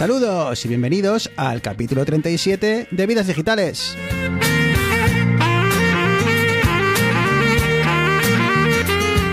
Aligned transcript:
Saludos 0.00 0.64
y 0.64 0.68
bienvenidos 0.68 1.30
al 1.36 1.60
capítulo 1.60 2.06
37 2.06 2.88
de 2.90 3.06
Vidas 3.06 3.26
Digitales. 3.26 3.94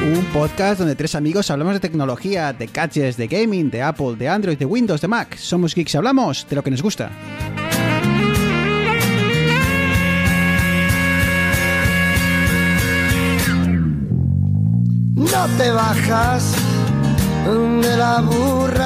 Un 0.03 0.25
podcast 0.33 0.79
donde 0.79 0.95
tres 0.95 1.15
amigos 1.15 1.49
hablamos 1.51 1.75
de 1.75 1.79
tecnología, 1.79 2.51
de 2.51 2.67
gadgets, 2.67 3.15
de 3.15 3.27
gaming, 3.27 3.71
de 3.71 3.81
Apple, 3.81 4.17
de 4.17 4.27
Android, 4.27 4.57
de 4.57 4.65
Windows, 4.65 4.99
de 4.99 5.07
Mac. 5.07 5.37
Somos 5.37 5.73
geeks 5.73 5.93
y 5.93 5.97
hablamos 5.99 6.45
de 6.49 6.57
lo 6.57 6.61
que 6.61 6.71
nos 6.71 6.83
gusta. 6.83 7.11
No 15.15 15.47
te 15.57 15.71
bajas. 15.71 16.76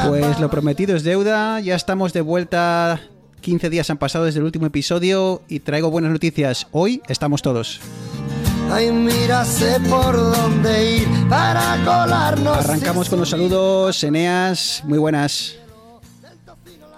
Pues 0.08 0.40
lo 0.40 0.50
prometido 0.52 0.96
es 0.96 1.04
deuda, 1.04 1.60
ya 1.62 1.76
estamos 1.76 2.14
de 2.14 2.22
vuelta. 2.22 3.02
15 3.42 3.70
días 3.72 3.90
han 3.90 3.98
pasado 3.98 4.26
desde 4.26 4.38
el 4.40 4.46
último 4.46 4.68
episodio 4.68 5.42
y 5.48 5.62
traigo 5.62 5.90
buenas 5.90 6.12
noticias. 6.12 6.68
Hoy 6.72 7.02
estamos 7.08 7.42
todos. 7.42 7.82
Ay, 8.72 8.92
mira, 8.92 9.44
sé 9.46 9.80
por 9.90 10.16
dónde 10.16 10.98
ir 10.98 11.08
para 11.28 11.78
colarnos. 11.84 12.58
Arrancamos 12.58 13.10
con 13.10 13.20
los 13.20 13.30
saludos. 13.30 14.04
Eneas, 14.04 14.84
muy 14.86 15.00
buenas. 15.00 15.56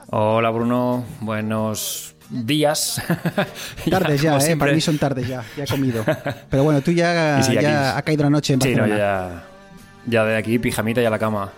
Hola 0.09 0.49
Bruno, 0.49 1.05
buenos 1.21 2.13
días. 2.29 3.01
Tardes 3.89 4.21
ya, 4.21 4.33
como 4.33 4.45
eh, 4.45 4.57
para 4.57 4.73
mí 4.73 4.81
son 4.81 4.97
tardes 4.97 5.27
ya, 5.27 5.43
ya 5.55 5.63
he 5.63 5.67
comido. 5.67 6.03
Pero 6.49 6.63
bueno, 6.63 6.81
tú 6.81 6.91
ya, 6.91 7.39
ya 7.61 7.97
ha 7.97 8.01
caído 8.01 8.23
la 8.23 8.29
noche 8.29 8.53
en 8.53 8.61
Sí, 8.61 8.75
no, 8.75 8.81
Barcelona. 8.81 8.97
ya, 8.97 9.43
ya 10.05 10.23
de 10.25 10.37
aquí, 10.37 10.59
pijamita 10.59 11.01
y 11.01 11.05
a 11.05 11.09
la 11.09 11.19
cama. 11.19 11.51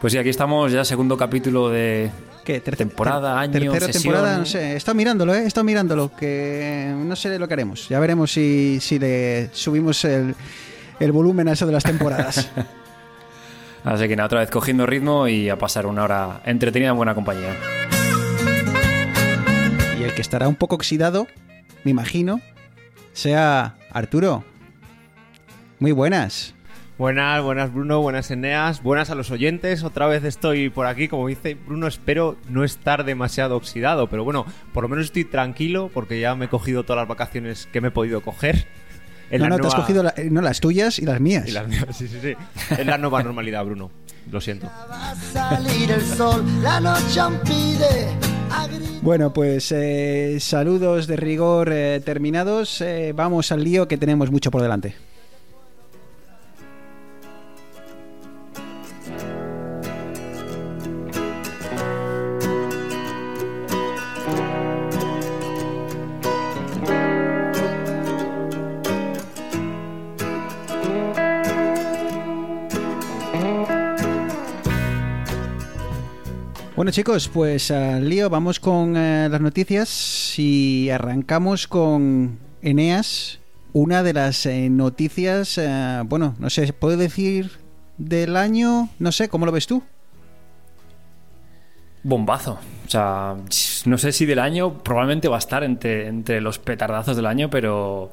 Pues 0.00 0.12
sí, 0.12 0.18
aquí 0.18 0.28
estamos 0.28 0.70
ya 0.72 0.84
segundo 0.84 1.16
capítulo 1.16 1.70
de... 1.70 2.10
¿Qué? 2.44 2.60
Ter- 2.60 2.76
Temporada, 2.76 3.40
ter- 3.50 3.62
año, 3.62 3.72
Tercera 3.72 3.92
sesión. 3.92 4.12
temporada, 4.14 4.38
no 4.38 4.44
sé. 4.44 4.72
He 4.72 4.76
estado 4.76 4.94
mirándolo, 4.94 5.34
¿eh? 5.34 5.44
He 5.44 5.46
estado 5.46 5.64
mirándolo, 5.64 6.14
que 6.14 6.92
no 6.94 7.16
sé 7.16 7.38
lo 7.38 7.48
que 7.48 7.54
haremos. 7.54 7.88
Ya 7.88 7.98
veremos 8.00 8.30
si, 8.32 8.78
si 8.80 8.98
le 8.98 9.48
subimos 9.54 10.04
el, 10.04 10.34
el 11.00 11.12
volumen 11.12 11.48
a 11.48 11.52
eso 11.52 11.64
de 11.64 11.72
las 11.72 11.84
temporadas. 11.84 12.50
Así 13.84 14.08
que 14.08 14.16
nada, 14.16 14.26
otra 14.26 14.40
vez 14.40 14.50
cogiendo 14.50 14.84
ritmo 14.86 15.26
y 15.28 15.48
a 15.48 15.56
pasar 15.58 15.86
una 15.86 16.04
hora 16.04 16.40
entretenida 16.44 16.90
en 16.90 16.96
buena 16.96 17.14
compañía. 17.14 17.54
y 19.98 20.02
el 20.02 20.14
que 20.14 20.20
estará 20.22 20.48
un 20.48 20.54
poco 20.56 20.74
oxidado, 20.74 21.26
me 21.84 21.90
imagino, 21.90 22.40
sea 23.14 23.76
Arturo. 23.90 24.44
Muy 25.78 25.92
buenas. 25.92 26.54
Buenas, 26.96 27.42
buenas 27.42 27.72
Bruno, 27.74 28.00
buenas 28.00 28.30
Eneas, 28.30 28.80
buenas 28.82 29.10
a 29.10 29.16
los 29.16 29.30
oyentes. 29.32 29.82
Otra 29.82 30.06
vez 30.06 30.22
estoy 30.22 30.70
por 30.70 30.86
aquí, 30.86 31.08
como 31.08 31.26
dice 31.26 31.54
Bruno, 31.54 31.88
espero 31.88 32.36
no 32.48 32.62
estar 32.62 33.04
demasiado 33.04 33.56
oxidado, 33.56 34.08
pero 34.08 34.22
bueno, 34.22 34.46
por 34.72 34.84
lo 34.84 34.88
menos 34.88 35.06
estoy 35.06 35.24
tranquilo 35.24 35.90
porque 35.92 36.20
ya 36.20 36.36
me 36.36 36.44
he 36.44 36.48
cogido 36.48 36.84
todas 36.84 37.00
las 37.02 37.08
vacaciones 37.08 37.68
que 37.72 37.80
me 37.80 37.88
he 37.88 37.90
podido 37.90 38.20
coger. 38.20 38.66
En 39.30 39.40
no, 39.40 39.48
la 39.48 39.56
no, 39.56 39.58
te 39.62 39.66
has 39.66 39.74
cogido 39.74 40.04
la- 40.04 40.14
eh, 40.16 40.28
no, 40.30 40.40
las 40.40 40.60
tuyas 40.60 41.00
y 41.00 41.02
las 41.04 41.20
mías. 41.20 41.48
y 41.48 41.50
las 41.50 41.66
mías, 41.66 41.86
sí, 41.96 42.06
sí, 42.06 42.18
sí. 42.22 42.34
Es 42.78 42.86
la 42.86 42.96
nueva 42.98 43.22
normalidad, 43.24 43.64
Bruno. 43.64 43.90
Lo 44.30 44.40
siento. 44.40 44.66
Va 44.88 45.10
a 45.10 45.14
salir 45.16 45.90
el 45.90 46.00
sol, 46.02 46.44
la 46.62 46.78
noche 46.80 47.18
aún 47.18 47.38
pide 47.44 48.06
a 48.52 48.68
gritos. 48.68 49.02
Bueno, 49.02 49.32
pues 49.32 49.72
eh, 49.72 50.36
saludos 50.38 51.08
de 51.08 51.16
rigor 51.16 51.70
eh, 51.72 52.00
terminados. 52.04 52.80
Eh, 52.82 53.12
vamos 53.16 53.50
al 53.50 53.64
lío 53.64 53.88
que 53.88 53.98
tenemos 53.98 54.30
mucho 54.30 54.50
por 54.52 54.62
delante. 54.62 54.94
Bueno 76.84 76.92
chicos, 76.92 77.30
pues 77.32 77.70
al 77.70 78.06
lío, 78.10 78.28
vamos 78.28 78.60
con 78.60 78.94
eh, 78.94 79.26
las 79.30 79.40
noticias 79.40 80.38
y 80.38 80.90
arrancamos 80.90 81.66
con 81.66 82.38
Eneas, 82.60 83.40
una 83.72 84.02
de 84.02 84.12
las 84.12 84.44
eh, 84.44 84.68
noticias, 84.68 85.56
eh, 85.56 86.02
bueno, 86.04 86.36
no 86.38 86.50
sé, 86.50 86.74
¿puedo 86.74 86.98
decir 86.98 87.52
del 87.96 88.36
año? 88.36 88.90
No 88.98 89.12
sé, 89.12 89.30
¿cómo 89.30 89.46
lo 89.46 89.52
ves 89.52 89.66
tú? 89.66 89.82
Bombazo. 92.02 92.58
O 92.86 92.90
sea, 92.90 93.34
no 93.86 93.96
sé 93.96 94.12
si 94.12 94.26
del 94.26 94.38
año, 94.40 94.82
probablemente 94.82 95.28
va 95.28 95.36
a 95.36 95.38
estar 95.38 95.64
entre, 95.64 96.08
entre 96.08 96.42
los 96.42 96.58
petardazos 96.58 97.16
del 97.16 97.24
año, 97.24 97.48
pero 97.48 98.12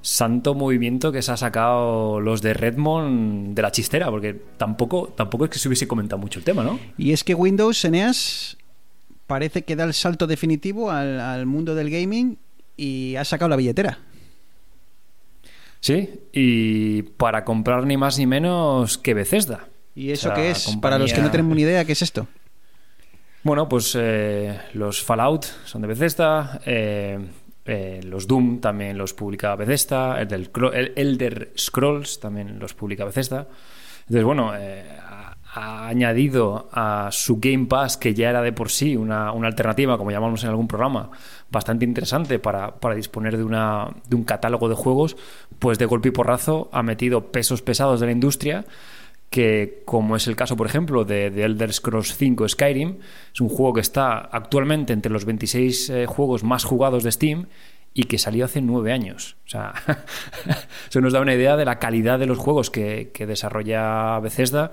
santo 0.00 0.54
movimiento 0.54 1.12
que 1.12 1.22
se 1.22 1.32
ha 1.32 1.36
sacado 1.36 2.20
los 2.20 2.42
de 2.42 2.54
Redmond 2.54 3.54
de 3.54 3.62
la 3.62 3.72
chistera, 3.72 4.10
porque 4.10 4.34
tampoco, 4.56 5.12
tampoco 5.16 5.44
es 5.44 5.50
que 5.50 5.58
se 5.58 5.68
hubiese 5.68 5.88
comentado 5.88 6.20
mucho 6.20 6.38
el 6.38 6.44
tema, 6.44 6.62
¿no? 6.62 6.78
Y 6.96 7.12
es 7.12 7.24
que 7.24 7.34
Windows, 7.34 7.84
Eneas, 7.84 8.56
parece 9.26 9.62
que 9.62 9.76
da 9.76 9.84
el 9.84 9.94
salto 9.94 10.26
definitivo 10.26 10.90
al, 10.90 11.20
al 11.20 11.46
mundo 11.46 11.74
del 11.74 11.90
gaming 11.90 12.38
y 12.76 13.16
ha 13.16 13.24
sacado 13.24 13.48
la 13.48 13.56
billetera. 13.56 13.98
Sí, 15.80 16.20
y 16.32 17.02
para 17.02 17.44
comprar 17.44 17.86
ni 17.86 17.96
más 17.96 18.18
ni 18.18 18.26
menos 18.26 18.98
que 18.98 19.14
Bethesda. 19.14 19.68
¿Y 19.94 20.10
eso 20.10 20.28
O 20.28 20.34
sea, 20.34 20.42
qué 20.42 20.50
es? 20.50 20.76
Para 20.80 20.98
los 20.98 21.12
que 21.12 21.20
no 21.20 21.30
tenemos 21.30 21.56
ni 21.56 21.62
idea, 21.62 21.84
¿qué 21.84 21.92
es 21.92 22.02
esto? 22.02 22.26
Bueno, 23.42 23.68
pues 23.68 23.96
eh, 23.98 24.58
los 24.74 25.02
Fallout 25.02 25.44
son 25.64 25.82
de 25.82 25.88
Bethesda, 25.88 26.60
eh, 26.66 27.18
eh, 27.68 28.00
los 28.02 28.26
Doom 28.26 28.60
también 28.60 28.96
los 28.96 29.12
publica 29.12 29.54
Bethesda, 29.54 30.20
el 30.20 30.28
del 30.28 30.50
el 30.72 30.92
Elder 30.96 31.52
Scrolls 31.56 32.18
también 32.18 32.58
los 32.58 32.74
publica 32.74 33.04
Bethesda. 33.04 33.46
Entonces, 34.00 34.24
bueno, 34.24 34.52
eh, 34.56 34.84
ha 35.54 35.86
añadido 35.86 36.68
a 36.72 37.08
su 37.12 37.38
Game 37.38 37.66
Pass, 37.66 37.96
que 37.96 38.14
ya 38.14 38.30
era 38.30 38.40
de 38.42 38.52
por 38.52 38.70
sí 38.70 38.96
una, 38.96 39.32
una 39.32 39.48
alternativa, 39.48 39.98
como 39.98 40.10
llamamos 40.10 40.42
en 40.44 40.50
algún 40.50 40.66
programa, 40.66 41.10
bastante 41.50 41.84
interesante 41.84 42.38
para, 42.38 42.74
para 42.76 42.94
disponer 42.94 43.36
de, 43.36 43.44
una, 43.44 43.88
de 44.08 44.16
un 44.16 44.24
catálogo 44.24 44.68
de 44.68 44.74
juegos, 44.74 45.16
pues 45.58 45.78
de 45.78 45.86
golpe 45.86 46.08
y 46.08 46.12
porrazo 46.12 46.70
ha 46.72 46.82
metido 46.82 47.32
pesos 47.32 47.60
pesados 47.60 48.00
de 48.00 48.06
la 48.06 48.12
industria 48.12 48.64
que 49.30 49.82
como 49.84 50.16
es 50.16 50.26
el 50.26 50.36
caso, 50.36 50.56
por 50.56 50.66
ejemplo, 50.66 51.04
de, 51.04 51.30
de 51.30 51.44
Elder 51.44 51.72
Scrolls 51.72 52.16
5 52.16 52.48
Skyrim, 52.48 52.98
es 53.32 53.40
un 53.40 53.48
juego 53.48 53.74
que 53.74 53.80
está 53.80 54.18
actualmente 54.18 54.92
entre 54.92 55.12
los 55.12 55.24
26 55.24 55.90
eh, 55.90 56.06
juegos 56.06 56.44
más 56.44 56.64
jugados 56.64 57.02
de 57.04 57.12
Steam 57.12 57.46
y 57.92 58.04
que 58.04 58.18
salió 58.18 58.44
hace 58.44 58.60
nueve 58.60 58.92
años. 58.92 59.36
O 59.46 59.48
sea, 59.48 59.74
eso 60.88 61.00
nos 61.00 61.12
da 61.12 61.20
una 61.20 61.34
idea 61.34 61.56
de 61.56 61.64
la 61.64 61.78
calidad 61.78 62.18
de 62.18 62.26
los 62.26 62.38
juegos 62.38 62.70
que, 62.70 63.10
que 63.12 63.26
desarrolla 63.26 64.18
Bethesda. 64.20 64.72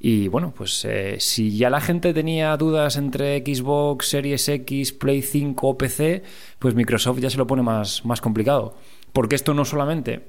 Y 0.00 0.28
bueno, 0.28 0.52
pues 0.54 0.84
eh, 0.84 1.16
si 1.18 1.56
ya 1.56 1.70
la 1.70 1.80
gente 1.80 2.14
tenía 2.14 2.56
dudas 2.56 2.96
entre 2.96 3.38
Xbox, 3.40 4.10
Series 4.10 4.48
X, 4.48 4.92
Play 4.92 5.22
5 5.22 5.66
o 5.66 5.76
PC, 5.76 6.22
pues 6.58 6.74
Microsoft 6.74 7.18
ya 7.18 7.30
se 7.30 7.38
lo 7.38 7.48
pone 7.48 7.62
más, 7.62 8.04
más 8.04 8.20
complicado. 8.20 8.76
Porque 9.12 9.34
esto 9.34 9.54
no 9.54 9.64
solamente 9.64 10.28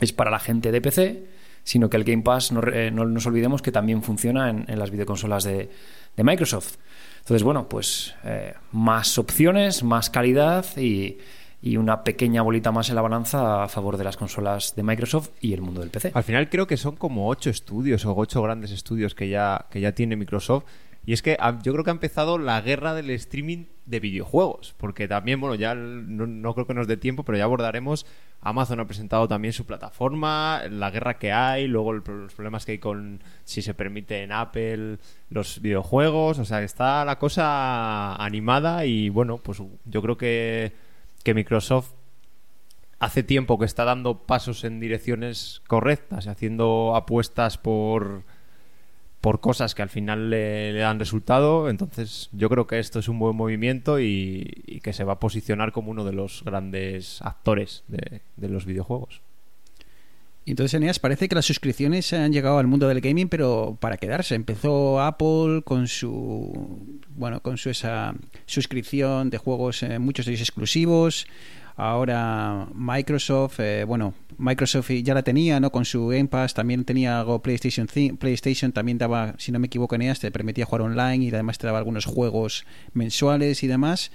es 0.00 0.12
para 0.12 0.30
la 0.30 0.40
gente 0.40 0.72
de 0.72 0.80
PC, 0.80 1.26
sino 1.66 1.90
que 1.90 1.96
el 1.96 2.04
Game 2.04 2.22
Pass, 2.22 2.52
no, 2.52 2.62
eh, 2.62 2.92
no 2.92 3.04
nos 3.04 3.26
olvidemos 3.26 3.60
que 3.60 3.72
también 3.72 4.00
funciona 4.00 4.50
en, 4.50 4.64
en 4.68 4.78
las 4.78 4.92
videoconsolas 4.92 5.42
de, 5.42 5.68
de 6.16 6.24
Microsoft. 6.24 6.76
Entonces, 7.18 7.42
bueno, 7.42 7.68
pues 7.68 8.14
eh, 8.24 8.54
más 8.70 9.18
opciones, 9.18 9.82
más 9.82 10.08
calidad 10.08 10.64
y, 10.76 11.18
y 11.60 11.76
una 11.76 12.04
pequeña 12.04 12.42
bolita 12.42 12.70
más 12.70 12.88
en 12.88 12.94
la 12.94 13.02
balanza 13.02 13.64
a 13.64 13.68
favor 13.68 13.96
de 13.96 14.04
las 14.04 14.16
consolas 14.16 14.76
de 14.76 14.84
Microsoft 14.84 15.30
y 15.40 15.54
el 15.54 15.60
mundo 15.60 15.80
del 15.80 15.90
PC. 15.90 16.12
Al 16.14 16.22
final 16.22 16.48
creo 16.48 16.68
que 16.68 16.76
son 16.76 16.94
como 16.94 17.28
ocho 17.28 17.50
estudios 17.50 18.06
o 18.06 18.14
ocho 18.16 18.40
grandes 18.42 18.70
estudios 18.70 19.16
que 19.16 19.28
ya, 19.28 19.66
que 19.68 19.80
ya 19.80 19.90
tiene 19.90 20.14
Microsoft. 20.14 20.66
Y 21.06 21.12
es 21.12 21.22
que 21.22 21.38
yo 21.62 21.72
creo 21.72 21.84
que 21.84 21.90
ha 21.90 21.92
empezado 21.92 22.36
la 22.36 22.60
guerra 22.60 22.92
del 22.92 23.10
streaming 23.10 23.66
de 23.86 24.00
videojuegos. 24.00 24.74
Porque 24.76 25.06
también, 25.06 25.40
bueno, 25.40 25.54
ya 25.54 25.76
no, 25.76 26.26
no 26.26 26.54
creo 26.54 26.66
que 26.66 26.74
nos 26.74 26.88
dé 26.88 26.96
tiempo, 26.96 27.22
pero 27.22 27.38
ya 27.38 27.44
abordaremos. 27.44 28.06
Amazon 28.40 28.80
ha 28.80 28.86
presentado 28.86 29.28
también 29.28 29.52
su 29.52 29.66
plataforma, 29.66 30.62
la 30.68 30.90
guerra 30.90 31.18
que 31.18 31.32
hay, 31.32 31.68
luego 31.68 31.92
los 31.92 32.34
problemas 32.34 32.66
que 32.66 32.72
hay 32.72 32.78
con 32.78 33.22
si 33.44 33.62
se 33.62 33.72
permite 33.72 34.24
en 34.24 34.32
Apple 34.32 34.98
los 35.30 35.62
videojuegos. 35.62 36.40
O 36.40 36.44
sea, 36.44 36.60
está 36.62 37.04
la 37.04 37.20
cosa 37.20 38.16
animada 38.16 38.84
y 38.84 39.08
bueno, 39.08 39.38
pues 39.38 39.62
yo 39.84 40.02
creo 40.02 40.16
que, 40.16 40.72
que 41.22 41.34
Microsoft 41.34 41.92
hace 42.98 43.22
tiempo 43.22 43.58
que 43.58 43.66
está 43.66 43.84
dando 43.84 44.26
pasos 44.26 44.64
en 44.64 44.80
direcciones 44.80 45.62
correctas, 45.68 46.26
haciendo 46.26 46.96
apuestas 46.96 47.58
por 47.58 48.24
por 49.26 49.40
cosas 49.40 49.74
que 49.74 49.82
al 49.82 49.88
final 49.88 50.30
le, 50.30 50.72
dan 50.74 51.00
resultado. 51.00 51.68
Entonces, 51.68 52.28
yo 52.30 52.48
creo 52.48 52.68
que 52.68 52.78
esto 52.78 53.00
es 53.00 53.08
un 53.08 53.18
buen 53.18 53.34
movimiento 53.34 53.98
y, 53.98 54.80
que 54.84 54.92
se 54.92 55.02
va 55.02 55.14
a 55.14 55.18
posicionar 55.18 55.72
como 55.72 55.90
uno 55.90 56.04
de 56.04 56.12
los 56.12 56.44
grandes 56.44 57.20
actores 57.22 57.82
de, 57.88 58.20
los 58.48 58.66
videojuegos. 58.66 59.22
Entonces, 60.44 60.74
Eneas, 60.74 61.00
parece 61.00 61.28
que 61.28 61.34
las 61.34 61.44
suscripciones 61.44 62.12
han 62.12 62.32
llegado 62.32 62.58
al 62.58 62.68
mundo 62.68 62.86
del 62.86 63.00
gaming, 63.00 63.28
pero 63.28 63.76
para 63.80 63.96
quedarse. 63.96 64.36
Empezó 64.36 65.00
Apple 65.00 65.62
con 65.64 65.88
su 65.88 67.00
bueno, 67.16 67.40
con 67.40 67.58
su 67.58 67.70
esa 67.70 68.14
suscripción 68.44 69.30
de 69.30 69.38
juegos, 69.38 69.82
eh, 69.82 69.98
muchos 69.98 70.26
de 70.26 70.34
ellos 70.34 70.48
exclusivos. 70.48 71.26
Ahora 71.78 72.68
Microsoft, 72.74 73.60
eh, 73.60 73.84
bueno, 73.84 74.14
Microsoft 74.38 74.90
ya 75.02 75.12
la 75.12 75.22
tenía, 75.22 75.60
¿no? 75.60 75.70
Con 75.70 75.84
su 75.84 76.06
Game 76.06 76.26
Pass 76.26 76.54
también 76.54 76.86
tenía 76.86 77.20
algo 77.20 77.42
PlayStation 77.42 77.86
PlayStation 77.86 78.72
también 78.72 78.96
daba, 78.96 79.34
si 79.36 79.52
no 79.52 79.58
me 79.58 79.66
equivoco 79.66 79.94
en 79.94 80.02
ellas, 80.02 80.18
te 80.18 80.30
permitía 80.30 80.64
jugar 80.64 80.80
online 80.80 81.26
y 81.26 81.28
además 81.28 81.58
te 81.58 81.66
daba 81.66 81.78
algunos 81.78 82.06
juegos 82.06 82.64
mensuales 82.94 83.62
y 83.62 83.66
demás. 83.66 84.10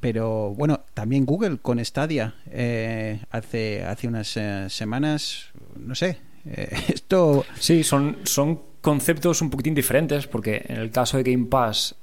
Pero 0.00 0.54
bueno, 0.56 0.80
también 0.92 1.24
Google 1.24 1.58
con 1.58 1.82
Stadia 1.84 2.34
eh, 2.50 3.20
hace 3.30 3.84
hace 3.84 4.08
unas 4.08 4.36
eh, 4.36 4.66
semanas, 4.68 5.52
no 5.78 5.94
sé, 5.94 6.18
esto 6.44 7.44
sí 7.60 7.84
son 7.84 8.18
son 8.24 8.60
conceptos 8.80 9.40
un 9.40 9.50
poquitín 9.50 9.74
diferentes 9.74 10.26
porque 10.26 10.64
en 10.68 10.78
el 10.78 10.90
caso 10.90 11.16
de 11.16 11.22
Game 11.22 11.46
Pass 11.46 11.94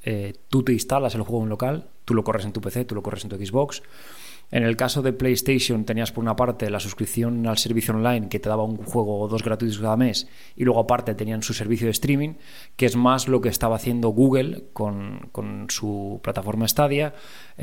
tú 0.47 0.63
te 0.63 0.71
instalas 0.71 1.15
el 1.15 1.21
juego 1.23 1.43
en 1.43 1.49
local, 1.49 1.89
tú 2.05 2.13
lo 2.13 2.23
corres 2.23 2.45
en 2.45 2.53
tu 2.53 2.61
PC, 2.61 2.85
tú 2.85 2.95
lo 2.95 3.03
corres 3.03 3.25
en 3.25 3.29
tu 3.29 3.35
Xbox 3.35 3.83
en 4.51 4.63
el 4.63 4.75
caso 4.75 5.01
de 5.01 5.13
PlayStation 5.13 5.85
tenías 5.85 6.11
por 6.11 6.23
una 6.23 6.35
parte 6.35 6.69
la 6.69 6.79
suscripción 6.79 7.47
al 7.47 7.57
servicio 7.57 7.93
online 7.93 8.27
que 8.27 8.39
te 8.39 8.49
daba 8.49 8.63
un 8.63 8.77
juego 8.77 9.21
o 9.21 9.27
dos 9.29 9.43
gratuitos 9.43 9.79
cada 9.79 9.95
mes 9.95 10.27
y 10.57 10.65
luego 10.65 10.81
aparte 10.81 11.15
tenían 11.15 11.41
su 11.41 11.53
servicio 11.53 11.87
de 11.87 11.91
streaming, 11.91 12.33
que 12.75 12.85
es 12.85 12.97
más 12.97 13.29
lo 13.29 13.39
que 13.39 13.49
estaba 13.49 13.77
haciendo 13.77 14.09
Google 14.09 14.65
con, 14.73 15.29
con 15.31 15.67
su 15.69 16.19
plataforma 16.21 16.67
Stadia. 16.67 17.13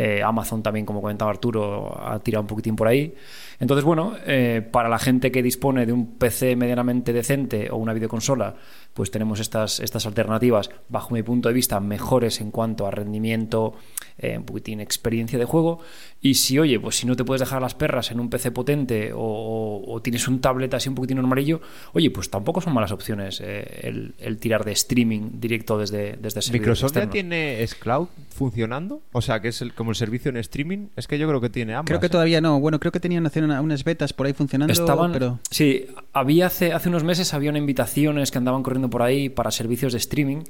Eh, 0.01 0.23
Amazon 0.23 0.63
también, 0.63 0.87
como 0.87 1.01
comentaba 1.03 1.29
Arturo, 1.33 1.93
ha 2.01 2.21
tirado 2.21 2.43
un 2.43 2.47
poquitín 2.47 2.77
por 2.77 2.87
ahí. 2.87 3.13
Entonces, 3.59 3.85
bueno, 3.85 4.15
eh, 4.25 4.65
para 4.71 4.89
la 4.89 5.01
gente 5.01 5.33
que 5.33 5.43
dispone 5.43 5.87
de 5.87 5.93
un 5.93 6.15
PC 6.15 6.55
medianamente 6.55 7.13
decente 7.13 7.69
o 7.69 7.79
una 7.79 7.93
videoconsola, 7.93 8.55
pues 8.95 9.11
tenemos 9.11 9.41
estas, 9.41 9.81
estas 9.81 10.07
alternativas, 10.07 10.71
bajo 10.89 11.15
mi 11.15 11.25
punto 11.25 11.49
de 11.49 11.55
vista, 11.55 11.81
mejores 11.81 12.41
en 12.41 12.53
cuanto 12.53 12.87
a 12.87 12.93
rendimiento, 12.93 13.75
eh, 14.19 14.39
un 14.39 14.45
poquitín 14.45 14.81
experiencia 14.81 15.37
de 15.37 15.45
juego. 15.45 15.81
Y 16.21 16.35
si, 16.35 16.61
oye, 16.61 16.79
pues 16.79 16.97
si 16.97 17.07
no 17.07 17.17
te 17.17 17.25
puedes 17.25 17.41
dejar 17.41 17.61
las 17.61 17.75
perras 17.75 18.13
en 18.13 18.21
un 18.21 18.31
PC 18.31 18.53
potente 18.53 19.11
o, 19.13 20.01
tienes 20.03 20.29
un 20.29 20.41
tablet 20.41 20.73
así 20.75 20.89
un 20.89 20.95
poquitín 20.95 21.17
normalillo, 21.17 21.61
oye, 21.93 22.11
pues 22.11 22.31
tampoco 22.31 22.61
son 22.61 22.73
malas 22.73 22.93
opciones 22.93 23.41
el, 23.41 24.15
tirar 24.39 24.65
de 24.65 24.73
streaming 24.73 25.41
directo 25.41 25.77
desde, 25.77 26.17
desde 26.17 26.53
¿Microsoft 26.53 26.95
ya 26.95 27.11
tiene 27.11 27.67
Cloud 27.81 28.09
funcionando? 28.31 29.03
O 29.13 29.21
sea, 29.21 29.41
que 29.41 29.49
es 29.49 29.65
como 29.75 29.88
el 29.91 29.97
servicio 29.97 30.31
en 30.31 30.37
streaming. 30.37 30.89
Es 30.97 31.07
que 31.07 31.19
yo 31.19 31.29
creo 31.29 31.41
que 31.41 31.51
tiene 31.51 31.75
ambas. 31.75 31.87
Creo 31.87 32.01
que 32.01 32.09
todavía 32.09 32.41
no. 32.41 32.61
Bueno, 32.61 32.81
creo 32.81 32.93
que 32.93 33.01
tenían 33.01 33.29
unas 33.61 33.85
betas 33.85 34.13
por 34.13 34.27
ahí 34.27 34.33
funcionando. 34.33 34.73
Estaban, 34.73 35.13
pero... 35.13 35.39
Sí, 35.51 35.87
había 36.13 36.47
hace, 36.47 36.73
hace 36.73 36.89
unos 36.89 37.05
meses 37.05 37.35
había 37.35 37.51
una 37.51 37.59
invitaciones 37.59 38.31
que 38.31 38.39
andaban 38.39 38.63
corriendo 38.63 38.89
por 38.89 39.03
ahí 39.03 39.29
para 39.29 39.51
servicios 39.51 39.93
de 39.93 39.99
streaming, 39.99 40.45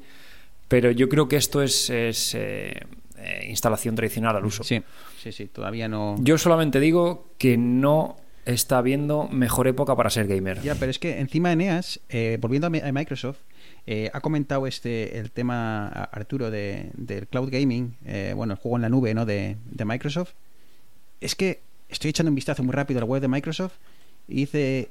pero 0.69 0.91
yo 0.91 1.09
creo 1.09 1.29
que 1.29 1.37
esto 1.37 1.63
es, 1.63 1.91
es 1.91 2.35
eh, 2.35 2.81
eh, 3.19 3.47
instalación 3.49 3.95
tradicional 3.95 4.37
al 4.37 4.45
uso. 4.45 4.63
Sí, 4.63 4.83
sí, 5.21 5.33
sí, 5.33 5.47
todavía 5.47 5.89
no. 5.89 6.17
Yo 6.21 6.39
solamente 6.39 6.81
digo 6.81 7.33
que 7.39 7.57
no 7.57 8.17
está 8.53 8.79
habiendo 8.79 9.29
mejor 9.29 9.69
época 9.69 9.95
para 9.97 10.11
ser 10.11 10.27
gamer. 10.27 10.61
Ya, 10.63 10.75
pero 10.75 10.91
es 10.91 10.99
que 10.99 11.19
encima 11.21 11.53
Eneas, 11.53 12.01
eh, 12.09 12.39
volviendo 12.41 12.67
a 12.67 12.71
Microsoft, 12.71 13.39
ha 14.13 14.21
comentado 14.21 14.67
este 14.67 15.19
el 15.19 15.31
tema 15.31 15.89
Arturo 15.89 16.51
de, 16.51 16.91
del 16.95 17.27
cloud 17.27 17.51
gaming, 17.51 17.95
bueno, 18.37 18.53
el 18.53 18.59
juego 18.59 18.77
en 18.77 18.83
la 18.83 18.89
nube, 18.91 19.15
¿no? 19.15 19.25
De, 19.25 19.57
de, 19.71 19.85
Microsoft. 19.85 20.33
Es 21.21 21.35
que 21.35 21.61
estoy 21.89 22.11
echando 22.11 22.31
un 22.31 22.35
vistazo 22.35 22.63
muy 22.63 22.73
rápido 22.73 22.99
a 22.99 23.01
la 23.01 23.07
web 23.07 23.23
de 23.23 23.29
Microsoft 23.29 23.75
y 24.29 24.35
dice 24.35 24.91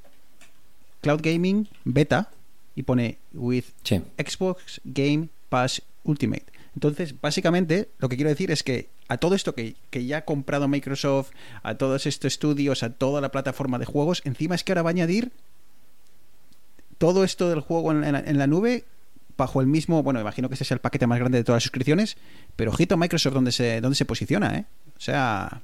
cloud 1.01 1.21
gaming 1.21 1.67
beta 1.85 2.29
y 2.75 2.83
pone 2.83 3.17
with 3.33 3.65
Xbox 3.83 4.81
Game 4.83 5.29
Pass 5.49 5.81
Ultimate. 6.03 6.56
Entonces, 6.77 7.19
básicamente, 7.19 7.89
lo 7.97 8.07
que 8.07 8.17
quiero 8.17 8.29
decir 8.29 8.51
es 8.51 8.61
que 8.61 8.89
a 9.07 9.17
todo 9.17 9.33
esto 9.33 9.55
que, 9.55 9.75
ya 9.91 10.17
ha 10.17 10.25
comprado 10.25 10.67
Microsoft, 10.67 11.31
a 11.63 11.73
todos 11.73 12.05
estos 12.05 12.33
estudios, 12.33 12.83
a 12.83 12.91
toda 12.91 13.19
la 13.19 13.31
plataforma 13.31 13.79
de 13.79 13.85
juegos, 13.85 14.21
encima 14.25 14.53
es 14.53 14.63
que 14.63 14.73
ahora 14.73 14.83
va 14.83 14.91
a 14.91 14.91
añadir 14.91 15.31
todo 16.99 17.23
esto 17.23 17.49
del 17.49 17.61
juego 17.61 17.93
en, 17.93 18.37
la, 18.37 18.45
nube 18.45 18.85
bajo 19.37 19.59
el 19.59 19.65
mismo, 19.65 20.03
bueno, 20.03 20.21
imagino 20.21 20.49
que 20.49 20.53
este 20.53 20.65
es 20.65 20.71
el 20.71 20.77
paquete 20.77 21.07
más 21.07 21.17
grande 21.17 21.39
de 21.39 21.43
todas 21.43 21.55
las 21.55 21.63
suscripciones, 21.63 22.15
pero 22.55 22.69
ojito 22.69 22.95
Microsoft 22.95 23.33
donde 23.33 23.51
se, 23.51 23.81
donde 23.81 23.95
se 23.95 24.05
posiciona, 24.05 24.55
¿eh? 24.55 24.65
O 24.95 25.01
sea, 25.01 25.63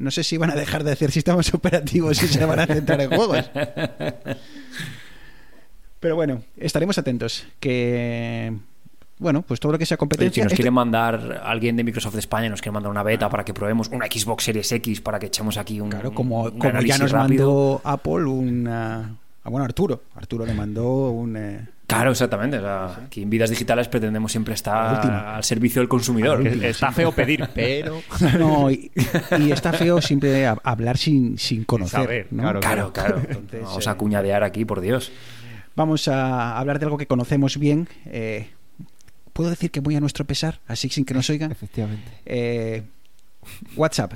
no 0.00 0.10
sé 0.10 0.24
si 0.24 0.38
van 0.38 0.50
a 0.50 0.56
dejar 0.56 0.82
de 0.82 0.90
hacer 0.90 1.12
sistemas 1.12 1.54
operativos 1.54 2.20
y 2.20 2.26
se 2.26 2.44
van 2.44 2.58
a 2.58 2.66
centrar 2.66 3.00
en 3.00 3.10
juegos. 3.10 3.48
Pero 6.00 6.16
bueno, 6.16 6.42
estaremos 6.56 6.98
atentos. 6.98 7.46
Que 7.60 8.52
bueno, 9.18 9.42
pues 9.42 9.60
todo 9.60 9.72
lo 9.72 9.78
que 9.78 9.86
sea 9.86 9.96
competencia. 9.96 10.42
Si 10.42 10.44
nos 10.44 10.54
quiere 10.54 10.70
mandar 10.70 11.42
alguien 11.44 11.76
de 11.76 11.84
Microsoft 11.84 12.14
de 12.14 12.20
España, 12.20 12.48
nos 12.48 12.60
quiere 12.60 12.72
mandar 12.72 12.90
una 12.90 13.02
beta 13.02 13.28
para 13.28 13.44
que 13.44 13.54
probemos 13.54 13.88
una 13.88 14.06
Xbox 14.06 14.44
Series 14.44 14.70
X 14.72 15.00
para 15.00 15.18
que 15.18 15.26
echemos 15.26 15.56
aquí 15.56 15.80
un. 15.80 15.90
Claro, 15.90 16.12
como, 16.12 16.50
como 16.58 16.80
ya 16.80 16.98
nos 16.98 17.12
mandó 17.12 17.80
Apple 17.84 18.24
una. 18.24 19.16
Ah, 19.44 19.50
bueno, 19.50 19.64
Arturo. 19.64 20.02
Arturo 20.16 20.44
le 20.44 20.54
mandó 20.54 21.10
un. 21.10 21.36
Eh, 21.36 21.66
claro, 21.86 22.10
exactamente. 22.10 22.58
aquí 22.58 23.22
en 23.22 23.30
Vidas 23.30 23.50
Digitales 23.50 23.86
pretendemos 23.88 24.32
siempre 24.32 24.54
estar 24.54 25.06
al 25.06 25.44
servicio 25.44 25.80
del 25.80 25.88
consumidor. 25.88 26.44
está 26.46 26.90
feo 26.90 27.12
pedir, 27.12 27.48
pero. 27.54 28.00
No, 28.38 28.70
y, 28.70 28.90
está 29.52 29.72
feo 29.72 30.00
siempre 30.00 30.46
hablar 30.46 30.98
sin, 30.98 31.38
sin 31.38 31.64
conocer. 31.64 32.26
Claro, 32.28 32.60
claro. 32.60 32.92
claro. 32.92 33.22
Vamos 33.62 33.86
a 33.86 33.92
eh, 33.92 33.96
cuñadear 33.96 34.42
aquí, 34.42 34.64
por 34.64 34.80
Dios. 34.80 35.12
Vamos 35.76 36.08
a 36.08 36.58
hablar 36.58 36.78
de 36.78 36.86
algo 36.86 36.98
que 36.98 37.06
conocemos 37.06 37.58
bien. 37.58 37.88
Eh, 38.06 38.48
Puedo 39.34 39.50
decir 39.50 39.70
que 39.70 39.82
muy 39.82 39.94
a 39.96 40.00
nuestro 40.00 40.24
pesar, 40.24 40.60
así 40.66 40.88
sin 40.88 41.04
que 41.04 41.12
nos 41.12 41.28
oigan. 41.28 41.52
Efectivamente. 41.52 42.10
Eh, 42.24 42.82
WhatsApp, 43.76 44.14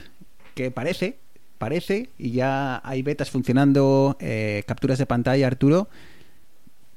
que 0.54 0.70
parece, 0.70 1.18
parece, 1.58 2.08
y 2.18 2.30
ya 2.30 2.80
hay 2.82 3.02
betas 3.02 3.28
funcionando, 3.28 4.16
eh, 4.20 4.62
capturas 4.66 4.98
de 4.98 5.04
pantalla, 5.04 5.46
Arturo. 5.46 5.90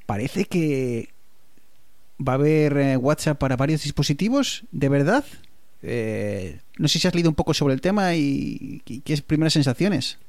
Parece 0.06 0.46
que 0.46 1.10
va 2.26 2.34
a 2.34 2.36
haber 2.36 2.98
WhatsApp 2.98 3.38
para 3.38 3.58
varios 3.58 3.84
dispositivos, 3.84 4.64
¿de 4.72 4.88
verdad? 4.88 5.26
no 5.84 6.88
sé 6.88 7.00
si 7.00 7.08
has 7.08 7.16
leído 7.16 7.32
un 7.32 7.36
poco 7.36 7.56
sobre 7.56 7.74
el 7.74 7.82
tema 7.82 8.14
y, 8.14 8.84
y 8.86 9.00
qué 9.00 9.18
primeras 9.24 9.54
sensaciones. 9.54 10.20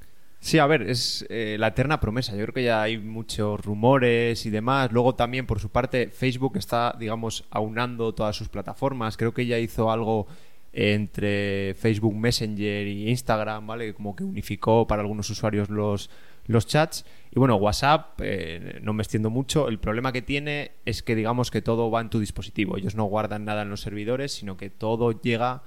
Sí, 0.42 0.58
a 0.58 0.66
ver, 0.66 0.82
es 0.82 1.24
eh, 1.28 1.56
la 1.56 1.68
eterna 1.68 2.00
promesa. 2.00 2.32
Yo 2.32 2.42
creo 2.42 2.54
que 2.54 2.64
ya 2.64 2.82
hay 2.82 2.98
muchos 2.98 3.64
rumores 3.64 4.44
y 4.44 4.50
demás. 4.50 4.90
Luego 4.90 5.14
también, 5.14 5.46
por 5.46 5.60
su 5.60 5.70
parte, 5.70 6.08
Facebook 6.08 6.56
está, 6.56 6.96
digamos, 6.98 7.44
aunando 7.50 8.12
todas 8.12 8.34
sus 8.34 8.48
plataformas. 8.48 9.16
Creo 9.16 9.32
que 9.32 9.46
ya 9.46 9.60
hizo 9.60 9.92
algo 9.92 10.26
entre 10.72 11.74
Facebook 11.74 12.16
Messenger 12.16 12.88
y 12.88 13.08
Instagram, 13.08 13.68
¿vale? 13.68 13.94
Como 13.94 14.16
que 14.16 14.24
unificó 14.24 14.84
para 14.88 15.02
algunos 15.02 15.30
usuarios 15.30 15.70
los, 15.70 16.10
los 16.46 16.66
chats. 16.66 17.04
Y 17.30 17.38
bueno, 17.38 17.54
WhatsApp, 17.54 18.20
eh, 18.20 18.80
no 18.82 18.94
me 18.94 19.04
extiendo 19.04 19.30
mucho. 19.30 19.68
El 19.68 19.78
problema 19.78 20.10
que 20.12 20.22
tiene 20.22 20.72
es 20.84 21.04
que, 21.04 21.14
digamos, 21.14 21.52
que 21.52 21.62
todo 21.62 21.88
va 21.88 22.00
en 22.00 22.10
tu 22.10 22.18
dispositivo. 22.18 22.76
Ellos 22.76 22.96
no 22.96 23.04
guardan 23.04 23.44
nada 23.44 23.62
en 23.62 23.70
los 23.70 23.80
servidores, 23.80 24.32
sino 24.32 24.56
que 24.56 24.70
todo 24.70 25.12
llega 25.12 25.62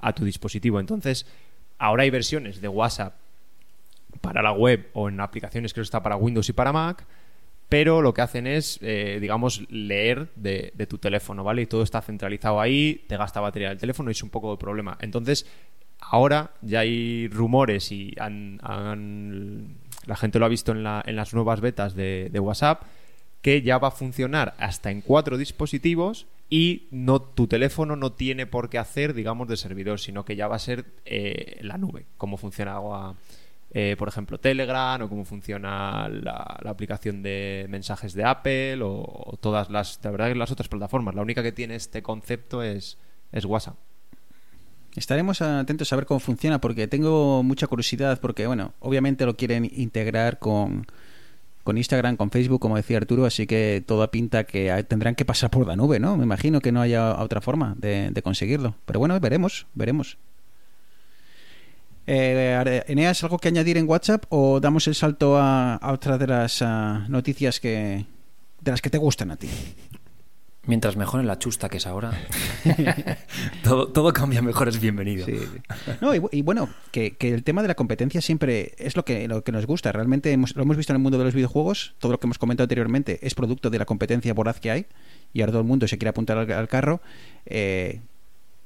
a 0.00 0.12
tu 0.14 0.24
dispositivo. 0.24 0.80
Entonces, 0.80 1.26
ahora 1.78 2.02
hay 2.02 2.10
versiones 2.10 2.60
de 2.60 2.66
WhatsApp 2.66 3.20
para 4.26 4.42
la 4.42 4.52
web 4.52 4.88
o 4.94 5.08
en 5.08 5.20
aplicaciones 5.20 5.72
que 5.72 5.80
está 5.80 6.02
para 6.02 6.16
Windows 6.16 6.48
y 6.48 6.52
para 6.52 6.72
Mac, 6.72 7.06
pero 7.68 8.02
lo 8.02 8.12
que 8.12 8.22
hacen 8.22 8.46
es, 8.46 8.78
eh, 8.82 9.18
digamos, 9.20 9.62
leer 9.70 10.30
de, 10.34 10.72
tu 10.88 10.98
teléfono, 10.98 11.44
¿vale? 11.44 11.62
Y 11.62 11.66
todo 11.66 11.82
está 11.82 12.00
centralizado 12.00 12.60
ahí, 12.60 13.04
te 13.08 13.16
gasta 13.16 13.40
batería 13.40 13.68
del 13.68 13.78
teléfono 13.78 14.10
y 14.10 14.12
es 14.12 14.22
un 14.22 14.30
poco 14.30 14.52
de 14.52 14.56
problema. 14.56 14.98
Entonces, 15.00 15.46
ahora 16.00 16.52
ya 16.60 16.80
hay 16.80 17.28
rumores 17.28 17.92
y 17.92 18.14
la 18.16 20.16
gente 20.16 20.38
lo 20.38 20.46
ha 20.46 20.48
visto 20.48 20.72
en, 20.72 20.82
las 20.82 21.34
nuevas 21.34 21.60
betas 21.60 21.94
de, 21.94 22.40
WhatsApp, 22.40 22.82
que 23.42 23.62
ya 23.62 23.78
va 23.78 23.88
a 23.88 23.92
funcionar 23.92 24.54
hasta 24.58 24.90
en 24.90 25.02
cuatro 25.02 25.36
dispositivos 25.36 26.26
y 26.48 26.88
no 26.90 27.20
tu 27.20 27.46
teléfono 27.46 27.96
no 27.96 28.12
tiene 28.12 28.46
por 28.46 28.70
qué 28.70 28.78
hacer, 28.78 29.14
digamos, 29.14 29.48
de 29.48 29.56
servidor, 29.56 30.00
sino 30.00 30.24
que 30.24 30.36
ya 30.36 30.48
va 30.48 30.56
a 30.56 30.60
ser 30.60 30.84
eh, 31.04 31.58
la 31.62 31.78
nube, 31.78 32.06
como 32.16 32.36
funciona 32.36 32.78
eh, 33.78 33.94
por 33.94 34.08
ejemplo, 34.08 34.40
Telegram 34.40 35.02
o 35.02 35.08
cómo 35.10 35.26
funciona 35.26 36.08
la, 36.08 36.32
aplicación 36.64 37.22
de 37.22 37.66
mensajes 37.68 38.14
de 38.14 38.24
Apple 38.24 38.80
o, 38.80 39.36
todas 39.38 39.68
las, 39.68 40.00
de 40.00 40.08
verdad, 40.08 40.34
las 40.34 40.50
otras 40.50 40.66
plataformas. 40.66 41.14
La 41.14 41.20
única 41.20 41.42
que 41.42 41.52
tiene 41.52 41.74
este 41.74 42.02
concepto 42.02 42.62
es, 42.62 42.96
es 43.32 43.44
WhatsApp. 43.44 43.76
Estaremos 44.94 45.42
atentos 45.42 45.92
a 45.92 45.96
ver 45.96 46.06
cómo 46.06 46.20
funciona 46.20 46.58
porque 46.58 46.88
tengo 46.88 47.42
mucha 47.42 47.66
curiosidad 47.66 48.18
porque, 48.18 48.46
bueno, 48.46 48.72
obviamente 48.80 49.26
lo 49.26 49.36
quieren 49.36 49.70
integrar 49.70 50.38
con, 50.38 50.86
con 51.62 51.76
Instagram, 51.76 52.16
con 52.16 52.30
Facebook, 52.30 52.62
como 52.62 52.76
decía 52.76 52.96
Arturo, 52.96 53.26
así 53.26 53.46
que 53.46 53.84
toda 53.86 54.10
pinta 54.10 54.44
que 54.44 54.86
tendrán 54.88 55.16
que 55.16 55.26
pasar 55.26 55.50
por 55.50 55.66
la 55.66 55.76
nube, 55.76 56.00
¿no? 56.00 56.16
Me 56.16 56.24
imagino 56.24 56.62
que 56.62 56.72
no 56.72 56.80
haya 56.80 57.20
otra 57.20 57.42
forma 57.42 57.74
de 57.76 58.22
conseguirlo. 58.24 58.74
Pero 58.86 59.00
bueno, 59.00 59.20
veremos, 59.20 59.66
veremos. 59.74 60.16
Eh, 62.06 62.84
Eneas, 62.86 63.22
¿algo 63.24 63.38
que 63.38 63.48
añadir 63.48 63.76
en 63.78 63.88
WhatsApp 63.88 64.24
o 64.28 64.60
damos 64.60 64.86
el 64.86 64.94
salto 64.94 65.36
a, 65.38 65.74
a 65.74 65.92
otra 65.92 66.18
de 66.18 66.26
las 66.26 66.62
ah, 66.62 67.04
noticias 67.08 67.58
que 67.60 68.06
de 68.60 68.70
las 68.70 68.80
que 68.80 68.90
te 68.90 68.98
gustan 68.98 69.30
a 69.30 69.36
ti? 69.36 69.48
Mientras 70.68 70.96
mejor 70.96 71.20
en 71.20 71.28
la 71.28 71.38
chusta 71.38 71.68
que 71.68 71.76
es 71.76 71.86
ahora, 71.86 72.10
todo, 73.62 73.86
todo 73.88 74.12
cambia 74.12 74.42
mejor, 74.42 74.68
es 74.68 74.80
bienvenido. 74.80 75.24
Sí. 75.24 75.38
No, 76.00 76.12
y, 76.12 76.18
bu- 76.18 76.28
y 76.32 76.42
bueno, 76.42 76.68
que, 76.90 77.12
que 77.16 77.32
el 77.32 77.44
tema 77.44 77.62
de 77.62 77.68
la 77.68 77.76
competencia 77.76 78.20
siempre 78.20 78.74
es 78.76 78.96
lo 78.96 79.04
que, 79.04 79.28
lo 79.28 79.44
que 79.44 79.52
nos 79.52 79.64
gusta. 79.64 79.92
Realmente 79.92 80.32
hemos- 80.32 80.56
lo 80.56 80.62
hemos 80.62 80.76
visto 80.76 80.92
en 80.92 80.96
el 80.96 81.02
mundo 81.02 81.18
de 81.18 81.24
los 81.24 81.34
videojuegos. 81.34 81.94
Todo 82.00 82.10
lo 82.12 82.18
que 82.18 82.26
hemos 82.26 82.38
comentado 82.38 82.64
anteriormente 82.64 83.20
es 83.22 83.34
producto 83.36 83.70
de 83.70 83.78
la 83.78 83.84
competencia 83.84 84.34
voraz 84.34 84.58
que 84.58 84.72
hay. 84.72 84.86
Y 85.32 85.40
ahora 85.40 85.52
todo 85.52 85.60
el 85.62 85.68
mundo 85.68 85.86
se 85.86 85.98
quiere 85.98 86.08
apuntar 86.10 86.36
al, 86.36 86.50
al 86.50 86.66
carro. 86.66 87.00
Eh, 87.46 88.00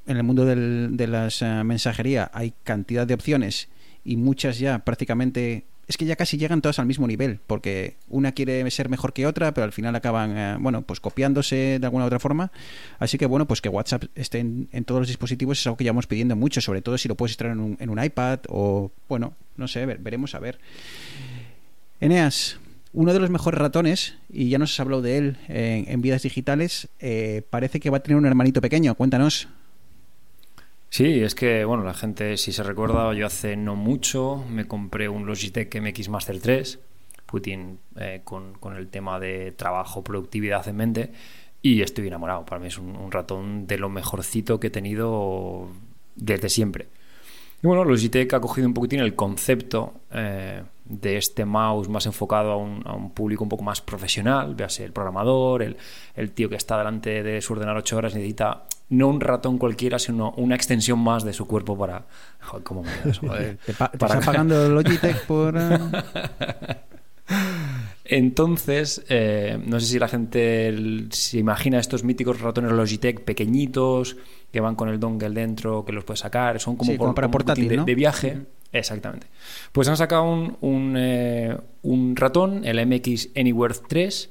en 0.07 0.17
el 0.17 0.23
mundo 0.23 0.45
de 0.45 1.07
las 1.07 1.43
eh, 1.43 1.65
mensajería 1.65 2.31
hay 2.33 2.55
cantidad 2.65 3.07
de 3.07 3.15
opciones 3.15 3.69
y 4.05 4.17
muchas 4.17 4.59
ya 4.59 4.81
prácticamente 4.81 5.65
es 5.87 5.97
que 5.97 6.05
ya 6.05 6.15
casi 6.17 6.39
llegan 6.39 6.63
todas 6.63 6.79
al 6.79 6.87
mismo 6.87 7.07
nivel 7.07 7.41
porque 7.47 7.97
una 8.09 8.33
quiere 8.33 8.69
ser 8.71 8.89
mejor 8.89 9.13
que 9.13 9.27
otra 9.27 9.53
pero 9.53 9.65
al 9.65 9.73
final 9.73 9.95
acaban 9.95 10.37
eh, 10.37 10.57
bueno 10.61 10.83
pues 10.83 11.01
copiándose 11.01 11.79
de 11.81 11.87
alguna 11.87 12.05
u 12.05 12.07
otra 12.07 12.19
forma 12.19 12.51
así 12.99 13.19
que 13.19 13.27
bueno 13.27 13.47
pues 13.47 13.61
que 13.61 13.69
WhatsApp 13.69 14.05
esté 14.15 14.39
en, 14.39 14.69
todos 14.85 15.01
los 15.01 15.09
dispositivos 15.09 15.59
es 15.61 15.67
algo 15.67 15.77
que 15.77 15.85
llevamos 15.85 16.07
pidiendo 16.07 16.37
mucho 16.37 16.61
sobre 16.61 16.81
todo 16.81 16.97
si 16.97 17.09
lo 17.09 17.15
puedes 17.17 17.33
instalar 17.33 17.57
en 17.57 17.91
un, 17.91 18.05
iPad 18.05 18.41
o 18.49 18.91
bueno 19.09 19.35
no 19.57 19.69
sé 19.69 19.85
ver- 19.85 19.99
veremos 19.99 20.35
a 20.35 20.39
ver 20.39 20.59
Eneas 22.01 22.59
uno 22.93 23.13
de 23.13 23.21
los 23.21 23.31
mejores 23.31 23.61
ratones, 23.61 24.17
y 24.29 24.49
ya 24.49 24.59
nos 24.59 24.73
has 24.73 24.81
hablado 24.81 25.01
de 25.03 25.17
él 25.17 25.37
en, 25.47 25.89
en 25.89 26.01
vidas 26.03 26.23
digitales, 26.23 26.89
eh, 26.99 27.43
parece 27.49 27.79
que 27.79 27.89
va 27.89 27.99
a 27.99 28.03
tener 28.03 28.17
un 28.17 28.27
hermanito 28.27 28.61
pequeño. 28.61 28.97
Cuéntanos. 28.97 29.49
Sí, 30.91 31.23
es 31.23 31.37
que, 31.37 31.65
bueno, 31.65 31.85
la 31.85 31.95
gente, 31.95 32.37
si 32.37 32.53
se 32.53 32.65
recuerda, 32.65 33.15
yo 33.15 33.25
hace 33.25 33.57
no 33.57 33.77
mucho 33.77 34.45
me 34.49 34.67
compré 34.67 35.09
un 35.09 35.25
Logitech 35.25 35.81
MX 35.81 36.09
Master 36.09 36.41
3, 36.41 36.81
Putin, 37.27 37.79
eh, 37.97 38.23
con, 38.25 38.55
con 38.55 38.77
el 38.77 38.89
tema 38.89 39.21
de 39.21 39.53
trabajo, 39.53 40.03
productividad 40.03 40.67
en 40.67 40.77
mente, 40.77 41.13
y 41.63 41.83
estoy 41.83 42.09
enamorado. 42.09 42.45
Para 42.45 42.61
mí 42.61 42.67
es 42.67 42.79
un, 42.79 43.13
ratón 43.13 43.69
de 43.69 43.79
lo 43.79 43.89
mejorcito 43.89 44.59
que 44.59 44.67
he 44.67 44.71
tenido 44.71 45.69
desde 46.17 46.49
siempre. 46.49 46.89
Y 47.63 47.69
bueno, 47.69 47.85
Logitech 47.85 48.35
ha 48.35 48.41
cogido 48.41 48.67
un 48.67 48.75
poquitín 48.75 48.99
el 48.99 49.15
concepto 49.15 49.95
eh, 50.11 50.63
de 50.87 51.17
este 51.17 51.45
mouse 51.45 51.89
más 51.89 52.07
enfocado 52.07 52.51
a 52.51 52.57
un, 52.57 52.83
a 52.85 52.95
un 52.95 53.13
público 53.13 53.45
un 53.45 53.51
poco 53.51 53.63
más 53.63 53.81
profesional, 53.81 54.57
véase 54.57 54.85
el 54.85 54.93
programador, 54.93 55.63
el, 55.63 55.77
el 56.17 56.33
tío 56.33 56.49
que 56.49 56.57
está 56.57 56.77
delante 56.79 57.23
de 57.23 57.41
su 57.41 57.53
ordenador 57.53 57.79
ocho 57.79 57.97
horas 57.97 58.13
necesita 58.15 58.65
no 58.91 59.09
un 59.09 59.21
ratón 59.21 59.57
cualquiera, 59.59 59.99
sino 59.99 60.33
una 60.37 60.55
extensión 60.55 60.99
más 60.99 61.25
de 61.25 61.33
su 61.33 61.47
cuerpo 61.47 61.77
para... 61.79 62.05
Joder, 62.41 62.63
¿cómo 62.65 62.83
me 62.83 62.91
da 62.91 63.11
eso, 63.11 63.21
joder? 63.27 63.57
¿Te, 63.65 63.73
pa- 63.73 63.91
pagando 63.93 64.69
Logitech 64.69 65.25
por...? 65.27 65.57
eh? 65.57 65.79
Entonces, 68.05 69.05
eh, 69.09 69.59
no 69.65 69.79
sé 69.79 69.87
si 69.87 69.99
la 69.99 70.09
gente 70.09 71.07
se 71.11 71.39
imagina 71.39 71.79
estos 71.79 72.03
míticos 72.03 72.41
ratones 72.41 72.73
Logitech 72.73 73.21
pequeñitos 73.23 74.17
que 74.53 74.61
van 74.61 74.75
con 74.75 74.89
el 74.89 74.99
dongle 74.99 75.31
dentro, 75.31 75.85
que 75.85 75.93
los 75.93 76.03
puedes 76.05 76.21
sacar, 76.21 76.59
son 76.59 76.77
como, 76.77 76.91
Sí, 76.91 76.99
como 76.99 77.15
para 77.15 77.31
portátil, 77.31 77.69
de, 77.69 77.77
¿no? 77.77 77.85
de 77.85 77.95
viaje. 77.95 78.39
Exactamente. 78.73 79.29
Pues 79.73 79.87
han 79.89 79.97
sacado 79.97 80.25
un, 80.25 80.57
un, 80.61 80.95
eh, 80.97 81.57
un 81.83 82.17
ratón, 82.17 82.65
el 82.65 82.85
MX 82.85 83.31
Anywhere 83.37 83.75
3, 83.89 84.31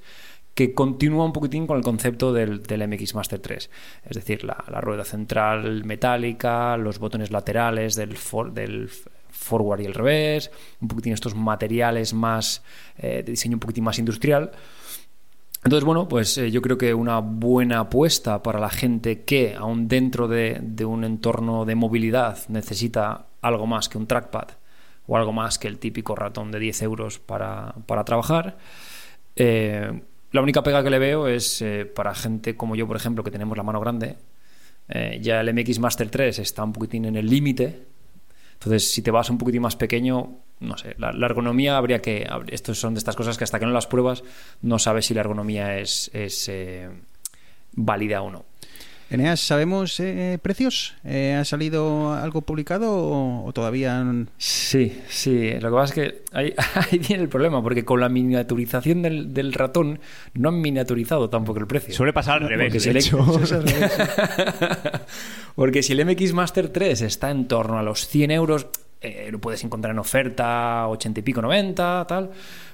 que 0.60 0.74
continúa 0.74 1.24
un 1.24 1.32
poquitín 1.32 1.66
con 1.66 1.78
el 1.78 1.84
concepto 1.86 2.34
del, 2.34 2.60
MX 2.68 3.16
Master 3.16 3.40
3. 3.40 3.70
Es 4.04 4.14
decir, 4.14 4.44
la, 4.44 4.56
rueda 4.82 5.06
central 5.06 5.86
metálica, 5.86 6.76
los 6.76 7.00
botones 7.00 7.32
laterales 7.32 7.96
del, 7.96 8.18
for- 8.18 8.52
del 8.52 8.90
forward 9.30 9.80
y 9.80 9.86
el 9.86 9.94
revés, 9.94 10.52
un 10.82 10.90
poquitín 10.90 11.14
estos 11.14 11.34
materiales 11.34 12.14
más 12.14 12.62
eh, 12.98 13.24
de 13.26 13.32
diseño 13.32 13.56
un 13.56 13.62
poquitín 13.62 13.86
más 13.86 14.00
industrial. 14.00 14.52
Entonces, 15.64 15.86
bueno, 15.86 16.10
pues 16.10 16.38
eh, 16.38 16.52
yo 16.52 16.62
creo 16.62 16.78
que 16.78 16.94
una 16.94 17.20
buena 17.20 17.80
apuesta 17.80 18.44
para 18.44 18.60
la 18.60 18.70
gente 18.70 19.24
que, 19.24 19.56
aún 19.56 19.88
dentro 19.88 20.28
de, 20.28 20.58
de 20.62 20.84
un 20.84 21.06
entorno 21.06 21.64
de 21.64 21.76
movilidad, 21.76 22.38
necesita 22.50 23.28
algo 23.42 23.66
más 23.66 23.88
que 23.88 23.98
un 23.98 24.08
trackpad 24.08 24.50
o 25.08 25.16
algo 25.16 25.32
más 25.32 25.58
que 25.58 25.70
el 25.70 25.80
típico 25.80 26.18
ratón 26.18 26.52
de 26.52 26.60
10 26.60 26.82
euros 26.82 27.18
para, 27.18 27.76
para 27.86 28.04
trabajar. 28.04 28.58
Eh, 29.38 30.02
la 30.32 30.42
única 30.42 30.64
pega 30.64 30.84
que 30.84 30.90
le 30.90 31.00
veo 31.00 31.28
es 31.28 31.62
eh, 31.62 31.86
para 31.86 32.14
gente 32.14 32.56
como 32.56 32.76
yo, 32.76 32.88
por 32.88 32.98
ejemplo, 32.98 33.24
que 33.24 33.32
tenemos 33.32 33.58
la 33.58 33.64
mano 33.64 33.80
grande. 33.80 34.18
eh, 34.90 35.20
ya 35.22 35.42
el 35.42 35.54
MX 35.54 35.80
Master 35.80 36.10
3 36.10 36.40
está 36.40 36.64
un 36.64 36.74
poquitín 36.74 37.06
en 37.06 37.16
el 37.16 37.28
límite. 37.28 37.88
Entonces, 38.54 38.92
si 38.92 39.02
te 39.02 39.12
vas 39.12 39.30
un 39.30 39.38
poquitín 39.38 39.62
más 39.62 39.76
pequeño, 39.76 40.40
no 40.60 40.78
sé, 40.78 40.96
la, 40.98 41.12
ergonomía 41.26 41.78
habría 41.78 42.02
que... 42.02 42.28
Estos 42.48 42.80
son 42.80 42.94
de 42.94 42.98
estas 42.98 43.16
cosas 43.16 43.38
que 43.38 43.46
hasta 43.46 43.60
que 43.60 43.66
no 43.66 43.72
las 43.72 43.88
pruebas 43.88 44.24
no 44.62 44.80
sabes 44.80 45.06
si 45.06 45.14
la 45.14 45.22
ergonomía 45.22 45.78
es, 45.78 46.12
es 46.14 46.50
eh, 46.50 46.90
válida 47.72 48.22
o 48.22 48.30
no. 48.30 48.46
Eneas, 49.12 49.40
¿sabemos 49.40 50.00
eh, 50.00 50.38
precios? 50.42 50.94
Eh, 51.04 51.36
¿Ha 51.40 51.44
salido 51.44 52.14
algo 52.14 52.42
publicado 52.42 52.92
o, 52.96 53.44
o 53.46 53.54
todavía...? 53.54 54.02
n- 54.02 54.28
Sí, 54.38 55.02
sí. 55.10 55.52
Lo 55.60 55.70
que 55.72 55.76
pasa 55.76 55.86
es 55.86 55.92
que 55.94 56.22
ahí, 56.32 56.54
ahí 56.76 57.00
viene 57.00 57.24
el 57.24 57.30
problema, 57.30 57.64
porque 57.64 57.84
con 57.84 58.00
la 58.00 58.08
miniaturización 58.08 59.02
del, 59.02 59.34
del 59.34 59.54
ratón 59.54 60.00
no 60.36 60.50
han 60.50 60.62
miniaturizado 60.62 61.28
tampoco 61.30 61.60
el 61.60 61.66
precio. 61.66 61.92
Suele 61.94 62.14
pasar 62.14 62.44
al 62.44 62.50
revés, 62.50 62.68
porque 62.72 62.92
de 62.94 63.02
si 63.02 63.08
hecho. 63.10 63.18
Porque 65.56 65.84
si 65.84 65.94
el 65.94 66.06
MX 66.06 66.34
Master 66.34 66.70
3 66.70 67.02
está 67.02 67.32
en 67.32 67.48
torno 67.48 67.80
a 67.80 67.84
los 67.84 68.08
100 68.08 68.32
euros, 68.32 68.68
eh, 69.02 69.30
lo 69.32 69.40
puedes 69.40 69.64
encontrar 69.64 69.92
en 69.94 70.00
oferta 70.00 70.88
80 70.88 71.20
y 71.20 71.24
pico, 71.24 71.42
90, 71.42 72.06
tal. 72.08 72.30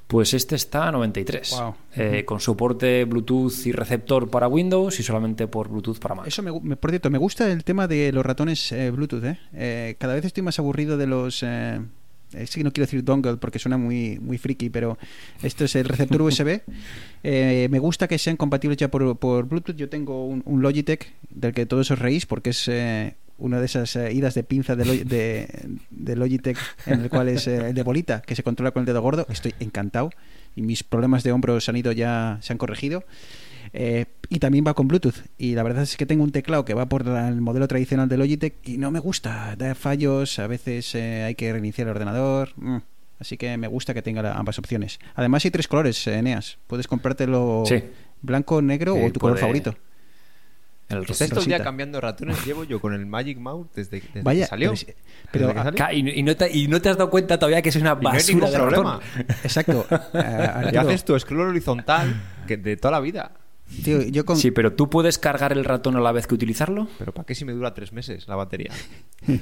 Pues 0.07 0.33
este 0.35 0.55
está 0.55 0.87
a 0.87 0.91
93. 0.91 1.51
Wow. 1.51 1.75
Eh, 1.95 2.23
Con 2.25 2.39
soporte 2.39 3.05
Bluetooth 3.05 3.65
y 3.65 3.71
receptor 3.71 4.29
para 4.29 4.47
Windows 4.47 4.99
y 4.99 5.03
solamente 5.03 5.47
por 5.47 5.67
Bluetooth 5.69 5.97
para 5.97 6.13
Mac. 6.15 6.27
Eso, 6.27 6.43
me, 6.43 6.75
por 6.75 6.91
cierto, 6.91 7.09
me 7.09 7.17
gusta 7.17 7.51
el 7.51 7.63
tema 7.63 7.87
de 7.87 8.11
los 8.11 8.23
ratones 8.25 8.71
eh, 8.71 8.91
Bluetooth. 8.91 9.23
¿eh? 9.23 9.39
Eh, 9.53 9.95
cada 9.97 10.13
vez 10.13 10.25
estoy 10.25 10.43
más 10.43 10.59
aburrido 10.59 10.97
de 10.97 11.07
los... 11.07 11.41
Eh, 11.41 11.79
es 12.33 12.53
que 12.53 12.63
no 12.63 12.71
quiero 12.71 12.85
decir 12.85 13.03
dongle 13.03 13.37
porque 13.37 13.59
suena 13.59 13.77
muy, 13.77 14.19
muy 14.19 14.37
friki, 14.37 14.69
pero 14.69 14.97
esto 15.41 15.65
es 15.65 15.75
el 15.75 15.85
receptor 15.87 16.21
USB. 16.21 16.61
Eh, 17.23 17.67
me 17.71 17.79
gusta 17.79 18.07
que 18.07 18.17
sean 18.17 18.37
compatibles 18.37 18.77
ya 18.77 18.89
por, 18.89 19.17
por 19.17 19.45
Bluetooth. 19.47 19.75
Yo 19.75 19.89
tengo 19.89 20.25
un, 20.25 20.43
un 20.45 20.61
Logitech 20.61 21.13
del 21.29 21.53
que 21.53 21.65
todos 21.65 21.89
os 21.91 21.99
reís 21.99 22.25
porque 22.25 22.51
es 22.51 22.67
eh, 22.67 23.15
una 23.37 23.59
de 23.59 23.65
esas 23.65 23.95
eh, 23.95 24.13
idas 24.13 24.33
de 24.33 24.43
pinza 24.43 24.75
de, 24.75 25.03
de, 25.05 25.47
de 25.91 26.15
Logitech 26.15 26.57
en 26.85 27.01
el 27.01 27.09
cual 27.09 27.29
es 27.29 27.47
eh, 27.47 27.69
el 27.69 27.73
de 27.75 27.83
bolita 27.83 28.21
que 28.21 28.35
se 28.35 28.43
controla 28.43 28.71
con 28.71 28.81
el 28.81 28.85
dedo 28.85 29.01
gordo. 29.01 29.25
Estoy 29.29 29.53
encantado 29.59 30.09
y 30.55 30.61
mis 30.61 30.83
problemas 30.83 31.23
de 31.23 31.31
hombros 31.31 31.67
han 31.67 31.75
ido 31.75 31.91
ya, 31.91 32.37
se 32.41 32.53
han 32.53 32.57
corregido. 32.57 33.03
Eh, 33.73 34.05
y 34.29 34.39
también 34.39 34.63
va 34.65 34.73
con 34.73 34.87
Bluetooth. 34.87 35.15
Y 35.37 35.53
la 35.55 35.63
verdad 35.63 35.83
es 35.83 35.97
que 35.97 36.05
tengo 36.05 36.23
un 36.23 36.31
teclado 36.31 36.63
que 36.63 36.73
va 36.73 36.85
por 36.87 37.05
la- 37.05 37.27
el 37.27 37.41
modelo 37.41 37.67
tradicional 37.67 38.07
de 38.07 38.17
Logitech 38.17 38.55
y 38.63 38.77
no 38.77 38.89
me 38.91 38.99
gusta. 38.99 39.55
Da 39.57 39.75
fallos, 39.75 40.39
a 40.39 40.47
veces 40.47 40.95
eh, 40.95 41.23
hay 41.23 41.35
que 41.35 41.51
reiniciar 41.51 41.87
el 41.87 41.91
ordenador. 41.91 42.51
mm. 42.55 42.77
Así 43.19 43.37
que 43.37 43.55
me 43.57 43.67
gusta 43.67 43.93
que 43.93 44.01
tenga 44.01 44.21
la- 44.21 44.33
ambas 44.33 44.59
opciones. 44.59 44.99
Además 45.15 45.43
hay 45.45 45.51
tres 45.51 45.67
colores, 45.67 46.05
Eneas. 46.07 46.57
Puedes 46.67 46.87
comprártelo 46.87 47.63
Sí. 47.65 47.81
blanco, 48.21 48.61
negro 48.61 48.95
Sí, 48.95 49.01
o 49.03 49.11
tu 49.11 49.19
color 49.19 49.37
favorito. 49.37 49.75
El 50.87 50.99
Estáis 50.99 51.07
rosito. 51.09 51.29
todo 51.35 51.39
el 51.41 51.45
día 51.47 51.57
Rosita. 51.57 51.63
cambiando 51.63 51.99
ratones. 52.01 52.45
Llevo 52.45 52.63
yo 52.63 52.79
con 52.79 52.93
el 52.93 53.05
Magic 53.07 53.37
Mouse 53.39 53.67
desde, 53.73 54.01
desde 54.01 54.21
Vaya, 54.21 54.43
que 54.45 54.49
salió. 54.49 54.73
pero, 55.31 55.47
que 55.53 55.53
salió. 55.55 55.91
Y, 55.91 56.19
y 56.19 56.23
no 56.23 56.35
te, 56.35 56.51
y 56.55 56.67
no 56.67 56.79
te 56.81 56.89
has 56.89 56.97
dado 56.97 57.09
cuenta 57.09 57.39
todavía 57.39 57.61
que 57.63 57.69
es 57.69 57.75
una 57.77 57.95
no 57.95 58.01
basura 58.01 58.33
ningún 58.35 58.51
de 58.51 58.57
ratón. 58.57 58.69
problema. 58.71 58.99
exacto. 59.43 59.85
eh, 60.13 60.69
Y 60.73 60.77
haces 60.77 61.03
tu 61.05 61.19
scroll 61.19 61.49
horizontal 61.49 62.13
que 62.47 62.57
de 62.57 62.77
toda 62.77 62.91
la 62.91 62.99
vida. 62.99 63.31
Tío, 63.83 64.01
yo 64.03 64.25
con, 64.25 64.37
Sí, 64.37 64.51
pero 64.51 64.73
tú 64.73 64.89
puedes 64.89 65.17
cargar 65.17 65.51
el 65.53 65.65
ratón 65.65 65.95
a 65.95 65.99
la 66.01 66.11
vez 66.11 66.27
que 66.27 66.35
utilizarlo. 66.35 66.87
Pero 66.97 67.13
¿para 67.13 67.25
qué 67.25 67.35
si 67.35 67.45
me 67.45 67.53
dura 67.53 67.73
tres 67.73 67.91
meses 67.93 68.27
la 68.27 68.35
batería? 68.35 68.71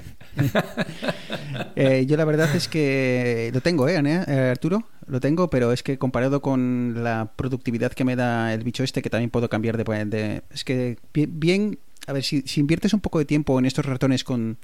Eh, 1.76 2.06
yo 2.08 2.18
la 2.18 2.26
verdad 2.26 2.54
es 2.56 2.68
que 2.68 3.52
lo 3.54 3.62
tengo, 3.62 3.88
¿eh? 3.88 3.96
Eh, 4.06 4.50
Arturo? 4.52 4.84
Lo 5.08 5.20
tengo, 5.20 5.50
pero 5.50 5.72
es 5.72 5.84
que 5.84 5.98
comparado 5.98 6.42
con 6.42 7.04
la 7.04 7.32
productividad 7.36 7.92
que 7.94 8.04
me 8.06 8.16
da 8.16 8.54
el 8.54 8.64
bicho 8.64 8.84
este, 8.84 9.02
que 9.02 9.10
también 9.10 9.30
puedo 9.30 9.50
cambiar 9.50 9.78
de... 9.78 10.06
de- 10.06 10.42
es 10.52 10.64
que 10.64 10.98
bien, 11.14 11.40
bien- 11.40 11.80
a 12.08 12.14
ver, 12.14 12.24
si, 12.24 12.42
si 12.42 12.60
inviertes 12.60 12.94
un 12.94 13.00
poco 13.00 13.20
de 13.20 13.26
tiempo 13.26 13.58
en 13.60 13.66
estos 13.66 13.86
ratones 13.86 14.24
con, 14.24 14.58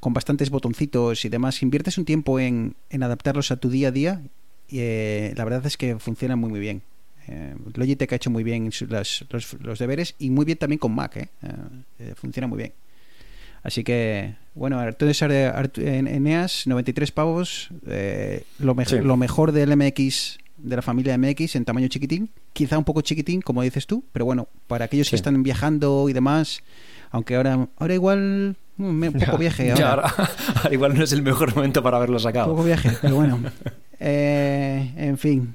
con 0.00 0.12
bastantes 0.14 0.50
botoncitos 0.50 1.24
y 1.24 1.28
demás, 1.28 1.56
si 1.56 1.64
inviertes 1.64 1.98
un 1.98 2.04
tiempo 2.04 2.38
en, 2.40 2.76
en 2.90 3.02
adaptarlos 3.02 3.50
a 3.50 3.56
tu 3.56 3.68
día 3.68 3.88
a 3.88 3.92
día, 3.92 4.22
eh, 4.70 5.32
la 5.36 5.44
verdad 5.44 5.64
es 5.66 5.76
que 5.76 5.98
funcionan 5.98 6.38
muy 6.38 6.50
muy 6.50 6.60
bien. 6.60 6.82
Eh, 7.28 7.54
Logitech 7.74 8.12
ha 8.12 8.16
hecho 8.16 8.30
muy 8.30 8.42
bien 8.42 8.70
los, 8.88 9.24
los 9.60 9.78
deberes 9.78 10.14
y 10.18 10.30
muy 10.30 10.44
bien 10.44 10.58
también 10.58 10.78
con 10.78 10.94
Mac, 10.94 11.16
¿eh? 11.16 11.28
Eh, 11.42 11.48
eh, 12.00 12.14
funciona 12.16 12.46
muy 12.46 12.58
bien. 12.58 12.72
Así 13.62 13.84
que, 13.84 14.34
bueno, 14.54 14.82
entonces 14.82 15.22
en 15.22 16.08
Eneas, 16.08 16.66
93 16.66 17.12
pavos, 17.12 17.68
eh, 17.86 18.42
lo, 18.58 18.74
mej- 18.74 18.88
Sí. 18.88 18.98
lo 18.98 19.16
mejor 19.16 19.52
del 19.52 19.76
MX, 19.76 20.38
de 20.58 20.76
la 20.76 20.82
familia 20.82 21.16
MX 21.16 21.54
en 21.56 21.64
tamaño 21.64 21.86
chiquitín 21.88 22.28
quizá 22.52 22.76
un 22.76 22.84
poco 22.84 23.00
chiquitín, 23.02 23.40
como 23.40 23.62
dices 23.62 23.86
tú, 23.86 24.04
pero 24.12 24.24
bueno, 24.24 24.48
para 24.66 24.84
aquellos 24.86 25.08
que 25.10 25.16
están 25.16 25.42
viajando 25.44 26.08
y 26.08 26.12
demás, 26.12 26.62
aunque 27.12 27.36
ahora, 27.36 27.68
ahora 27.78 27.94
igual 27.94 28.56
mm, 28.78 28.84
me- 28.84 29.08
un 29.10 29.14
poco 29.20 29.38
viaje 29.38 29.70
ahora. 29.70 29.80
Ya, 29.80 29.90
ahora, 29.90 30.14
ahora 30.56 30.74
igual 30.74 30.94
no 30.98 31.04
es 31.04 31.12
el 31.12 31.22
mejor 31.22 31.54
momento 31.54 31.82
para 31.84 31.98
haberlo 31.98 32.16
Un 32.16 32.22
sacado. 32.22 32.50
poco 32.50 32.64
viaje, 32.64 32.90
pero 33.00 33.14
bueno. 33.14 33.38
Eh, 34.04 34.92
en 34.96 35.16
fin. 35.16 35.54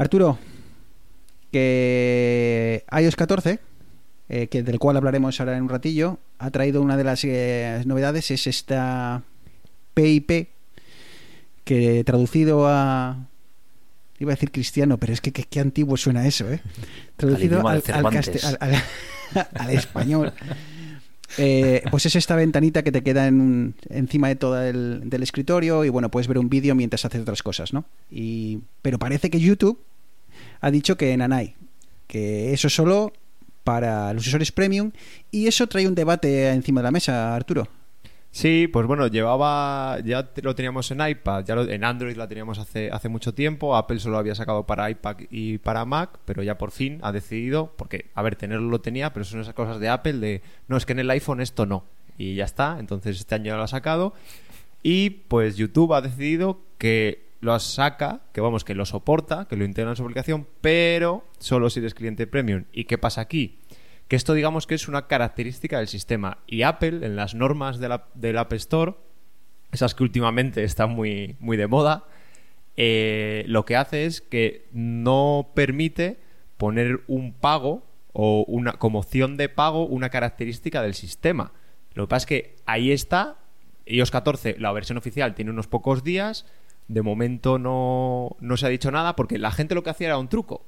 Arturo, 0.00 0.38
que 1.52 2.84
iOS 2.90 3.16
14, 3.16 3.58
eh, 4.30 4.46
que 4.46 4.62
del 4.62 4.78
cual 4.78 4.96
hablaremos 4.96 5.38
ahora 5.40 5.56
en 5.56 5.64
un 5.64 5.68
ratillo, 5.68 6.18
ha 6.38 6.50
traído 6.50 6.80
una 6.80 6.96
de 6.96 7.04
las 7.04 7.22
eh, 7.24 7.82
novedades, 7.84 8.30
es 8.30 8.46
esta 8.46 9.22
PIP, 9.94 10.48
que 11.64 12.02
traducido 12.04 12.66
a... 12.66 13.26
Iba 14.18 14.32
a 14.32 14.34
decir 14.36 14.50
cristiano, 14.50 14.98
pero 14.98 15.12
es 15.12 15.20
que 15.20 15.32
qué, 15.32 15.60
antiguo 15.60 15.96
suena 15.96 16.26
eso, 16.26 16.50
¿eh? 16.50 16.60
Traducido 17.16 17.66
al, 17.66 17.82
al 17.92 18.06
al- 18.06 18.58
al- 18.60 19.48
al 19.54 19.70
español. 19.70 20.32
Eh, 21.38 21.84
pues 21.92 22.04
es 22.06 22.16
esta 22.16 22.34
ventanita 22.34 22.82
que 22.82 22.90
te 22.90 23.04
queda 23.04 23.28
en 23.28 23.76
encima 23.88 24.26
de 24.26 24.34
todo 24.34 24.60
el 24.64 25.02
del 25.04 25.22
escritorio 25.22 25.84
y 25.84 25.88
bueno, 25.88 26.10
puedes 26.10 26.26
ver 26.26 26.38
un 26.38 26.48
vídeo 26.48 26.74
mientras 26.74 27.04
haces 27.04 27.20
otras 27.22 27.40
cosas, 27.44 27.72
¿no? 27.72 27.84
Y, 28.10 28.58
pero 28.82 28.98
parece 28.98 29.30
que 29.30 29.38
YouTube 29.38 29.78
ha 30.60 30.70
dicho 30.70 30.96
que 30.96 31.16
nanay, 31.16 31.54
que 32.06 32.52
eso 32.52 32.68
solo 32.68 33.12
para 33.64 34.12
los 34.12 34.26
usuarios 34.26 34.52
premium 34.52 34.90
y 35.30 35.46
eso 35.46 35.66
trae 35.66 35.86
un 35.86 35.94
debate 35.94 36.50
encima 36.50 36.80
de 36.80 36.84
la 36.84 36.90
mesa, 36.90 37.34
Arturo. 37.34 37.68
Sí, 38.32 38.68
pues 38.72 38.86
bueno, 38.86 39.08
llevaba, 39.08 39.98
ya 40.04 40.30
lo 40.42 40.54
teníamos 40.54 40.88
en 40.92 41.00
iPad, 41.04 41.44
ya 41.44 41.54
en 41.54 41.82
Android 41.82 42.16
la 42.16 42.28
teníamos 42.28 42.60
hace, 42.60 42.88
hace 42.92 43.08
mucho 43.08 43.34
tiempo, 43.34 43.74
Apple 43.74 43.98
solo 43.98 44.12
lo 44.12 44.18
había 44.20 44.36
sacado 44.36 44.66
para 44.66 44.88
iPad 44.88 45.16
y 45.30 45.58
para 45.58 45.84
Mac, 45.84 46.20
pero 46.26 46.44
ya 46.44 46.56
por 46.56 46.70
fin 46.70 47.00
ha 47.02 47.10
decidido, 47.10 47.74
porque, 47.76 48.06
a 48.14 48.22
ver, 48.22 48.36
tenerlo 48.36 48.68
lo 48.68 48.80
tenía, 48.80 49.12
pero 49.12 49.24
son 49.24 49.40
esas 49.40 49.54
cosas 49.54 49.80
de 49.80 49.88
Apple 49.88 50.18
de, 50.18 50.42
no, 50.68 50.76
es 50.76 50.86
que 50.86 50.92
en 50.92 51.00
el 51.00 51.10
iPhone 51.10 51.40
esto 51.40 51.66
no, 51.66 51.84
y 52.18 52.36
ya 52.36 52.44
está, 52.44 52.76
entonces 52.78 53.18
este 53.18 53.34
año 53.34 53.56
lo 53.56 53.64
ha 53.64 53.68
sacado, 53.68 54.14
y 54.80 55.10
pues 55.10 55.56
YouTube 55.56 55.92
ha 55.94 56.00
decidido 56.00 56.60
que 56.78 57.29
lo 57.40 57.58
saca, 57.58 58.20
que 58.32 58.40
vamos, 58.40 58.64
que 58.64 58.74
lo 58.74 58.84
soporta, 58.86 59.46
que 59.48 59.56
lo 59.56 59.64
integra 59.64 59.90
en 59.90 59.96
su 59.96 60.02
aplicación, 60.02 60.46
pero 60.60 61.24
solo 61.38 61.70
si 61.70 61.80
eres 61.80 61.94
cliente 61.94 62.26
premium. 62.26 62.64
¿Y 62.72 62.84
qué 62.84 62.98
pasa 62.98 63.20
aquí? 63.22 63.58
Que 64.08 64.16
esto 64.16 64.34
digamos 64.34 64.66
que 64.66 64.74
es 64.74 64.88
una 64.88 65.06
característica 65.06 65.78
del 65.78 65.88
sistema. 65.88 66.38
Y 66.46 66.62
Apple, 66.62 67.06
en 67.06 67.16
las 67.16 67.34
normas 67.34 67.78
de 67.78 67.88
la- 67.88 68.06
del 68.14 68.36
App 68.38 68.52
Store, 68.54 68.94
esas 69.72 69.94
que 69.94 70.02
últimamente 70.02 70.64
están 70.64 70.90
muy, 70.90 71.36
muy 71.40 71.56
de 71.56 71.66
moda, 71.66 72.04
eh, 72.76 73.44
lo 73.46 73.64
que 73.64 73.76
hace 73.76 74.04
es 74.06 74.20
que 74.20 74.66
no 74.72 75.50
permite 75.54 76.18
poner 76.56 77.00
un 77.08 77.32
pago 77.32 77.86
o 78.12 78.44
una 78.48 78.72
como 78.72 78.98
opción 78.98 79.36
de 79.36 79.48
pago 79.48 79.86
una 79.86 80.10
característica 80.10 80.82
del 80.82 80.94
sistema. 80.94 81.52
Lo 81.94 82.04
que 82.04 82.08
pasa 82.10 82.22
es 82.24 82.26
que 82.26 82.56
ahí 82.66 82.90
está, 82.90 83.38
iOS 83.86 84.10
14, 84.10 84.56
la 84.58 84.72
versión 84.72 84.98
oficial 84.98 85.34
tiene 85.34 85.50
unos 85.50 85.68
pocos 85.68 86.02
días, 86.04 86.46
de 86.90 87.02
momento 87.02 87.58
no, 87.58 88.36
no 88.40 88.56
se 88.56 88.66
ha 88.66 88.68
dicho 88.68 88.90
nada 88.90 89.14
porque 89.14 89.38
la 89.38 89.52
gente 89.52 89.76
lo 89.76 89.84
que 89.84 89.90
hacía 89.90 90.08
era 90.08 90.18
un 90.18 90.28
truco. 90.28 90.66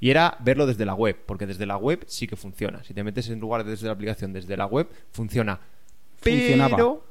Y 0.00 0.10
era 0.10 0.36
verlo 0.40 0.66
desde 0.66 0.86
la 0.86 0.94
web, 0.94 1.16
porque 1.26 1.46
desde 1.46 1.66
la 1.66 1.76
web 1.76 2.04
sí 2.06 2.26
que 2.26 2.36
funciona. 2.36 2.82
Si 2.84 2.94
te 2.94 3.04
metes 3.04 3.28
en 3.28 3.40
lugar 3.40 3.64
desde 3.64 3.86
la 3.86 3.92
aplicación 3.92 4.32
desde 4.32 4.56
la 4.56 4.64
web, 4.64 4.88
funciona. 5.10 5.60
Funcionaba. 6.16 6.76
Pero 6.76 7.04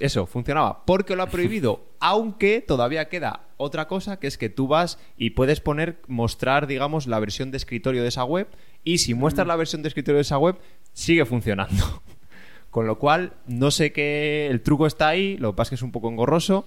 eso, 0.00 0.26
funcionaba. 0.26 0.84
Porque 0.84 1.16
lo 1.16 1.22
ha 1.22 1.28
prohibido. 1.28 1.84
aunque 2.00 2.60
todavía 2.60 3.08
queda 3.08 3.46
otra 3.56 3.86
cosa, 3.86 4.18
que 4.18 4.26
es 4.26 4.36
que 4.36 4.50
tú 4.50 4.66
vas 4.66 4.98
y 5.16 5.30
puedes 5.30 5.60
poner, 5.60 6.02
mostrar, 6.08 6.66
digamos, 6.66 7.06
la 7.06 7.20
versión 7.20 7.50
de 7.50 7.56
escritorio 7.56 8.02
de 8.02 8.08
esa 8.08 8.24
web. 8.24 8.48
Y 8.84 8.98
si 8.98 9.14
muestras 9.14 9.46
la 9.46 9.56
versión 9.56 9.82
de 9.82 9.88
escritorio 9.88 10.16
de 10.16 10.22
esa 10.22 10.36
web, 10.36 10.58
sigue 10.92 11.24
funcionando. 11.24 12.02
Con 12.70 12.86
lo 12.86 12.98
cual, 12.98 13.34
no 13.46 13.70
sé 13.70 13.92
qué. 13.92 14.48
El 14.50 14.60
truco 14.60 14.86
está 14.86 15.08
ahí, 15.08 15.38
lo 15.38 15.52
que 15.52 15.56
pasa 15.56 15.68
es 15.68 15.70
que 15.70 15.74
es 15.76 15.82
un 15.82 15.92
poco 15.92 16.10
engorroso. 16.10 16.66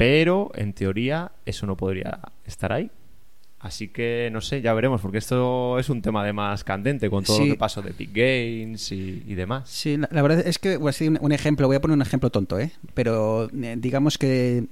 Pero 0.00 0.50
en 0.54 0.72
teoría, 0.72 1.30
eso 1.44 1.66
no 1.66 1.76
podría 1.76 2.20
estar 2.46 2.72
ahí. 2.72 2.90
Así 3.58 3.88
que 3.88 4.30
no 4.32 4.40
sé, 4.40 4.62
ya 4.62 4.72
veremos, 4.72 5.02
porque 5.02 5.18
esto 5.18 5.78
es 5.78 5.90
un 5.90 6.00
tema 6.00 6.22
además 6.22 6.64
candente 6.64 7.10
con 7.10 7.22
todo 7.22 7.36
Sí. 7.36 7.48
lo 7.48 7.54
que 7.54 7.58
pasó 7.58 7.82
de 7.82 7.90
Epic 7.90 8.08
Games 8.14 8.90
y, 8.92 9.22
y 9.26 9.34
demás. 9.34 9.68
Sí, 9.68 9.98
la, 9.98 10.08
la 10.10 10.22
verdad 10.22 10.40
es 10.46 10.58
que 10.58 10.78
voy 10.78 10.88
a 10.88 10.92
decir 10.92 11.12
un, 11.20 11.32
ejemplo, 11.32 11.66
voy 11.66 11.76
a 11.76 11.80
poner 11.82 11.94
un 11.96 12.00
ejemplo 12.00 12.30
tonto, 12.30 12.58
¿eh? 12.58 12.72
Pero 12.94 13.50
eh, 13.52 13.74
digamos 13.78 14.16
que 14.16 14.64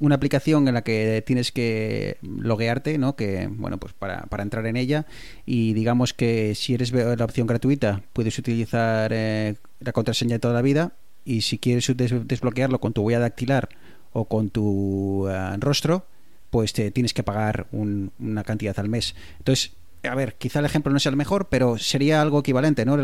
una 0.00 0.16
aplicación 0.16 0.68
en 0.68 0.74
la 0.74 0.82
que 0.82 1.24
tienes 1.26 1.50
que 1.50 2.18
loguearte, 2.22 2.98
¿no? 2.98 3.16
Que, 3.16 3.48
bueno, 3.50 3.78
pues 3.78 3.94
para, 3.94 4.24
para 4.26 4.42
entrar 4.42 4.66
en 4.66 4.76
ella 4.76 5.06
y 5.46 5.72
digamos 5.72 6.12
que 6.12 6.54
si 6.54 6.74
eres 6.74 6.92
la 6.92 7.24
opción 7.24 7.46
gratuita 7.46 8.02
puedes 8.12 8.38
utilizar 8.38 9.10
eh, 9.14 9.54
la 9.80 9.92
contraseña 9.92 10.34
de 10.34 10.40
toda 10.40 10.52
la 10.52 10.60
vida 10.60 10.92
y 11.24 11.40
si 11.40 11.56
quieres 11.58 11.90
des- 11.96 12.28
desbloquearlo 12.28 12.78
con 12.78 12.92
tu 12.92 13.00
huella 13.00 13.20
dactilar 13.20 13.70
o 14.16 14.24
con 14.24 14.48
tu 14.48 15.28
eh, 15.28 15.56
rostro, 15.58 16.06
pues 16.48 16.72
te 16.72 16.90
tienes 16.90 17.12
que 17.12 17.22
pagar 17.22 17.66
un- 17.70 18.12
una 18.18 18.44
cantidad 18.44 18.78
al 18.78 18.88
mes. 18.88 19.14
Entonces, 19.38 19.72
a 20.04 20.14
ver, 20.14 20.36
quizá 20.36 20.60
el 20.60 20.64
ejemplo 20.64 20.90
no 20.90 20.98
sea 20.98 21.10
el 21.10 21.16
mejor, 21.16 21.48
pero 21.50 21.76
sería 21.76 22.22
algo 22.22 22.40
equivalente, 22.40 22.86
¿no? 22.86 22.96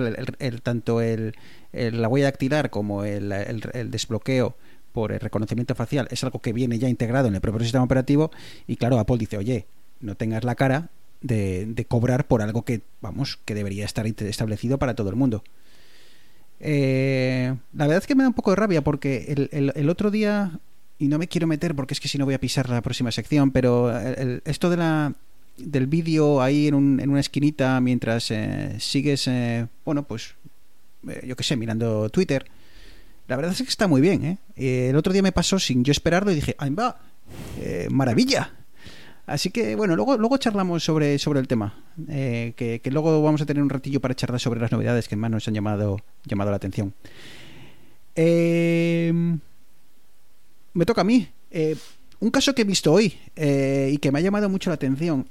Tanto 0.63 1.01
la 1.03 2.09
huella 2.09 2.27
dactilar 2.27 2.71
como 2.71 3.05
el, 3.05 3.29
desbloqueo 3.91 4.57
por 4.93 5.13
el 5.13 5.21
reconocimiento 5.21 5.75
facial 5.75 6.07
es 6.11 6.23
algo 6.25 6.39
que 6.41 6.53
viene 6.53 6.79
ya 6.79 6.89
integrado 6.89 7.29
en 7.29 7.35
el 7.35 7.41
propio 7.41 7.61
sistema 7.61 7.85
operativo 7.85 8.31
y 8.67 8.77
claro, 8.77 8.99
Apple 8.99 9.19
dice, 9.19 9.37
oye, 9.37 9.67
no 10.01 10.15
tengas 10.15 10.45
la 10.45 10.55
cara 10.55 10.89
de, 11.21 11.67
de 11.67 11.85
cobrar 11.85 12.27
por 12.27 12.41
algo 12.41 12.65
que, 12.65 12.83
vamos, 13.01 13.39
que 13.45 13.55
debería 13.55 13.85
estar 13.85 14.07
establecido 14.07 14.79
para 14.79 14.95
todo 14.95 15.11
el 15.11 15.17
mundo. 15.17 15.43
Eh, 16.61 17.55
la 17.75 17.87
verdad 17.87 18.03
es 18.03 18.07
que 18.07 18.15
me 18.15 18.23
da 18.23 18.29
un 18.29 18.35
poco 18.35 18.51
de 18.51 18.57
rabia 18.57 18.83
porque 18.83 19.49
el 19.53 19.91
otro 19.91 20.11
día, 20.11 20.61
y 21.03 21.09
no 21.09 21.19
me 21.19 21.27
quiero 21.27 21.47
meter 21.47 21.75
porque 21.75 21.95
es 21.95 22.01
que 22.01 22.09
si 22.09 22.17
no 22.19 22.25
voy 22.25 22.35
a 22.35 22.39
pisar 22.41 22.69
la 22.69 22.81
próxima 22.81 23.11
sección, 23.11 23.51
pero 23.51 23.91
esto 24.45 24.71
de 24.71 24.77
la 24.77 25.13
del 25.59 25.87
vídeo 25.87 26.41
ahí 26.41 26.69
en, 26.69 26.75
un- 26.75 27.01
en 27.01 27.11
una 27.11 27.21
esquinita 27.21 27.81
mientras 27.81 28.31
eh, 28.31 28.77
sigues, 28.79 29.27
eh, 29.29 29.67
bueno, 29.85 30.05
pues 30.05 30.35
eh, 31.09 31.25
yo 31.27 31.35
qué 31.37 31.43
sé, 31.45 31.57
mirando 31.57 32.09
Twitter. 32.09 32.47
La 33.29 33.37
verdad 33.37 33.53
es 33.53 33.59
que 33.59 33.69
está 33.69 33.87
muy 33.89 34.01
bien, 34.01 34.25
¿eh? 34.57 34.89
El 34.89 34.97
otro 34.97 35.13
día 35.13 35.23
me 35.23 35.33
pasó 35.33 35.59
sin 35.59 35.85
yo 35.85 35.91
esperarlo 35.93 36.31
y 36.33 36.37
dije, 36.37 36.55
¡ay, 36.59 36.71
va! 36.71 37.01
Eh, 37.59 37.89
¡Maravilla! 37.91 38.53
Así 39.27 39.51
que, 39.51 39.75
bueno, 39.77 39.95
luego, 39.97 40.17
luego 40.19 40.37
charlamos 40.37 40.83
sobre, 40.85 41.19
sobre 41.19 41.41
el 41.41 41.47
tema. 41.49 41.75
que, 42.09 42.81
que 42.83 42.91
luego 42.91 43.23
vamos 43.23 43.41
a 43.41 43.47
tener 43.47 43.63
un 43.63 43.71
ratillo 43.71 44.01
para 44.01 44.15
charlar 44.15 44.41
sobre 44.41 44.61
las 44.61 44.73
novedades 44.73 45.07
que 45.09 45.17
más 45.17 45.31
nos 45.31 45.47
han 45.49 45.55
llamado, 45.55 46.01
llamado 46.25 46.51
la 46.51 46.57
atención. 46.57 46.93
Eh, 48.15 49.13
me 50.75 50.87
toca 50.87 51.01
a 51.03 51.05
mí. 51.05 51.29
Eh, 51.51 51.77
un 52.21 52.31
caso 52.31 52.55
que 52.55 52.63
he 52.63 52.65
visto 52.65 52.93
hoy 52.93 53.19
eh, 53.37 53.91
y 53.93 53.99
que 53.99 54.13
me 54.13 54.19
ha 54.19 54.23
llamado 54.23 54.49
mucho 54.49 54.71
la 54.71 54.75
atención. 54.75 55.29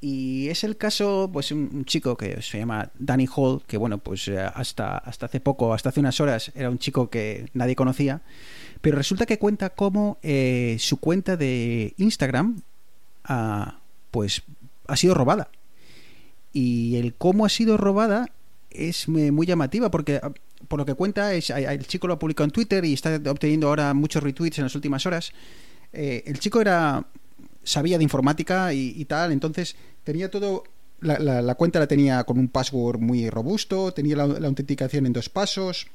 Y 0.00 0.48
es 0.50 0.64
el 0.64 0.76
caso, 0.76 1.30
pues, 1.32 1.50
un, 1.50 1.86
chico 1.86 2.14
que 2.16 2.42
se 2.42 2.58
llama 2.58 2.90
Danny 2.98 3.26
Hall, 3.34 3.62
que 3.66 3.78
bueno, 3.78 3.96
pues 3.96 4.28
eh, 4.28 4.38
hasta, 4.38 4.98
hasta 4.98 5.24
hace 5.26 5.40
poco, 5.40 5.72
hasta 5.72 5.88
hace 5.88 6.00
unas 6.00 6.20
horas, 6.20 6.52
era 6.54 6.68
un 6.68 6.78
chico 6.78 7.08
que 7.08 7.48
nadie 7.54 7.74
conocía. 7.74 8.20
Pero 8.82 8.98
resulta 8.98 9.24
que 9.24 9.38
cuenta 9.38 9.70
cómo 9.70 10.18
eh, 10.22 10.76
su 10.78 10.98
cuenta 10.98 11.38
de 11.38 11.94
Instagram 11.96 12.60
ah, 13.24 13.78
pues 14.10 14.42
ha 14.86 14.96
sido 14.96 15.14
robada. 15.14 15.48
Y 16.52 16.96
el 16.96 17.14
cómo 17.14 17.46
ha 17.46 17.48
sido 17.48 17.78
robada 17.78 18.26
es 18.70 19.08
me- 19.08 19.32
muy 19.32 19.46
llamativa 19.46 19.90
porque 19.90 20.20
ah, 20.22 20.32
por 20.68 20.78
lo 20.78 20.86
que 20.86 20.94
cuenta 20.94 21.34
es 21.34 21.50
el 21.50 21.86
chico 21.86 22.06
lo 22.06 22.14
ha 22.14 22.18
publicado 22.18 22.44
en 22.44 22.50
Twitter 22.50 22.84
y 22.84 22.92
está 22.92 23.20
obteniendo 23.26 23.68
ahora 23.68 23.94
muchos 23.94 24.22
retweets 24.22 24.58
en 24.58 24.64
las 24.64 24.74
últimas 24.74 25.06
horas. 25.06 25.32
Eh, 25.92 26.24
el 26.26 26.38
chico 26.38 26.60
era 26.60 27.06
sabía 27.62 27.96
de 27.98 28.04
informática 28.04 28.74
y, 28.74 29.04
tal, 29.06 29.32
entonces 29.32 29.76
tenía 30.04 30.30
todo 30.30 30.64
la, 31.00 31.54
cuenta 31.54 31.78
la 31.78 31.86
tenía 31.86 32.24
con 32.24 32.38
un 32.38 32.48
password 32.48 32.98
muy 32.98 33.30
robusto, 33.30 33.92
tenía 33.92 34.16
la, 34.16 34.46
autenticación 34.46 35.06
en 35.06 35.12
dos 35.12 35.28
pasos. 35.28 35.86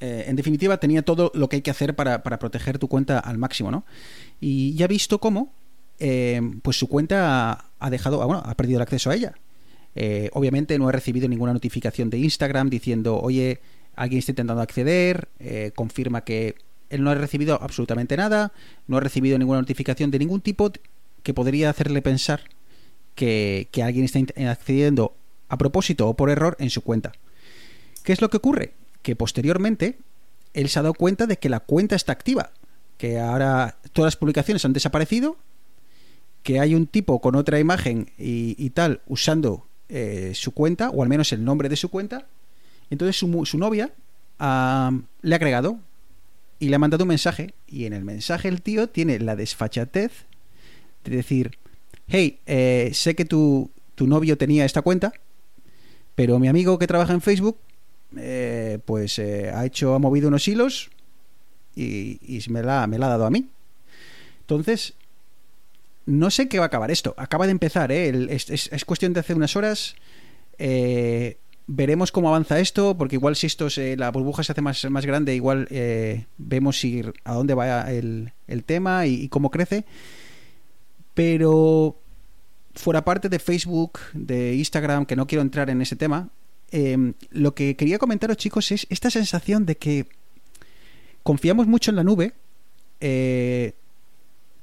Eh, 0.00 0.24
en 0.28 0.36
definitiva, 0.36 0.78
tenía 0.78 1.02
todo 1.02 1.30
lo 1.34 1.48
que 1.48 1.56
hay 1.56 1.62
que 1.62 1.70
hacer 1.70 1.94
para, 1.94 2.22
proteger 2.22 2.78
tu 2.78 2.88
cuenta 2.88 3.18
al 3.18 3.38
máximo, 3.38 3.70
¿no? 3.70 3.84
Y 4.40 4.74
ya 4.74 4.86
visto 4.86 5.18
cómo, 5.18 5.52
eh, 5.98 6.40
pues 6.62 6.78
su 6.78 6.88
cuenta 6.88 7.52
ha, 7.52 7.70
ha 7.78 7.90
dejado, 7.90 8.22
ah, 8.22 8.26
bueno, 8.26 8.42
ha 8.44 8.54
perdido 8.54 8.78
el 8.78 8.82
acceso 8.82 9.10
a 9.10 9.14
ella. 9.14 9.34
Eh, 9.98 10.28
obviamente 10.34 10.78
no 10.78 10.90
he 10.90 10.92
recibido 10.92 11.26
ninguna 11.26 11.54
notificación 11.54 12.10
de 12.10 12.18
Instagram 12.18 12.68
diciendo, 12.68 13.18
oye, 13.18 13.60
alguien 13.94 14.18
está 14.18 14.32
intentando 14.32 14.60
acceder, 14.60 15.28
eh, 15.38 15.72
confirma 15.74 16.22
que 16.22 16.54
él 16.90 17.02
no 17.02 17.10
ha 17.10 17.14
recibido 17.14 17.58
absolutamente 17.62 18.14
nada, 18.14 18.52
no 18.86 18.98
ha 18.98 19.00
recibido 19.00 19.38
ninguna 19.38 19.60
notificación 19.60 20.10
de 20.10 20.18
ningún 20.18 20.42
tipo 20.42 20.70
que 21.22 21.32
podría 21.32 21.70
hacerle 21.70 22.02
pensar 22.02 22.42
que, 23.14 23.68
que 23.72 23.82
alguien 23.82 24.04
está 24.04 24.20
accediendo 24.50 25.16
a 25.48 25.56
propósito 25.56 26.08
o 26.08 26.14
por 26.14 26.28
error 26.28 26.58
en 26.60 26.68
su 26.68 26.82
cuenta. 26.82 27.12
¿Qué 28.04 28.12
es 28.12 28.20
lo 28.20 28.28
que 28.28 28.36
ocurre? 28.36 28.74
Que 29.00 29.16
posteriormente 29.16 29.96
él 30.52 30.68
se 30.68 30.78
ha 30.78 30.82
dado 30.82 30.92
cuenta 30.92 31.26
de 31.26 31.38
que 31.38 31.48
la 31.48 31.60
cuenta 31.60 31.96
está 31.96 32.12
activa, 32.12 32.50
que 32.98 33.18
ahora 33.18 33.78
todas 33.94 34.08
las 34.08 34.16
publicaciones 34.16 34.62
han 34.66 34.74
desaparecido, 34.74 35.38
que 36.42 36.60
hay 36.60 36.74
un 36.74 36.86
tipo 36.86 37.22
con 37.22 37.34
otra 37.34 37.58
imagen 37.58 38.12
y 38.18 38.70
tal 38.70 39.00
usando 39.06 39.65
eh, 39.88 40.32
su 40.34 40.52
cuenta, 40.52 40.90
o 40.90 41.02
al 41.02 41.08
menos 41.08 41.32
el 41.32 41.44
nombre 41.44 41.68
de 41.68 41.76
su 41.76 41.88
cuenta. 41.88 42.26
Entonces 42.90 43.16
su, 43.16 43.44
su 43.46 43.58
novia 43.58 43.92
le 44.38 45.34
ha 45.34 45.36
agregado 45.36 45.78
y 46.58 46.68
le 46.68 46.76
ha 46.76 46.78
mandado 46.78 47.04
un 47.04 47.08
mensaje. 47.08 47.54
Y 47.66 47.84
en 47.84 47.92
el 47.92 48.04
mensaje 48.04 48.48
el 48.48 48.62
tío 48.62 48.88
tiene 48.88 49.18
la 49.18 49.36
desfachatez 49.36 50.12
de 51.04 51.16
decir, 51.16 51.58
hey, 52.08 52.38
eh, 52.46 52.90
sé 52.92 53.14
que 53.14 53.24
tu, 53.24 53.70
tu 53.94 54.06
novio 54.06 54.36
tenía 54.36 54.64
esta 54.64 54.82
cuenta, 54.82 55.12
pero 56.14 56.38
mi 56.38 56.48
amigo 56.48 56.78
que 56.78 56.86
trabaja 56.86 57.12
en 57.12 57.20
Facebook, 57.20 57.58
eh, 58.16 58.78
pues 58.84 59.18
ha 59.18 59.64
hecho, 59.66 59.94
ha 59.94 59.98
movido 59.98 60.28
unos 60.28 60.46
hilos 60.48 60.90
y, 61.74 62.18
y 62.22 62.42
me, 62.48 62.62
la, 62.62 62.86
me 62.86 62.98
la 62.98 63.06
ha 63.06 63.10
dado 63.10 63.26
a 63.26 63.30
mí. 63.30 63.48
Entonces, 64.40 64.94
no 66.06 66.30
sé 66.30 66.48
qué 66.48 66.58
va 66.58 66.64
a 66.64 66.68
acabar 66.68 66.90
esto. 66.90 67.14
Acaba 67.18 67.46
de 67.46 67.52
empezar, 67.52 67.92
¿eh? 67.92 68.08
Es, 68.30 68.48
es- 68.50 68.72
es 68.72 68.84
cuestión 68.84 69.12
de 69.12 69.20
hace 69.20 69.34
unas 69.34 69.56
horas. 69.56 69.94
Eh, 70.58 71.38
veremos 71.66 72.12
cómo 72.12 72.28
avanza 72.28 72.60
esto, 72.60 72.96
porque 72.96 73.16
igual 73.16 73.34
si 73.36 73.46
esto 73.48 73.68
se- 73.70 73.96
la 73.96 74.10
burbuja 74.12 74.42
se 74.44 74.52
hace 74.52 74.62
más, 74.62 74.88
más 74.90 75.04
grande, 75.04 75.34
igual 75.34 75.66
eh, 75.70 76.26
vemos 76.38 76.78
si, 76.78 77.02
a 77.24 77.34
dónde 77.34 77.54
va 77.54 77.90
el, 77.90 78.32
el 78.46 78.64
tema 78.64 79.06
y, 79.06 79.28
cómo 79.28 79.50
crece. 79.50 79.84
Pero 81.14 81.98
fuera 82.74 83.04
parte 83.04 83.28
de 83.28 83.38
Facebook, 83.38 83.98
de 84.12 84.54
Instagram, 84.54 85.06
que 85.06 85.16
no 85.16 85.26
quiero 85.26 85.42
entrar 85.42 85.70
en 85.70 85.80
ese 85.80 85.96
tema, 85.96 86.28
eh, 86.72 87.12
lo 87.30 87.54
que 87.54 87.74
quería 87.76 87.98
comentaros, 87.98 88.36
chicos, 88.36 88.70
es 88.70 88.86
esta 88.90 89.10
sensación 89.10 89.64
de 89.66 89.76
que 89.76 90.06
confiamos 91.22 91.66
mucho 91.66 91.90
en 91.90 91.96
la 91.96 92.04
nube. 92.04 92.32
eh, 93.00 93.72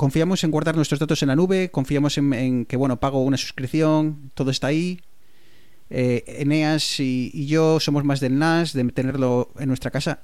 confiamos 0.03 0.43
en 0.43 0.51
guardar 0.51 0.75
nuestros 0.75 0.99
datos 0.99 1.21
en 1.23 1.29
la 1.29 1.35
nube, 1.37 1.71
confiamos 1.71 2.17
en, 2.17 2.65
que, 2.65 2.75
bueno, 2.75 2.99
pago 2.99 3.23
una 3.23 3.37
suscripción, 3.37 4.31
todo 4.33 4.51
está 4.51 4.67
ahí. 4.67 4.99
Eh, 5.89 6.25
Eneas 6.39 6.99
y, 6.99 7.47
yo 7.47 7.79
somos 7.79 8.03
más 8.03 8.19
del 8.19 8.37
NAS, 8.37 8.73
de 8.73 8.83
tenerlo 8.91 9.53
en 9.57 9.69
nuestra 9.69 9.91
casa. 9.91 10.19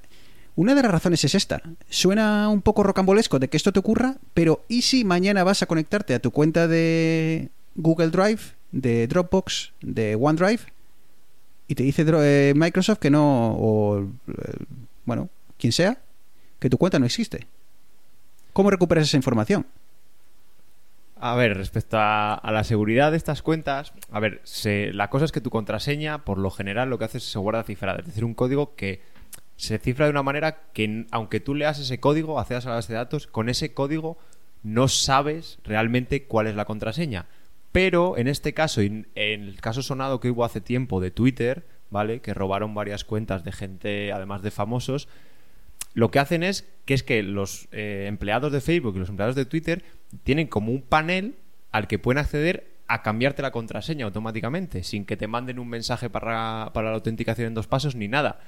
Una 0.54 0.74
de 0.74 0.82
las 0.82 0.92
razones 0.92 1.24
es 1.24 1.34
esta. 1.34 1.62
Suena 1.88 2.50
un 2.50 2.60
poco 2.60 2.82
rocambolesco 2.82 3.38
de 3.38 3.48
que 3.48 3.56
esto 3.56 3.72
te 3.72 3.78
ocurra, 3.78 4.18
pero 4.34 4.66
¿y 4.68 4.82
si 4.82 5.02
mañana 5.02 5.44
vas 5.44 5.62
a 5.62 5.66
conectarte 5.66 6.12
a 6.12 6.20
tu 6.20 6.30
cuenta 6.30 6.68
de 6.68 7.48
Google 7.74 8.10
Drive, 8.10 8.42
de 8.72 9.06
Dropbox, 9.06 9.72
de 9.80 10.14
OneDrive, 10.14 10.60
y 11.68 11.74
te 11.74 11.84
dice 11.84 12.04
eh, 12.06 12.52
Microsoft 12.54 12.98
que 12.98 13.08
no, 13.08 13.56
o 13.58 14.00
eh, 14.02 14.64
bueno, 15.06 15.30
quien 15.58 15.72
sea, 15.72 16.02
que 16.58 16.68
tu 16.68 16.76
cuenta 16.76 16.98
no 16.98 17.06
existe? 17.06 17.46
¿Cómo 18.60 18.70
recuperas 18.70 19.08
esa 19.08 19.16
información? 19.16 19.64
A 21.18 21.34
ver, 21.34 21.56
respecto 21.56 21.96
a, 21.98 22.42
la 22.52 22.62
seguridad 22.62 23.10
de 23.10 23.16
estas 23.16 23.40
cuentas, 23.40 23.94
a 24.12 24.20
ver, 24.20 24.42
la 24.92 25.08
cosa 25.08 25.24
es 25.24 25.32
que 25.32 25.40
tu 25.40 25.48
contraseña, 25.48 26.26
por 26.26 26.36
lo 26.36 26.50
general, 26.50 26.90
lo 26.90 26.98
que 26.98 27.06
hace 27.06 27.16
es 27.16 27.24
se 27.24 27.38
guarda 27.38 27.62
cifrada, 27.62 28.00
es 28.00 28.04
decir, 28.04 28.22
un 28.22 28.34
código 28.34 28.74
que 28.74 29.00
se 29.56 29.78
cifra 29.78 30.04
de 30.04 30.10
una 30.10 30.22
manera 30.22 30.58
que, 30.74 31.06
aunque 31.10 31.40
tú 31.40 31.54
leas 31.54 31.78
ese 31.78 32.00
código, 32.00 32.38
accedas 32.38 32.66
a 32.66 32.68
la 32.68 32.74
base 32.74 32.92
de 32.92 32.98
datos, 32.98 33.26
con 33.26 33.48
ese 33.48 33.72
código 33.72 34.18
no 34.62 34.88
sabes 34.88 35.58
realmente 35.64 36.24
cuál 36.24 36.46
es 36.46 36.54
la 36.54 36.66
contraseña. 36.66 37.28
Pero 37.72 38.18
en 38.18 38.28
este 38.28 38.52
caso, 38.52 38.82
en 38.82 39.08
el 39.14 39.58
caso 39.62 39.82
sonado 39.82 40.20
que 40.20 40.28
hubo 40.28 40.44
hace 40.44 40.60
tiempo 40.60 41.00
de 41.00 41.10
Twitter, 41.10 41.64
¿vale? 41.88 42.20
Que 42.20 42.34
robaron 42.34 42.74
varias 42.74 43.04
cuentas 43.04 43.42
de 43.42 43.52
gente, 43.52 44.12
además 44.12 44.42
de 44.42 44.50
famosos, 44.50 45.08
lo 45.94 46.10
que 46.10 46.18
hacen 46.18 46.42
es 46.42 46.68
que 46.84 46.94
es 46.94 47.02
que 47.02 47.22
los 47.22 47.68
eh, 47.72 48.06
empleados 48.08 48.52
de 48.52 48.60
Facebook 48.60 48.96
y 48.96 49.00
los 49.00 49.08
empleados 49.08 49.34
de 49.34 49.44
Twitter 49.44 49.82
tienen 50.22 50.46
como 50.46 50.72
un 50.72 50.82
panel 50.82 51.36
al 51.72 51.86
que 51.86 51.98
pueden 51.98 52.18
acceder 52.18 52.70
a 52.86 53.02
cambiarte 53.02 53.42
la 53.42 53.52
contraseña 53.52 54.04
automáticamente, 54.04 54.82
sin 54.82 55.04
que 55.04 55.16
te 55.16 55.28
manden 55.28 55.60
un 55.60 55.68
mensaje 55.68 56.10
para, 56.10 56.70
para 56.74 56.88
la 56.90 56.96
autenticación 56.96 57.48
en 57.48 57.54
dos 57.54 57.68
pasos 57.68 57.94
ni 57.94 58.08
nada. 58.08 58.40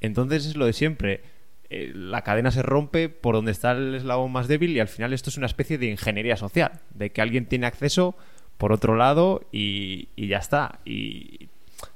Entonces 0.00 0.44
es 0.46 0.56
lo 0.56 0.66
de 0.66 0.74
siempre. 0.74 1.22
Eh, 1.70 1.92
la 1.94 2.22
cadena 2.22 2.50
se 2.50 2.62
rompe 2.62 3.08
por 3.08 3.34
donde 3.34 3.52
está 3.52 3.72
el 3.72 3.94
eslabón 3.94 4.32
más 4.32 4.48
débil 4.48 4.70
y 4.70 4.80
al 4.80 4.88
final 4.88 5.12
esto 5.12 5.30
es 5.30 5.36
una 5.36 5.46
especie 5.46 5.78
de 5.78 5.86
ingeniería 5.86 6.36
social, 6.36 6.80
de 6.94 7.10
que 7.10 7.22
alguien 7.22 7.46
tiene 7.46 7.66
acceso 7.66 8.14
por 8.58 8.72
otro 8.72 8.96
lado 8.96 9.46
y, 9.50 10.08
y 10.14 10.28
ya 10.28 10.38
está. 10.38 10.80
Y 10.84 11.48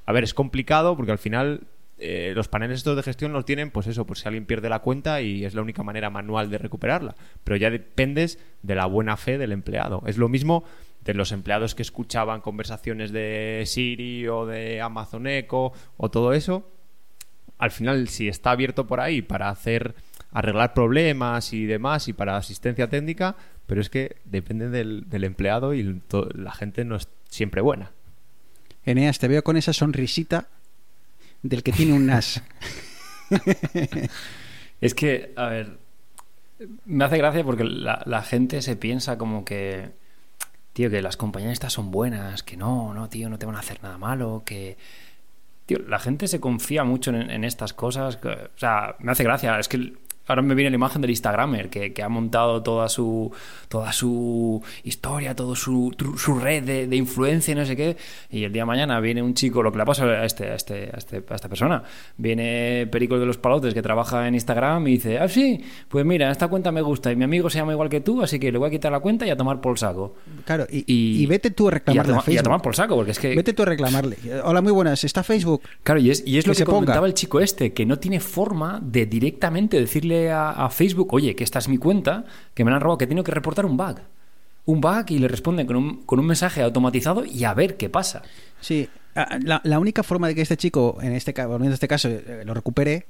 a 0.07 0.13
ver, 0.13 0.25
es 0.25 0.35
complicado 0.35 0.97
porque 0.97 1.13
al 1.13 1.19
final 1.19 1.67
eh, 2.03 2.33
los 2.35 2.49
paneles 2.49 2.79
estos 2.79 2.97
de 2.97 3.03
gestión 3.03 3.33
los 3.33 3.45
tienen, 3.45 3.71
pues 3.71 3.87
eso, 3.87 4.07
por 4.07 4.17
si 4.17 4.27
alguien 4.27 4.47
pierde 4.47 4.71
la 4.71 4.79
cuenta 4.79 5.21
y 5.21 5.45
es 5.45 5.55
la 5.55 5.61
única 5.61 5.83
manera 5.83 6.09
manual 6.09 6.51
de 6.51 6.57
recuperarla. 6.57 7.15
Pero 7.45 7.57
ya 7.57 7.71
dependes 7.71 8.39
de 8.63 8.75
la 8.75 8.87
buena 8.87 9.19
fe 9.19 9.37
del 9.37 9.53
empleado. 9.53 10.03
Es 10.07 10.17
lo 10.17 10.31
mismo 10.31 10.65
de 11.05 11.13
los 11.13 11.31
empleados 11.31 11.75
que 11.75 11.83
escuchaban 11.83 12.41
conversaciones 12.41 13.13
de 13.13 13.65
Siri 13.67 14.27
o 14.29 14.47
de 14.47 14.81
Amazon 14.81 15.27
Echo 15.27 15.73
o 15.99 16.11
todo 16.11 16.33
eso. 16.33 16.71
Al 17.59 17.71
final, 17.71 18.09
si 18.09 18.29
está 18.29 18.53
abierto 18.53 18.87
por 18.87 19.01
ahí 19.01 19.21
para 19.21 19.51
hacer 19.51 19.95
arreglar 20.33 20.73
problemas 20.73 21.53
y 21.53 21.67
demás 21.67 22.09
y 22.09 22.15
para 22.15 22.39
asistencia 22.39 22.89
técnica, 22.89 23.37
pero 23.67 23.83
es 23.83 23.91
que 23.91 24.17
depende 24.25 24.71
del, 24.71 25.09
del 25.11 25.25
empleado 25.25 25.75
y 25.75 26.01
la 26.35 26.53
gente 26.53 26.87
no 26.87 26.97
es 26.97 27.09
siempre 27.29 27.61
buena. 27.61 27.93
Eneas, 28.85 29.19
te 29.19 29.29
veo 29.29 29.45
con 29.45 29.59
esa 29.59 29.75
sonrisita 29.75 30.49
del 31.43 31.63
que 31.63 31.73
tiene 31.73 31.93
un 31.93 32.07
NAS. 32.07 32.43
Es 34.81 34.95
que, 34.95 35.35
a 35.37 35.47
ver, 35.47 35.79
me 36.87 37.05
hace 37.05 37.19
gracia 37.19 37.45
porque 37.45 37.65
la, 37.65 38.23
gente 38.23 38.63
se 38.63 38.77
piensa 38.77 39.19
como 39.19 39.45
que, 39.45 39.91
tío, 40.73 40.89
que 40.89 41.03
las 41.03 41.19
compañías 41.19 41.53
estas 41.53 41.75
son 41.75 41.91
buenas, 41.91 42.43
que 42.43 42.57
no, 42.57 42.95
no, 42.95 43.11
tío, 43.11 43.29
no 43.29 43.39
te 43.39 43.45
van 43.45 43.57
a 43.57 43.61
hacer 43.61 43.83
nada 43.83 43.99
malo, 43.99 44.43
que... 44.45 44.79
Tío, 45.67 45.79
la 45.87 45.99
gente 45.99 46.27
se 46.29 46.41
confía 46.41 46.83
mucho 46.83 47.11
en, 47.13 47.45
estas 47.45 47.75
cosas. 47.75 48.19
o 48.25 48.59
sea, 48.59 48.97
me 48.99 49.13
hace 49.13 49.23
gracia. 49.23 49.57
Es 49.61 49.69
que 49.69 49.93
ahora 50.27 50.43
me 50.43 50.55
viene 50.55 50.71
la 50.71 50.77
imagen 50.77 51.03
del 51.03 51.11
Instagramer 51.11 51.69
que, 51.71 51.93
que 51.93 52.03
ha 52.03 52.09
montado 52.09 52.63
toda 52.63 52.89
su 52.89 53.33
toda 53.69 53.93
su 53.93 54.63
historia, 54.85 55.35
toda 55.37 55.55
su, 55.57 55.95
su 56.17 56.39
red 56.39 56.63
de, 56.65 56.87
de 56.89 56.97
influencia 56.97 57.53
y 57.53 57.55
no 57.55 57.65
sé 57.65 57.77
qué. 57.77 57.97
Y 58.31 58.45
el 58.45 58.53
día 58.53 58.63
de 58.63 58.67
mañana 58.67 58.99
viene 59.01 59.23
un 59.23 59.35
chico, 59.35 59.63
lo 59.63 59.71
que 59.73 59.79
le 59.79 59.85
pasa 59.85 60.05
a, 60.05 60.25
este, 60.25 60.51
a, 60.51 60.55
este, 60.57 60.91
a, 60.93 60.99
este- 60.99 61.23
a 61.29 61.35
esta 61.35 61.49
persona. 61.49 61.83
Viene 62.17 62.87
Perico 62.91 63.19
de 63.19 63.27
los 63.27 63.39
Palotes 63.39 63.73
que 63.75 63.83
trabaja 63.83 64.27
en 64.29 64.35
Instagram 64.35 64.87
y 64.89 64.93
dice, 64.93 65.19
ah, 65.19 65.29
sí, 65.29 65.65
pues 65.89 66.05
mira, 66.05 66.31
esta 66.31 66.49
cuenta 66.49 66.71
me 66.73 66.83
gusta 66.83 67.11
y 67.13 67.17
mi 67.17 67.25
amigo 67.25 67.49
se 67.49 67.59
llama 67.59 67.73
igual 67.73 67.89
que 67.89 68.01
tú, 68.01 68.23
así 68.23 68.39
que 68.39 68.51
le 68.53 68.59
voy 68.59 68.69
a 68.69 68.71
quitar 68.71 68.91
la 68.93 69.01
cuenta 69.01 69.27
y 69.27 69.31
a 69.31 69.37
tomar 69.37 69.61
por 69.61 69.79
saco. 69.79 70.15
Claro, 70.45 70.67
y, 70.71 70.85
Y- 70.87 71.23
y 71.23 71.27
vete 71.27 71.51
tú 71.51 71.69
a 71.69 71.71
Y 71.71 71.71
a, 71.71 72.03
reclamarle 72.03 72.15
a, 72.15 72.35
y 72.35 72.39
a 72.39 72.43
tomar 72.43 72.61
por 72.63 72.75
saco, 72.77 72.95
porque 72.97 73.13
es 73.13 73.19
que... 73.19 73.35
Vete 73.35 73.53
tú 73.53 73.63
a 73.63 73.67
reclamarle. 73.67 74.17
Hola, 74.45 74.61
muy 74.61 74.73
buenas. 74.73 75.05
¿Está 75.05 75.23
Facebook? 75.23 75.63
Claro, 75.83 76.01
y 76.01 76.11
es, 76.11 76.23
y 76.27 76.39
es 76.39 76.47
lo 76.47 76.53
Que 76.53 76.57
que, 76.57 76.59
se 76.59 76.65
ponga. 76.67 76.77
comentaba 76.79 77.07
el 77.07 77.15
chico 77.15 77.41
este, 77.41 77.73
que 77.73 77.87
no 77.87 77.99
tiene 77.99 78.21
forma 78.21 78.81
de 78.83 79.07
directamente 79.07 79.79
decirle 79.79 80.10
a, 80.31 80.51
a 80.51 80.71
Facebook, 80.71 81.13
oye, 81.13 81.35
que 81.35 81.45
esta 81.45 81.59
es 81.59 81.69
mi 81.69 81.79
cuenta, 81.79 82.25
que 82.55 82.65
me 82.65 82.71
la 82.71 82.77
han 82.77 82.83
robado, 82.83 82.99
que 82.99 83.07
tengo 83.07 83.23
que 83.23 83.33
reportar 83.33 83.67
un 83.67 83.77
bug. 83.77 83.97
Un 84.67 84.81
bug 84.81 85.05
y 85.09 85.19
le 85.19 85.29
responden 85.29 85.67
con 85.67 85.77
un, 85.77 86.03
con 86.05 86.19
un 86.19 86.27
mensaje 86.27 86.63
automatizado 86.63 87.25
y 87.25 87.45
a 87.45 87.55
ver 87.55 87.77
qué 87.77 87.89
pasa. 87.89 88.23
Sí. 88.61 88.89
La, 89.15 89.61
la 89.65 89.79
única 89.79 90.03
forma 90.03 90.29
de 90.29 90.35
que 90.35 90.43
este 90.43 90.57
chico, 90.57 90.99
en 91.03 91.13
este, 91.13 91.35
a 91.41 91.59
este 91.73 91.89
caso, 91.89 92.09
eh, 92.09 92.43
lo 92.45 92.55
recupere 92.55 93.07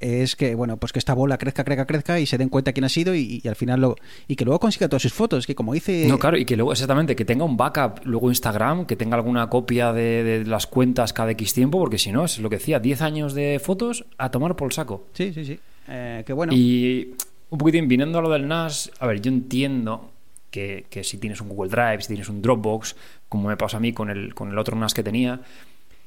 es 0.00 0.36
que, 0.36 0.54
bueno, 0.54 0.76
pues 0.76 0.92
que 0.92 0.98
esta 0.98 1.14
bola 1.14 1.38
crezca, 1.38 1.64
crezca, 1.64 1.86
crezca 1.86 2.20
y 2.20 2.26
se 2.26 2.36
den 2.36 2.48
cuenta 2.48 2.72
quién 2.72 2.84
ha 2.84 2.88
sido 2.88 3.14
y, 3.14 3.40
y 3.42 3.48
al 3.48 3.56
final 3.56 3.80
lo... 3.80 3.96
Y 4.28 4.36
que 4.36 4.44
luego 4.44 4.60
consiga 4.60 4.88
todas 4.88 5.02
sus 5.02 5.12
fotos, 5.12 5.46
que 5.46 5.54
como 5.54 5.72
dice... 5.72 6.06
No, 6.08 6.18
claro, 6.18 6.36
y 6.36 6.44
que 6.44 6.56
luego, 6.56 6.72
exactamente, 6.72 7.16
que 7.16 7.24
tenga 7.24 7.44
un 7.44 7.56
backup 7.56 8.04
luego 8.04 8.28
Instagram, 8.28 8.86
que 8.86 8.96
tenga 8.96 9.16
alguna 9.16 9.48
copia 9.48 9.92
de, 9.92 10.24
de 10.24 10.44
las 10.44 10.66
cuentas 10.66 11.12
cada 11.12 11.30
X 11.32 11.54
tiempo, 11.54 11.78
porque 11.78 11.98
si 11.98 12.12
no, 12.12 12.24
es 12.24 12.38
lo 12.38 12.50
que 12.50 12.56
decía, 12.56 12.80
10 12.80 13.02
años 13.02 13.34
de 13.34 13.60
fotos 13.62 14.04
a 14.18 14.30
tomar 14.30 14.56
por 14.56 14.66
el 14.66 14.72
saco. 14.72 15.06
Sí, 15.12 15.32
sí, 15.32 15.44
sí. 15.44 15.60
Eh, 15.88 16.22
que 16.26 16.32
bueno. 16.32 16.52
Y 16.54 17.14
un 17.50 17.58
poquitín, 17.58 17.88
viniendo 17.88 18.18
a 18.18 18.22
lo 18.22 18.30
del 18.30 18.46
NAS, 18.48 18.90
a 18.98 19.06
ver, 19.06 19.20
yo 19.20 19.30
entiendo 19.30 20.10
que, 20.50 20.86
que 20.88 21.04
si 21.04 21.18
tienes 21.18 21.40
un 21.40 21.48
Google 21.48 21.70
Drive, 21.70 22.02
si 22.02 22.08
tienes 22.08 22.28
un 22.28 22.42
Dropbox, 22.42 22.96
como 23.28 23.48
me 23.48 23.56
pasó 23.56 23.76
a 23.76 23.80
mí 23.80 23.92
con 23.92 24.10
el, 24.10 24.34
con 24.34 24.50
el 24.50 24.58
otro 24.58 24.76
NAS 24.76 24.94
que 24.94 25.02
tenía, 25.02 25.40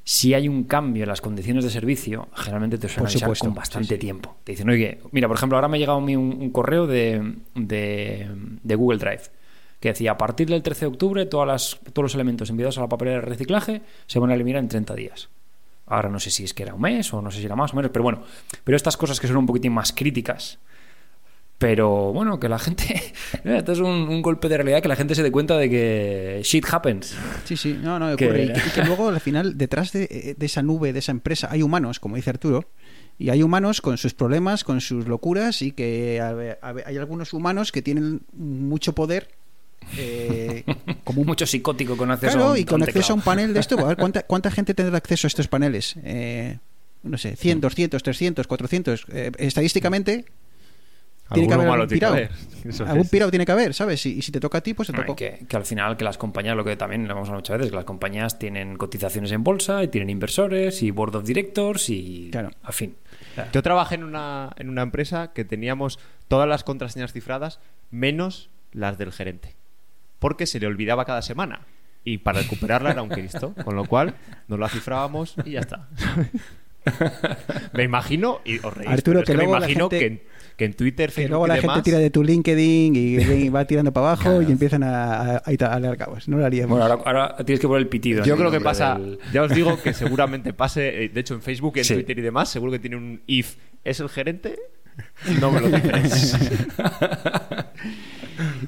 si 0.04 0.32
hay 0.32 0.48
un 0.48 0.64
cambio 0.64 1.02
en 1.02 1.08
las 1.08 1.20
condiciones 1.20 1.64
de 1.64 1.70
servicio, 1.70 2.28
generalmente 2.34 2.78
te 2.78 2.88
suelen 2.88 3.10
avisar 3.10 3.36
con 3.38 3.54
bastante 3.54 3.88
sí, 3.88 3.94
sí. 3.94 4.00
tiempo. 4.00 4.36
Te 4.44 4.52
dicen, 4.52 4.68
oye, 4.70 5.00
mira, 5.12 5.28
por 5.28 5.36
ejemplo, 5.36 5.56
ahora 5.56 5.68
me 5.68 5.76
ha 5.76 5.80
llegado 5.80 5.98
a 5.98 6.00
mí 6.00 6.16
un, 6.16 6.38
un 6.40 6.50
correo 6.50 6.86
de, 6.86 7.34
de, 7.54 8.26
de 8.62 8.74
Google 8.74 8.98
Drive 8.98 9.22
que 9.80 9.90
decía, 9.90 10.12
a 10.12 10.18
partir 10.18 10.48
del 10.48 10.62
13 10.62 10.80
de 10.80 10.86
octubre 10.86 11.26
todas 11.26 11.46
las, 11.46 11.78
todos 11.92 12.04
los 12.04 12.14
elementos 12.14 12.50
enviados 12.50 12.78
a 12.78 12.82
la 12.82 12.88
papelera 12.88 13.20
de 13.20 13.26
reciclaje 13.26 13.82
se 14.06 14.18
van 14.18 14.30
a 14.30 14.34
eliminar 14.34 14.62
en 14.62 14.68
30 14.68 14.94
días. 14.94 15.28
Ahora 15.88 16.08
no 16.08 16.20
sé 16.20 16.30
si 16.30 16.44
es 16.44 16.54
que 16.54 16.62
era 16.62 16.74
un 16.74 16.80
mes 16.80 17.12
o 17.12 17.22
no 17.22 17.30
sé 17.30 17.38
si 17.38 17.46
era 17.46 17.56
más 17.56 17.72
o 17.72 17.76
menos, 17.76 17.90
pero 17.92 18.02
bueno, 18.02 18.22
pero 18.64 18.76
estas 18.76 18.96
cosas 18.96 19.20
que 19.20 19.26
son 19.26 19.36
un 19.36 19.46
poquitín 19.46 19.72
más 19.72 19.92
críticas, 19.92 20.58
pero 21.58 22.12
bueno, 22.12 22.38
que 22.38 22.48
la 22.48 22.58
gente, 22.58 23.02
esto 23.44 23.72
es 23.72 23.80
un, 23.80 24.08
un 24.08 24.22
golpe 24.22 24.48
de 24.48 24.56
realidad, 24.56 24.80
que 24.80 24.88
la 24.88 24.96
gente 24.96 25.14
se 25.14 25.24
dé 25.24 25.32
cuenta 25.32 25.58
de 25.58 25.68
que 25.68 26.40
shit 26.44 26.64
happens. 26.70 27.16
Sí, 27.44 27.56
sí, 27.56 27.78
no, 27.82 27.98
no, 27.98 28.16
Que-. 28.16 28.44
Y, 28.44 28.52
que, 28.52 28.68
y 28.68 28.70
que 28.70 28.84
luego 28.84 29.08
al 29.08 29.20
final, 29.20 29.58
detrás 29.58 29.92
de, 29.92 30.36
de 30.38 30.46
esa 30.46 30.62
nube, 30.62 30.92
de 30.92 31.00
esa 31.00 31.10
empresa, 31.10 31.48
hay 31.50 31.62
humanos, 31.62 31.98
como 31.98 32.14
dice 32.16 32.30
Arturo, 32.30 32.70
y 33.18 33.30
hay 33.30 33.42
humanos 33.42 33.80
con 33.80 33.98
sus 33.98 34.14
problemas, 34.14 34.62
con 34.62 34.80
sus 34.80 35.08
locuras, 35.08 35.60
y 35.62 35.72
que 35.72 36.20
a 36.20 36.30
a 36.64 36.74
hay 36.86 36.96
algunos 36.96 37.32
humanos 37.32 37.72
que 37.72 37.82
tienen 37.82 38.22
mucho 38.32 38.94
poder 38.94 39.37
eh, 39.96 40.64
como 41.04 41.22
un 41.22 41.26
Mucho 41.26 41.46
psicótico 41.46 41.96
con 41.96 42.10
acceso 42.10 42.32
a 42.32 42.36
Claro, 42.36 42.52
un, 42.52 42.58
y 42.58 42.64
con 42.64 42.80
a 42.80 42.84
un 42.84 42.88
acceso 42.88 43.12
a 43.12 43.16
un 43.16 43.22
panel 43.22 43.54
de 43.54 43.60
esto, 43.60 43.78
a 43.78 43.88
ver, 43.88 43.96
¿cuánta, 43.98 44.22
cuánta 44.24 44.50
gente 44.50 44.74
tendrá 44.74 44.96
acceso 44.98 45.26
a 45.26 45.28
estos 45.28 45.48
paneles? 45.48 45.96
Eh, 46.02 46.58
no 47.02 47.16
sé, 47.16 47.36
100, 47.36 47.60
200, 47.60 48.02
300, 48.02 48.46
400. 48.46 49.06
Eh, 49.12 49.32
estadísticamente, 49.38 50.24
tiene 51.32 51.48
que 51.48 51.54
haber 51.54 51.88
que 51.88 52.04
haber. 52.04 52.30
Algún 52.86 53.02
es. 53.02 53.10
pirado 53.10 53.30
tiene 53.30 53.44
que 53.44 53.52
haber, 53.52 53.74
¿sabes? 53.74 54.04
Y, 54.06 54.18
y 54.18 54.22
si 54.22 54.32
te 54.32 54.40
toca 54.40 54.58
a 54.58 54.60
ti, 54.62 54.72
pues 54.74 54.88
te 54.88 54.94
tocó. 54.94 55.14
que, 55.14 55.44
que 55.46 55.56
al 55.56 55.64
final 55.64 55.96
que 55.96 56.04
las 56.04 56.16
compañías, 56.16 56.56
lo 56.56 56.64
que 56.64 56.76
también 56.76 57.06
lo 57.06 57.12
hemos 57.12 57.28
hablado 57.28 57.40
muchas 57.40 57.58
veces, 57.58 57.70
que 57.70 57.76
las 57.76 57.84
compañías 57.84 58.38
tienen 58.38 58.76
cotizaciones 58.76 59.30
en 59.32 59.44
bolsa 59.44 59.82
y 59.84 59.88
tienen 59.88 60.10
inversores 60.10 60.82
y 60.82 60.90
board 60.90 61.16
of 61.16 61.24
directors 61.24 61.90
y 61.90 62.30
Claro. 62.32 62.50
al 62.62 62.72
fin. 62.72 62.96
Yo 63.52 63.62
trabajé 63.62 63.96
en 63.96 64.04
una, 64.04 64.52
en 64.56 64.68
una 64.68 64.82
empresa 64.82 65.32
que 65.32 65.44
teníamos 65.44 65.98
todas 66.28 66.48
las 66.48 66.64
contraseñas 66.64 67.12
cifradas 67.12 67.60
menos 67.90 68.48
las 68.72 68.98
del 68.98 69.12
gerente. 69.12 69.54
Porque 70.18 70.46
se 70.46 70.58
le 70.60 70.66
olvidaba 70.66 71.04
cada 71.04 71.22
semana. 71.22 71.60
Y 72.04 72.18
para 72.18 72.40
recuperarla 72.40 72.90
era 72.92 73.02
un 73.02 73.08
Cristo. 73.08 73.54
Con 73.64 73.76
lo 73.76 73.84
cual 73.84 74.14
nos 74.48 74.58
la 74.58 74.68
cifrábamos 74.68 75.34
y 75.44 75.52
ya 75.52 75.60
está. 75.60 75.88
me 77.74 77.82
imagino, 77.82 78.40
y 78.44 78.58
os 78.64 78.72
reís, 78.74 78.88
Arturo, 78.88 79.02
pero 79.04 79.20
es 79.20 79.26
que 79.26 79.32
que, 79.32 79.36
me 79.36 79.44
luego 79.44 79.52
la 79.58 79.66
imagino 79.66 79.90
gente- 79.90 79.98
que, 79.98 80.06
en, 80.06 80.22
que 80.56 80.64
en 80.64 80.74
Twitter, 80.74 81.08
Que 81.10 81.12
Facebook 81.14 81.30
luego 81.30 81.44
y 81.44 81.48
la 81.48 81.54
demás, 81.56 81.74
gente 81.76 81.84
tira 81.90 81.98
de 81.98 82.10
tu 82.10 82.24
LinkedIn 82.24 82.96
y, 82.96 82.98
y 83.44 83.48
va 83.50 83.66
tirando 83.66 83.92
para 83.92 84.12
abajo 84.12 84.40
y 84.40 84.46
empiezan 84.50 84.82
a, 84.84 85.12
a, 85.12 85.42
a, 85.44 85.66
a 85.74 85.80
leer 85.80 85.96
cabos. 85.98 86.28
No 86.28 86.38
lo 86.38 86.46
haríamos. 86.46 86.78
bueno, 86.78 86.90
ahora, 86.94 87.02
ahora 87.04 87.44
tienes 87.44 87.60
que 87.60 87.66
poner 87.66 87.82
el 87.82 87.88
pitido. 87.88 88.24
Yo 88.24 88.36
creo 88.38 88.50
que 88.50 88.60
pasa, 88.62 88.94
del- 88.98 89.18
ya 89.32 89.42
os 89.42 89.52
digo 89.54 89.78
que 89.82 89.92
seguramente 89.92 90.54
pase, 90.54 91.04
eh, 91.04 91.08
de 91.10 91.20
hecho 91.20 91.34
en 91.34 91.42
Facebook, 91.42 91.76
en 91.76 91.84
Sí. 91.84 91.94
Twitter 91.94 92.18
y 92.18 92.22
demás, 92.22 92.48
seguro 92.48 92.72
que 92.72 92.78
tiene 92.78 92.96
un 92.96 93.20
if 93.26 93.56
es 93.84 94.00
el 94.00 94.08
gerente, 94.08 94.58
no 95.40 95.50
me 95.50 95.60
lo 95.60 95.68
cifres. 95.78 96.36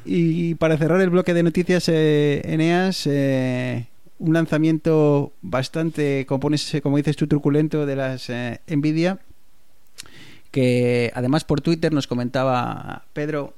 Y 0.05 0.55
para 0.57 0.77
cerrar 0.77 1.01
el 1.01 1.11
bloque 1.11 1.35
de 1.35 1.43
noticias, 1.43 1.89
eh, 1.89 2.43
Eneas, 2.45 3.07
eh, 3.07 3.87
un 4.19 4.35
lanzamiento 4.35 5.33
bastante, 5.43 6.27
como, 6.27 6.41
pones, 6.41 6.77
como 6.83 6.97
dices 6.97 7.17
tú, 7.17 7.27
truculento 7.27 7.87
de 7.87 7.97
las 7.97 8.29
eh, 8.31 8.61
Nvidia, 8.69 9.19
que 10.51 11.13
además 11.15 11.45
por 11.45 11.61
Twitter 11.61 11.93
nos 11.93 12.07
comentaba 12.07 13.05
Pedro, 13.13 13.55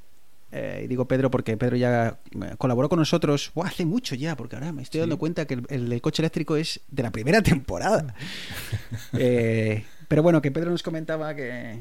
eh, 0.52 0.82
y 0.84 0.86
digo 0.88 1.06
Pedro 1.06 1.30
porque 1.30 1.56
Pedro 1.56 1.76
ya 1.76 2.18
colaboró 2.58 2.88
con 2.90 2.98
nosotros 2.98 3.50
hace 3.64 3.86
mucho 3.86 4.14
ya, 4.14 4.36
porque 4.36 4.56
ahora 4.56 4.72
me 4.72 4.82
estoy 4.82 5.00
dando 5.00 5.18
cuenta 5.18 5.46
que 5.46 5.54
el, 5.54 5.66
el- 5.70 5.92
el 5.92 6.00
coche 6.02 6.20
eléctrico 6.22 6.56
es 6.56 6.80
de 6.90 7.02
la 7.02 7.10
primera 7.10 7.42
temporada. 7.42 8.14
Eh, 9.14 9.84
pero 10.08 10.22
bueno, 10.22 10.42
que 10.42 10.50
Pedro 10.50 10.70
nos 10.70 10.82
comentaba 10.82 11.34
que, 11.34 11.78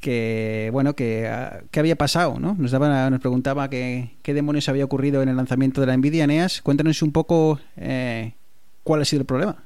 que 0.00 0.68
bueno 0.72 0.94
que, 0.94 1.28
ah, 1.28 1.60
que 1.70 1.80
había 1.80 1.96
pasado 1.96 2.38
no 2.38 2.54
nos 2.58 2.70
daba 2.70 3.10
nos 3.10 3.20
preguntaba 3.20 3.70
que, 3.70 4.16
qué 4.22 4.34
demonios 4.34 4.68
había 4.68 4.84
ocurrido 4.84 5.22
en 5.22 5.28
el 5.28 5.36
lanzamiento 5.36 5.80
de 5.80 5.86
la 5.86 5.96
Nvidia 5.96 6.26
Neas 6.26 6.62
cuéntanos 6.62 7.02
un 7.02 7.12
poco 7.12 7.60
eh, 7.76 8.34
cuál 8.82 9.02
ha 9.02 9.04
sido 9.04 9.20
el 9.20 9.26
problema. 9.26 9.64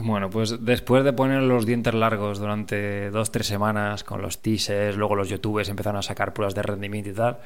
Bueno, 0.00 0.30
pues 0.30 0.64
después 0.64 1.04
de 1.04 1.12
poner 1.12 1.42
los 1.42 1.66
dientes 1.66 1.92
largos 1.92 2.38
durante 2.38 3.10
dos, 3.10 3.30
tres 3.30 3.46
semanas 3.46 4.04
con 4.04 4.22
los 4.22 4.40
teasers, 4.40 4.96
luego 4.96 5.16
los 5.16 5.28
youtubers 5.28 5.68
empezaron 5.68 5.98
a 5.98 6.02
sacar 6.02 6.32
pruebas 6.32 6.54
de 6.54 6.62
rendimiento 6.62 7.10
y 7.10 7.12
tal, 7.12 7.38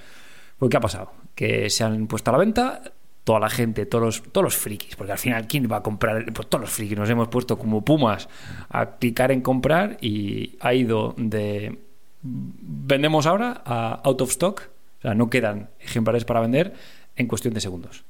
pues 0.56 0.70
¿qué 0.70 0.76
ha 0.76 0.80
pasado? 0.80 1.12
Que 1.34 1.68
se 1.70 1.82
han 1.82 2.06
puesto 2.06 2.30
a 2.30 2.32
la 2.32 2.38
venta 2.38 2.82
toda 3.26 3.40
la 3.40 3.50
gente, 3.50 3.86
todos 3.86 4.04
los, 4.04 4.22
todos 4.30 4.44
los 4.44 4.56
frikis, 4.56 4.94
porque 4.94 5.10
al 5.10 5.18
final, 5.18 5.48
¿quién 5.48 5.68
va 5.70 5.78
a 5.78 5.82
comprar? 5.82 6.32
Pues 6.32 6.48
todos 6.48 6.62
los 6.62 6.70
frikis 6.70 6.96
nos 6.96 7.10
hemos 7.10 7.26
puesto 7.26 7.58
como 7.58 7.84
pumas 7.84 8.28
a 8.68 8.98
clicar 8.98 9.32
en 9.32 9.40
comprar 9.40 9.98
y 10.00 10.56
ha 10.60 10.72
ido 10.72 11.12
de 11.16 11.76
vendemos 12.22 13.26
ahora 13.26 13.62
a 13.64 14.00
out 14.04 14.20
of 14.20 14.30
stock, 14.30 14.62
o 14.98 15.02
sea, 15.02 15.14
no 15.14 15.28
quedan 15.28 15.70
ejemplares 15.80 16.24
para 16.24 16.38
vender 16.38 16.74
en 17.16 17.26
cuestión 17.26 17.52
de 17.52 17.60
segundos 17.60 18.04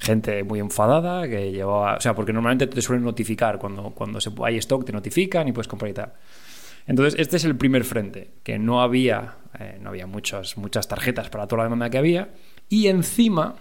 gente 0.00 0.42
muy 0.42 0.58
enfadada 0.58 1.28
que 1.28 1.52
llevaba, 1.52 1.96
o 1.96 2.00
sea, 2.00 2.14
porque 2.14 2.32
normalmente 2.32 2.66
te 2.66 2.82
suelen 2.82 3.04
notificar 3.04 3.58
cuando, 3.58 3.90
cuando 3.90 4.18
hay 4.44 4.56
stock, 4.56 4.84
te 4.84 4.92
notifican 4.92 5.46
y 5.46 5.52
puedes 5.52 5.68
comprar 5.68 5.90
y 5.90 5.94
tal. 5.94 6.12
Entonces, 6.86 7.20
este 7.20 7.36
es 7.36 7.44
el 7.44 7.56
primer 7.56 7.84
frente, 7.84 8.30
que 8.42 8.58
no 8.58 8.80
había, 8.80 9.36
eh, 9.58 9.78
no 9.80 9.90
había 9.90 10.06
muchas, 10.06 10.56
muchas 10.56 10.88
tarjetas 10.88 11.28
para 11.30 11.46
toda 11.46 11.58
la 11.58 11.64
demanda 11.64 11.90
que 11.90 11.98
había, 11.98 12.30
y 12.68 12.86
encima 12.86 13.56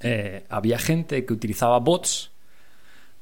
eh, 0.00 0.44
había 0.48 0.78
gente 0.78 1.24
que 1.24 1.32
utilizaba 1.32 1.78
bots 1.78 2.30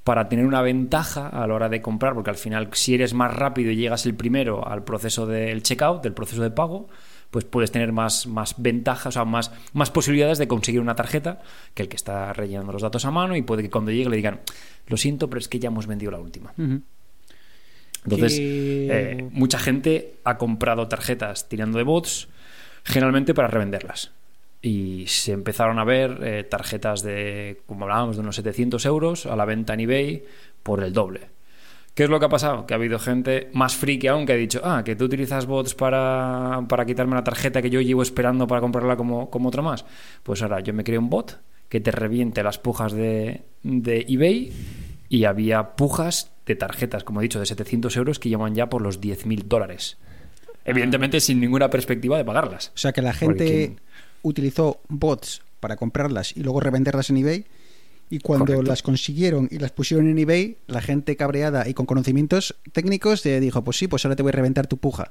para 0.05 0.29
tener 0.29 0.47
una 0.47 0.62
ventaja 0.62 1.29
a 1.29 1.47
la 1.47 1.55
hora 1.55 1.69
de 1.69 1.83
comprar, 1.83 2.14
porque 2.14 2.31
al 2.31 2.37
final, 2.37 2.71
si 2.73 2.95
eres 2.95 3.12
más 3.12 3.35
rápido 3.35 3.71
y 3.71 3.77
llegas 3.77 4.07
el 4.07 4.14
primero 4.14 4.67
al 4.67 4.85
proceso 4.85 5.27
del 5.27 5.62
checkout, 5.62 6.03
del 6.03 6.14
proceso 6.14 6.43
de 6.43 6.51
pago, 6.51 6.88
pues 7.31 7.45
puedes 7.45 7.71
tener 7.71 7.93
más, 7.93 8.27
más 8.27 8.55
ventajas, 8.57 9.09
o 9.09 9.12
sea, 9.12 9.25
más, 9.27 9.53
más 9.75 9.91
posibilidades 9.91 10.38
de 10.38 10.49
conseguir 10.49 10.81
una 10.81 10.95
tarjeta 10.95 11.43
que 11.75 11.83
el 11.83 11.88
que 11.88 11.97
está 11.97 12.33
rellenando 12.33 12.73
los 12.73 12.81
datos 12.81 13.05
a 13.05 13.11
mano 13.11 13.37
y 13.37 13.43
puede 13.43 13.62
que 13.62 13.71
cuando 13.71 13.91
llegue 13.91 14.09
le 14.09 14.17
digan, 14.17 14.41
lo 14.87 14.97
siento, 14.97 15.29
pero 15.29 15.41
es 15.41 15.49
que 15.49 15.59
ya 15.59 15.69
hemos 15.69 15.87
vendido 15.87 16.11
la 16.11 16.21
última. 16.21 16.55
Entonces, 18.05 18.38
eh, 18.41 19.29
mucha 19.31 19.59
gente 19.59 20.21
ha 20.25 20.38
comprado 20.38 20.88
tarjetas 20.88 21.49
tirando 21.51 21.77
de 21.77 21.85
bots, 21.85 22.29
generalmente 22.85 23.35
para 23.35 23.49
revenderlas. 23.49 24.12
Y 24.61 25.07
se 25.07 25.33
empezaron 25.33 25.79
a 25.79 25.85
ver 25.85 26.18
eh, 26.23 26.44
tarjetas 26.44 27.03
de, 27.03 27.62
como 27.66 27.85
hablábamos, 27.85 28.16
de 28.16 28.23
unos 28.23 28.37
700 28.37 28.85
euros 28.87 29.27
a 29.27 29.37
la 29.37 29.44
venta 29.44 29.75
en 29.75 29.81
eBay 29.81 30.25
por 30.62 30.83
el 30.83 30.92
doble. 30.92 31.31
¿Qué 31.94 32.05
es 32.05 32.11
lo 32.11 32.21
que 32.21 32.27
ha 32.27 32.29
pasado? 32.29 32.64
Que 32.64 32.75
ha 32.75 32.77
habido 32.77 33.01
gente 33.01 33.51
más 33.55 33.75
friki 33.75 34.07
aún 34.07 34.25
que 34.25 34.33
ha 34.33 34.37
dicho, 34.37 34.61
ah, 34.62 34.83
que 34.85 34.94
tú 34.94 35.07
utilizas 35.07 35.47
bots 35.47 35.75
para, 35.75 36.64
para 36.68 36.87
quitarme 36.87 37.16
la 37.16 37.25
tarjeta 37.25 37.61
que 37.61 37.71
yo 37.71 37.81
llevo 37.81 38.03
esperando 38.03 38.47
para 38.47 38.61
comprarla 38.61 38.97
como, 38.97 39.31
como 39.31 39.49
otra 39.49 39.62
más. 39.62 39.85
Pues 40.23 40.40
ahora 40.42 40.61
yo 40.61 40.73
me 40.73 40.85
creo 40.85 41.01
un 41.01 41.11
bot 41.11 41.40
que 41.68 41.81
te 41.81 41.90
reviente 41.90 42.42
las 42.42 42.59
pujas 42.59 42.92
de, 42.92 43.42
de 43.64 44.07
eBay 44.09 44.53
y 45.09 45.25
había 45.25 45.75
pujas 45.75 46.31
de 46.47 46.55
tarjetas, 46.55 47.05
como 47.05 47.21
he 47.21 47.25
dicho, 47.25 47.40
de 47.40 47.47
700 47.47 47.97
euros 47.97 48.18
que 48.18 48.29
llaman 48.29 48.55
ya 48.55 48.68
por 48.68 48.81
los 48.81 49.01
10.000 49.01 49.44
dólares. 49.44 49.99
Evidentemente 50.64 51.21
sin 51.21 51.40
ninguna 51.40 51.71
perspectiva 51.71 52.16
de 52.18 52.25
pagarlas. 52.25 52.73
o 52.75 52.79
sea 52.79 52.92
que 52.92 53.03
la 53.03 53.12
gente. 53.12 53.77
Utilizó 54.23 54.81
bots 54.89 55.43
para 55.61 55.77
comprarlas 55.77 56.37
y 56.37 56.41
luego 56.43 56.61
revenderlas 56.61 57.11
en 57.11 57.19
eBay 57.19 57.45
y 58.11 58.21
cuando 58.21 58.47
Correcto. 58.47 58.69
las 58.71 58.83
consiguieron 58.83 59.49
y 59.51 59.59
las 59.59 59.71
pusieron 59.73 60.09
en 60.09 60.19
eBay 60.19 60.57
la 60.67 60.81
gente 60.81 61.17
cabreada 61.17 61.69
y 61.69 61.75
con 61.75 61.85
conocimientos 61.87 62.57
técnicos 62.73 63.25
eh, 63.27 63.39
dijo 63.41 63.63
pues 63.65 63.77
sí 63.77 63.89
pues 63.89 64.05
ahora 64.05 64.17
te 64.17 64.23
voy 64.23 64.31
a 64.31 64.33
reventar 64.33 64.67
tu 64.67 64.79
puja 64.79 65.11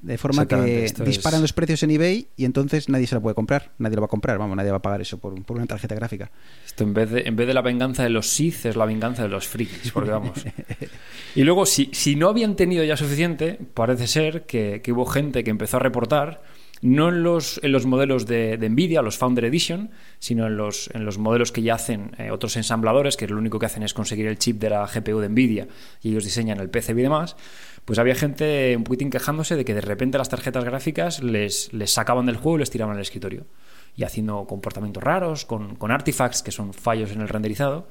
de 0.00 0.18
forma 0.18 0.46
que 0.46 0.92
disparan 1.04 1.38
es- 1.38 1.42
los 1.42 1.52
precios 1.52 1.82
en 1.82 1.90
eBay 1.90 2.28
y 2.36 2.44
entonces 2.44 2.88
nadie 2.88 3.06
se 3.08 3.14
la 3.16 3.20
puede 3.20 3.34
comprar 3.34 3.72
nadie 3.78 3.96
lo 3.96 4.02
va 4.02 4.06
a 4.06 4.08
comprar 4.10 4.38
vamos 4.38 4.56
nadie 4.56 4.70
va 4.70 4.76
a 4.76 4.82
pagar 4.82 5.00
eso 5.00 5.18
por, 5.18 5.42
por 5.44 5.56
una 5.56 5.66
tarjeta 5.66 5.94
gráfica 5.96 6.30
Esto 6.64 6.84
en 6.84 6.94
vez, 6.94 7.10
de, 7.10 7.22
en 7.22 7.34
vez 7.34 7.46
de 7.48 7.54
la 7.54 7.62
venganza 7.62 8.04
de 8.04 8.10
los 8.10 8.28
Sith 8.28 8.66
es 8.66 8.76
la 8.76 8.84
venganza 8.84 9.22
de 9.22 9.28
los 9.28 9.48
frikis, 9.48 9.90
porque 9.92 10.10
vamos. 10.10 10.32
Y 11.34 11.42
luego, 11.44 11.66
si, 11.66 11.90
si 11.92 12.16
no 12.16 12.28
habían 12.30 12.56
tenido 12.56 12.82
ya 12.84 12.96
suficiente, 12.96 13.58
parece 13.74 14.06
ser 14.06 14.46
que, 14.46 14.80
que 14.82 14.92
hubo 14.92 15.04
gente 15.04 15.44
que 15.44 15.50
empezó 15.50 15.76
a 15.76 15.80
reportar, 15.80 16.42
no 16.82 17.08
en 17.08 17.22
los, 17.22 17.60
en 17.62 17.72
los 17.72 17.86
modelos 17.86 18.26
de, 18.26 18.56
de 18.58 18.68
Nvidia, 18.68 19.02
los 19.02 19.18
Founder 19.18 19.44
Edition, 19.44 19.90
sino 20.18 20.46
en 20.46 20.56
los, 20.56 20.90
en 20.92 21.04
los 21.04 21.18
modelos 21.18 21.52
que 21.52 21.62
ya 21.62 21.74
hacen 21.74 22.12
eh, 22.18 22.30
otros 22.30 22.56
ensambladores, 22.56 23.16
que 23.16 23.26
lo 23.26 23.38
único 23.38 23.58
que 23.58 23.66
hacen 23.66 23.82
es 23.82 23.94
conseguir 23.94 24.26
el 24.26 24.38
chip 24.38 24.60
de 24.60 24.70
la 24.70 24.86
GPU 24.86 25.20
de 25.20 25.28
Nvidia 25.28 25.68
y 26.02 26.10
ellos 26.10 26.24
diseñan 26.24 26.60
el 26.60 26.70
PCB 26.70 26.98
y 26.98 27.02
demás. 27.02 27.36
Pues 27.84 27.98
había 27.98 28.14
gente 28.14 28.76
un 28.76 28.84
poquitín 28.84 29.10
quejándose 29.10 29.56
de 29.56 29.64
que 29.64 29.74
de 29.74 29.80
repente 29.80 30.18
las 30.18 30.28
tarjetas 30.28 30.64
gráficas 30.64 31.22
les, 31.22 31.72
les 31.72 31.92
sacaban 31.92 32.26
del 32.26 32.36
juego 32.36 32.56
y 32.56 32.60
les 32.60 32.70
tiraban 32.70 32.96
al 32.96 33.02
escritorio 33.02 33.46
y 33.94 34.04
haciendo 34.04 34.44
comportamientos 34.46 35.02
raros, 35.02 35.46
con, 35.46 35.76
con 35.76 35.90
artifacts 35.90 36.42
que 36.42 36.50
son 36.50 36.74
fallos 36.74 37.12
en 37.12 37.20
el 37.20 37.28
renderizado. 37.28 37.88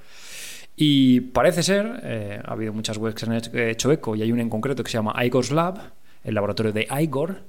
Y 0.75 1.21
parece 1.21 1.63
ser, 1.63 2.01
eh, 2.03 2.41
ha 2.43 2.51
habido 2.51 2.73
muchas 2.73 2.97
webs 2.97 3.15
que 3.15 3.25
han 3.25 3.33
hecho, 3.33 3.57
hecho 3.57 3.91
eco 3.91 4.15
y 4.15 4.21
hay 4.21 4.31
una 4.31 4.41
en 4.41 4.49
concreto 4.49 4.83
que 4.83 4.91
se 4.91 4.97
llama 4.97 5.15
Igor's 5.25 5.51
Lab, 5.51 5.93
el 6.23 6.35
laboratorio 6.35 6.73
de 6.73 6.87
Igor, 7.01 7.43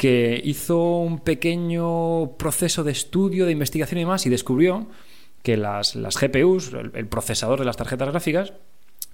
que 0.00 0.40
hizo 0.42 0.96
un 0.96 1.18
pequeño 1.18 2.38
proceso 2.38 2.84
de 2.84 2.90
estudio, 2.90 3.44
de 3.44 3.52
investigación 3.52 3.98
y 3.98 4.04
demás 4.04 4.24
y 4.24 4.30
descubrió 4.30 4.88
que 5.42 5.58
las, 5.58 5.94
las 5.94 6.18
GPUs, 6.18 6.72
el, 6.72 7.06
procesador 7.06 7.58
de 7.58 7.66
las 7.66 7.76
tarjetas 7.76 8.08
gráficas, 8.08 8.54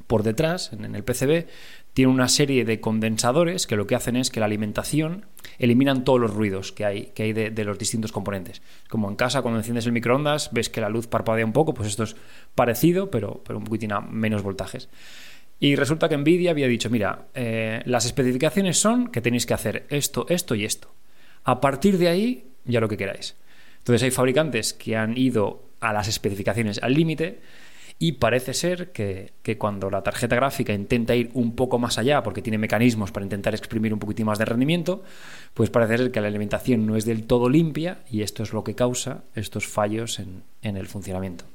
por 0.06 0.22
detrás, 0.22 0.72
en, 0.72 0.94
el 0.94 1.02
PCB, 1.02 1.48
tiene 1.92 2.12
una 2.12 2.28
serie 2.28 2.64
de 2.64 2.78
condensadores 2.78 3.66
que 3.66 3.74
lo 3.74 3.88
que 3.88 3.96
hacen 3.96 4.14
es 4.14 4.30
que 4.30 4.38
la 4.38 4.46
alimentación 4.46 5.26
eliminan 5.58 6.04
todos 6.04 6.20
los 6.20 6.32
ruidos 6.32 6.70
que 6.70 6.84
hay, 6.84 7.06
que 7.06 7.24
hay 7.24 7.32
de, 7.32 7.50
de 7.50 7.64
los 7.64 7.80
distintos 7.80 8.12
componentes. 8.12 8.62
Como 8.88 9.10
en 9.10 9.16
casa, 9.16 9.42
cuando 9.42 9.58
enciendes 9.58 9.86
el 9.86 9.92
microondas, 9.92 10.50
ves 10.52 10.70
que 10.70 10.80
la 10.80 10.88
luz 10.88 11.08
parpadea 11.08 11.44
un 11.44 11.52
poco, 11.52 11.74
pues 11.74 11.88
esto 11.88 12.04
es 12.04 12.14
parecido, 12.54 13.10
pero, 13.10 13.42
pero 13.44 13.58
un 13.58 13.64
poquitín 13.64 13.90
a 13.90 14.02
menos 14.02 14.44
voltajes. 14.44 14.88
Y 15.58 15.76
resulta 15.76 16.08
que 16.08 16.16
Nvidia 16.16 16.50
había 16.50 16.68
dicho, 16.68 16.90
mira, 16.90 17.28
eh, 17.34 17.82
las 17.86 18.04
especificaciones 18.04 18.78
son 18.78 19.08
que 19.08 19.22
tenéis 19.22 19.46
que 19.46 19.54
hacer 19.54 19.86
esto, 19.88 20.26
esto 20.28 20.54
y 20.54 20.64
esto. 20.64 20.92
A 21.44 21.60
partir 21.60 21.96
de 21.98 22.08
ahí, 22.08 22.44
ya 22.64 22.80
lo 22.80 22.88
que 22.88 22.96
queráis. 22.96 23.36
Entonces 23.78 24.02
hay 24.02 24.10
fabricantes 24.10 24.74
que 24.74 24.96
han 24.96 25.16
ido 25.16 25.62
a 25.80 25.92
las 25.92 26.08
especificaciones 26.08 26.80
al 26.82 26.94
límite 26.94 27.40
Y 27.98 28.12
parece 28.12 28.52
ser 28.52 28.92
que, 28.92 29.32
que, 29.42 29.56
cuando 29.56 29.88
la 29.88 30.02
tarjeta 30.02 30.36
gráfica 30.36 30.74
intenta 30.74 31.14
ir 31.14 31.30
un 31.32 31.54
poco 31.56 31.78
más 31.78 31.96
allá, 31.96 32.22
porque 32.22 32.42
tiene 32.42 32.58
mecanismos 32.58 33.10
para 33.10 33.24
intentar 33.24 33.54
exprimir 33.54 33.94
un 33.94 33.98
poquitín 33.98 34.26
más 34.26 34.38
de 34.38 34.44
rendimiento, 34.44 35.02
pues 35.54 35.70
parece 35.70 35.96
ser 35.96 36.10
que 36.10 36.20
la 36.20 36.26
alimentación 36.26 36.84
no 36.84 36.96
es 36.96 37.06
del 37.06 37.24
todo 37.24 37.48
limpia 37.48 38.00
y 38.10 38.20
esto 38.20 38.42
es 38.42 38.52
lo 38.52 38.64
que 38.64 38.74
causa 38.74 39.24
estos 39.34 39.66
fallos 39.66 40.18
en, 40.18 40.42
en 40.60 40.76
el 40.76 40.88
funcionamiento. 40.88 41.46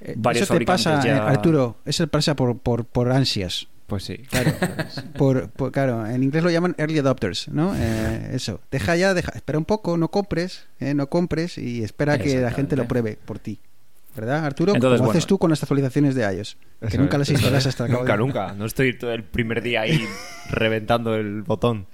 Eh, 0.00 0.14
Varios 0.16 0.44
Eso 0.44 0.58
te 0.58 0.64
pasa, 0.64 1.02
ya... 1.04 1.26
Arturo, 1.28 1.76
eso 1.84 2.06
pasa 2.06 2.36
por, 2.36 2.58
por, 2.58 2.84
por 2.84 3.10
ansias. 3.10 3.68
Pues 3.88 4.04
sí. 4.04 4.18
Claro, 4.28 4.52
por, 5.16 5.48
por, 5.50 5.72
claro, 5.72 6.06
en 6.06 6.22
inglés 6.22 6.44
lo 6.44 6.50
llaman 6.50 6.74
early 6.76 6.98
adopters, 6.98 7.48
¿no? 7.48 7.74
Eh, 7.74 8.32
eso, 8.34 8.60
deja 8.70 8.96
ya, 8.96 9.14
deja, 9.14 9.32
espera 9.34 9.58
un 9.58 9.64
poco, 9.64 9.96
no 9.96 10.10
compres, 10.10 10.66
eh, 10.78 10.92
no 10.92 11.08
compres 11.08 11.56
y 11.56 11.82
espera 11.82 12.18
que 12.18 12.38
la 12.38 12.50
gente 12.50 12.76
lo 12.76 12.86
pruebe 12.86 13.18
por 13.24 13.38
ti. 13.38 13.60
¿Verdad, 14.14 14.44
Arturo? 14.44 14.74
Entonces, 14.74 14.98
¿Cómo 14.98 15.06
bueno, 15.06 15.18
haces 15.18 15.26
tú 15.26 15.38
con 15.38 15.48
las 15.48 15.62
actualizaciones 15.62 16.14
de 16.14 16.22
iOS? 16.22 16.58
Que 16.90 16.98
nunca 16.98 17.16
es. 17.16 17.20
las 17.20 17.30
instalas 17.30 17.66
hasta 17.66 17.86
el 17.86 17.92
Nunca, 17.92 18.16
nunca. 18.16 18.52
No 18.52 18.66
estoy 18.66 18.98
todo 18.98 19.12
el 19.12 19.22
primer 19.22 19.62
día 19.62 19.82
ahí 19.82 20.04
reventando 20.50 21.14
el 21.14 21.42
botón. 21.42 21.86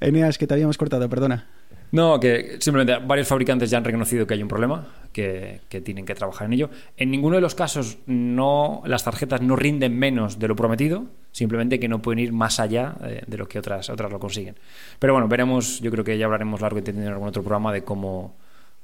Eneas, 0.00 0.38
que 0.38 0.46
te 0.46 0.54
habíamos 0.54 0.78
cortado, 0.78 1.08
perdona. 1.08 1.46
No, 1.94 2.18
que 2.18 2.56
simplemente 2.58 3.06
varios 3.06 3.28
fabricantes 3.28 3.70
ya 3.70 3.78
han 3.78 3.84
reconocido 3.84 4.26
que 4.26 4.34
hay 4.34 4.42
un 4.42 4.48
problema, 4.48 4.84
que, 5.12 5.60
que 5.68 5.80
tienen 5.80 6.04
que 6.04 6.16
trabajar 6.16 6.46
en 6.46 6.54
ello. 6.54 6.68
En 6.96 7.08
ninguno 7.12 7.36
de 7.36 7.40
los 7.40 7.54
casos 7.54 7.98
no, 8.06 8.82
las 8.84 9.04
tarjetas 9.04 9.42
no 9.42 9.54
rinden 9.54 9.96
menos 9.96 10.40
de 10.40 10.48
lo 10.48 10.56
prometido, 10.56 11.04
simplemente 11.30 11.78
que 11.78 11.86
no 11.86 12.02
pueden 12.02 12.18
ir 12.18 12.32
más 12.32 12.58
allá 12.58 12.96
eh, 13.04 13.22
de 13.24 13.38
lo 13.38 13.46
que 13.46 13.60
otras, 13.60 13.90
otras 13.90 14.10
lo 14.10 14.18
consiguen. 14.18 14.56
Pero 14.98 15.12
bueno, 15.12 15.28
veremos, 15.28 15.80
yo 15.80 15.92
creo 15.92 16.02
que 16.02 16.18
ya 16.18 16.24
hablaremos 16.24 16.60
largo 16.60 16.80
y 16.80 16.82
tendido 16.82 17.06
en 17.06 17.12
algún 17.12 17.28
otro 17.28 17.44
programa 17.44 17.72
de 17.72 17.84
cómo, 17.84 18.34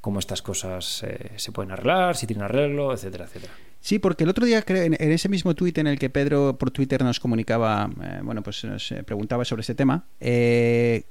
cómo 0.01 0.21
estas 0.21 0.41
cosas 0.41 1.03
eh, 1.03 1.33
se 1.35 1.51
pueden 1.51 1.73
arreglar, 1.73 2.15
si 2.15 2.29
tienen 2.29 2.45
arreglo, 2.45 2.93
etcétera, 2.93 3.25
etcétera. 3.25 3.53
Sí, 3.81 3.99
porque 3.99 4.25
el 4.25 4.31
otro 4.31 4.45
día, 4.45 4.63
en 4.67 4.95
ese 4.95 5.29
mismo 5.31 5.55
tuit 5.55 5.79
en 5.79 5.87
el 5.87 5.99
que 5.99 6.11
Pedro 6.11 6.57
por 6.59 6.71
Twitter 6.71 7.03
nos 7.03 7.19
comunicaba, 7.19 7.91
eh, 8.03 8.21
bueno, 8.23 8.43
pues 8.43 8.63
nos 8.65 8.93
eh, 8.93 9.03
preguntaba 9.03 9.45
sobre 9.47 9.63
este 9.63 9.75
tema, 9.75 10.05
eh, 10.21 11.05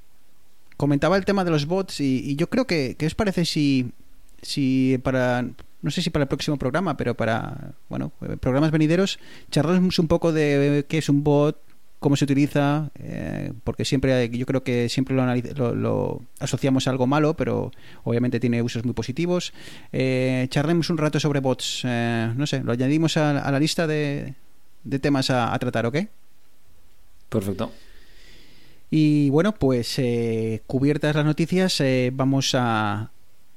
comentaba 0.79 1.17
el 1.17 1.25
tema 1.25 1.43
de 1.43 1.51
los 1.51 1.65
bots 1.65 1.99
y, 1.99 2.37
yo 2.37 2.47
creo 2.49 2.65
que, 2.65 2.95
¿qué 2.97 3.05
os 3.05 3.13
parece 3.13 3.43
si, 3.43 3.91
si 4.41 4.97
para, 5.03 5.45
no 5.81 5.91
sé 5.91 6.01
si 6.01 6.09
para 6.09 6.23
el 6.23 6.29
próximo 6.29 6.55
programa, 6.57 6.95
pero 6.95 7.15
para, 7.15 7.73
bueno, 7.89 8.13
eh, 8.21 8.37
programas 8.39 8.71
venideros, 8.71 9.19
charlamos 9.51 9.99
un 9.99 10.07
poco 10.07 10.31
de 10.31 10.85
qué 10.87 10.99
es 10.99 11.09
un 11.09 11.21
bot, 11.21 11.59
cómo 11.99 12.15
se 12.15 12.23
utiliza, 12.23 12.91
eh, 12.95 13.51
porque 13.65 13.83
siempre 13.83 14.29
yo 14.29 14.45
creo 14.45 14.63
que 14.63 14.87
siempre 14.87 15.17
lo, 15.17 15.25
lo- 15.35 15.75
lo 15.75 16.21
asociamos 16.39 16.87
a 16.87 16.91
algo 16.91 17.07
malo, 17.07 17.33
pero 17.35 17.71
obviamente 18.05 18.39
tiene 18.39 18.61
usos 18.61 18.85
muy 18.85 18.93
positivos. 18.93 19.51
Eh, 19.91 20.47
charlemos 20.49 20.89
un 20.89 20.97
rato 20.97 21.19
sobre 21.19 21.41
bots, 21.41 21.81
eh, 21.83 22.31
no 22.37 22.47
sé, 22.47 22.63
lo 22.63 22.71
añadimos 22.71 23.17
a, 23.17 23.37
a 23.43 23.51
la 23.51 23.59
lista 23.59 23.85
de, 23.85 24.33
de 24.85 24.99
temas 24.99 25.29
a, 25.29 25.53
a 25.53 25.59
tratar, 25.59 25.85
¿ok? 25.87 25.97
Perfecto. 27.27 27.69
Y 28.91 29.29
bueno, 29.29 29.53
pues 29.53 29.99
eh, 29.99 30.63
cubiertas 30.65 31.15
las 31.15 31.25
noticias, 31.25 31.79
eh, 31.81 32.11
vamos 32.13 32.55
a 32.55 33.11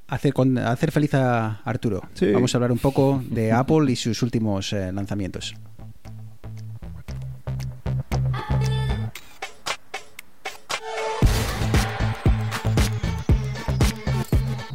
hacer, 0.08 0.34
con- 0.34 0.58
a 0.58 0.70
hacer 0.72 0.92
feliz 0.92 1.14
a 1.14 1.62
Arturo. 1.64 2.02
Sí. 2.14 2.30
Vamos 2.32 2.54
a 2.54 2.58
hablar 2.58 2.72
un 2.72 2.78
poco 2.78 3.22
de 3.30 3.50
Apple 3.52 3.90
y 3.90 3.96
sus 3.96 4.22
últimos 4.22 4.72
eh, 4.72 4.92
lanzamientos. 4.92 5.54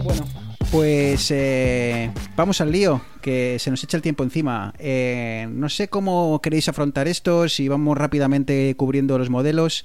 Bueno, 0.04 0.26
pues 0.72 1.32
eh, 1.32 2.12
vamos 2.36 2.62
al 2.62 2.72
lío, 2.72 3.02
que 3.22 3.58
se 3.60 3.72
nos 3.72 3.84
echa 3.84 3.98
el 3.98 4.04
tiempo 4.04 4.24
encima. 4.24 4.74
Eh, 4.80 5.48
no 5.50 5.70
sé 5.70 5.88
cómo 5.89 6.39
queréis 6.41 6.70
afrontar 6.70 7.08
esto, 7.08 7.50
si 7.50 7.67
vamos 7.67 7.98
rápidamente 7.98 8.74
cubriendo 8.78 9.17
los 9.17 9.30
modelos. 9.30 9.84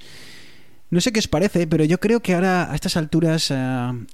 No 0.93 1.01
sé 1.01 1.11
qué 1.11 1.19
os 1.19 1.27
parece, 1.27 1.65
pero 1.65 1.83
yo 1.85 1.97
creo 1.99 2.19
que 2.19 2.35
ahora 2.35 2.71
a 2.71 2.75
estas 2.75 2.97
alturas 2.97 3.49
eh, 3.49 3.55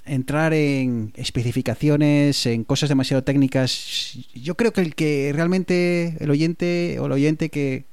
entrar 0.05 0.53
en 0.53 1.11
especificaciones, 1.15 2.45
en 2.45 2.63
cosas 2.63 2.87
demasiado 2.87 3.21
técnicas, 3.23 4.17
yo 4.33 4.55
creo 4.55 4.71
que 4.71 4.79
el 4.81 4.95
que 4.95 5.31
realmente, 5.35 6.15
el 6.21 6.29
oyente 6.31 6.97
o 7.01 7.07
el 7.07 7.11
oyente 7.11 7.49
que, 7.49 7.83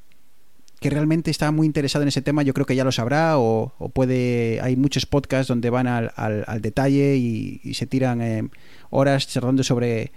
que 0.78 0.90
realmente 0.90 1.32
está 1.32 1.50
muy 1.50 1.66
interesado 1.66 2.02
en 2.02 2.08
ese 2.08 2.22
tema, 2.22 2.44
yo 2.44 2.54
creo 2.54 2.64
que 2.64 2.76
ya 2.76 2.84
lo 2.84 2.92
sabrá 2.92 3.38
o, 3.38 3.72
puede, 3.92 4.60
hay 4.62 4.76
muchos 4.76 5.04
podcasts 5.04 5.48
donde 5.48 5.68
van 5.70 5.88
al, 5.88 6.12
al- 6.14 6.44
al 6.46 6.62
detalle 6.62 7.16
y, 7.16 7.60
y 7.64 7.74
se 7.74 7.86
tiran 7.88 8.20
eh, 8.22 8.48
horas 8.90 9.26
charlando 9.26 9.64
sobre, 9.64 10.12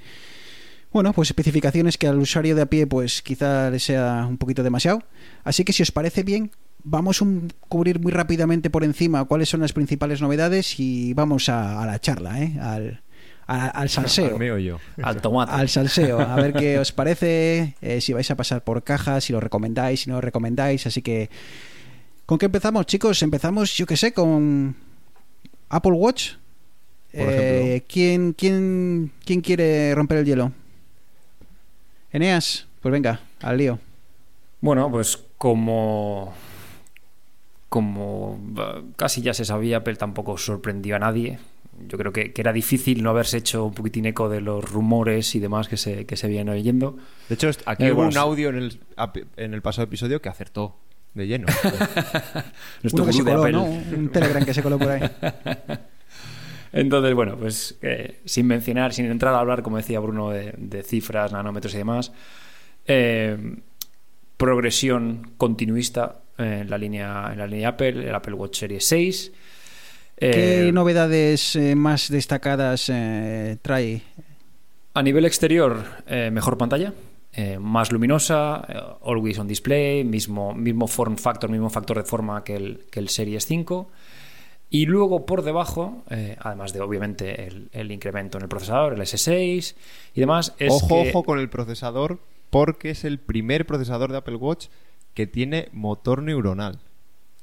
bueno, 0.93 1.11
pues 1.13 1.29
especificaciones 1.31 1.97
que 1.97 2.07
al 2.07 2.19
usuario 2.19 2.55
de 2.55 2.61
a 2.61 2.65
pie 2.67 2.85
pues 2.85 3.23
quizá 3.23 3.71
le 3.71 3.79
sea 3.79 4.27
un 4.29 4.37
poquito 4.37 4.61
demasiado. 4.61 5.01
Así 5.43 5.63
que 5.63 5.73
si 5.73 5.81
os 5.81 5.91
parece 5.91 6.21
bien, 6.21 6.51
vamos 6.83 7.21
a 7.21 7.25
cubrir 7.67 7.99
muy 7.99 8.11
rápidamente 8.11 8.69
por 8.69 8.83
encima 8.83 9.25
cuáles 9.25 9.49
son 9.49 9.61
las 9.61 9.73
principales 9.73 10.21
novedades 10.21 10.79
y 10.79 11.13
vamos 11.13 11.49
a, 11.49 11.81
a 11.81 11.85
la 11.85 11.99
charla, 11.99 12.41
¿eh? 12.41 12.57
al, 12.61 13.01
a- 13.47 13.67
al 13.67 13.89
salseo. 13.89 14.33
Al 14.33 14.39
meollo. 14.39 14.79
Al 15.01 15.21
tomate. 15.21 15.51
Al 15.51 15.69
salseo, 15.69 16.19
a 16.19 16.35
ver 16.35 16.53
qué 16.53 16.79
os 16.79 16.91
parece, 16.91 17.75
eh, 17.81 18.01
si 18.01 18.13
vais 18.13 18.29
a 18.31 18.35
pasar 18.35 18.63
por 18.63 18.83
caja, 18.83 19.21
si 19.21 19.33
lo 19.33 19.39
recomendáis, 19.39 20.01
si 20.01 20.09
no 20.09 20.15
lo 20.15 20.21
recomendáis. 20.21 20.85
Así 20.87 21.01
que, 21.01 21.29
¿con 22.25 22.37
qué 22.37 22.45
empezamos, 22.47 22.85
chicos? 22.85 23.21
Empezamos, 23.23 23.75
yo 23.75 23.85
qué 23.85 23.97
sé, 23.97 24.13
con 24.13 24.75
Apple 25.69 25.91
Watch. 25.93 26.33
Por 27.11 27.21
Eh, 27.21 27.65
ejemplo. 27.75 27.85
¿quién, 27.91 28.33
quién, 28.33 29.11
¿Quién 29.25 29.41
quiere 29.41 29.95
romper 29.95 30.19
el 30.19 30.25
hielo? 30.25 30.51
Eneas, 32.11 32.67
pues 32.81 32.91
venga, 32.91 33.19
al 33.41 33.57
lío. 33.57 33.79
Bueno, 34.61 34.89
pues 34.91 35.17
como 35.37 36.33
como 37.69 38.39
eh, 38.57 38.83
casi 38.95 39.21
ya 39.21 39.33
se 39.33 39.45
sabía, 39.45 39.83
pero 39.83 39.97
tampoco 39.97 40.37
sorprendió 40.37 40.95
a 40.95 40.99
nadie. 40.99 41.39
Yo 41.87 41.97
creo 41.97 42.11
que, 42.11 42.33
que 42.33 42.41
era 42.41 42.51
difícil 42.51 43.01
no 43.03 43.11
haberse 43.11 43.37
hecho 43.37 43.63
un 43.65 43.73
poquitín 43.73 44.05
eco 44.05 44.27
de 44.27 44.41
los 44.41 44.69
rumores 44.69 45.33
y 45.35 45.39
demás 45.39 45.69
que 45.69 45.77
se, 45.77 46.05
que 46.05 46.17
se 46.17 46.27
vienen 46.27 46.53
oyendo. 46.53 46.97
De 47.29 47.35
hecho, 47.35 47.49
aquí 47.65 47.85
Eh, 47.85 47.91
hubo 47.91 48.01
bueno, 48.03 48.11
un 48.11 48.17
audio 48.17 48.49
en 48.49 48.57
el, 48.57 48.79
en 49.37 49.53
el 49.53 49.61
pasado 49.61 49.85
episodio 49.85 50.21
que 50.21 50.27
acertó 50.27 50.75
de 51.13 51.27
lleno. 51.27 51.47
Nuestro 52.83 53.03
Uno 53.03 53.05
que 53.05 53.13
se 53.13 53.23
coló, 53.23 53.39
Apple. 53.39 53.51
¿no? 53.53 53.63
Un 53.63 54.09
Telegram 54.09 54.43
que 54.43 54.53
se 54.53 54.61
coló 54.61 54.77
por 54.77 54.89
ahí. 54.89 55.09
Entonces, 56.71 57.13
bueno, 57.15 57.37
pues 57.37 57.77
eh, 57.81 58.19
sin 58.25 58.45
mencionar, 58.45 58.93
sin 58.93 59.05
entrar 59.05 59.33
a 59.33 59.39
hablar, 59.39 59.63
como 59.63 59.77
decía 59.77 59.99
Bruno, 59.99 60.29
de, 60.31 60.53
de 60.57 60.83
cifras, 60.83 61.31
nanómetros 61.31 61.73
y 61.73 61.77
demás, 61.77 62.11
eh, 62.85 63.55
progresión 64.37 65.31
continuista 65.37 66.19
en 66.39 66.69
la 66.69 66.77
línea 66.77 67.29
en 67.31 67.37
la 67.39 67.47
línea 67.47 67.69
Apple, 67.69 68.07
el 68.07 68.15
Apple 68.15 68.33
Watch 68.33 68.59
Series 68.59 68.85
6. 68.87 69.31
¿Qué 70.17 70.67
Eh, 70.67 70.71
novedades 70.71 71.55
eh, 71.55 71.75
más 71.75 72.09
destacadas 72.09 72.89
eh, 72.91 73.57
trae? 73.61 74.01
A 74.93 75.01
nivel 75.03 75.25
exterior, 75.25 75.83
eh, 76.07 76.29
mejor 76.31 76.57
pantalla, 76.57 76.93
eh, 77.31 77.57
más 77.59 77.91
luminosa, 77.91 78.65
eh, 78.67 78.77
always 79.05 79.37
on 79.39 79.47
display, 79.47 80.03
mismo, 80.03 80.53
mismo 80.53 80.87
form 80.87 81.15
factor, 81.17 81.49
mismo 81.49 81.69
factor 81.69 81.97
de 81.97 82.03
forma 82.03 82.43
que 82.43 82.55
el, 82.55 82.85
que 82.91 82.99
el 82.99 83.07
Series 83.09 83.45
5. 83.45 83.89
Y 84.71 84.85
luego 84.87 85.25
por 85.25 85.43
debajo, 85.43 86.03
eh, 86.09 86.35
además 86.39 86.73
de 86.73 86.81
obviamente 86.81 87.47
el, 87.47 87.69
el 87.71 87.91
incremento 87.91 88.37
en 88.37 88.43
el 88.43 88.49
procesador, 88.49 88.93
el 88.93 88.99
S6 89.01 89.75
y 90.15 90.19
demás, 90.19 90.53
es 90.59 90.71
ojo, 90.73 91.03
que- 91.03 91.09
ojo 91.09 91.23
con 91.23 91.39
el 91.39 91.49
procesador, 91.49 92.19
porque 92.49 92.89
es 92.89 93.03
el 93.05 93.19
primer 93.19 93.65
procesador 93.65 94.11
de 94.11 94.17
Apple 94.17 94.35
Watch 94.35 94.67
que 95.19 95.27
tiene 95.27 95.67
motor 95.73 96.23
neuronal. 96.23 96.79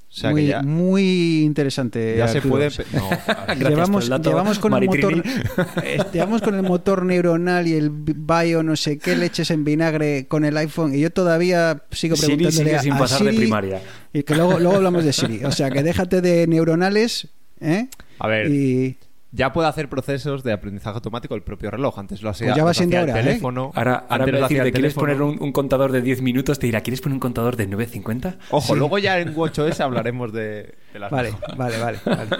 O 0.08 0.12
sea 0.18 0.30
muy, 0.30 0.42
que 0.44 0.48
ya, 0.48 0.62
muy 0.62 1.42
interesante. 1.42 2.14
ya 2.16 2.26
se 2.26 2.40
puede. 2.40 2.70
No, 2.94 3.10
llevamos, 3.68 3.90
por 3.90 4.02
el 4.04 4.08
dato, 4.08 4.30
llevamos 4.30 4.58
con 4.58 4.72
el 4.72 4.86
motor 4.86 5.22
llevamos 6.14 6.40
con 6.40 6.54
el 6.54 6.62
motor 6.62 7.04
neuronal 7.04 7.66
y 7.68 7.74
el 7.74 7.90
bio 7.90 8.62
no 8.62 8.76
sé 8.76 8.96
qué 8.96 9.14
leches 9.14 9.50
en 9.50 9.64
vinagre 9.64 10.26
con 10.26 10.46
el 10.46 10.56
iPhone 10.56 10.94
y 10.94 11.00
yo 11.00 11.10
todavía 11.10 11.82
sigo 11.90 12.16
Siri 12.16 12.36
preguntándole 12.36 12.76
a- 12.76 12.82
sin 12.82 12.92
a 12.94 12.98
pasar 12.98 13.24
de 13.24 13.30
Siri 13.32 13.36
primaria. 13.42 13.82
y 14.14 14.22
que 14.22 14.34
luego, 14.34 14.58
luego 14.58 14.76
hablamos 14.76 15.04
de 15.04 15.12
Siri 15.12 15.44
o 15.44 15.52
sea 15.52 15.70
que 15.70 15.82
déjate 15.82 16.22
de 16.22 16.46
neuronales 16.46 17.28
¿eh? 17.60 17.88
A 18.18 18.26
ver, 18.28 18.50
y 18.50 18.96
ya 19.36 19.52
puede 19.52 19.68
hacer 19.68 19.88
procesos 19.88 20.42
de 20.42 20.52
aprendizaje 20.52 20.94
automático 20.94 21.34
el 21.34 21.42
propio 21.42 21.70
reloj. 21.70 21.98
Antes 21.98 22.22
lo 22.22 22.30
hacía, 22.30 22.48
Pues 22.48 22.56
ya 22.56 22.64
va 22.64 22.70
lo 22.70 22.74
siendo 22.74 22.96
hacía 22.96 23.04
el 23.04 23.10
hora, 23.10 23.20
¿eh? 23.20 23.24
teléfono. 23.24 23.70
Ahora, 23.74 24.06
ahora 24.08 24.24
de 24.26 24.30
hacía 24.32 24.42
decirte, 24.48 24.72
¿quieres 24.72 24.94
teléfono. 24.94 25.00
poner 25.18 25.22
un, 25.22 25.42
un 25.42 25.52
contador 25.52 25.92
de 25.92 26.00
10 26.02 26.22
minutos? 26.22 26.58
Te 26.58 26.66
dirá, 26.66 26.80
¿quieres 26.80 27.00
poner 27.00 27.14
un 27.14 27.20
contador 27.20 27.56
de 27.56 27.68
9.50? 27.68 28.36
Ojo, 28.50 28.74
luego 28.74 28.98
ya 28.98 29.18
en 29.20 29.36
WatchOS 29.36 29.80
hablaremos 29.80 30.32
de, 30.32 30.74
de 30.92 30.98
las 30.98 31.10
vale 31.10 31.32
vale 31.56 31.78
vale, 31.78 31.98
vale. 32.04 32.30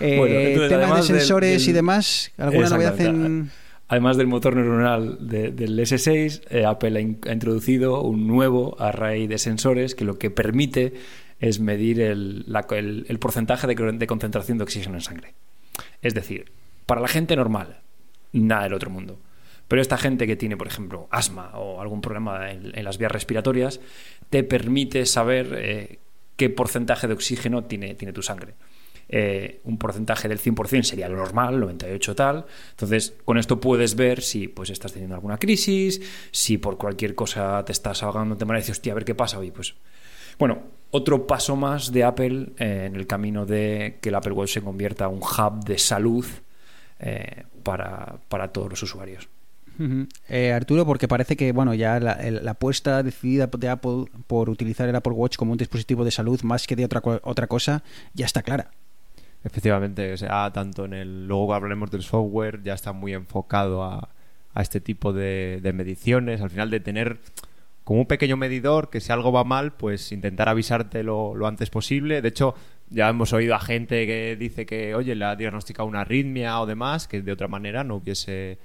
Eh, 0.00 0.16
Bueno, 0.18 0.34
entonces, 0.38 0.68
temas 0.78 1.06
de 1.08 1.12
del- 1.14 1.20
sensores 1.22 1.68
y 1.68 1.72
demás 1.72 2.30
alguna 2.36 2.68
novedad 2.68 3.00
en 3.00 3.50
Además 3.88 4.16
del 4.16 4.26
motor 4.26 4.56
neuronal 4.56 5.16
de- 5.28 5.52
del 5.52 5.78
S6, 5.78 6.42
eh, 6.50 6.64
Apple 6.66 6.98
ha, 6.98 7.00
in- 7.00 7.18
ha 7.28 7.32
introducido 7.32 8.02
un 8.02 8.26
nuevo 8.26 8.76
array 8.80 9.26
de 9.28 9.38
sensores 9.38 9.94
que 9.94 10.04
lo 10.04 10.18
que 10.18 10.28
permite 10.30 10.94
es 11.38 11.60
medir 11.60 12.00
el, 12.00 12.44
la- 12.50 12.66
el- 12.70 13.06
el 13.08 13.18
porcentaje 13.20 13.66
de, 13.68 13.74
de 13.92 14.06
concentración 14.06 14.58
de 14.58 14.64
oxígeno 14.64 14.96
en 14.96 15.00
sangre. 15.02 15.34
Es 16.02 16.14
decir, 16.14 16.52
para 16.86 17.00
la 17.00 17.08
gente 17.08 17.36
normal, 17.36 17.80
nada 18.32 18.64
del 18.64 18.74
otro 18.74 18.90
mundo. 18.90 19.18
Pero 19.68 19.82
esta 19.82 19.98
gente 19.98 20.26
que 20.26 20.36
tiene, 20.36 20.56
por 20.56 20.68
ejemplo, 20.68 21.08
asma 21.10 21.50
o 21.54 21.80
algún 21.80 22.00
problema 22.00 22.50
en, 22.50 22.84
las 22.84 22.98
vías 22.98 23.10
respiratorias, 23.10 23.80
te 24.30 24.44
permite 24.44 25.06
saber 25.06 25.54
eh, 25.56 25.98
qué 26.36 26.50
porcentaje 26.50 27.08
de 27.08 27.14
oxígeno 27.14 27.64
tiene, 27.64 27.94
tiene 27.94 28.12
tu 28.12 28.22
sangre. 28.22 28.54
Eh, 29.08 29.60
un 29.64 29.78
porcentaje 29.78 30.28
del 30.28 30.40
100% 30.40 30.82
sería 30.82 31.08
lo 31.08 31.16
normal, 31.16 31.60
98 31.60 32.14
tal. 32.14 32.46
Entonces, 32.70 33.14
con 33.24 33.38
esto 33.38 33.60
puedes 33.60 33.96
ver 33.96 34.20
si 34.22 34.48
pues 34.48 34.70
estás 34.70 34.92
teniendo 34.92 35.14
alguna 35.14 35.38
crisis, 35.38 36.00
si 36.30 36.58
por 36.58 36.76
cualquier 36.76 37.14
cosa 37.14 37.64
te 37.64 37.72
estás 37.72 38.02
ahogando, 38.02 38.36
te 38.36 38.44
y 38.44 38.56
dices, 38.56 38.70
hostia, 38.70 38.92
a 38.92 38.94
ver 38.94 39.04
qué 39.04 39.14
pasa 39.14 39.38
hoy. 39.38 39.50
Pues, 39.50 39.74
bueno, 40.38 40.62
otro 40.90 41.26
paso 41.26 41.56
más 41.56 41.92
de 41.92 42.04
Apple 42.04 42.48
eh, 42.58 42.84
en 42.86 42.96
el 42.96 43.06
camino 43.06 43.46
de 43.46 43.98
que 44.00 44.08
el 44.08 44.14
Apple 44.14 44.32
Watch 44.32 44.54
se 44.54 44.62
convierta 44.62 45.04
en 45.06 45.12
un 45.12 45.20
hub 45.20 45.64
de 45.64 45.78
salud 45.78 46.26
eh, 46.98 47.44
para, 47.62 48.16
para 48.28 48.48
todos 48.48 48.70
los 48.70 48.82
usuarios. 48.82 49.28
Eh, 50.28 50.52
Arturo, 50.52 50.86
porque 50.86 51.06
parece 51.06 51.36
que 51.36 51.52
bueno 51.52 51.74
ya 51.74 52.00
la, 52.00 52.50
apuesta 52.50 53.02
decidida 53.02 53.46
de 53.46 53.68
Apple 53.68 54.06
por 54.26 54.48
utilizar 54.48 54.88
el 54.88 54.96
Apple 54.96 55.12
Watch 55.12 55.36
como 55.36 55.52
un 55.52 55.58
dispositivo 55.58 56.02
de 56.02 56.10
salud 56.10 56.40
más 56.42 56.66
que 56.66 56.76
de 56.76 56.86
otra, 56.86 57.02
otra 57.22 57.46
cosa 57.46 57.82
ya 58.14 58.24
está 58.24 58.42
clara. 58.42 58.70
Efectivamente, 59.44 60.14
o 60.14 60.16
sea, 60.16 60.50
tanto 60.52 60.86
en 60.86 60.94
el. 60.94 61.28
Luego 61.28 61.54
hablemos 61.54 61.90
del 61.90 62.02
software, 62.02 62.62
ya 62.64 62.74
está 62.74 62.92
muy 62.92 63.12
enfocado 63.12 63.84
a, 63.84 64.08
a 64.54 64.62
este 64.62 64.80
tipo 64.80 65.12
de, 65.12 65.60
de, 65.62 65.72
mediciones. 65.72 66.40
Al 66.40 66.50
final, 66.50 66.70
de 66.70 66.80
tener 66.80 67.18
como 67.86 68.00
un 68.00 68.06
pequeño 68.06 68.36
medidor 68.36 68.90
que 68.90 69.00
si 69.00 69.12
algo 69.12 69.30
va 69.30 69.44
mal, 69.44 69.74
pues 69.74 70.10
intentar 70.10 70.48
avisarte 70.48 71.04
lo, 71.04 71.46
antes 71.46 71.70
posible. 71.70 72.20
De 72.20 72.30
hecho, 72.30 72.56
ya 72.90 73.08
hemos 73.08 73.32
oído 73.32 73.54
a 73.54 73.60
gente 73.60 74.08
que 74.08 74.34
dice 74.34 74.66
que, 74.66 74.96
oye, 74.96 75.14
le 75.14 75.24
ha 75.24 75.36
diagnosticado 75.36 75.88
una 75.88 76.00
arritmia 76.00 76.60
o 76.60 76.66
demás, 76.66 77.06
que 77.06 77.22
de 77.22 77.30
otra 77.30 77.46
manera 77.46 77.84
no 77.84 77.94
hubiese, 77.94 78.58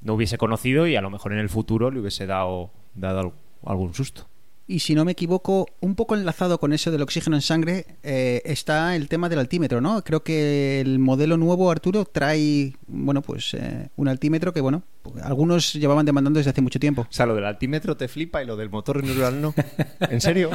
no 0.00 0.14
hubiese 0.14 0.38
conocido 0.38 0.86
y 0.86 0.96
a 0.96 1.02
lo 1.02 1.10
mejor 1.10 1.34
en 1.34 1.40
el 1.40 1.50
futuro 1.50 1.90
le 1.90 2.00
hubiese 2.00 2.24
dado, 2.24 2.70
dado 2.94 3.34
algún 3.62 3.92
susto. 3.92 4.26
Y 4.66 4.78
si 4.78 4.94
no 4.94 5.04
me 5.04 5.12
equivoco, 5.12 5.66
un 5.80 5.96
poco 5.96 6.14
enlazado 6.14 6.58
con 6.58 6.72
eso 6.72 6.90
del 6.90 7.02
oxígeno 7.02 7.36
en 7.36 7.42
sangre, 7.42 7.84
eh, 8.02 8.42
está 8.44 8.94
el 8.94 9.08
tema 9.08 9.28
del 9.28 9.40
altímetro, 9.40 9.80
¿no? 9.80 10.02
Creo 10.04 10.22
que 10.22 10.80
el 10.80 10.98
modelo 10.98 11.36
nuevo, 11.36 11.70
Arturo, 11.70 12.04
trae, 12.04 12.76
bueno, 12.86 13.22
pues 13.22 13.54
eh, 13.54 13.88
un 13.96 14.08
altímetro 14.08 14.52
que, 14.52 14.60
bueno, 14.60 14.84
algunos 15.22 15.72
llevaban 15.72 16.06
demandando 16.06 16.38
desde 16.38 16.50
hace 16.50 16.62
mucho 16.62 16.78
tiempo. 16.78 17.02
O 17.02 17.12
sea, 17.12 17.26
lo 17.26 17.34
del 17.34 17.44
altímetro 17.44 17.96
te 17.96 18.06
flipa 18.06 18.42
y 18.42 18.46
lo 18.46 18.56
del 18.56 18.70
motor 18.70 19.02
neural 19.02 19.40
no. 19.42 19.52
¿En 20.00 20.20
serio? 20.20 20.50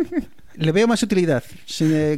Le 0.54 0.72
veo 0.72 0.88
más 0.88 1.02
utilidad. 1.02 1.44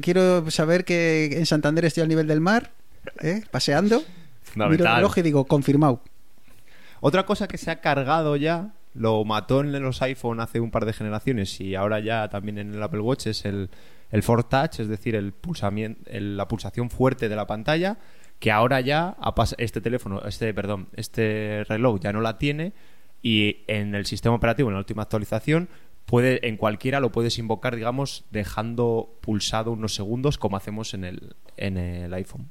quiero 0.01 0.51
saber 0.51 0.84
que 0.84 1.36
en 1.38 1.47
Santander 1.47 1.84
estoy 1.84 2.03
al 2.03 2.09
nivel 2.09 2.26
del 2.26 2.41
mar, 2.41 2.72
¿eh? 3.20 3.43
paseando. 3.51 4.03
Miro 4.55 4.72
el 4.72 4.97
reloj 4.97 5.18
y 5.18 5.22
digo, 5.22 5.45
confirmado. 5.45 6.03
Otra 7.01 7.24
cosa 7.24 7.49
que 7.49 7.59
se 7.59 7.70
ha 7.70 7.80
cargado 7.80 8.36
ya 8.36 8.72
lo 8.95 9.24
mató 9.24 9.61
en 9.61 9.72
los 9.82 10.03
iPhone 10.03 10.41
hace 10.41 10.61
un 10.61 10.70
par 10.70 10.84
de 10.84 10.93
generaciones 10.93 11.61
y 11.61 11.74
ahora 11.74 12.01
ya 12.01 12.28
también 12.28 12.59
en 12.59 12.74
el 12.74 12.82
Apple 12.82 13.01
Watch 13.01 13.26
es 13.26 13.45
el, 13.45 13.70
el 14.11 14.22
Force 14.22 14.49
Touch, 14.51 14.80
es 14.80 14.88
decir, 14.88 15.14
el 15.14 15.32
la 16.36 16.49
pulsación 16.49 16.91
fuerte 16.91 17.28
de 17.28 17.36
la 17.36 17.47
pantalla, 17.47 17.99
que 18.38 18.51
ahora 18.51 18.80
ya 18.80 19.16
este 19.59 19.80
teléfono, 19.80 20.22
este, 20.26 20.53
perdón, 20.55 20.88
este 20.95 21.64
reloj 21.68 22.01
ya 22.01 22.12
no 22.12 22.20
la 22.20 22.38
tiene 22.38 22.72
y 23.22 23.59
en 23.68 23.95
el 23.95 24.07
sistema 24.07 24.34
operativo, 24.34 24.70
en 24.70 24.74
la 24.74 24.80
última 24.80 25.03
actualización, 25.03 25.68
puede, 26.07 26.47
en 26.49 26.57
cualquiera 26.57 27.01
lo 27.01 27.12
puedes 27.12 27.38
invocar, 27.38 27.76
digamos, 27.76 28.24
dejando 28.30 29.18
pulsado 29.20 29.72
unos 29.72 29.95
segundos 29.95 30.38
como 30.38 30.57
hacemos 30.57 30.95
en 30.95 31.05
el, 31.05 31.36
en 31.57 31.76
el 31.76 32.12
iPhone. 32.14 32.51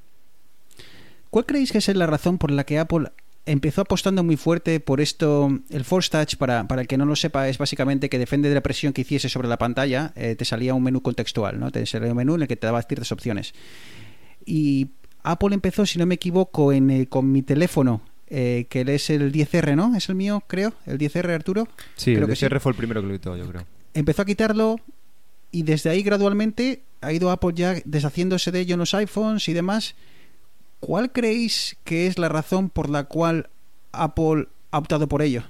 ¿Cuál 1.29 1.45
creéis 1.45 1.71
que 1.71 1.79
es 1.79 1.87
la 1.95 2.07
razón 2.07 2.37
por 2.37 2.51
la 2.51 2.63
que 2.63 2.79
Apple 2.79 3.11
empezó 3.45 3.81
apostando 3.81 4.23
muy 4.23 4.37
fuerte 4.37 4.79
por 4.79 5.01
esto. 5.01 5.49
El 5.69 5.85
Force 5.85 6.09
Touch, 6.09 6.35
para, 6.35 6.67
para 6.67 6.81
el 6.81 6.87
que 6.87 6.97
no 6.97 7.05
lo 7.05 7.15
sepa, 7.15 7.47
es 7.49 7.57
básicamente 7.57 8.09
que 8.09 8.19
depende 8.19 8.49
de 8.49 8.55
la 8.55 8.61
presión 8.61 8.93
que 8.93 9.01
hiciese 9.01 9.29
sobre 9.29 9.47
la 9.47 9.57
pantalla, 9.57 10.13
eh, 10.15 10.35
te 10.35 10.45
salía 10.45 10.73
un 10.73 10.83
menú 10.83 11.01
contextual, 11.01 11.59
¿no? 11.59 11.71
Te 11.71 11.85
salía 11.85 12.11
un 12.11 12.17
menú 12.17 12.35
en 12.35 12.43
el 12.43 12.47
que 12.47 12.55
te 12.55 12.67
daba 12.67 12.81
ciertas 12.83 13.11
opciones. 13.11 13.53
Y 14.45 14.89
Apple 15.23 15.53
empezó, 15.53 15.85
si 15.85 15.99
no 15.99 16.05
me 16.05 16.15
equivoco, 16.15 16.71
en 16.71 17.05
con 17.05 17.31
mi 17.31 17.41
teléfono, 17.41 18.01
eh, 18.27 18.67
que 18.69 18.81
es 18.81 19.09
el 19.09 19.31
10R, 19.31 19.75
¿no? 19.75 19.95
Es 19.95 20.09
el 20.09 20.15
mío, 20.15 20.43
creo. 20.47 20.73
El 20.85 20.97
10R, 20.97 21.33
Arturo. 21.33 21.67
Sí, 21.95 22.13
el 22.13 22.27
10R 22.27 22.59
fue 22.59 22.71
el 22.71 22.77
primero 22.77 23.01
que 23.01 23.07
lo 23.07 23.13
quitó, 23.13 23.35
yo 23.35 23.47
creo. 23.47 23.65
Empezó 23.93 24.21
a 24.21 24.25
quitarlo 24.25 24.77
y 25.51 25.63
desde 25.63 25.89
ahí 25.89 26.03
gradualmente 26.03 26.83
ha 27.01 27.11
ido 27.11 27.31
Apple 27.31 27.53
ya 27.55 27.75
deshaciéndose 27.85 28.51
de 28.51 28.59
ello 28.59 28.73
en 28.73 28.79
los 28.79 28.93
iPhones 28.93 29.47
y 29.49 29.53
demás. 29.53 29.95
¿Cuál 30.79 31.11
creéis 31.11 31.77
que 31.83 32.07
es 32.07 32.17
la 32.17 32.29
razón 32.29 32.69
por 32.69 32.89
la 32.89 33.03
cual 33.05 33.49
Apple 33.91 34.47
ha 34.71 34.77
optado 34.77 35.07
por 35.07 35.21
ello? 35.21 35.43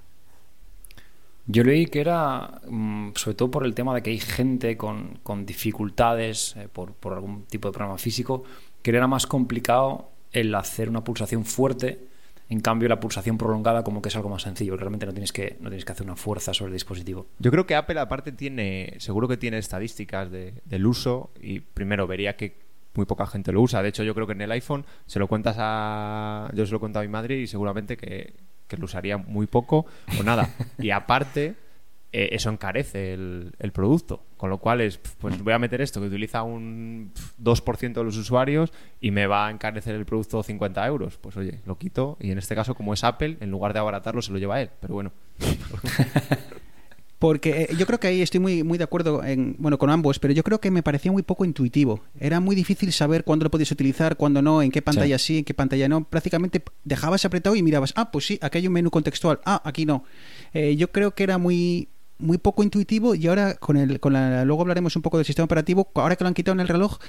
Yo 1.51 1.63
leí 1.63 1.88
que 1.88 1.99
era 1.99 2.61
mm, 2.67 3.13
sobre 3.15 3.36
todo 3.36 3.49
por 3.49 3.65
el 3.65 3.73
tema 3.73 3.95
de 3.95 4.03
que 4.03 4.11
hay 4.11 4.19
gente 4.19 4.77
con, 4.77 5.19
dificultades 5.45 6.55
eh, 6.57 6.67
por, 6.71 6.93
algún 7.11 7.45
tipo 7.45 7.67
de 7.67 7.73
problema 7.73 7.97
físico, 7.97 8.43
que 8.84 8.91
era 8.91 9.07
más 9.07 9.25
complicado 9.25 10.11
el 10.32 10.53
hacer 10.53 10.89
una 10.89 11.03
pulsación 11.03 11.45
fuerte. 11.45 12.07
En 12.49 12.61
cambio, 12.61 12.88
la 12.88 12.99
pulsación 12.99 13.38
prolongada 13.38 13.84
como 13.84 14.01
que 14.01 14.09
es 14.09 14.15
algo 14.15 14.30
más 14.30 14.43
sencillo, 14.43 14.77
realmente 14.77 15.07
no 15.07 15.11
tienes 15.11 15.32
que, 15.32 15.57
no 15.59 15.69
tienes 15.69 15.86
que 15.86 15.91
hacer 15.91 16.05
una 16.05 16.15
fuerza 16.15 16.53
sobre 16.53 16.69
el 16.69 16.73
dispositivo. 16.73 17.27
Yo 17.39 17.49
creo 17.49 17.65
que 17.65 17.75
Apple 17.75 17.99
aparte 17.99 18.32
tiene, 18.32 18.95
seguro 18.97 19.27
que 19.27 19.38
tiene 19.38 19.57
estadísticas 19.57 20.30
del 20.32 20.86
uso 20.86 21.32
y 21.41 21.59
primero 21.61 22.05
vería 22.05 22.36
que 22.36 22.68
muy 22.93 23.05
poca 23.05 23.25
gente 23.27 23.51
lo 23.51 23.61
usa. 23.61 23.81
De 23.81 23.89
hecho, 23.89 24.03
yo 24.03 24.13
creo 24.13 24.27
que 24.27 24.33
en 24.33 24.41
el 24.41 24.51
iPhone 24.51 24.85
se 25.05 25.19
lo 25.19 25.27
cuentas 25.27 25.55
a. 25.59 26.49
Yo 26.53 26.65
se 26.65 26.71
lo 26.71 26.79
cuento 26.79 26.99
a 26.99 27.01
mi 27.01 27.07
madre 27.07 27.39
y 27.39 27.47
seguramente 27.47 27.97
que, 27.97 28.33
lo 28.77 28.85
usaría 28.85 29.17
muy 29.17 29.47
poco 29.47 29.85
o 30.19 30.23
nada. 30.23 30.49
y 30.77 30.91
aparte, 30.91 31.55
eh, 32.11 32.29
eso 32.31 32.49
encarece 32.49 33.13
el, 33.13 33.53
el, 33.59 33.71
producto. 33.71 34.23
Con 34.37 34.49
lo 34.49 34.57
cual 34.57 34.81
es, 34.81 34.97
pues 34.97 35.41
voy 35.43 35.53
a 35.53 35.59
meter 35.59 35.81
esto 35.81 35.99
que 35.99 36.07
utiliza 36.07 36.43
un 36.43 37.11
2% 37.41 37.93
de 37.93 38.03
los 38.03 38.17
usuarios 38.17 38.71
y 38.99 39.11
me 39.11 39.27
va 39.27 39.47
a 39.47 39.51
encarecer 39.51 39.95
el 39.95 40.05
producto 40.05 40.41
50 40.43 40.85
euros. 40.87 41.17
Pues 41.17 41.37
oye, 41.37 41.61
lo 41.65 41.77
quito 41.77 42.17
y 42.19 42.31
en 42.31 42.37
este 42.37 42.55
caso, 42.55 42.75
como 42.75 42.93
es 42.93 43.03
Apple, 43.03 43.37
en 43.39 43.51
lugar 43.51 43.73
de 43.73 43.79
abaratarlo, 43.79 44.21
se 44.21 44.31
lo 44.31 44.37
lleva 44.37 44.61
él. 44.61 44.69
Pero 44.79 44.93
bueno. 44.93 45.11
Porque 47.20 47.63
eh, 47.63 47.76
yo 47.78 47.86
creo 47.86 47.99
que 47.99 48.07
ahí 48.07 48.22
estoy 48.22 48.39
muy, 48.39 48.63
muy 48.63 48.78
de 48.78 48.86
acuerdo 48.86 49.24
en, 49.26 49.57
bueno, 49.59 49.78
con 49.78 49.89
ambos, 49.89 50.20
pero 50.20 50.34
yo 50.34 50.41
creo 50.41 50.61
que 50.61 50.72
me 50.72 50.82
parecía 50.82 51.11
muy 51.11 51.22
poco 51.22 51.43
intuitivo. 51.43 52.01
Era 52.17 52.39
muy 52.39 52.55
difícil 52.55 52.93
saber 52.93 53.26
cuándo 53.26 53.43
lo 53.43 53.51
podías 53.51 53.72
utilizar, 53.72 54.15
cuándo 54.15 54.41
no, 54.41 54.61
en 54.61 54.72
qué 54.72 54.82
pantalla 54.82 55.20
sí, 55.20 55.39
en 55.39 55.43
qué 55.43 55.53
pantalla 55.53 55.89
no. 55.89 56.05
Prácticamente 56.05 56.63
dejabas 56.86 57.26
apretado 57.26 57.57
y 57.57 57.61
mirabas, 57.61 57.93
ah, 57.97 58.09
pues 58.09 58.26
sí, 58.26 58.39
aquí 58.41 58.59
hay 58.59 58.67
un 58.67 58.74
menú 58.74 58.89
contextual, 58.89 59.41
ah, 59.45 59.61
aquí 59.65 59.86
no. 59.86 60.05
Eh, 60.53 60.78
yo 60.78 60.91
creo 60.93 61.13
que 61.13 61.24
era 61.24 61.38
muy, 61.38 61.89
muy 62.20 62.38
poco 62.38 62.63
intuitivo 62.63 63.15
y 63.15 63.28
ahora 63.28 63.55
con 63.55 63.76
el, 63.76 63.99
con 63.99 64.13
la, 64.13 64.45
luego 64.45 64.61
hablaremos 64.61 64.95
un 64.95 65.01
poco 65.01 65.17
del 65.17 65.26
sistema 65.26 65.43
operativo, 65.43 65.91
ahora 65.95 66.15
que 66.15 66.24
lo 66.24 66.30
han 66.30 66.34
quitado 66.34 66.53
en 66.53 66.61
el 66.61 66.70
reloj, 66.70 66.99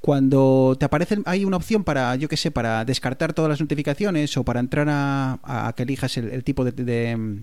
cuando 0.00 0.74
te 0.78 0.86
aparece 0.86 1.18
hay 1.26 1.44
una 1.44 1.58
opción 1.58 1.84
para 1.84 2.16
yo 2.16 2.28
qué 2.28 2.38
sé 2.38 2.50
para 2.50 2.86
descartar 2.86 3.34
todas 3.34 3.50
las 3.50 3.60
notificaciones 3.60 4.34
o 4.38 4.44
para 4.44 4.60
entrar 4.60 4.86
a, 4.88 5.74
que 5.76 5.82
elijas 5.82 6.16
el, 6.16 6.42
tipo 6.44 6.64
de, 6.64 6.72
de 6.72 7.42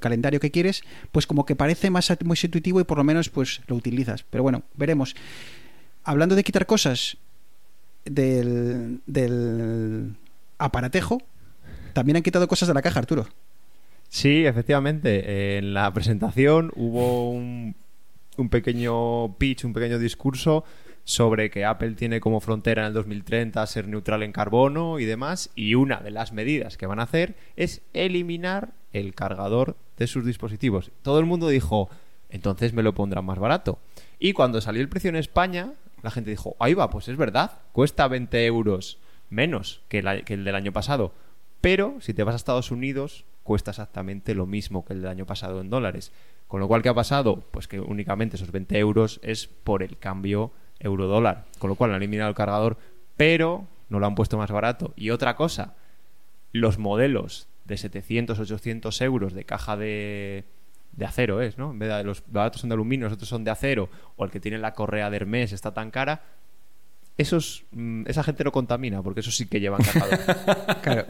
calendario 0.00 0.40
que 0.40 0.50
quieres, 0.50 0.82
pues 1.12 1.26
como 1.26 1.44
que 1.44 1.56
parece 1.56 1.90
más 1.90 2.12
muy 2.24 2.36
intuitivo 2.42 2.80
y 2.80 2.84
por 2.84 2.98
lo 2.98 3.04
menos 3.04 3.28
pues 3.28 3.60
lo 3.66 3.76
utilizas. 3.76 4.24
Pero 4.28 4.42
bueno, 4.42 4.62
veremos. 4.74 5.14
Hablando 6.04 6.34
de 6.34 6.44
quitar 6.44 6.66
cosas 6.66 7.16
del, 8.04 9.00
del 9.06 10.14
aparatejo, 10.58 11.22
también 11.92 12.16
han 12.16 12.22
quitado 12.22 12.48
cosas 12.48 12.68
de 12.68 12.74
la 12.74 12.82
caja, 12.82 13.00
Arturo. 13.00 13.26
Sí, 14.08 14.46
efectivamente. 14.46 15.58
En 15.58 15.74
la 15.74 15.92
presentación 15.92 16.72
hubo 16.76 17.30
un, 17.30 17.74
un 18.36 18.48
pequeño 18.48 19.36
pitch, 19.36 19.64
un 19.64 19.72
pequeño 19.72 19.98
discurso 19.98 20.64
sobre 21.04 21.50
que 21.50 21.64
Apple 21.64 21.92
tiene 21.92 22.20
como 22.20 22.40
frontera 22.40 22.82
en 22.82 22.88
el 22.88 22.92
2030 22.94 23.66
ser 23.66 23.88
neutral 23.88 24.22
en 24.22 24.32
carbono 24.32 24.98
y 24.98 25.06
demás, 25.06 25.50
y 25.54 25.74
una 25.74 26.00
de 26.00 26.10
las 26.10 26.32
medidas 26.32 26.76
que 26.76 26.86
van 26.86 27.00
a 27.00 27.04
hacer 27.04 27.34
es 27.56 27.80
eliminar 27.94 28.74
el 28.92 29.14
cargador 29.14 29.76
de 29.96 30.06
sus 30.06 30.24
dispositivos. 30.24 30.90
Todo 31.02 31.18
el 31.18 31.26
mundo 31.26 31.48
dijo, 31.48 31.88
entonces 32.30 32.72
me 32.72 32.82
lo 32.82 32.94
pondrán 32.94 33.24
más 33.24 33.38
barato. 33.38 33.78
Y 34.18 34.32
cuando 34.32 34.60
salió 34.60 34.82
el 34.82 34.88
precio 34.88 35.10
en 35.10 35.16
España, 35.16 35.74
la 36.02 36.10
gente 36.10 36.30
dijo, 36.30 36.56
ahí 36.58 36.74
va, 36.74 36.90
pues 36.90 37.08
es 37.08 37.16
verdad, 37.16 37.60
cuesta 37.72 38.08
20 38.08 38.44
euros 38.46 38.98
menos 39.30 39.82
que, 39.88 39.98
el 39.98 40.44
del 40.44 40.54
año 40.54 40.72
pasado. 40.72 41.12
Pero 41.60 41.96
si 42.00 42.14
te 42.14 42.24
vas 42.24 42.34
a 42.34 42.36
Estados 42.36 42.70
Unidos, 42.70 43.24
cuesta 43.42 43.72
exactamente 43.72 44.34
lo 44.34 44.46
mismo 44.46 44.84
que 44.84 44.92
el 44.92 45.02
del 45.02 45.10
año 45.10 45.26
pasado 45.26 45.60
en 45.60 45.70
dólares. 45.70 46.12
Con 46.46 46.60
lo 46.60 46.68
cual, 46.68 46.82
¿qué 46.82 46.88
ha 46.88 46.94
pasado? 46.94 47.44
Pues 47.50 47.68
que 47.68 47.80
únicamente 47.80 48.36
esos 48.36 48.52
20 48.52 48.78
euros 48.78 49.20
es 49.22 49.48
por 49.48 49.82
el 49.82 49.98
cambio 49.98 50.52
euro-dólar, 50.78 51.46
con 51.58 51.68
lo 51.68 51.74
cual 51.74 51.90
han 51.90 51.96
eliminado 51.96 52.30
el 52.30 52.36
cargador, 52.36 52.78
pero 53.16 53.66
no 53.88 53.98
lo 53.98 54.06
han 54.06 54.14
puesto 54.14 54.38
más 54.38 54.50
barato. 54.50 54.94
Y 54.96 55.10
otra 55.10 55.34
cosa, 55.34 55.74
los 56.52 56.78
modelos 56.78 57.48
de 57.68 57.76
700, 57.76 58.38
800 58.38 59.00
euros 59.02 59.34
de 59.34 59.44
caja 59.44 59.76
de, 59.76 60.44
de 60.92 61.04
acero 61.04 61.40
es, 61.40 61.58
¿no? 61.58 61.70
En 61.70 61.78
vez 61.78 61.88
de 61.88 62.02
los 62.02 62.24
baratos 62.26 62.62
son 62.62 62.70
de 62.70 62.74
aluminio, 62.74 63.06
los 63.06 63.14
otros 63.14 63.28
son 63.28 63.44
de 63.44 63.50
acero, 63.50 63.88
o 64.16 64.24
el 64.24 64.30
que 64.30 64.40
tiene 64.40 64.58
la 64.58 64.72
correa 64.72 65.10
de 65.10 65.16
Hermes 65.16 65.52
está 65.52 65.72
tan 65.72 65.90
cara, 65.90 66.22
esos, 67.18 67.64
mm, 67.72 68.04
esa 68.06 68.22
gente 68.22 68.42
no 68.44 68.52
contamina, 68.52 69.02
porque 69.02 69.20
eso 69.20 69.30
sí 69.30 69.46
que 69.46 69.60
llevan 69.60 69.82
cargador. 69.82 70.18
Claro. 70.82 71.04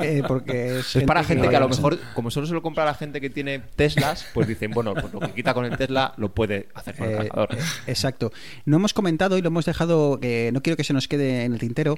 Eh, 0.00 0.22
porque 0.26 0.78
es, 0.78 0.96
es 0.96 1.02
para 1.02 1.24
gente 1.24 1.48
que 1.48 1.56
a 1.56 1.60
lo 1.60 1.68
mejor, 1.68 1.98
como 2.14 2.30
solo 2.30 2.46
se 2.46 2.54
lo 2.54 2.62
compra 2.62 2.84
la 2.84 2.94
gente 2.94 3.20
que 3.20 3.28
tiene 3.28 3.58
Teslas, 3.58 4.26
pues 4.32 4.46
dicen, 4.46 4.70
bueno, 4.70 4.94
pues 4.94 5.12
lo 5.12 5.18
que 5.20 5.32
quita 5.32 5.52
con 5.52 5.64
el 5.64 5.76
Tesla 5.76 6.14
lo 6.16 6.32
puede 6.32 6.68
hacer 6.74 6.96
con 6.96 7.08
el 7.08 7.26
Eh, 7.26 7.30
eh, 7.34 7.58
exacto. 7.88 8.32
No 8.64 8.76
hemos 8.76 8.94
comentado 8.94 9.36
y 9.36 9.42
lo 9.42 9.48
hemos 9.48 9.66
dejado, 9.66 10.20
no 10.22 10.62
quiero 10.62 10.76
que 10.76 10.84
se 10.84 10.92
nos 10.92 11.08
quede 11.08 11.44
en 11.44 11.52
el 11.52 11.58
tintero. 11.58 11.96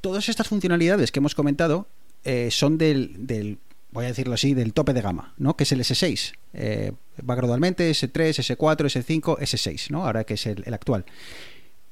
Todas 0.00 0.28
estas 0.28 0.46
funcionalidades 0.48 1.10
que 1.10 1.18
hemos 1.18 1.34
comentado 1.34 1.88
eh, 2.24 2.48
son 2.50 2.78
del, 2.78 3.26
del, 3.26 3.58
voy 3.92 4.04
a 4.04 4.08
decirlo 4.08 4.34
así, 4.34 4.54
del 4.54 4.72
tope 4.72 4.92
de 4.92 5.00
gama, 5.00 5.34
¿no? 5.38 5.56
Que 5.56 5.64
es 5.64 5.72
el 5.72 5.80
S6. 5.80 6.32
Eh, 6.54 6.92
va 7.28 7.34
gradualmente 7.34 7.90
S3, 7.90 8.56
S4, 8.56 8.86
S5, 8.86 9.38
S6, 9.38 9.90
¿no? 9.90 10.06
Ahora 10.06 10.24
que 10.24 10.34
es 10.34 10.46
el, 10.46 10.72
actual. 10.72 11.04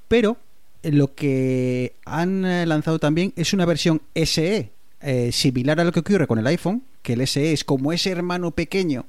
Pero 0.09 0.37
eh, 0.83 0.93
lo 0.93 1.15
que 1.15 1.95
han 2.05 2.43
lanzado 2.69 2.99
también 2.99 3.33
es 3.37 3.53
una 3.53 3.67
versión 3.67 4.03
SE, 4.15 4.71
similar 5.31 5.81
a 5.81 5.85
lo 5.85 5.93
que 5.93 6.01
ocurre 6.01 6.27
con 6.27 6.39
el 6.39 6.47
iPhone, 6.47 6.83
que 7.03 7.13
el 7.13 7.27
SE 7.27 7.53
es 7.53 7.65
como 7.65 7.93
ese 7.93 8.11
hermano 8.11 8.51
pequeño 8.51 9.07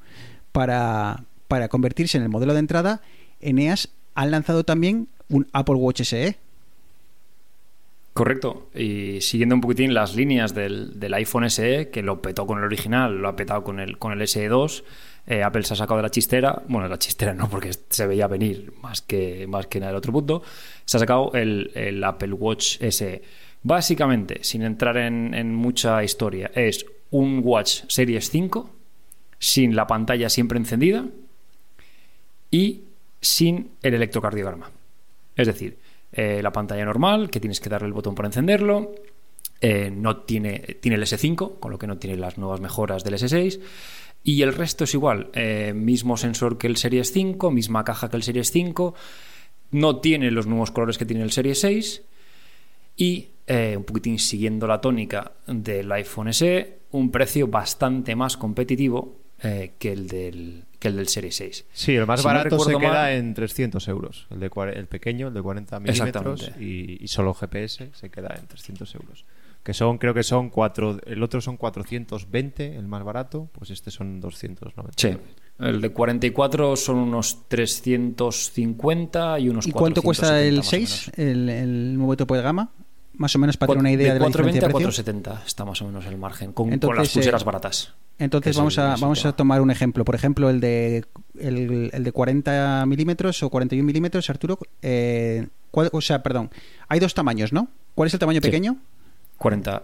para, 0.51 1.23
para 1.47 1.67
convertirse 1.67 2.17
en 2.17 2.23
el 2.23 2.29
modelo 2.29 2.53
de 2.53 2.59
entrada. 2.59 3.01
Eneas 3.41 3.89
han 4.15 4.31
lanzado 4.31 4.63
también 4.63 5.07
un 5.29 5.47
Apple 5.53 5.75
Watch. 5.75 6.01
SE. 6.03 6.37
Correcto. 8.19 8.67
Y 8.75 9.21
siguiendo 9.21 9.55
un 9.55 9.61
poquitín 9.61 9.93
las 9.93 10.13
líneas 10.13 10.53
del, 10.53 10.99
del 10.99 11.13
iPhone 11.13 11.49
SE, 11.49 11.89
que 11.89 12.01
lo 12.03 12.21
petó 12.21 12.45
con 12.45 12.57
el 12.57 12.65
original, 12.65 13.17
lo 13.17 13.29
ha 13.29 13.35
petado 13.37 13.63
con 13.63 13.79
el, 13.79 13.97
con 13.97 14.11
el 14.11 14.19
SE2, 14.19 14.83
eh, 15.25 15.41
Apple 15.41 15.63
se 15.63 15.73
ha 15.73 15.77
sacado 15.77 15.99
de 15.99 16.03
la 16.03 16.09
chistera, 16.09 16.61
bueno, 16.67 16.83
de 16.83 16.89
la 16.89 16.99
chistera 16.99 17.33
no, 17.33 17.49
porque 17.49 17.71
se 17.87 18.07
veía 18.07 18.27
venir 18.27 18.73
más 18.81 19.01
que, 19.01 19.47
más 19.47 19.67
que 19.67 19.77
en 19.77 19.85
el 19.85 19.95
otro 19.95 20.11
punto, 20.11 20.43
se 20.83 20.97
ha 20.97 20.99
sacado 20.99 21.31
el, 21.33 21.71
el 21.73 22.03
Apple 22.03 22.33
Watch 22.33 22.79
SE. 22.89 23.21
Básicamente, 23.63 24.39
sin 24.41 24.63
entrar 24.63 24.97
en, 24.97 25.33
en 25.33 25.55
mucha 25.55 26.03
historia, 26.03 26.51
es 26.53 26.85
un 27.11 27.39
Watch 27.41 27.83
Series 27.87 28.29
5, 28.29 28.69
sin 29.39 29.77
la 29.77 29.87
pantalla 29.87 30.27
siempre 30.27 30.59
encendida 30.59 31.05
y 32.51 32.81
sin 33.21 33.69
el 33.81 33.93
electrocardiograma. 33.93 34.71
Es 35.37 35.47
decir, 35.47 35.77
eh, 36.11 36.41
la 36.41 36.51
pantalla 36.51 36.85
normal, 36.85 37.29
que 37.29 37.39
tienes 37.39 37.59
que 37.59 37.69
darle 37.69 37.87
el 37.87 37.93
botón 37.93 38.15
para 38.15 38.27
encenderlo, 38.27 38.95
eh, 39.61 39.91
no 39.91 40.17
tiene, 40.17 40.77
tiene 40.81 40.95
el 40.95 41.03
S5, 41.03 41.59
con 41.59 41.71
lo 41.71 41.77
que 41.77 41.87
no 41.87 41.97
tiene 41.97 42.17
las 42.17 42.37
nuevas 42.37 42.61
mejoras 42.61 43.03
del 43.03 43.15
S6. 43.15 43.59
Y 44.23 44.41
el 44.41 44.53
resto 44.53 44.83
es 44.83 44.93
igual, 44.93 45.29
eh, 45.33 45.73
mismo 45.73 46.17
sensor 46.17 46.57
que 46.57 46.67
el 46.67 46.77
Series 46.77 47.11
5, 47.11 47.51
misma 47.51 47.83
caja 47.83 48.09
que 48.09 48.17
el 48.17 48.23
Series 48.23 48.51
5, 48.51 48.93
no 49.71 49.97
tiene 49.99 50.31
los 50.31 50.47
nuevos 50.47 50.71
colores 50.71 50.97
que 50.97 51.05
tiene 51.05 51.23
el 51.23 51.31
Series 51.31 51.59
6 51.59 52.03
y 52.97 53.29
un 53.75 53.83
poquitín 53.83 54.19
siguiendo 54.19 54.67
la 54.67 54.79
tónica 54.79 55.31
del 55.47 55.91
iPhone 55.91 56.31
SE, 56.31 56.81
un 56.91 57.09
precio 57.09 57.47
bastante 57.47 58.15
más 58.15 58.37
competitivo 58.37 59.17
eh, 59.43 59.73
que, 59.79 59.91
el 59.93 60.07
del, 60.07 60.63
que 60.79 60.87
el 60.89 60.95
del 60.97 61.07
Series 61.07 61.35
6. 61.35 61.65
Sí, 61.71 61.95
el 61.95 62.05
más 62.05 62.21
Si 62.21 62.27
no 62.27 62.33
barato 62.33 62.59
se 62.59 62.69
recuerdo 62.71 62.79
queda 62.79 63.03
mal- 63.03 63.13
en 63.13 63.33
300 63.33 63.87
euros. 63.87 64.27
El, 64.29 64.39
de 64.39 64.51
el 64.75 64.87
pequeño, 64.87 65.27
el 65.29 65.33
de 65.33 65.41
40 65.41 65.79
milímetros 65.79 66.51
y, 66.59 67.03
y 67.03 67.07
solo 67.07 67.33
GPS 67.33 67.89
se 67.93 68.09
queda 68.09 68.35
en 68.39 68.47
300 68.47 68.95
euros. 68.95 69.25
Que 69.63 69.73
son, 69.73 69.97
creo 69.97 70.13
que 70.13 70.23
son 70.23 70.49
cuatro, 70.49 70.99
el 71.05 71.21
otro 71.21 71.41
son 71.41 71.57
420, 71.57 72.77
el 72.77 72.87
más 72.87 73.03
barato, 73.03 73.49
pues 73.51 73.69
este 73.71 73.91
son 73.91 74.21
290. 74.21 74.93
Sí. 74.95 75.17
El 75.59 75.81
de 75.81 75.89
44 75.89 76.77
son 76.77 76.95
unos 76.97 77.49
350 77.49 79.39
y 79.39 79.49
unos 79.49 79.67
¿Y 79.67 79.71
cuánto 79.71 80.01
cuesta 80.01 80.41
el 80.41 80.55
470 80.55 80.57
más 80.59 80.67
o 80.67 80.69
6, 80.69 81.11
menos. 81.17 81.19
el, 81.19 81.49
el 81.49 81.97
nuevo 81.97 82.15
tope 82.17 82.35
de 82.35 82.41
gama? 82.41 82.71
Más 83.19 83.35
o 83.35 83.39
menos 83.39 83.57
para 83.57 83.67
tener 83.73 83.79
una 83.81 83.91
idea 83.91 84.07
de, 84.07 84.13
de 84.13 84.19
la 84.19 84.25
420 84.25 84.59
diferencia 84.59 84.67
de 84.67 84.73
precio. 84.73 84.87
470 85.27 85.45
está 85.45 85.65
más 85.65 85.81
o 85.81 85.85
menos 85.85 86.05
el 86.07 86.17
margen, 86.17 86.53
con, 86.53 86.75
con 86.79 86.95
las 86.95 87.09
pulseras 87.09 87.41
eh, 87.41 87.45
baratas. 87.45 87.93
Entonces 88.17 88.55
vamos 88.57 88.77
el- 88.77 88.83
a, 88.85 88.95
vamos 88.95 89.25
a 89.25 89.33
tomar 89.33 89.61
un 89.61 89.69
ejemplo. 89.71 90.03
Por 90.05 90.15
ejemplo, 90.15 90.49
el 90.49 90.59
de 90.61 91.05
el, 91.39 91.89
el 91.93 92.03
de 92.03 92.11
40 92.11 92.85
milímetros 92.87 93.43
o 93.43 93.49
41 93.49 93.85
milímetros, 93.85 94.29
Arturo. 94.29 94.57
eh, 94.81 95.47
¿cuál- 95.69 95.89
o 95.93 96.01
sea, 96.01 96.23
perdón. 96.23 96.49
Hay 96.87 96.99
dos 96.99 97.13
tamaños, 97.13 97.53
¿no? 97.53 97.67
¿Cuál 97.93 98.07
es 98.07 98.13
el 98.13 98.19
tamaño 98.19 98.39
Sí. 98.41 98.47
pequeño 98.47 98.77
40, 99.37 99.83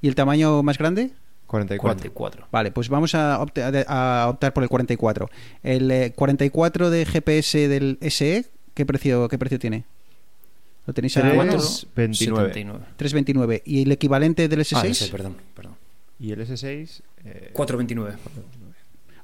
y 0.00 0.08
el 0.08 0.14
tamaño 0.14 0.62
más 0.62 0.78
grande? 0.78 1.10
44. 1.48 1.80
44. 2.12 2.46
Vale, 2.52 2.70
pues 2.72 2.88
vamos 2.88 3.14
a, 3.14 3.40
opta- 3.40 3.84
a 3.88 4.28
optar 4.28 4.52
por 4.52 4.62
el 4.62 4.68
44. 4.68 5.30
El 5.64 5.90
eh, 5.90 6.12
44 6.14 6.90
de 6.90 7.06
GPS 7.06 7.68
del 7.68 7.98
SE, 8.02 8.44
¿qué 8.74 8.86
precio, 8.86 9.28
qué 9.28 9.38
precio 9.38 9.58
tiene? 9.58 9.84
¿Lo 10.88 10.94
tenéis 10.94 11.16
a 11.18 11.20
la 11.20 11.34
mano? 11.34 11.52
329. 11.52 12.48
79. 12.48 12.84
329. 12.96 13.62
¿Y 13.66 13.82
el 13.82 13.92
equivalente 13.92 14.48
del 14.48 14.60
S6? 14.60 14.76
Ah, 14.82 14.86
ese, 14.86 15.08
perdón, 15.08 15.36
perdón. 15.54 15.74
Y 16.18 16.32
el 16.32 16.40
S6, 16.40 17.02
eh, 17.26 17.50
429. 17.52 18.16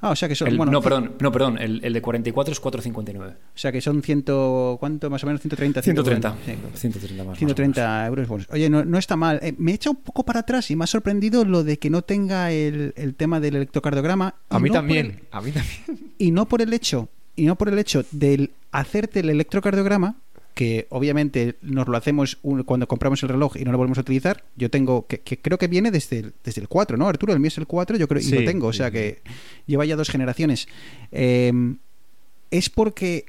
Ah, 0.03 0.11
o 0.11 0.17
sea 0.17 0.29
que 0.29 0.35
son. 0.35 0.49
El- 0.49 0.59
bueno, 0.59 0.71
no, 0.71 0.83
perdón, 0.83 1.13
no, 1.19 1.33
perdón. 1.33 1.57
El, 1.59 1.81
el 1.83 1.95
de 1.95 2.03
44 2.03 2.53
es 2.53 2.61
459. 2.61 3.33
O 3.33 3.59
sea 3.59 3.73
que 3.73 3.81
son 3.81 4.03
ciento. 4.03 4.77
¿Cuánto? 4.79 5.09
Más 5.09 5.25
o 5.25 5.27
menos 5.27 5.41
130. 5.41 5.81
130. 5.81 6.37
Sí. 6.45 6.53
130 6.75 7.25
más. 7.25 7.29
más 7.29 7.37
o 7.37 7.39
130 7.39 8.07
euros. 8.09 8.47
Oye, 8.51 8.69
no, 8.69 8.85
no 8.85 8.99
está 8.99 9.17
mal. 9.17 9.41
Eh, 9.43 9.55
me 9.57 9.73
he 9.73 9.75
echado 9.77 9.97
un 9.97 10.03
poco 10.03 10.23
para 10.23 10.41
atrás 10.41 10.71
y 10.71 10.77
me 10.77 10.85
ha 10.85 10.87
sorprendido 10.87 11.47
lo 11.47 11.65
de 11.65 11.79
que 11.79 11.89
no 11.89 12.03
tenga 12.03 12.53
el, 12.53 12.93
el 12.97 13.15
tema 13.15 13.41
del 13.41 13.57
electrocardiograma. 13.57 14.35
a 14.51 14.59
mí 14.59 14.69
no 14.69 14.75
también, 14.75 15.07
el- 15.07 15.23
a 15.31 15.41
mí 15.41 15.51
también. 15.51 16.13
y 16.19 16.31
no 16.31 16.45
por 16.47 16.61
el 16.61 16.75
hecho 16.75 17.09
y 17.37 17.47
no 17.47 17.57
por 17.57 17.71
el 17.71 17.79
hecho 17.79 18.05
de 18.11 18.51
hacerte 18.73 19.21
el 19.21 19.31
electrocardiograma 19.31 20.17
que 20.55 20.87
obviamente 20.91 21.57
nos 21.63 21.89
lo 21.89 21.97
hacemos 21.97 22.39
un- 22.43 22.63
cuando 22.63 22.87
compramos 22.87 23.23
el 23.25 23.29
reloj 23.29 23.57
y 23.57 23.65
no 23.65 23.73
lo 23.73 23.79
volvemos 23.79 23.99
a 23.99 24.03
utilizar 24.03 24.45
yo 24.57 24.71
tengo 24.71 25.07
que, 25.07 25.19
que 25.21 25.39
creo 25.41 25.59
que 25.59 25.67
viene 25.69 25.91
desde 25.91 26.21
el, 26.21 26.33
desde 26.45 26.61
el 26.61 26.69
4 26.69 26.97
¿no 26.97 27.09
Arturo? 27.09 27.33
el 27.33 27.41
mío 27.41 27.49
es 27.49 27.59
el 27.59 27.67
4 27.67 27.97
yo 27.97 28.07
creo 28.07 28.21
y 28.21 28.25
Sí, 28.25 28.35
lo 28.37 28.45
tengo 28.45 28.69
o 28.69 28.73
sea 28.73 28.91
que 28.91 29.21
lleva 29.67 29.85
ya 29.85 29.97
dos 29.97 30.09
generaciones 30.11 30.69
Eh, 31.13 31.53
es 32.51 32.71
porque 32.71 33.27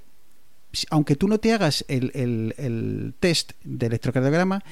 aunque 0.89 1.15
tú 1.15 1.27
no 1.27 1.39
te 1.39 1.51
hagas 1.53 1.83
el, 1.87 2.11
el- 2.13 2.53
el 2.57 3.13
test 3.19 3.53
de 3.63 3.87
electrocardiograma 3.87 4.63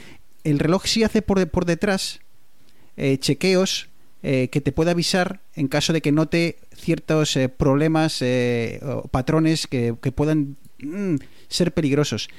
el 0.43 0.59
reloj 0.59 0.85
sí 0.85 1.03
hace 1.03 1.21
por, 1.21 1.47
por 1.49 1.65
detrás 1.65 2.19
eh, 2.97 3.17
chequeos 3.17 3.87
eh, 4.21 4.49
que 4.49 4.61
te 4.61 4.71
puede 4.71 4.91
avisar 4.91 5.39
en 5.55 5.67
caso 5.67 5.91
de 5.91 6.01
que 6.01 6.11
note 6.11 6.57
ciertos 6.75 7.35
eh, 7.35 7.49
problemas 7.49 8.21
o 8.83 9.07
patrones 9.09 9.65
que, 9.67 9.95
que 10.01 10.11
puedan 10.11 10.55
mm, 10.85 11.15
ser 11.47 11.73
peligrosos. 11.73 12.29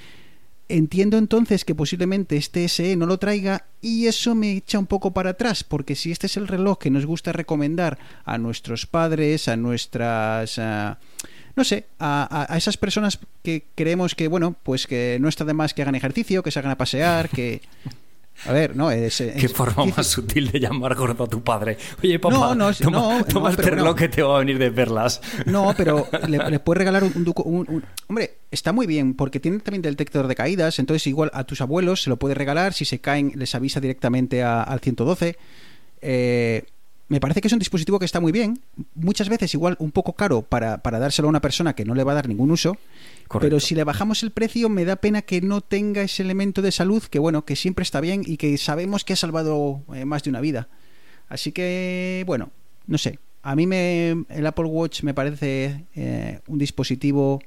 Entiendo 0.66 1.18
entonces 1.18 1.64
que 1.64 1.74
posiblemente 1.74 2.36
este 2.38 2.66
SE 2.68 2.96
no 2.96 3.04
lo 3.04 3.18
traiga 3.18 3.66
y 3.82 4.06
eso 4.06 4.34
me 4.34 4.52
echa 4.52 4.78
un 4.78 4.86
poco 4.86 5.12
para 5.12 5.30
atrás, 5.30 5.62
porque 5.62 5.94
si 5.94 6.10
este 6.10 6.26
es 6.26 6.38
el 6.38 6.48
reloj 6.48 6.78
que 6.78 6.88
nos 6.90 7.04
gusta 7.04 7.32
recomendar 7.32 7.98
a 8.24 8.38
nuestros 8.38 8.86
padres, 8.86 9.46
a 9.48 9.56
nuestras... 9.58 10.58
no 11.54 11.64
sé, 11.64 11.84
a, 11.98 12.26
a- 12.48 12.54
a 12.54 12.56
esas 12.56 12.78
personas 12.78 13.18
que 13.42 13.64
creemos 13.74 14.14
que, 14.14 14.26
bueno, 14.26 14.56
pues 14.62 14.86
que 14.86 15.18
no 15.20 15.28
está 15.28 15.44
de 15.44 15.52
más 15.52 15.74
que 15.74 15.82
hagan 15.82 15.94
ejercicio, 15.96 16.42
que 16.42 16.50
se 16.50 16.58
hagan 16.60 16.72
a 16.72 16.78
pasear, 16.78 17.28
que... 17.28 17.60
A 18.46 18.52
ver, 18.52 18.74
no, 18.76 18.90
es... 18.90 19.16
Qué 19.18 19.46
es- 19.46 19.52
forma 19.52 19.84
más 19.86 20.06
sutil 20.06 20.50
de 20.50 20.60
llamar 20.60 20.94
gordo 20.94 21.24
a 21.24 21.26
tu 21.28 21.42
padre. 21.42 21.78
Oye, 22.02 22.18
papá, 22.18 22.34
No, 22.34 22.54
no, 22.54 22.72
toma, 22.74 22.90
no, 22.98 23.18
no, 23.18 23.24
toma 23.24 23.50
este 23.50 23.62
pero 23.62 23.76
reloj 23.76 23.90
no. 23.90 23.94
que 23.96 24.08
te 24.08 24.22
va 24.22 24.36
a 24.36 24.38
venir 24.40 24.58
de 24.58 24.70
perlas. 24.70 25.20
No, 25.46 25.72
pero 25.76 26.06
le, 26.28 26.38
le 26.50 26.58
puedes 26.58 26.78
regalar 26.78 27.04
un, 27.04 27.12
un 27.14 27.24
duco- 27.24 27.44
un- 27.44 27.66
un- 27.70 27.84
Hombre, 28.08 28.38
está 28.50 28.72
muy 28.72 28.86
bien, 28.86 29.14
porque 29.14 29.40
tiene 29.40 29.60
también 29.60 29.82
detector 29.82 30.26
de 30.26 30.34
caídas, 30.34 30.78
entonces 30.78 31.06
igual 31.06 31.30
a 31.32 31.44
tus 31.44 31.60
abuelos 31.60 32.02
se 32.02 32.10
lo 32.10 32.16
puedes 32.18 32.36
regalar, 32.36 32.72
si 32.74 32.84
se 32.84 33.00
caen 33.00 33.32
les 33.36 33.54
avisa 33.54 33.80
directamente 33.80 34.42
a- 34.42 34.62
al 34.62 34.80
112. 34.80 35.36
Eh, 36.02 36.64
me 37.08 37.20
parece 37.20 37.40
que 37.40 37.48
es 37.48 37.52
un 37.52 37.58
dispositivo 37.58 37.98
que 37.98 38.04
está 38.04 38.20
muy 38.20 38.32
bien, 38.32 38.60
muchas 38.94 39.28
veces 39.28 39.52
igual 39.54 39.76
un 39.78 39.92
poco 39.92 40.14
caro 40.14 40.42
para, 40.42 40.78
para 40.78 40.98
dárselo 40.98 41.28
a 41.28 41.30
una 41.30 41.40
persona 41.40 41.74
que 41.74 41.84
no 41.84 41.94
le 41.94 42.04
va 42.04 42.12
a 42.12 42.16
dar 42.16 42.28
ningún 42.28 42.50
uso, 42.50 42.78
Correcto. 43.28 43.40
pero 43.40 43.60
si 43.60 43.74
le 43.74 43.84
bajamos 43.84 44.22
el 44.22 44.30
precio 44.30 44.68
me 44.68 44.84
da 44.84 44.96
pena 44.96 45.22
que 45.22 45.40
no 45.40 45.60
tenga 45.60 46.02
ese 46.02 46.22
elemento 46.22 46.62
de 46.62 46.72
salud 46.72 47.02
que 47.02 47.18
bueno, 47.18 47.44
que 47.44 47.56
siempre 47.56 47.82
está 47.82 48.00
bien 48.00 48.22
y 48.24 48.36
que 48.36 48.56
sabemos 48.58 49.04
que 49.04 49.12
ha 49.12 49.16
salvado 49.16 49.82
eh, 49.94 50.04
más 50.04 50.22
de 50.22 50.30
una 50.30 50.40
vida. 50.40 50.68
Así 51.28 51.52
que, 51.52 52.22
bueno, 52.26 52.50
no 52.86 52.98
sé. 52.98 53.18
A 53.42 53.54
mí 53.56 53.66
me, 53.66 54.24
el 54.28 54.46
Apple 54.46 54.66
Watch 54.66 55.02
me 55.02 55.14
parece 55.14 55.86
eh, 55.94 56.40
un 56.46 56.58
dispositivo. 56.58 57.40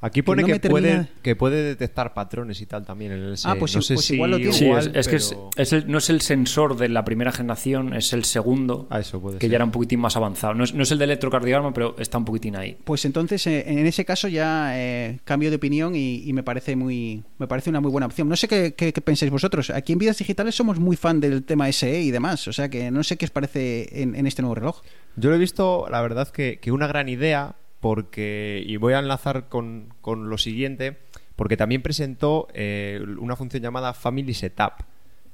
Aquí 0.00 0.22
pone 0.22 0.42
no 0.42 0.46
que, 0.46 0.60
termina- 0.60 0.70
puede, 0.70 1.08
que 1.22 1.34
puede 1.34 1.62
detectar 1.64 2.14
patrones 2.14 2.60
y 2.60 2.66
tal 2.66 2.84
también 2.86 3.10
en 3.10 3.18
el 3.20 3.36
SE. 3.36 3.48
Ah, 3.48 3.56
pues 3.58 3.74
no 3.74 3.82
sí, 3.82 3.88
sé 3.88 3.94
pues 3.94 4.06
si 4.06 4.14
igual 4.14 4.30
lo 4.30 4.36
tiene. 4.36 4.52
Sí, 4.52 4.64
igual, 4.66 4.86
es, 4.94 4.94
es 4.94 5.08
que 5.08 5.16
es, 5.62 5.72
el- 5.72 5.90
no 5.90 5.98
es 5.98 6.08
el 6.08 6.20
sensor 6.20 6.76
de 6.76 6.88
la 6.88 7.04
primera 7.04 7.32
generación, 7.32 7.92
es 7.94 8.12
el 8.12 8.24
segundo, 8.24 8.86
Ah, 8.90 9.00
eso 9.00 9.20
puede 9.20 9.38
que 9.38 9.46
ser. 9.46 9.50
ya 9.50 9.56
era 9.56 9.64
un 9.64 9.72
poquitín 9.72 9.98
más 9.98 10.16
avanzado. 10.16 10.54
No 10.54 10.62
es, 10.62 10.72
no 10.72 10.84
es 10.84 10.90
el 10.92 10.98
de 10.98 11.04
electrocardiograma, 11.04 11.72
pero 11.74 11.96
está 11.98 12.16
un 12.18 12.24
poquitín 12.24 12.54
ahí. 12.54 12.76
Pues 12.84 13.04
entonces, 13.06 13.44
eh, 13.48 13.64
en 13.66 13.86
ese 13.86 14.04
caso 14.04 14.28
ya 14.28 14.70
eh, 14.78 15.18
cambio 15.24 15.50
de 15.50 15.56
opinión 15.56 15.96
y, 15.96 16.22
y 16.24 16.32
me 16.32 16.44
parece 16.44 16.76
muy, 16.76 17.24
me 17.38 17.48
parece 17.48 17.70
una 17.70 17.80
muy 17.80 17.90
buena 17.90 18.06
opción. 18.06 18.28
No 18.28 18.36
sé 18.36 18.46
qué, 18.46 18.74
qué- 18.74 18.92
qué 18.92 19.00
pensáis 19.00 19.32
vosotros. 19.32 19.70
Aquí 19.70 19.94
en 19.94 19.98
Vidas 19.98 20.18
Digitales 20.18 20.54
somos 20.54 20.78
muy 20.78 20.94
fan 20.94 21.18
del 21.18 21.42
tema 21.42 21.68
SE 21.72 22.00
y 22.02 22.12
demás, 22.12 22.46
o 22.46 22.52
sea 22.52 22.68
que 22.68 22.92
no 22.92 23.02
sé 23.02 23.16
qué 23.16 23.24
os 23.24 23.32
parece 23.32 24.00
en, 24.00 24.14
en 24.14 24.28
este 24.28 24.42
nuevo 24.42 24.54
reloj. 24.54 24.80
Yo 25.16 25.30
lo 25.30 25.34
he 25.34 25.38
visto, 25.40 25.86
la 25.90 26.00
verdad, 26.02 26.28
que, 26.28 26.60
que 26.60 26.70
una 26.70 26.86
gran 26.86 27.08
idea, 27.08 27.56
porque, 27.80 28.62
y 28.66 28.76
voy 28.76 28.94
a 28.94 28.98
enlazar 28.98 29.48
con, 29.48 29.94
con 30.00 30.28
lo 30.30 30.38
siguiente, 30.38 30.96
porque 31.36 31.56
también 31.56 31.82
presentó 31.82 32.48
eh, 32.52 33.00
una 33.18 33.36
función 33.36 33.62
llamada 33.62 33.94
Family 33.94 34.34
Setup. 34.34 34.84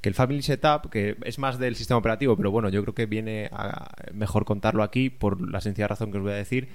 Que 0.01 0.11
el 0.11 0.15
Family 0.15 0.43
Setup, 0.43 0.91
que 0.91 1.17
es 1.25 1.39
más 1.39 1.59
del 1.59 1.77
sistema 1.77 1.97
operativo, 1.97 2.37
pero 2.37 2.51
bueno, 2.51 2.69
yo 2.69 2.83
creo 2.83 2.95
que 2.95 3.07
viene 3.07 3.49
a 3.53 3.91
mejor 4.13 4.45
contarlo 4.45 4.83
aquí 4.83 5.09
por 5.09 5.41
la 5.51 5.63
sencilla 5.63 5.89
razón 5.89 6.13
que 6.13 6.19
os 6.19 6.23
voy 6.23 6.33
a 6.33 6.37
decir, 6.37 6.69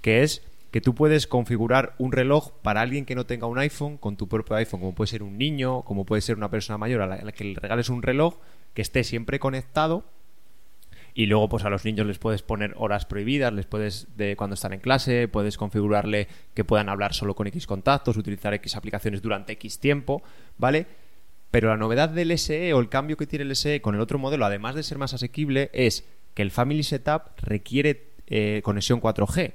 que 0.00 0.22
es 0.22 0.42
que 0.70 0.80
tú 0.80 0.94
puedes 0.94 1.26
configurar 1.26 1.94
un 1.98 2.12
reloj 2.12 2.52
para 2.62 2.80
alguien 2.80 3.04
que 3.04 3.16
no 3.16 3.26
tenga 3.26 3.46
un 3.46 3.58
iPhone 3.58 3.96
con 3.96 4.16
tu 4.16 4.28
propio 4.28 4.54
iPhone, 4.56 4.80
como 4.80 4.94
puede 4.94 5.08
ser 5.08 5.24
un 5.24 5.38
niño, 5.38 5.82
como 5.82 6.04
puede 6.04 6.22
ser 6.22 6.36
una 6.36 6.50
persona 6.50 6.78
mayor 6.78 7.02
a 7.02 7.06
la 7.06 7.32
que 7.32 7.44
le 7.44 7.58
regales 7.58 7.88
un 7.88 8.02
reloj 8.02 8.36
que 8.74 8.82
esté 8.82 9.02
siempre 9.02 9.40
conectado 9.40 10.04
y 11.18 11.26
luego 11.26 11.48
pues 11.48 11.64
a 11.64 11.68
los 11.68 11.84
niños 11.84 12.06
les 12.06 12.20
puedes 12.20 12.42
poner 12.42 12.74
horas 12.76 13.04
prohibidas, 13.04 13.52
les 13.52 13.66
puedes 13.66 14.06
de 14.16 14.36
cuando 14.36 14.54
están 14.54 14.72
en 14.72 14.78
clase, 14.78 15.26
puedes 15.26 15.56
configurarle 15.56 16.28
que 16.54 16.62
puedan 16.62 16.88
hablar 16.88 17.12
solo 17.12 17.34
con 17.34 17.48
X 17.48 17.66
contactos, 17.66 18.16
utilizar 18.16 18.54
X 18.54 18.76
aplicaciones 18.76 19.20
durante 19.20 19.54
X 19.54 19.80
tiempo, 19.80 20.22
¿vale? 20.58 20.86
Pero 21.50 21.70
la 21.70 21.76
novedad 21.76 22.08
del 22.08 22.38
SE 22.38 22.72
o 22.72 22.78
el 22.78 22.88
cambio 22.88 23.16
que 23.16 23.26
tiene 23.26 23.46
el 23.46 23.56
SE 23.56 23.80
con 23.82 23.96
el 23.96 24.00
otro 24.00 24.20
modelo, 24.20 24.46
además 24.46 24.76
de 24.76 24.84
ser 24.84 24.96
más 24.96 25.12
asequible, 25.12 25.70
es 25.72 26.04
que 26.34 26.42
el 26.42 26.52
Family 26.52 26.84
Setup 26.84 27.22
requiere 27.38 28.12
eh, 28.28 28.60
conexión 28.62 29.00
4G 29.00 29.54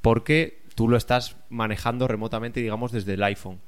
porque 0.00 0.62
tú 0.74 0.88
lo 0.88 0.96
estás 0.96 1.36
manejando 1.48 2.08
remotamente, 2.08 2.58
digamos, 2.58 2.90
desde 2.90 3.14
el 3.14 3.22
iPhone. 3.22 3.60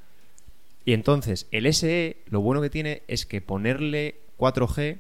Y 0.85 0.95
entonces, 0.95 1.47
el 1.53 1.73
SE, 1.73 2.25
lo 2.27 2.41
bueno 2.41 2.61
que 2.61 2.71
tiene 2.71 3.05
es 3.07 3.25
que 3.25 3.41
ponerle 3.41 4.17
4G 4.37 4.99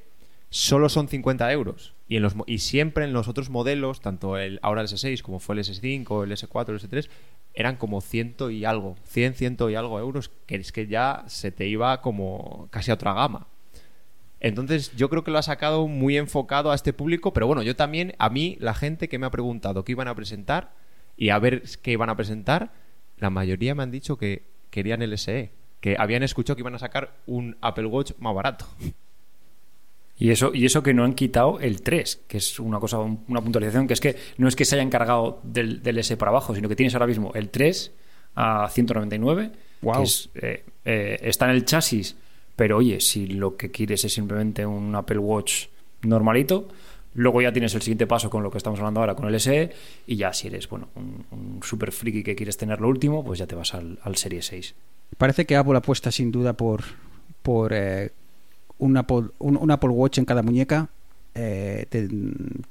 solo 0.51 0.88
son 0.88 1.09
50 1.09 1.51
euros. 1.53 1.94
Y, 2.09 2.16
en 2.16 2.22
los, 2.22 2.34
y 2.46 2.59
siempre 2.59 3.05
en 3.05 3.12
los 3.12 3.28
otros 3.28 3.51
modelos, 3.51 4.01
tanto 4.01 4.36
el 4.36 4.59
ahora 4.62 4.82
el 4.82 4.88
S6 4.88 5.22
como 5.22 5.38
fue 5.38 5.55
el 5.55 5.61
S5, 5.61 6.24
el 6.24 6.32
S4, 6.32 6.68
el 6.68 6.80
S3, 6.80 7.09
eran 7.55 7.76
como 7.76 8.01
ciento 8.01 8.51
y 8.51 8.64
algo, 8.64 8.96
100, 9.05 9.34
ciento 9.34 9.70
y 9.70 9.74
algo 9.76 9.98
euros, 9.98 10.30
que 10.46 10.57
es 10.57 10.72
que 10.72 10.86
ya 10.86 11.24
se 11.26 11.51
te 11.51 11.66
iba 11.66 12.01
como 12.03 12.68
casi 12.70 12.90
a 12.90 12.94
otra 12.94 13.14
gama. 13.14 13.46
Entonces 14.40 14.94
yo 14.96 15.09
creo 15.09 15.22
que 15.22 15.30
lo 15.30 15.38
ha 15.38 15.42
sacado 15.42 15.86
muy 15.86 16.16
enfocado 16.16 16.70
a 16.70 16.74
este 16.74 16.92
público, 16.92 17.32
pero 17.32 17.46
bueno, 17.46 17.62
yo 17.62 17.76
también, 17.76 18.14
a 18.18 18.30
mí, 18.30 18.57
la 18.61 18.74
gente 18.74 19.09
que 19.09 19.18
me 19.18 19.26
ha 19.26 19.30
preguntado 19.30 19.84
qué 19.84 19.92
iban 19.92 20.09
a 20.09 20.14
presentar, 20.14 20.72
y 21.16 21.28
a 21.28 21.38
ver 21.38 21.62
qué 21.82 21.92
iban 21.92 22.09
a 22.09 22.16
presentar, 22.16 22.72
la 23.18 23.28
mayoría 23.28 23.74
me 23.74 23.82
han 23.82 23.90
dicho 23.90 24.16
que 24.16 24.44
querían 24.70 25.03
el 25.03 25.16
SE, 25.18 25.53
que 25.80 25.96
habían 25.98 26.22
escuchado 26.22 26.57
que 26.57 26.62
iban 26.62 26.74
a 26.74 26.78
sacar 26.78 27.14
un 27.26 27.59
Apple 27.61 27.86
Watch 27.86 28.12
más 28.18 28.34
barato. 28.34 28.66
Y 30.21 30.31
eso, 30.31 30.53
y 30.55 30.66
eso 30.66 30.83
que 30.83 30.93
no 30.93 31.03
han 31.05 31.14
quitado 31.14 31.59
el 31.61 31.81
3, 31.81 32.25
que 32.29 32.37
es 32.37 32.61
una 32.61 32.79
cosa, 32.79 32.99
una 33.01 33.41
puntualización, 33.41 33.87
que 33.89 33.95
es 33.95 34.01
que 34.01 34.16
no 34.37 34.49
es 34.49 34.55
que 34.55 34.66
se 34.66 34.77
hayan 34.77 34.91
cargado 34.91 35.41
del, 35.43 35.83
del 35.83 35.99
S 35.99 36.14
para 36.18 36.31
abajo, 36.31 36.55
sino 36.55 36.68
que 36.68 36.77
tienes 36.77 36.95
ahora 36.95 37.07
mismo 37.07 37.33
el 37.35 37.49
3 37.49 37.93
a 38.35 38.68
199, 38.68 39.51
que 39.81 39.89
eh, 40.35 40.64
eh, 40.85 41.18
está 41.23 41.47
en 41.47 41.53
el 41.53 41.64
chasis, 41.64 42.16
pero 42.55 42.77
oye, 42.77 43.01
si 43.01 43.29
lo 43.29 43.57
que 43.57 43.71
quieres 43.71 44.05
es 44.05 44.12
simplemente 44.12 44.64
un 44.66 44.95
Apple 44.95 45.18
Watch 45.18 45.68
normalito, 46.03 46.68
Luego 47.14 47.43
ya 47.43 47.53
tienes 47.53 47.75
el 47.75 47.83
siguiente 47.83 48.07
paso 48.07 48.31
con 48.31 48.43
lo 48.43 48.53
que 48.53 48.59
estamos 48.59 48.79
hablando 48.79 49.01
ahora, 49.01 49.16
con 49.16 49.27
el 49.27 49.41
SE, 49.41 49.73
y 50.07 50.16
ya 50.16 50.33
si 50.33 50.47
eres 50.47 50.68
bueno 50.68 50.91
un, 50.95 51.61
super 51.61 51.91
friki 51.91 52.23
que 52.23 52.37
quieres 52.37 52.57
tener 52.57 52.81
lo 52.81 52.89
último, 52.89 53.25
pues 53.25 53.39
ya 53.41 53.49
te 53.49 53.57
vas 53.57 53.75
al, 53.75 53.99
al 54.03 54.16
Serie 54.16 54.43
6. 54.43 54.75
Parece 55.18 55.45
que 55.45 55.57
Apple 55.57 55.77
apuesta 55.77 56.12
sin 56.12 56.31
duda 56.31 56.53
por, 56.53 56.85
por 57.43 57.73
eh, 57.73 58.12
un, 58.81 58.97
Apple, 58.97 59.28
un, 59.39 59.70
Apple 59.70 59.91
Watch 59.91 60.18
en 60.18 60.24
cada 60.24 60.43
muñeca. 60.43 60.91
Eh, 61.33 61.87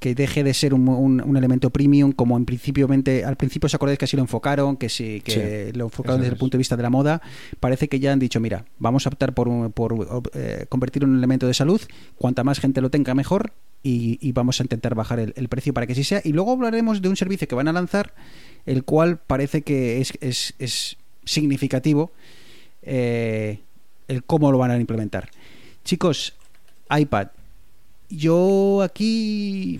que 0.01 0.16
deje 0.16 0.43
de 0.43 0.53
ser 0.53 0.74
un, 0.74 0.89
un, 0.89 1.38
elemento 1.38 1.70
premium 1.70 2.12
como 2.12 2.36
en 2.36 2.43
principio 2.43 2.89
al 2.89 3.38
principio 3.38 3.68
os 3.68 3.74
acordáis 3.74 3.97
que 3.97 4.03
así 4.03 4.18
lo 4.18 4.22
enfocaron 4.22 4.76
que 4.76 4.89
sí 4.89 5.22
que 5.24 5.72
lo 5.74 5.86
enfocaron 5.86 6.20
desde 6.20 6.34
el 6.34 6.38
punto 6.38 6.57
de 6.57 6.57
vista 6.57 6.76
de 6.76 6.84
la 6.84 6.89
moda 6.89 7.22
parece 7.62 7.88
que 7.88 8.01
ya 8.01 8.12
han 8.12 8.20
dicho 8.20 8.41
mira 8.41 8.66
vamos 8.78 9.05
a 9.05 9.12
optar 9.12 9.34
por, 9.34 9.72
por 9.72 10.22
eh, 10.34 10.66
convertir 10.68 11.03
en 11.03 11.12
un 11.12 11.18
elemento 11.20 11.47
de 11.47 11.53
salud 11.53 11.80
cuanta 12.18 12.43
más 12.43 12.60
gente 12.60 12.82
lo 12.82 12.89
tenga 12.89 13.14
mejor 13.16 13.53
y, 13.84 14.32
vamos 14.34 14.60
a 14.60 14.64
intentar 14.64 14.95
bajar 14.95 15.20
el, 15.20 15.47
precio 15.47 15.74
para 15.74 15.88
que 15.88 15.93
así 15.93 16.03
sea. 16.03 16.22
Y 16.24 16.34
luego 16.34 16.51
hablaremos 16.51 17.01
de 17.01 17.10
un 17.10 17.16
servicio 17.16 17.47
que 17.47 17.55
van 17.55 17.68
a 17.68 17.74
lanzar, 17.74 18.14
el 18.66 18.84
cual 18.84 19.20
parece 19.20 19.62
que 19.62 20.01
es, 20.01 20.14
es, 20.22 20.97
significativo 21.26 22.12
eh, 22.82 23.60
el 24.07 24.24
cómo 24.24 24.51
lo 24.51 24.57
van 24.57 24.72
a 24.72 24.78
implementar. 24.78 25.30
Chicos, 25.90 26.36
iPad. 26.96 27.30
Yo 28.12 28.84
aquí, 28.84 29.80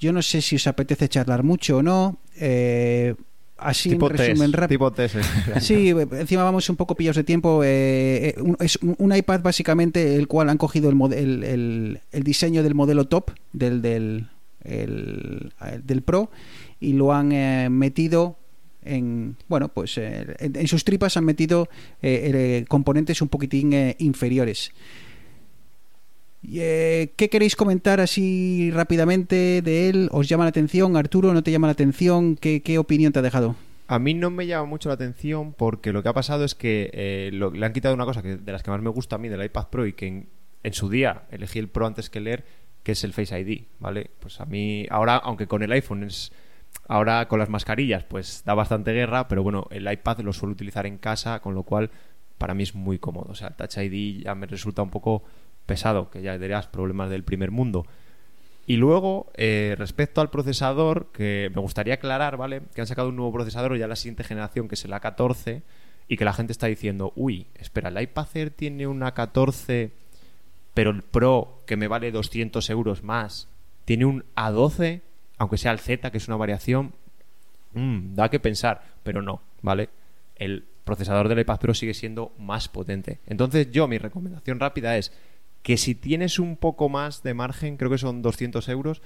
yo 0.00 0.10
no 0.10 0.22
sé 0.22 0.40
si 0.40 0.56
os 0.56 0.66
apetece 0.66 1.06
charlar 1.10 1.42
mucho 1.42 1.76
o 1.76 1.82
no. 1.82 2.16
Eh, 2.40 3.14
así 3.58 3.90
tipo 3.90 4.10
en 4.10 4.16
resumen 4.16 4.54
rápido. 4.54 4.90
Sí, 5.60 5.90
encima 5.90 6.44
vamos 6.44 6.70
un 6.70 6.76
poco 6.76 6.94
pillados 6.94 7.16
de 7.16 7.24
tiempo. 7.24 7.62
Eh, 7.62 8.28
eh, 8.28 8.34
es 8.60 8.78
un, 8.80 9.14
iPad 9.14 9.42
básicamente 9.42 10.16
el 10.16 10.28
cual 10.28 10.48
han 10.48 10.56
cogido 10.56 10.88
el, 10.88 12.00
el, 12.10 12.24
diseño 12.24 12.62
del 12.62 12.74
modelo 12.74 13.04
top 13.04 13.32
del, 13.52 13.82
del, 13.82 14.30
del 14.62 16.02
Pro 16.02 16.30
y 16.80 16.94
lo 16.94 17.12
han 17.12 17.32
eh, 17.32 17.68
metido 17.68 18.38
en 18.82 19.36
bueno 19.48 19.68
pues 19.68 19.98
en, 19.98 20.68
sus 20.68 20.84
tripas 20.84 21.18
han 21.18 21.24
metido 21.26 21.68
componentes 22.68 23.20
un 23.20 23.28
poquitín 23.28 23.94
inferiores 23.98 24.72
eh, 26.52 27.12
¿Qué 27.16 27.28
queréis 27.28 27.56
comentar 27.56 28.00
así 28.00 28.70
rápidamente 28.72 29.62
de 29.62 29.88
él? 29.88 30.08
¿Os 30.12 30.28
llama 30.28 30.44
la 30.44 30.50
atención? 30.50 30.96
Arturo, 30.96 31.32
¿no 31.32 31.42
te 31.42 31.50
llama 31.50 31.68
la 31.68 31.72
atención? 31.72 32.36
¿Qué, 32.36 32.78
opinión 32.78 33.12
te 33.12 33.20
ha 33.20 33.22
dejado? 33.22 33.56
A 33.86 33.98
mí 33.98 34.14
no 34.14 34.30
me 34.30 34.46
llama 34.46 34.66
mucho 34.66 34.88
la 34.88 34.94
atención 34.94 35.52
porque 35.52 35.92
lo 35.92 36.02
que 36.02 36.08
ha 36.08 36.12
pasado 36.12 36.44
es 36.44 36.54
que 36.54 36.90
eh, 36.92 37.30
le 37.32 37.66
han 37.66 37.72
quitado 37.72 37.94
una 37.94 38.04
cosa 38.04 38.22
que, 38.22 38.36
de 38.36 38.52
las 38.52 38.62
que 38.62 38.70
más 38.70 38.80
me 38.80 38.90
gusta 38.90 39.16
a 39.16 39.18
mí 39.18 39.28
del 39.28 39.44
iPad 39.44 39.68
Pro 39.68 39.86
y 39.86 39.92
que 39.92 40.26
en, 40.62 40.72
su 40.72 40.88
día 40.88 41.24
elegí 41.30 41.58
el 41.58 41.68
Pro 41.68 41.86
antes 41.86 42.10
que 42.10 42.20
leer, 42.20 42.44
que 42.82 42.92
es 42.92 43.04
el 43.04 43.12
Face 43.12 43.38
ID, 43.38 43.64
¿vale? 43.78 44.10
Pues 44.20 44.40
a 44.40 44.46
mí 44.46 44.86
ahora, 44.90 45.16
aunque 45.16 45.46
con 45.46 45.62
el 45.62 45.72
iPhone 45.72 46.04
es... 46.04 46.32
Ahora 46.88 47.28
con 47.28 47.38
las 47.38 47.48
mascarillas 47.48 48.04
pues 48.04 48.42
da 48.44 48.52
bastante 48.52 48.92
guerra, 48.92 49.28
pero 49.28 49.44
bueno, 49.44 49.68
el 49.70 49.90
iPad 49.90 50.18
lo 50.20 50.32
suelo 50.32 50.52
utilizar 50.52 50.86
en 50.86 50.98
casa, 50.98 51.40
con 51.40 51.54
lo 51.54 51.62
cual 51.62 51.90
para 52.36 52.52
mí 52.52 52.64
es 52.64 52.74
muy 52.74 52.98
cómodo. 52.98 53.30
O 53.30 53.34
sea, 53.34 53.48
el 53.48 53.54
Touch 53.54 53.78
ID 53.78 54.24
ya 54.24 54.34
me 54.34 54.46
resulta 54.46 54.82
un 54.82 54.90
poco 54.90 55.22
pesado, 55.66 56.10
que 56.10 56.22
ya 56.22 56.38
dirías 56.38 56.66
problemas 56.66 57.10
del 57.10 57.24
primer 57.24 57.50
mundo. 57.50 57.86
Y 58.66 58.76
luego, 58.76 59.30
eh, 59.34 59.74
respecto 59.76 60.20
al 60.20 60.30
procesador, 60.30 61.08
que 61.12 61.50
me 61.54 61.60
gustaría 61.60 61.94
aclarar, 61.94 62.36
¿vale? 62.36 62.62
Que 62.74 62.80
han 62.80 62.86
sacado 62.86 63.10
un 63.10 63.16
nuevo 63.16 63.32
procesador 63.32 63.76
ya 63.76 63.86
la 63.86 63.96
siguiente 63.96 64.24
generación, 64.24 64.68
que 64.68 64.74
es 64.74 64.84
el 64.84 64.92
A14, 64.92 65.62
y 66.08 66.16
que 66.16 66.24
la 66.24 66.32
gente 66.32 66.52
está 66.52 66.66
diciendo, 66.66 67.12
uy, 67.14 67.46
espera, 67.56 67.88
el 67.88 68.00
iPad 68.00 68.28
Air 68.34 68.50
tiene 68.50 68.86
un 68.86 69.00
A14, 69.00 69.90
pero 70.72 70.90
el 70.90 71.02
Pro, 71.02 71.60
que 71.66 71.76
me 71.76 71.88
vale 71.88 72.10
200 72.10 72.68
euros 72.70 73.02
más, 73.02 73.48
tiene 73.84 74.06
un 74.06 74.24
A12, 74.34 75.02
aunque 75.38 75.58
sea 75.58 75.72
el 75.72 75.78
Z, 75.78 76.10
que 76.10 76.18
es 76.18 76.28
una 76.28 76.36
variación, 76.36 76.92
mm, 77.74 78.14
da 78.14 78.30
que 78.30 78.40
pensar, 78.40 78.82
pero 79.02 79.20
no, 79.22 79.42
¿vale? 79.62 79.90
El 80.36 80.64
procesador 80.84 81.28
del 81.28 81.40
iPad 81.40 81.58
Pro 81.58 81.74
sigue 81.74 81.94
siendo 81.94 82.32
más 82.38 82.68
potente. 82.68 83.20
Entonces 83.26 83.70
yo, 83.70 83.88
mi 83.88 83.98
recomendación 83.98 84.60
rápida 84.60 84.96
es 84.96 85.12
que 85.64 85.78
si 85.78 85.94
tienes 85.94 86.38
un 86.38 86.56
poco 86.58 86.90
más 86.90 87.22
de 87.22 87.32
margen, 87.32 87.78
creo 87.78 87.90
que 87.90 87.96
son 87.96 88.20
200 88.20 88.68
euros, 88.68 89.00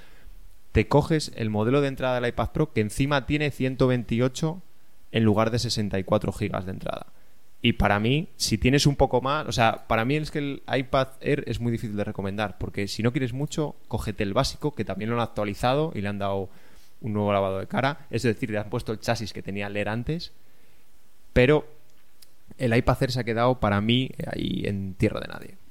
te 0.73 0.89
coges 0.89 1.33
el 1.37 1.51
modelo 1.51 1.81
de 1.81 1.87
entrada 1.87 2.21
del 2.21 2.29
iPad 2.29 2.51
Pro 2.51 2.73
que 2.73 2.81
encima 2.81 3.27
tiene 3.27 3.53
128 3.53 4.61
en 5.13 5.25
lugar 5.25 5.53
de 5.53 5.61
64 5.61 6.33
gigas 6.33 6.67
de 6.67 6.73
entrada. 6.73 7.07
Y 7.63 7.75
para 7.75 8.01
mí, 8.01 8.29
si 8.37 8.59
tienes 8.59 8.87
un 8.87 8.97
poco 8.97 9.21
más, 9.21 9.47
o 9.47 9.53
sea, 9.53 9.87
para 9.87 10.05
mí 10.05 10.17
es 10.17 10.33
que 10.33 10.41
el 10.41 10.63
iPad 10.67 11.09
Air 11.21 11.45
es 11.47 11.61
muy 11.61 11.71
difícil 11.71 11.97
de 11.97 12.03
recomendar, 12.03 12.59
porque 12.59 12.89
si 12.89 13.05
no 13.05 13.13
quieres 13.13 13.33
mucho, 13.33 13.77
cógete 13.87 14.25
el 14.25 14.35
básico, 14.35 14.75
que 14.75 14.85
también 14.85 15.11
lo 15.11 15.17
han 15.17 15.23
actualizado 15.23 15.93
y 15.95 16.01
le 16.01 16.09
han 16.09 16.19
dado 16.19 16.51
un 17.01 17.13
nuevo 17.13 17.33
lavado 17.33 17.61
de 17.61 17.69
cara, 17.69 18.09
es 18.11 18.25
decir, 18.25 18.51
le 18.51 18.59
han 18.59 18.69
puesto 18.69 18.91
el 18.91 18.99
chasis 18.99 19.33
que 19.33 19.45
tenía 19.45 19.69
leer 19.69 19.89
antes, 19.89 20.33
pero 21.33 21.69
el 22.59 22.77
iPad 22.77 23.03
Air 23.03 23.13
se 23.13 23.21
ha 23.21 23.25
quedado 23.25 23.61
para 23.61 23.81
mí 23.81 24.11
ahí 24.27 24.63
en 24.65 24.95
tierra 24.95 25.21
de 25.21 25.29
nadie. 25.29 25.68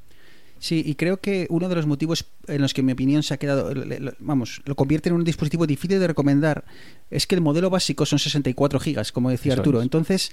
Sí, 0.59 0.83
y 0.85 0.95
creo 0.95 1.17
que 1.17 1.47
uno 1.49 1.69
de 1.69 1.75
los 1.75 1.85
motivos 1.85 2.25
en 2.47 2.61
los 2.61 2.73
que 2.73 2.81
mi 2.81 2.91
opinión 2.91 3.23
se 3.23 3.33
ha 3.33 3.37
quedado, 3.37 3.71
vamos, 4.19 4.61
lo 4.65 4.75
convierte 4.75 5.09
en 5.09 5.15
un 5.15 5.23
dispositivo 5.23 5.67
difícil 5.67 5.99
de 5.99 6.07
recomendar, 6.07 6.65
es 7.11 7.27
que 7.27 7.35
el 7.35 7.41
modelo 7.41 7.69
básico 7.69 8.05
son 8.05 8.19
64 8.19 8.79
gigas, 8.79 9.11
como 9.11 9.29
decía 9.29 9.53
Arturo. 9.53 9.81
Entonces, 9.81 10.31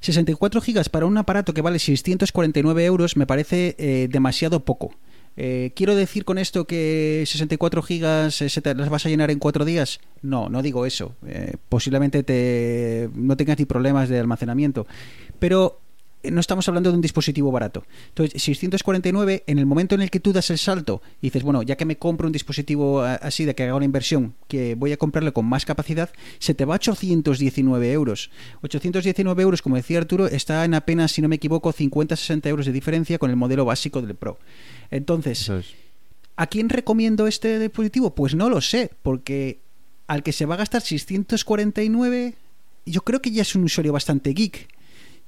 64 0.00 0.60
gigas 0.60 0.88
para 0.88 1.06
un 1.06 1.16
aparato 1.16 1.54
que 1.54 1.62
vale 1.62 1.78
649 1.78 2.84
euros 2.84 3.16
me 3.16 3.26
parece 3.26 3.74
eh, 3.78 4.08
demasiado 4.10 4.64
poco. 4.64 4.94
Eh, 5.36 5.72
¿Quiero 5.74 5.96
decir 5.96 6.24
con 6.24 6.38
esto 6.38 6.64
que 6.64 7.24
64 7.26 7.82
gigas 7.82 8.40
eh, 8.40 8.48
se 8.48 8.60
te 8.62 8.72
las 8.74 8.88
vas 8.88 9.04
a 9.06 9.08
llenar 9.08 9.32
en 9.32 9.40
cuatro 9.40 9.64
días? 9.64 9.98
No, 10.22 10.48
no 10.48 10.62
digo 10.62 10.86
eso. 10.86 11.16
posiblemente 11.68 12.22
te, 12.22 13.10
no 13.14 13.36
tengas 13.36 13.58
ni 13.58 13.64
problemas 13.64 14.08
de 14.08 14.20
almacenamiento. 14.20 14.86
Pero 15.40 15.80
no 16.30 16.40
estamos 16.40 16.66
hablando 16.68 16.90
de 16.90 16.96
un 16.96 17.02
dispositivo 17.02 17.50
barato. 17.52 17.84
Entonces, 18.08 18.42
649, 18.42 19.44
en 19.46 19.58
el 19.58 19.66
momento 19.66 19.94
en 19.94 20.02
el 20.02 20.10
que 20.10 20.20
tú 20.20 20.32
das 20.32 20.50
el 20.50 20.58
salto 20.58 21.02
y 21.20 21.26
dices, 21.28 21.42
bueno, 21.42 21.62
ya 21.62 21.76
que 21.76 21.84
me 21.84 21.96
compro 21.96 22.26
un 22.26 22.32
dispositivo 22.32 23.02
a- 23.02 23.14
así 23.16 23.44
de 23.44 23.54
que 23.54 23.62
haga 23.64 23.74
una 23.74 23.84
inversión, 23.84 24.34
que 24.48 24.74
voy 24.74 24.92
a 24.92 24.96
comprarle 24.96 25.32
con 25.32 25.46
más 25.46 25.64
capacidad, 25.64 26.10
se 26.38 26.54
te 26.54 26.64
va 26.64 26.74
a 26.74 26.76
819 26.76 27.92
euros. 27.92 28.30
819 28.62 29.42
euros, 29.42 29.62
como 29.62 29.76
decía 29.76 29.98
Arturo, 29.98 30.26
está 30.26 30.64
en 30.64 30.74
apenas, 30.74 31.12
si 31.12 31.22
no 31.22 31.28
me 31.28 31.36
equivoco, 31.36 31.72
50-60 31.72 32.46
euros 32.48 32.66
de 32.66 32.72
diferencia 32.72 33.18
con 33.18 33.30
el 33.30 33.36
modelo 33.36 33.64
básico 33.64 34.00
del 34.02 34.14
Pro. 34.14 34.38
Entonces, 34.90 35.48
es. 35.48 35.66
¿A 36.36 36.46
quién 36.48 36.68
recomiendo 36.68 37.26
este 37.28 37.58
dispositivo? 37.60 38.14
Pues 38.14 38.34
no 38.34 38.48
lo 38.50 38.60
sé, 38.60 38.90
porque 39.02 39.60
al 40.08 40.22
que 40.22 40.32
se 40.32 40.46
va 40.46 40.54
a 40.54 40.58
gastar 40.58 40.82
649, 40.82 42.34
yo 42.86 43.00
creo 43.02 43.22
que 43.22 43.30
ya 43.30 43.42
es 43.42 43.54
un 43.54 43.64
usuario 43.64 43.92
bastante 43.92 44.32
geek. 44.34 44.68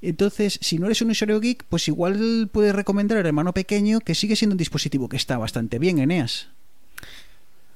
Entonces, 0.02 0.58
si 0.60 0.78
no 0.78 0.86
eres 0.86 1.00
un 1.02 1.10
usuario 1.10 1.40
geek, 1.40 1.64
pues 1.68 1.88
igual 1.88 2.48
puedes 2.52 2.74
recomendar 2.74 3.18
al 3.18 3.26
hermano 3.26 3.52
pequeño, 3.52 4.00
que 4.00 4.14
sigue 4.14 4.36
siendo 4.36 4.54
un 4.54 4.58
dispositivo 4.58 5.08
que 5.08 5.16
está 5.16 5.38
bastante 5.38 5.78
bien, 5.78 5.98
Eneas. 5.98 6.48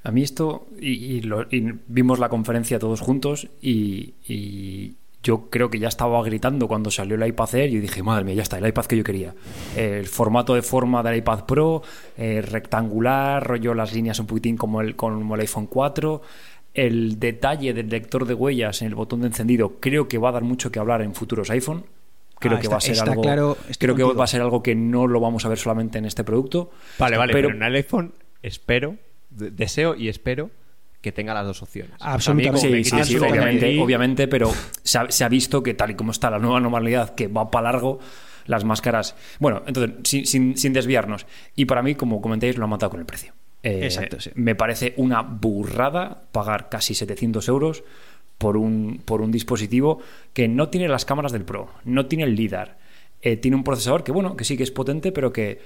A 0.02 0.10
mí 0.10 0.22
esto, 0.22 0.66
y, 0.80 1.20
lo- 1.22 1.46
vimos 1.88 2.18
la 2.18 2.28
conferencia 2.30 2.78
todos 2.78 3.00
juntos 3.00 3.48
y, 3.60 4.94
yo 5.22 5.50
creo 5.50 5.68
que 5.70 5.78
ya 5.78 5.88
estaba 5.88 6.22
gritando 6.24 6.66
cuando 6.66 6.90
salió 6.90 7.14
el 7.16 7.26
iPad 7.28 7.54
Air 7.54 7.70
y 7.74 7.78
dije, 7.80 8.02
madre 8.02 8.24
mía, 8.24 8.36
ya 8.36 8.42
está, 8.42 8.56
el 8.56 8.66
iPad 8.66 8.86
que 8.86 8.96
yo 8.96 9.04
quería. 9.04 9.34
El 9.76 10.06
formato 10.06 10.54
de 10.54 10.62
forma 10.62 11.02
del 11.02 11.18
iPad 11.18 11.44
Pro, 11.44 11.82
eh, 12.16 12.40
rectangular, 12.40 13.46
rollo 13.46 13.74
las 13.74 13.92
líneas 13.92 14.18
un 14.18 14.26
poquitín 14.26 14.56
como 14.56 14.80
el, 14.80 14.96
como 14.96 15.34
el 15.34 15.40
iPhone 15.42 15.66
4. 15.66 16.22
El 16.72 17.20
detalle 17.20 17.74
del 17.74 17.90
lector 17.90 18.24
de 18.26 18.32
huellas 18.32 18.80
en 18.80 18.88
el 18.88 18.94
botón 18.94 19.20
de 19.20 19.26
encendido 19.26 19.74
creo 19.78 20.08
que 20.08 20.16
va 20.16 20.30
a 20.30 20.32
dar 20.32 20.42
mucho 20.44 20.72
que 20.72 20.78
hablar 20.78 21.02
en 21.02 21.14
futuros 21.14 21.50
iPhone. 21.50 21.84
Creo 22.41 22.55
Ah, 22.57 22.59
que 22.59 22.62
está- 22.66 22.74
va 22.74 22.78
a 22.78 22.80
ser 22.80 22.93
está 22.93 23.05
algo. 23.11 23.22
claro, 23.22 23.57
creo 23.78 23.95
que 23.95 24.03
va 24.03 24.24
a 24.24 24.26
ser 24.26 24.41
algo 24.41 24.62
que 24.62 24.74
no 24.74 25.07
lo 25.07 25.20
vamos 25.20 25.45
a 25.45 25.49
ver 25.49 25.59
solamente 25.59 25.99
en 25.99 26.07
este 26.07 26.24
producto. 26.24 26.70
Vale, 26.99 27.16
vale, 27.16 27.32
pero, 27.32 27.49
pero 27.49 27.57
en 27.59 27.62
el 27.62 27.74
iPhone 27.76 28.14
espero, 28.43 28.97
de- 29.30 29.51
deseo 29.53 29.95
y 29.95 30.09
espero 30.09 30.51
que 31.03 31.12
tenga 31.12 31.32
las 31.34 31.47
dos 31.47 31.62
opciones. 31.62 31.93
Absolutamente. 32.01 32.49
A 32.49 32.53
mí, 32.53 32.59
como 32.61 32.72
me 32.72 32.78
Sí, 32.78 32.84
sí, 32.84 32.91
quites 32.91 33.07
sí, 33.09 33.14
lo 33.14 33.20
que 33.32 33.80
obviamente, 33.80 34.26
pero 34.28 34.53
se 34.82 34.99
ha, 34.99 35.11
se 35.11 35.22
ha 35.24 35.28
visto 35.28 35.62
que 35.62 35.74
tal 35.74 35.91
y 35.93 35.95
como 35.95 36.11
está 36.12 36.28
la 36.30 36.38
nueva 36.38 36.61
normalidad, 36.61 37.14
que 37.14 37.28
va 37.28 37.51
para 37.51 37.70
largo, 37.72 38.01
las 38.47 38.64
máscaras. 38.64 39.14
Bueno, 39.38 39.62
entonces, 39.66 39.97
sin, 40.05 40.26
sin- 40.26 40.57
sin 40.57 40.72
desviarnos. 40.72 41.26
Y 41.57 41.66
para 41.66 41.82
mí, 41.82 41.95
como 41.95 42.20
comentáis, 42.20 42.57
lo 42.59 42.64
han 42.64 42.70
matado 42.70 42.91
con 42.91 43.01
el 43.01 43.07
precio. 43.07 43.32
Eh, 43.62 43.80
Exacto, 43.84 44.18
sí. 44.20 44.30
Me 44.34 44.55
parece 44.55 44.95
una 44.97 45.20
burrada 45.22 46.22
pagar 46.32 46.68
casi 46.70 46.95
700 46.95 47.47
euros 47.49 47.84
por 48.41 48.57
un, 48.57 49.03
por 49.05 49.20
un 49.20 49.30
dispositivo 49.30 50.01
que 50.32 50.49
no 50.49 50.70
tiene 50.70 50.88
las 50.88 51.05
cámaras 51.05 51.30
del 51.30 51.45
Pro, 51.45 51.68
no 51.84 52.07
tiene 52.07 52.24
el 52.24 52.34
LIDAR, 52.34 52.78
eh, 53.20 53.36
tiene 53.36 53.55
un 53.55 53.62
procesador 53.62 54.03
que, 54.03 54.12
bueno, 54.12 54.34
que 54.34 54.45
sí 54.45 54.57
que 54.57 54.62
es 54.62 54.70
potente, 54.70 55.12
pero 55.12 55.30
que. 55.30 55.61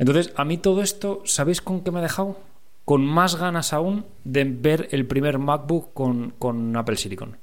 Entonces, 0.00 0.32
a 0.34 0.44
mí 0.44 0.58
todo 0.58 0.82
esto, 0.82 1.22
¿sabéis 1.24 1.60
con 1.60 1.82
qué 1.82 1.92
me 1.92 2.00
ha 2.00 2.02
dejado? 2.02 2.36
Con 2.84 3.06
más 3.06 3.36
ganas 3.36 3.72
aún 3.72 4.04
de 4.24 4.42
ver 4.44 4.88
el 4.90 5.06
primer 5.06 5.38
MacBook 5.38 5.92
con, 5.94 6.34
con 6.40 6.76
Apple 6.76 6.96
Silicon. 6.96 7.36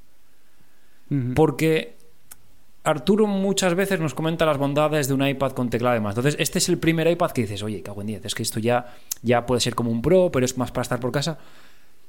Porque 1.34 1.96
Arturo 2.84 3.26
muchas 3.26 3.74
veces 3.74 3.98
nos 3.98 4.12
comenta 4.12 4.44
las 4.44 4.58
bondades 4.58 5.08
de 5.08 5.14
un 5.14 5.26
iPad 5.26 5.52
con 5.52 5.70
teclado 5.70 5.94
y 5.96 6.00
demás. 6.00 6.16
Entonces, 6.16 6.36
este 6.38 6.58
es 6.58 6.68
el 6.68 6.76
primer 6.76 7.08
iPad 7.08 7.30
que 7.30 7.42
dices, 7.42 7.62
oye, 7.62 7.82
cago 7.82 8.02
en 8.02 8.08
10, 8.08 8.26
es 8.26 8.34
que 8.34 8.42
esto 8.42 8.60
ya, 8.60 8.94
ya 9.22 9.46
puede 9.46 9.62
ser 9.62 9.74
como 9.74 9.90
un 9.90 10.02
Pro, 10.02 10.30
pero 10.30 10.44
es 10.44 10.58
más 10.58 10.70
para 10.70 10.82
estar 10.82 11.00
por 11.00 11.12
casa. 11.12 11.38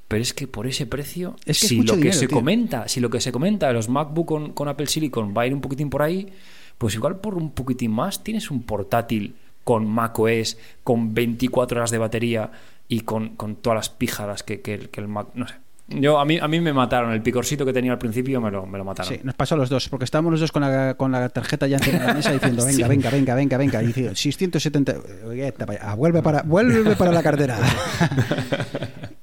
Pero 0.08 0.22
es 0.22 0.32
que 0.32 0.46
por 0.46 0.66
ese 0.66 0.86
precio, 0.86 1.36
Es 1.44 1.60
que 1.60 1.66
es 1.66 1.68
si 1.68 1.82
lo 1.82 1.92
que 1.92 1.98
dinero, 1.98 2.18
se 2.18 2.26
tío. 2.28 2.36
comenta, 2.36 2.88
si 2.88 2.98
lo 3.00 3.10
que 3.10 3.20
se 3.20 3.30
comenta 3.30 3.66
de 3.68 3.74
los 3.74 3.88
MacBook 3.90 4.26
con, 4.26 4.52
con 4.54 4.68
Apple 4.68 4.86
Silicon 4.86 5.34
va 5.36 5.42
a 5.42 5.46
ir 5.46 5.52
un 5.54 5.60
poquitín 5.60 5.90
por 5.90 6.00
ahí, 6.02 6.32
pues 6.78 6.94
igual 6.94 7.16
por 7.16 7.34
un 7.34 7.50
poquitín 7.50 7.90
más 7.90 8.24
tienes 8.24 8.50
un 8.50 8.62
portátil 8.62 9.34
con 9.64 9.86
macOS, 9.86 10.56
con 10.82 11.12
24 11.12 11.78
horas 11.78 11.90
de 11.90 11.98
batería 11.98 12.50
y 12.88 13.00
con, 13.00 13.36
con 13.36 13.56
todas 13.56 13.76
las 13.76 13.88
pijadas 13.90 14.42
que, 14.42 14.62
que 14.62 14.72
el- 14.74 14.88
que 14.88 15.00
el 15.02 15.08
Mac. 15.08 15.26
No 15.34 15.46
sé. 15.46 15.54
Yo, 15.90 16.18
a, 16.18 16.24
mí, 16.26 16.38
a 16.38 16.46
mí 16.48 16.60
me 16.60 16.72
mataron. 16.74 17.12
El 17.12 17.22
picorcito 17.22 17.64
que 17.66 17.72
tenía 17.72 17.92
al 17.92 17.98
principio 17.98 18.40
me 18.42 18.50
lo, 18.50 18.64
me 18.66 18.76
lo 18.78 18.84
mataron. 18.84 19.12
Sí, 19.12 19.20
nos 19.24 19.34
pasó 19.34 19.54
a 19.54 19.58
los 19.58 19.68
dos, 19.70 19.88
porque 19.90 20.04
estábamos 20.04 20.32
los 20.32 20.40
dos 20.40 20.52
con 20.52 20.60
la, 20.62 20.94
con 20.94 21.12
la 21.12 21.28
tarjeta 21.30 21.66
ya 21.66 21.76
encima 21.78 21.98
de 21.98 22.06
la 22.06 22.14
mesa 22.14 22.32
diciendo, 22.32 22.64
venga, 22.66 22.88
venga, 22.88 23.10
venga, 23.10 23.34
venga, 23.34 23.56
venga, 23.58 23.82
y 23.82 23.86
diciendo, 23.88 24.14
670, 24.14 25.26
oye, 25.26 25.48
esta 25.48 25.64
pa' 25.66 25.72
allá, 25.74 25.94
vuelve 25.94 26.22
para, 26.22 26.42
vuelve 26.42 26.94
para 26.96 27.12
la 27.12 27.22
cartera. 27.22 27.58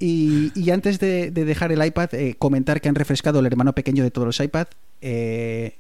y, 0.06 0.52
y 0.54 0.70
antes 0.70 1.00
de, 1.00 1.32
de 1.32 1.46
dejar 1.46 1.72
el 1.72 1.84
iPad, 1.84 2.14
eh, 2.14 2.36
comentar 2.38 2.80
que 2.80 2.90
han 2.90 2.96
refrescado 2.96 3.40
el 3.40 3.46
hermano 3.48 3.74
pequeño 3.74 4.04
de 4.04 4.12
todos 4.12 4.28
los 4.28 4.40
iPad, 4.40 4.68
eh, 5.02 5.80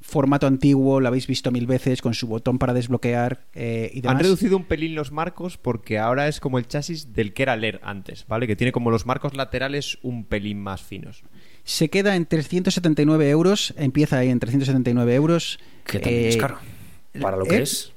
formato 0.00 0.48
antiguo, 0.48 0.98
lo 0.98 1.06
habéis 1.06 1.28
visto 1.28 1.52
mil 1.52 1.68
veces, 1.68 2.02
con 2.02 2.12
su 2.12 2.26
botón 2.26 2.58
para 2.58 2.74
desbloquear 2.74 3.44
eh, 3.54 3.88
y 3.94 4.00
demás. 4.00 4.16
Han 4.16 4.22
reducido 4.24 4.56
un 4.56 4.64
pelín 4.64 4.96
los 4.96 5.12
marcos 5.12 5.58
porque 5.58 6.00
ahora 6.00 6.26
es 6.26 6.40
como 6.40 6.58
el 6.58 6.66
chasis 6.66 7.12
del 7.14 7.32
que 7.32 7.44
era 7.44 7.54
Air 7.54 7.78
antes, 7.84 8.26
¿vale? 8.26 8.48
Que 8.48 8.56
tiene 8.56 8.72
como 8.72 8.90
los 8.90 9.06
marcos 9.06 9.36
laterales 9.36 9.96
un 10.02 10.24
pelín 10.24 10.60
más 10.60 10.82
finos. 10.82 11.22
Se 11.62 11.88
queda 11.88 12.16
en 12.16 12.26
379 12.26 13.30
euros, 13.30 13.74
empieza 13.76 14.18
ahí 14.18 14.30
en 14.30 14.40
379 14.40 15.14
euros. 15.14 15.60
Que 15.84 16.00
también 16.00 16.24
es 16.26 16.36
caro. 16.36 16.58
Para 17.20 17.36
lo 17.36 17.44
eh, 17.44 17.48
que 17.48 17.62
es. 17.62 17.92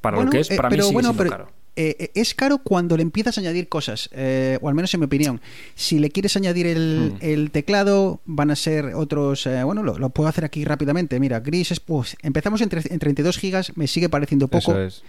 Para 0.00 0.18
Bueno, 0.18 0.30
lo 0.30 0.32
que 0.32 0.40
es, 0.40 0.50
eh, 0.52 0.56
para 0.56 0.68
mí 0.68 0.74
pero 0.74 0.84
sigue 0.84 0.94
bueno, 0.94 1.08
siendo 1.08 1.24
pero, 1.24 1.30
caro. 1.30 1.57
Eh, 1.80 1.96
eh, 1.98 2.10
es 2.14 2.34
caro 2.34 2.58
cuando 2.58 2.96
le 2.96 3.02
empiezas 3.02 3.38
a 3.38 3.40
añadir 3.40 3.68
cosas, 3.68 4.10
eh, 4.12 4.58
o 4.60 4.68
al 4.68 4.74
menos 4.74 4.92
en 4.94 5.00
mi 5.00 5.06
opinión. 5.06 5.40
Si 5.76 5.98
le 6.00 6.10
quieres 6.10 6.36
añadir 6.36 6.66
el, 6.66 7.14
el 7.20 7.50
teclado, 7.52 8.20
van 8.26 8.50
a 8.50 8.56
ser 8.56 8.94
otros. 8.96 9.46
eh, 9.46 9.62
bueno, 9.62 9.82
lo, 9.82 9.98
lo 9.98 10.10
puedo 10.10 10.28
hacer 10.28 10.44
aquí 10.44 10.64
rápidamente. 10.64 11.20
Mira, 11.20 11.40
grises, 11.40 11.78
pues 11.80 12.16
empezamos 12.22 12.60
en, 12.62 12.70
tre- 12.70 12.90
en 12.90 12.98
32 12.98 13.38
gigas, 13.38 13.72
me 13.76 13.86
sigue 13.86 14.08
pareciendo 14.08 14.48
poco. 14.48 14.76
Es. 14.78 15.02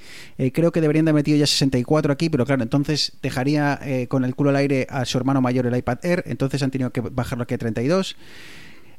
Creo 0.54 0.72
que 0.72 0.82
deberían 0.82 1.06
de 1.06 1.12
haber 1.12 1.22
metido 1.22 1.38
ya 1.38 1.48
64 1.48 2.14
aquí, 2.14 2.30
pero 2.30 2.46
claro, 2.46 2.64
entonces 2.64 3.14
dejaría 3.22 3.80
con 4.08 4.24
el 4.26 4.36
culo 4.36 4.52
al 4.52 4.56
aire 4.58 4.86
a 4.90 5.06
su 5.06 5.18
hermano 5.18 5.42
mayor 5.42 5.66
el 5.66 5.76
iPad 5.76 5.98
Air, 6.04 6.24
entonces 6.28 6.62
han 6.64 6.72
tenido 6.72 6.92
que 6.92 7.02
bajarlo 7.02 7.44
aquí 7.44 7.56
a 7.56 7.58
32. 7.58 8.16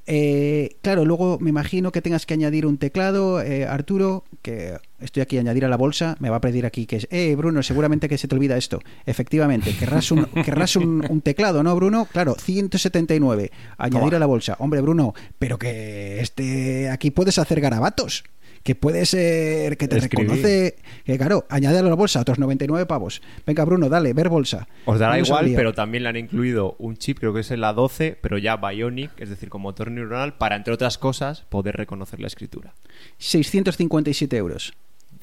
Eh, 0.06 0.76
claro, 0.82 1.04
luego 1.04 1.38
me 1.40 1.50
imagino 1.50 1.92
que 1.92 2.02
tengas 2.02 2.26
que 2.26 2.34
añadir 2.34 2.66
un 2.66 2.78
teclado, 2.78 3.40
eh, 3.42 3.64
Arturo, 3.66 4.24
que 4.42 4.76
estoy 5.00 5.22
aquí 5.22 5.36
a 5.36 5.40
añadir 5.40 5.64
a 5.64 5.68
la 5.68 5.76
bolsa, 5.76 6.16
me 6.20 6.30
va 6.30 6.36
a 6.36 6.40
pedir 6.40 6.66
aquí 6.66 6.86
que 6.86 6.96
es, 6.96 7.08
eh, 7.10 7.34
Bruno, 7.36 7.62
seguramente 7.62 8.08
que 8.08 8.18
se 8.18 8.28
te 8.28 8.34
olvida 8.34 8.56
esto. 8.56 8.80
Efectivamente, 9.06 9.74
querrás 9.76 10.10
un, 10.10 10.24
querrás 10.44 10.76
un, 10.76 11.04
un 11.08 11.20
teclado, 11.20 11.62
¿no, 11.62 11.74
Bruno? 11.74 12.06
Claro, 12.12 12.34
179, 12.38 13.50
añadir 13.78 14.00
Toma. 14.00 14.16
a 14.16 14.20
la 14.20 14.26
bolsa. 14.26 14.56
Hombre, 14.58 14.80
Bruno, 14.80 15.14
pero 15.38 15.58
que 15.58 16.20
este 16.20 16.90
aquí 16.90 17.10
puedes 17.10 17.38
hacer 17.38 17.60
garabatos. 17.60 18.24
Que 18.62 18.74
puede 18.74 19.06
ser 19.06 19.78
que 19.78 19.88
te 19.88 19.98
reconoce. 20.00 20.76
Que 21.04 21.16
claro, 21.16 21.46
añádelo 21.48 21.86
a 21.86 21.90
la 21.90 21.96
bolsa, 21.96 22.20
otros 22.20 22.38
99 22.38 22.84
pavos. 22.84 23.22
Venga, 23.46 23.64
Bruno, 23.64 23.88
dale, 23.88 24.12
ver 24.12 24.28
bolsa. 24.28 24.68
Os 24.84 24.98
dará 24.98 25.12
Vamos 25.12 25.28
igual, 25.28 25.52
pero 25.56 25.72
también 25.72 26.02
le 26.02 26.10
han 26.10 26.16
incluido 26.16 26.76
un 26.78 26.98
chip, 26.98 27.20
creo 27.20 27.32
que 27.32 27.40
es 27.40 27.50
el 27.50 27.62
A12, 27.62 28.18
pero 28.20 28.36
ya 28.36 28.56
Bionic, 28.56 29.12
es 29.18 29.30
decir, 29.30 29.48
con 29.48 29.62
motor 29.62 29.90
neuronal, 29.90 30.34
para, 30.34 30.56
entre 30.56 30.74
otras 30.74 30.98
cosas, 30.98 31.46
poder 31.48 31.76
reconocer 31.76 32.20
la 32.20 32.26
escritura. 32.26 32.74
657 33.16 34.36
euros. 34.36 34.74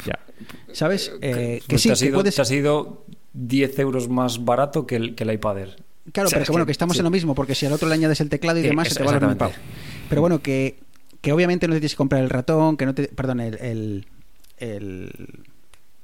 Ya. 0.06 0.20
¿Sabes? 0.74 1.12
Eh, 1.22 1.60
que 1.62 1.64
Pues 1.70 1.82
sí, 1.82 1.90
te, 1.90 1.94
has 1.94 2.00
que 2.00 2.06
ido, 2.08 2.16
puedes. 2.16 2.36
te 2.36 2.42
has 2.42 2.52
ido 2.52 3.06
10 3.34 3.80
euros 3.80 4.10
más 4.10 4.44
barato 4.46 4.86
que 4.86 4.96
el, 4.96 5.16
que 5.16 5.24
el 5.24 5.32
iPad 5.34 5.58
Air. 5.60 5.76
Claro, 6.12 6.28
O 6.28 6.30
sea, 6.30 6.38
pero 6.40 6.46
que 6.46 6.52
bueno, 6.52 6.66
que- 6.66 6.72
estamos 6.72 6.96
sí. 6.96 7.00
en 7.00 7.04
lo 7.06 7.10
mismo, 7.12 7.36
porque 7.36 7.54
si 7.56 7.66
al 7.66 7.74
otro 7.74 7.88
le 7.90 7.96
añades 7.96 8.22
el 8.22 8.30
teclado 8.30 8.60
y 8.60 8.62
demás, 8.64 8.88
se 8.90 8.96
te 8.96 9.04
va 9.04 9.12
a 9.12 9.16
exactamente. 9.16 9.58
Pero 10.10 10.22
bueno, 10.22 10.42
que, 10.42 10.80
que 11.22 11.34
obviamente 11.34 11.68
no 11.68 11.74
te 11.74 11.80
tienes 11.80 11.94
que 11.94 11.98
comprar 11.98 12.24
el 12.24 12.30
ratón, 12.30 12.78
que 12.78 12.86
no 12.86 12.94
te. 12.96 13.08
Perdón, 13.10 13.40
el. 13.42 13.56
el, 13.60 14.06
el- 14.58 15.40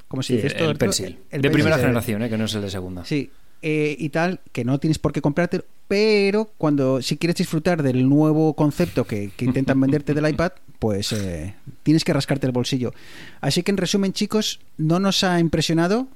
¿Cómo 0.07 0.21
se 0.21 0.27
Sí, 0.27 0.33
dice 0.35 0.47
esto? 0.47 0.63
el 0.65 0.69
Arturo? 0.71 0.79
Pencil. 0.91 1.17
El 1.31 1.41
de 1.41 1.49
primera 1.49 1.75
eh, 1.77 1.79
generación, 1.79 2.21
eh, 2.23 2.29
que 2.29 2.37
no 2.37 2.45
es 2.45 2.53
el 2.53 2.61
de 2.61 2.69
segunda. 2.69 3.03
Sí, 3.05 3.31
eh, 3.65 3.95
y 3.97 4.09
tal, 4.09 4.41
que 4.51 4.65
no 4.65 4.77
tienes 4.77 4.99
por 4.99 5.13
qué 5.13 5.21
comprarte, 5.21 5.63
pero 5.87 6.51
cuando 6.57 7.01
si 7.01 7.15
quieres 7.15 7.37
disfrutar 7.37 7.81
del 7.81 8.09
nuevo 8.09 8.55
concepto 8.55 9.07
que, 9.07 9.31
intentan 9.39 9.79
venderte 9.79 10.13
del 10.13 10.27
iPad, 10.27 10.51
pues 10.79 11.13
eh, 11.13 11.55
tienes 11.81 12.03
que 12.03 12.11
rascarte 12.11 12.45
el 12.45 12.51
bolsillo. 12.51 12.93
Así 13.39 13.63
que 13.63 13.71
en 13.71 13.77
resumen, 13.77 14.11
chicos, 14.11 14.59
no 14.77 14.99
nos 14.99 15.23
ha 15.23 15.39
impresionado. 15.39 16.09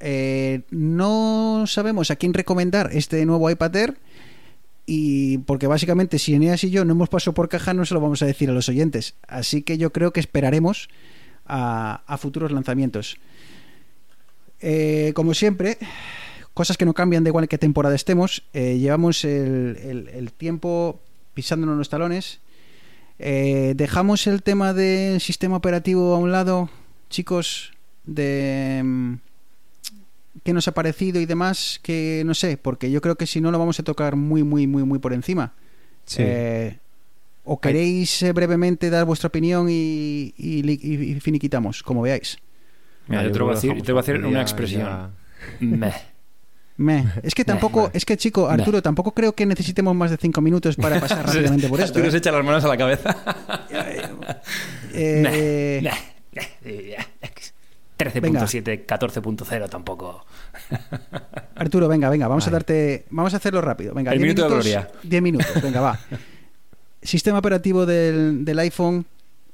eh, 0.00 0.62
no 0.70 1.64
sabemos 1.66 2.10
a 2.10 2.16
quién 2.16 2.32
recomendar 2.32 2.88
este 2.94 3.26
nuevo 3.26 3.50
iPad 3.50 3.76
Air. 3.76 3.98
Y 4.86 5.38
porque 5.38 5.66
básicamente 5.66 6.18
si 6.18 6.34
Eneas 6.34 6.64
y 6.64 6.70
yo 6.70 6.86
no 6.86 6.92
hemos 6.92 7.10
pasado 7.10 7.34
por 7.34 7.50
caja, 7.50 7.74
no 7.74 7.84
se 7.84 7.92
lo 7.92 8.00
vamos 8.00 8.22
a 8.22 8.26
decir 8.26 8.48
a 8.48 8.54
los 8.54 8.70
oyentes. 8.70 9.14
Así 9.28 9.60
que 9.60 9.76
yo 9.76 9.92
creo 9.92 10.14
que 10.14 10.20
esperaremos 10.20 10.88
a, 11.44 12.16
futuros 12.18 12.50
lanzamientos. 12.50 13.18
Como 15.14 15.34
siempre, 15.34 15.76
cosas 16.54 16.76
que 16.76 16.84
no 16.84 16.94
cambian 16.94 17.24
de 17.24 17.30
igual 17.30 17.48
que 17.48 17.58
temporada 17.58 17.94
estemos. 17.94 18.42
eh, 18.52 18.78
llevamos 18.78 19.24
el, 19.24 19.78
el- 19.82 20.08
el 20.08 20.32
tiempo 20.32 21.00
pisándonos 21.34 21.76
los 21.78 21.88
talones. 21.88 22.40
Eh, 23.18 23.74
dejamos 23.76 24.26
el 24.26 24.42
tema 24.42 24.72
del 24.72 25.20
sistema 25.20 25.56
operativo 25.56 26.14
a 26.14 26.18
un 26.18 26.32
lado, 26.32 26.68
chicos, 27.08 27.72
de 28.04 28.80
mm, 28.84 29.14
qué 30.42 30.52
nos 30.52 30.66
ha 30.68 30.72
parecido 30.72 31.20
y 31.20 31.26
demás, 31.26 31.78
que 31.82 32.22
no 32.26 32.34
sé, 32.34 32.56
porque 32.56 32.90
yo 32.90 33.00
creo 33.00 33.16
que 33.16 33.26
si 33.26 33.40
no 33.40 33.50
lo 33.50 33.58
vamos 33.58 33.78
a 33.78 33.82
tocar 33.84 34.16
muy, 34.16 34.42
muy, 34.42 34.66
muy, 34.66 34.82
muy 34.82 34.98
por 34.98 35.12
encima. 35.12 35.52
Sí. 36.04 36.22
Eh, 36.24 36.78
¿O 37.44 37.60
queréis 37.60 38.22
eh, 38.22 38.32
brevemente 38.32 38.88
dar 38.90 39.04
vuestra 39.04 39.28
opinión 39.28 39.68
y, 39.68 40.32
y 40.36 40.62
li- 40.62 40.80
y- 40.82 41.12
y 41.16 41.20
finiquitamos, 41.20 41.82
como 41.82 42.02
veáis? 42.02 42.38
Mira, 43.08 43.22
yo 43.24 43.32
te 43.32 43.38
lo 43.38 43.44
voy 43.46 43.52
a 43.52 43.54
decir, 43.56 43.82
te 43.82 43.92
voy 43.92 44.00
a 44.00 44.04
por 44.04 44.24
una 44.26 44.42
expresión. 44.42 44.82
ya. 44.88 45.10
Meh. 45.60 45.92
Es 47.22 47.34
que 47.34 47.44
tampoco, 47.44 47.90
es 47.92 48.04
que 48.04 48.16
chico, 48.16 48.48
Arturo, 48.48 48.82
tampoco 48.82 49.12
creo 49.12 49.34
que 49.34 49.46
necesitemos 49.46 49.94
más 49.94 50.10
de 50.10 50.16
cinco 50.16 50.40
minutos 50.40 50.76
para 50.76 51.00
pasar 51.00 51.26
rápidamente 51.26 51.68
por 51.68 51.80
esto. 51.80 51.98
Arturo 51.98 52.10
se 52.10 52.16
¿eh? 52.16 52.18
echa 52.18 52.32
las 52.32 52.44
manos 52.44 52.64
a 52.64 52.68
la 52.68 52.76
cabeza. 52.76 53.16
Eh, 54.94 55.80
Meh, 55.82 55.90
meh, 56.34 56.42
eh, 56.64 56.96
13.7, 57.98 58.86
14.0 58.86 59.68
tampoco. 59.68 60.26
Arturo, 61.54 61.88
venga, 61.88 62.10
venga, 62.10 62.28
vamos 62.28 62.46
a 62.46 62.50
darte, 62.50 63.04
vamos 63.10 63.32
a 63.34 63.36
hacerlo 63.38 63.60
rápido. 63.60 63.94
Venga, 63.94 64.12
El 64.12 64.18
10 64.18 64.28
minuto 64.28 64.42
de 64.42 64.48
minutos, 64.48 64.70
gloria. 64.70 64.90
10 65.02 65.22
minutos, 65.22 65.62
venga, 65.62 65.80
va. 65.80 65.98
Sistema 67.00 67.38
operativo 67.38 67.86
del, 67.86 68.44
del 68.44 68.58
iPhone, 68.58 69.06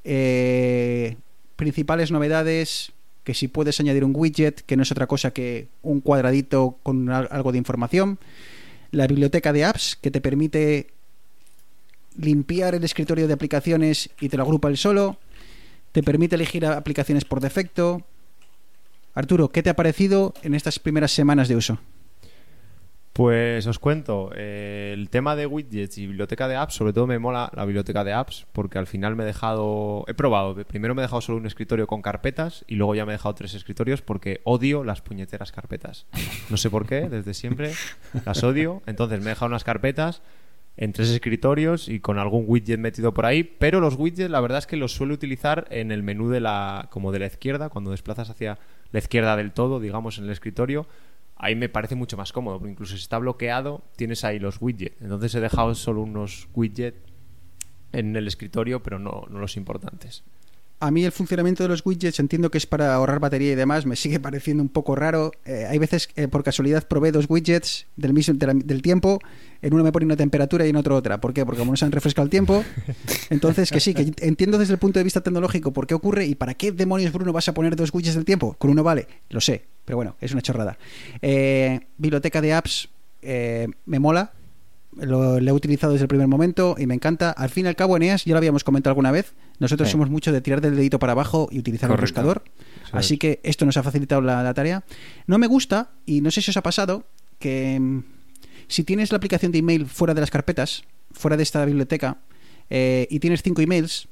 eh, 0.04 1.16
principales 1.56 2.10
novedades, 2.10 2.92
que 3.28 3.34
si 3.34 3.46
puedes 3.46 3.78
añadir 3.78 4.04
un 4.04 4.12
widget, 4.16 4.62
que 4.62 4.74
no 4.74 4.84
es 4.84 4.90
otra 4.90 5.06
cosa 5.06 5.32
que 5.32 5.68
un 5.82 6.00
cuadradito 6.00 6.78
con 6.82 7.10
al- 7.10 7.28
algo 7.30 7.52
de 7.52 7.58
información, 7.58 8.18
la 8.90 9.06
biblioteca 9.06 9.52
de 9.52 9.66
apps, 9.66 9.98
que 10.00 10.10
te 10.10 10.22
permite 10.22 10.86
limpiar 12.16 12.74
el 12.74 12.84
escritorio 12.84 13.26
de 13.28 13.34
aplicaciones 13.34 14.08
y 14.18 14.30
te 14.30 14.38
lo 14.38 14.44
agrupa 14.44 14.68
él 14.68 14.78
solo, 14.78 15.18
te 15.92 16.02
permite 16.02 16.36
elegir 16.36 16.64
aplicaciones 16.64 17.26
por 17.26 17.40
defecto. 17.40 18.00
Arturo, 19.12 19.50
¿qué 19.50 19.62
te 19.62 19.68
ha 19.68 19.76
parecido 19.76 20.32
en 20.42 20.54
estas 20.54 20.78
primeras 20.78 21.12
semanas 21.12 21.48
de 21.48 21.56
uso? 21.56 21.78
Pues 23.18 23.66
os 23.66 23.80
cuento, 23.80 24.30
eh, 24.36 24.92
el 24.94 25.10
tema 25.10 25.34
de 25.34 25.44
widgets 25.44 25.98
y 25.98 26.06
biblioteca 26.06 26.46
de 26.46 26.54
apps, 26.54 26.74
sobre 26.74 26.92
todo 26.92 27.08
me 27.08 27.18
mola 27.18 27.50
la 27.52 27.64
biblioteca 27.64 28.04
de 28.04 28.12
apps, 28.12 28.46
porque 28.52 28.78
al 28.78 28.86
final 28.86 29.16
me 29.16 29.24
he 29.24 29.26
dejado, 29.26 30.04
he 30.06 30.14
probado, 30.14 30.54
primero 30.64 30.94
me 30.94 31.02
he 31.02 31.06
dejado 31.06 31.20
solo 31.20 31.38
un 31.38 31.46
escritorio 31.46 31.88
con 31.88 32.00
carpetas 32.00 32.64
y 32.68 32.76
luego 32.76 32.94
ya 32.94 33.04
me 33.04 33.10
he 33.10 33.16
dejado 33.16 33.34
tres 33.34 33.54
escritorios 33.54 34.02
porque 34.02 34.40
odio 34.44 34.84
las 34.84 35.02
puñeteras 35.02 35.50
carpetas. 35.50 36.06
No 36.48 36.56
sé 36.56 36.70
por 36.70 36.86
qué, 36.86 37.08
desde 37.08 37.34
siempre 37.34 37.72
las 38.24 38.44
odio, 38.44 38.82
entonces 38.86 39.18
me 39.18 39.26
he 39.26 39.28
dejado 39.30 39.48
unas 39.48 39.64
carpetas 39.64 40.22
en 40.76 40.92
tres 40.92 41.10
escritorios 41.10 41.88
y 41.88 41.98
con 41.98 42.20
algún 42.20 42.44
widget 42.46 42.78
metido 42.78 43.12
por 43.12 43.26
ahí, 43.26 43.42
pero 43.42 43.80
los 43.80 43.96
widgets 43.96 44.30
la 44.30 44.40
verdad 44.40 44.58
es 44.58 44.68
que 44.68 44.76
los 44.76 44.92
suelo 44.92 45.14
utilizar 45.14 45.66
en 45.70 45.90
el 45.90 46.04
menú 46.04 46.28
de 46.28 46.38
la 46.38 46.86
como 46.92 47.10
de 47.10 47.18
la 47.18 47.26
izquierda, 47.26 47.68
cuando 47.68 47.90
desplazas 47.90 48.30
hacia 48.30 48.60
la 48.92 49.00
izquierda 49.00 49.34
del 49.36 49.50
todo, 49.50 49.80
digamos 49.80 50.18
en 50.18 50.26
el 50.26 50.30
escritorio, 50.30 50.86
ahí 51.38 51.54
me 51.54 51.68
parece 51.68 51.94
mucho 51.94 52.16
más 52.16 52.32
cómodo, 52.32 52.58
porque 52.58 52.72
incluso 52.72 52.96
si 52.96 53.02
está 53.02 53.18
bloqueado, 53.18 53.82
tienes 53.96 54.24
ahí 54.24 54.38
los 54.38 54.60
widgets. 54.60 55.00
Entonces 55.00 55.34
he 55.34 55.40
dejado 55.40 55.74
solo 55.74 56.02
unos 56.02 56.48
widgets 56.54 56.98
en 57.92 58.14
el 58.16 58.26
escritorio, 58.26 58.82
pero 58.82 58.98
no, 58.98 59.24
no 59.30 59.38
los 59.38 59.56
importantes. 59.56 60.24
A 60.80 60.92
mí 60.92 61.04
el 61.04 61.10
funcionamiento 61.10 61.64
de 61.64 61.68
los 61.70 61.84
widgets 61.84 62.20
entiendo 62.20 62.50
que 62.52 62.58
es 62.58 62.66
para 62.66 62.94
ahorrar 62.94 63.18
batería 63.18 63.50
y 63.52 63.54
demás, 63.56 63.84
me 63.84 63.96
sigue 63.96 64.20
pareciendo 64.20 64.62
un 64.62 64.68
poco 64.68 64.94
raro. 64.94 65.32
Eh, 65.44 65.66
hay 65.68 65.78
veces, 65.78 66.08
eh, 66.14 66.28
por 66.28 66.44
casualidad, 66.44 66.86
probé 66.86 67.10
dos 67.10 67.26
widgets 67.28 67.86
del 67.96 68.12
mismo 68.12 68.34
de 68.34 68.46
la- 68.46 68.54
del 68.54 68.80
tiempo. 68.82 69.18
En 69.60 69.74
uno 69.74 69.82
me 69.82 69.90
pone 69.90 70.06
una 70.06 70.16
temperatura 70.16 70.64
y 70.66 70.70
en 70.70 70.76
otro 70.76 70.94
otra. 70.94 71.20
¿Por 71.20 71.34
qué? 71.34 71.44
Porque 71.44 71.58
como 71.58 71.72
no 71.72 71.76
se 71.76 71.84
han 71.84 71.90
refrescado 71.90 72.24
el 72.24 72.30
tiempo. 72.30 72.64
Entonces, 73.30 73.70
que 73.72 73.80
sí, 73.80 73.92
que 73.92 74.12
entiendo 74.20 74.56
desde 74.56 74.74
el 74.74 74.78
punto 74.78 75.00
de 75.00 75.04
vista 75.04 75.20
tecnológico 75.20 75.72
por 75.72 75.86
qué 75.88 75.94
ocurre 75.94 76.26
y 76.26 76.34
para 76.36 76.54
qué 76.54 76.70
demonios, 76.70 77.12
Bruno, 77.12 77.32
vas 77.32 77.48
a 77.48 77.54
poner 77.54 77.74
dos 77.74 77.92
widgets 77.92 78.14
del 78.14 78.24
tiempo. 78.24 78.54
Con 78.58 78.70
uno 78.70 78.84
vale, 78.84 79.08
lo 79.30 79.40
sé, 79.40 79.64
pero 79.84 79.96
bueno, 79.96 80.16
es 80.20 80.30
una 80.32 80.42
chorrada. 80.42 80.78
Eh, 81.22 81.80
biblioteca 81.96 82.40
de 82.40 82.52
apps, 82.52 82.88
eh, 83.20 83.66
me 83.84 83.98
mola. 83.98 84.32
Lo, 85.00 85.38
lo 85.40 85.48
he 85.50 85.52
utilizado 85.52 85.92
desde 85.92 86.04
el 86.04 86.08
primer 86.08 86.26
momento 86.28 86.74
y 86.78 86.86
me 86.86 86.94
encanta. 86.94 87.30
Al 87.30 87.50
fin 87.50 87.64
y 87.66 87.68
al 87.68 87.76
cabo, 87.76 87.96
Eneas, 87.96 88.24
ya 88.24 88.32
lo 88.32 88.38
habíamos 88.38 88.64
comentado 88.64 88.90
alguna 88.92 89.10
vez. 89.12 89.34
Nosotros 89.58 89.88
Sí. 89.88 89.92
somos 89.92 90.10
mucho 90.10 90.32
de 90.32 90.40
tirar 90.40 90.60
del 90.60 90.76
dedito 90.76 90.98
para 90.98 91.12
abajo 91.12 91.48
y 91.50 91.58
utilizar 91.58 91.90
el 91.90 91.96
buscador. 91.96 92.42
Así 92.92 93.16
que 93.18 93.40
esto 93.42 93.64
nos 93.66 93.76
ha 93.76 93.82
facilitado 93.82 94.20
la, 94.20 94.42
la 94.42 94.54
tarea. 94.54 94.84
No 95.26 95.38
me 95.38 95.46
gusta, 95.46 95.90
y 96.06 96.20
no 96.20 96.30
sé 96.30 96.42
si 96.42 96.50
os 96.50 96.56
ha 96.56 96.62
pasado, 96.62 97.04
que 97.38 97.78
mm, 97.80 98.00
si 98.66 98.84
tienes 98.84 99.12
la 99.12 99.16
aplicación 99.16 99.52
de 99.52 99.58
email 99.58 99.86
fuera 99.86 100.14
de 100.14 100.20
las 100.20 100.30
carpetas, 100.30 100.82
fuera 101.12 101.36
de 101.36 101.42
esta 101.42 101.64
biblioteca, 101.64 102.18
eh, 102.70 103.06
y 103.10 103.18
tienes 103.20 103.42
cinco 103.42 103.62
emails, 103.62 104.08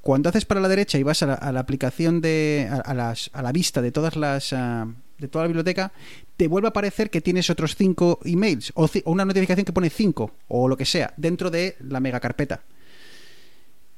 cuando 0.00 0.28
haces 0.28 0.44
para 0.44 0.60
la 0.60 0.68
derecha 0.68 0.98
y 0.98 1.02
vas 1.02 1.22
a 1.22 1.52
la, 1.52 1.60
aplicación 1.60 2.20
de. 2.20 2.68
A, 2.84 2.94
las, 2.94 3.30
a 3.32 3.42
la 3.42 3.52
vista 3.52 3.82
de 3.82 3.92
todas 3.92 4.16
las. 4.16 4.52
ah, 4.52 4.86
de 5.18 5.28
toda 5.28 5.44
la 5.44 5.48
biblioteca, 5.48 5.92
te 6.36 6.48
vuelve 6.48 6.68
a 6.68 6.70
aparecer 6.70 7.10
que 7.10 7.20
tienes 7.20 7.50
otros 7.50 7.74
cinco 7.76 8.20
emails, 8.24 8.72
o, 8.74 8.88
una 9.06 9.24
notificación 9.24 9.64
que 9.64 9.72
pone 9.72 9.90
cinco, 9.90 10.30
o 10.46 10.68
lo 10.68 10.76
que 10.76 10.84
sea, 10.84 11.12
dentro 11.16 11.50
de 11.50 11.76
la 11.80 12.00
mega 12.00 12.20
carpeta. 12.20 12.62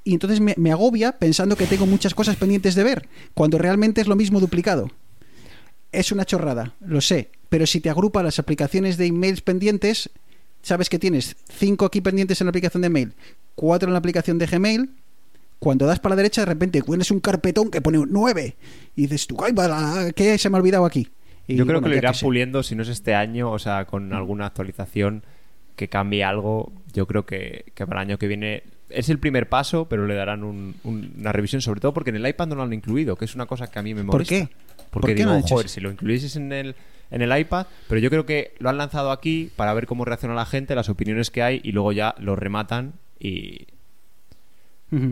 Y 0.03 0.15
entonces 0.15 0.41
me, 0.41 0.55
me 0.57 0.73
agobia 0.73 1.13
pensando 1.13 1.57
que 1.57 1.67
tengo 1.67 1.87
muchas 1.87 2.15
cosas 2.15 2.37
pendientes 2.37 2.75
de 2.75 2.85
ver, 2.85 3.09
cuando 3.35 3.59
realmente 3.59 4.01
es 4.01 4.07
lo 4.07 4.17
mismo 4.17 4.41
duplicado. 4.41 4.91
Es 5.93 6.11
una 6.11 6.25
chorrada, 6.25 6.75
lo 6.81 7.01
sé, 7.01 7.31
pero 7.49 7.67
si 7.67 7.81
te 7.81 7.91
agrupa 7.91 8.23
las 8.23 8.39
aplicaciones 8.39 8.97
de 8.97 9.07
emails 9.07 9.43
pendientes, 9.43 10.09
sabes 10.63 10.89
que 10.89 10.99
tienes 10.99 11.37
cinco 11.49 11.85
aquí 11.85 12.01
pendientes 12.01 12.41
en 12.41 12.47
la 12.47 12.51
aplicación 12.51 12.83
de 12.83 12.89
mail, 12.89 13.13
cuatro 13.55 13.89
en 13.89 13.93
la 13.93 13.99
aplicación 13.99 14.39
de 14.39 14.47
Gmail. 14.47 14.91
Cuando 15.61 15.87
das 15.87 16.01
para 16.01 16.15
la 16.15 16.23
derecha, 16.23 16.41
de 16.41 16.47
repente 16.47 16.83
tienes 16.83 17.11
un 17.13 17.21
carpetón 17.21 17.71
que 17.71 17.81
pone 17.81 17.99
un 17.99 18.09
9 18.11 18.57
y 18.97 19.03
dices 19.03 19.27
tú, 19.29 19.37
¡ay, 19.45 19.53
va, 19.53 20.11
¿qué 20.17 20.37
se 20.39 20.51
me 20.51 20.57
ha 20.57 20.61
olvidado 20.61 20.85
aquí? 20.87 21.09
Y, 21.47 21.55
Yo 21.57 21.65
creo 21.65 21.77
bueno, 21.81 21.83
que 21.83 21.89
lo 21.91 21.97
irán 21.99 22.15
puliendo, 22.21 22.63
si 22.65 22.75
no 22.75 22.83
es 22.83 22.89
este 22.89 23.15
año, 23.15 23.51
o 23.53 23.59
sea, 23.59 23.85
con 23.85 24.13
alguna 24.13 24.47
actualización 24.47 25.23
que 25.77 25.89
cambie 25.89 26.25
algo. 26.25 26.73
Yo 26.93 27.07
creo 27.07 27.27
que, 27.27 27.67
que 27.75 27.87
para 27.87 28.01
el 28.03 28.09
año 28.09 28.19
que 28.19 28.27
viene 28.27 28.63
es 28.89 29.09
el 29.09 29.19
primer 29.19 29.49
paso, 29.49 29.87
pero 29.89 30.07
le 30.07 30.15
darán 30.15 30.43
un- 30.45 30.75
un- 30.83 31.13
una 31.19 31.31
revisión, 31.33 31.63
sobre 31.63 31.81
todo 31.81 31.93
porque 31.95 32.11
en 32.11 32.17
el 32.17 32.27
iPad 32.27 32.49
no 32.49 32.55
lo 32.57 32.63
han 32.63 32.73
incluido, 32.73 33.15
que 33.17 33.25
es 33.25 33.35
una 33.35 33.47
cosa 33.47 33.67
que 33.71 33.79
a 33.79 33.83
mí 33.83 33.95
me 33.95 34.03
¿Por 34.03 34.15
molesta. 34.15 34.35
qué? 34.35 34.49
Porque 34.91 34.91
¿Por 34.91 35.07
qué 35.07 35.15
digo, 35.15 35.31
no 35.33 35.43
joder, 35.43 35.69
si 35.69 35.81
lo 35.81 35.91
incluyeses 35.91 36.35
en 36.37 36.53
el, 36.53 36.75
en 37.11 37.23
el 37.23 37.39
iPad, 37.39 37.67
pero 37.89 38.01
yo 38.01 38.11
creo 38.11 38.27
que 38.27 38.55
lo 38.59 38.69
han 38.71 38.79
lanzado 38.79 39.11
aquí 39.13 39.51
para 39.57 39.73
ver 39.75 39.87
cómo 39.87 40.05
reacciona 40.05 40.35
la 40.35 40.47
gente, 40.47 40.75
las 40.75 40.89
opiniones 40.89 41.31
que 41.31 41.43
hay, 41.43 41.61
y 41.63 41.73
luego 41.73 41.93
ya 41.93 42.15
lo 42.19 42.35
rematan 42.35 42.95
y, 43.21 43.67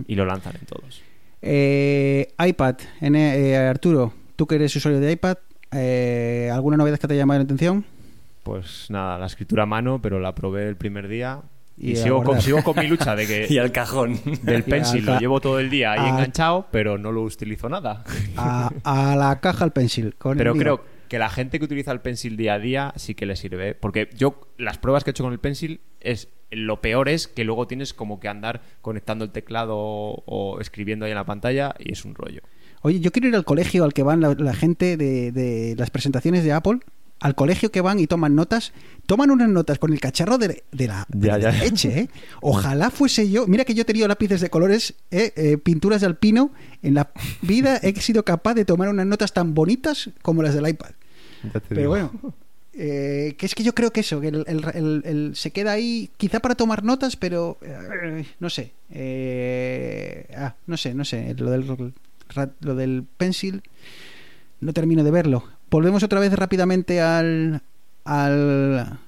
Y 0.07 0.15
lo 0.15 0.25
lanzan 0.25 0.55
en 0.61 0.67
todos. 0.67 1.03
Eh, 1.43 2.29
iPad, 2.45 2.77
en, 3.01 3.15
eh, 3.17 3.57
Arturo, 3.57 4.13
tú 4.37 4.47
que 4.47 4.57
eres 4.57 4.75
usuario 4.75 5.01
de 5.01 5.13
iPad, 5.13 5.37
eh, 5.73 6.51
¿alguna 6.53 6.77
novedad 6.77 6.99
que 6.99 7.07
te 7.07 7.15
haya 7.15 7.23
llamado 7.23 7.39
la 7.41 7.45
atención? 7.45 7.85
Pues 8.43 8.87
nada, 8.91 9.19
la 9.19 9.27
escritura 9.27 9.63
a 9.65 9.67
mano, 9.67 10.01
pero 10.03 10.19
la 10.21 10.35
probé 10.35 10.69
el 10.69 10.77
primer 10.77 11.07
día. 11.09 11.41
Y 11.81 11.95
sigo, 11.95 12.17
con, 12.17 12.25
guardar. 12.25 12.43
sigo 12.43 12.63
con 12.65 12.77
mi 12.77 12.89
lucha 12.89 13.15
de 13.15 13.27
que 13.27 13.47
Y 13.51 13.59
al 13.59 13.71
cajón. 13.71 14.19
del 14.43 14.65
pencil 14.65 15.05
lo 15.07 15.17
llevo 15.21 15.41
todo 15.41 15.61
el 15.61 15.71
día 15.71 15.93
ahí 15.93 16.01
a- 16.01 16.09
enganchado, 16.09 16.67
pero 16.73 16.99
no 16.99 17.13
lo 17.13 17.23
utilizo 17.23 17.69
nada. 17.69 18.03
A, 18.37 18.71
a 18.83 19.15
la 19.15 19.39
caja 19.39 19.63
al 19.65 19.73
pencil. 19.73 20.15
Con 20.19 20.33
el 20.33 20.39
Pero 20.39 20.55
mío. 20.55 20.61
creo 20.63 20.85
que 21.09 21.19
la 21.19 21.31
gente 21.31 21.59
que 21.59 21.65
utiliza 21.65 21.93
el 21.93 22.01
pencil 22.01 22.37
día 22.37 22.55
a 22.55 22.59
día 22.59 22.93
sí 22.97 23.15
que 23.15 23.27
le 23.27 23.37
sirve. 23.37 23.75
Porque 23.75 24.09
yo, 24.17 24.49
las 24.59 24.79
pruebas 24.79 25.05
que 25.05 25.11
he 25.11 25.13
hecho 25.13 25.25
con 25.25 25.33
el 25.33 25.41
pencil, 25.41 25.81
es 26.01 26.29
lo 26.51 26.81
peor 26.81 27.09
es 27.09 27.29
que 27.29 27.45
luego 27.45 27.67
tienes 27.67 27.93
como 27.93 28.21
que 28.21 28.29
andar 28.29 28.63
conectando 28.81 29.25
el 29.25 29.31
teclado 29.33 29.77
o, 29.77 30.23
o 30.27 30.61
escribiendo 30.61 31.05
ahí 31.05 31.11
en 31.13 31.17
la 31.19 31.27
pantalla 31.27 31.75
y 31.79 31.93
es 31.93 32.05
un 32.05 32.15
rollo. 32.15 32.41
Oye, 32.83 33.01
yo 33.01 33.11
quiero 33.11 33.29
ir 33.29 33.35
al 33.37 33.45
colegio 33.45 33.85
al 33.85 33.93
que 33.93 34.03
van 34.03 34.21
la, 34.21 34.35
la 34.39 34.55
gente 34.55 34.97
de, 34.97 35.33
de 35.33 35.75
las 35.77 35.91
presentaciones 35.91 36.45
de 36.45 36.53
Apple. 36.53 36.79
Al 37.21 37.35
colegio 37.35 37.73
que 37.73 37.81
van 37.81 37.99
y 37.99 38.07
toman 38.07 38.37
notas, 38.37 38.73
toman 39.07 39.33
unas 39.33 39.49
notas 39.49 39.81
con 39.81 39.93
el 39.93 39.99
cacharro 39.99 40.39
de, 40.39 40.63
de 40.71 40.87
la, 40.87 41.05
de 41.09 41.27
Ya, 41.27 41.37
la 41.39 41.51
ya. 41.51 41.65
leche, 41.65 41.99
¿eh? 41.99 42.09
Ojalá 42.41 42.91
fuese 42.91 43.29
yo. 43.29 43.49
Mira 43.49 43.65
que 43.65 43.75
yo 43.75 43.83
he 43.83 43.85
tenido 43.85 44.07
lápices 44.07 44.41
de 44.41 44.51
colores, 44.51 44.95
¿eh? 45.11 45.33
Eh, 45.35 45.59
pinturas 45.59 46.01
de 46.01 46.07
alpino. 46.07 46.53
En 46.81 46.95
la 46.95 47.11
vida 47.43 47.79
he 47.79 47.93
sido 48.01 48.25
capaz 48.25 48.55
de 48.55 48.65
tomar 48.65 48.89
unas 48.89 49.05
notas 49.05 49.33
tan 49.33 49.53
bonitas 49.53 50.11
como 50.23 50.45
las 50.45 50.55
del 50.55 50.69
iPad. 50.69 50.91
Pero 51.77 51.89
bueno, 51.91 52.13
eh, 52.75 53.35
que 53.39 53.47
es 53.47 53.55
que 53.55 53.63
yo 53.65 53.75
creo 53.75 53.91
que 53.93 54.01
eso, 54.01 54.21
que 54.21 54.29
el, 54.29 54.45
el- 54.47 54.65
el- 54.75 55.03
el- 55.05 55.37
se 55.37 55.51
queda 55.51 55.73
ahí 55.73 56.11
quizá 56.17 56.41
para 56.41 56.55
tomar 56.55 56.85
notas, 56.85 57.17
pero 57.17 57.59
eh, 57.63 58.25
no 58.41 58.51
sé. 58.51 58.73
eh, 58.91 60.27
ah, 60.37 60.55
no 60.67 60.77
sé, 60.77 60.95
no 60.95 61.05
sé. 61.05 61.35
Lo 61.39 61.51
del, 61.51 61.93
lo 62.61 62.75
del 62.75 63.05
pencil 63.17 63.63
no 64.61 64.73
termino 64.73 65.05
de 65.05 65.11
verlo. 65.11 65.45
Volvemos 65.71 66.03
otra 66.03 66.21
vez 66.21 66.33
rápidamente 66.33 67.01
al, 67.01 67.63
al, 68.05 68.99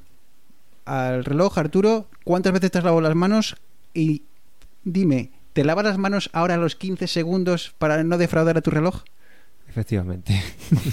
al 0.84 1.24
reloj, 1.24 1.58
Arturo. 1.58 2.06
¿Cuántas 2.24 2.52
veces 2.52 2.70
te 2.70 2.78
has 2.78 2.84
lavado 2.84 3.00
las 3.00 3.14
manos? 3.14 3.56
Y 3.94 4.22
dime, 4.84 5.30
¿te 5.52 5.64
lavas 5.64 5.84
las 5.84 5.98
manos 5.98 6.30
ahora 6.32 6.54
a 6.54 6.58
los 6.58 6.76
15 6.76 7.06
segundos 7.06 7.74
para 7.78 8.04
no 8.04 8.18
defraudar 8.18 8.56
a 8.58 8.60
tu 8.62 8.70
reloj? 8.70 9.02
Efectivamente. 9.70 10.34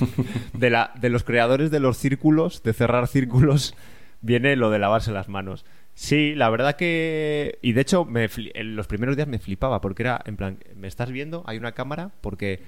de, 0.53 0.69
la, 0.69 0.91
de 1.01 1.09
los 1.09 1.23
creadores 1.23 1.71
de 1.71 1.79
los 1.79 1.97
círculos, 1.97 2.61
de 2.61 2.73
cerrar 2.73 3.07
círculos, 3.07 3.73
viene 4.21 4.55
lo 4.55 4.69
de 4.69 4.77
lavarse 4.79 5.11
las 5.11 5.29
manos. 5.29 5.65
Sí, 5.95 6.35
la 6.35 6.49
verdad 6.51 6.75
que... 6.75 7.57
Y 7.63 7.71
de 7.73 7.81
hecho, 7.81 8.05
me 8.05 8.29
en 8.53 8.75
los 8.75 8.85
primeros 8.85 9.15
días 9.15 9.27
me 9.27 9.39
flipaba, 9.39 9.81
porque 9.81 10.03
era, 10.03 10.21
en 10.25 10.37
plan, 10.37 10.59
¿me 10.75 10.87
estás 10.87 11.11
viendo? 11.11 11.43
Hay 11.47 11.57
una 11.57 11.71
cámara, 11.71 12.11
porque 12.21 12.61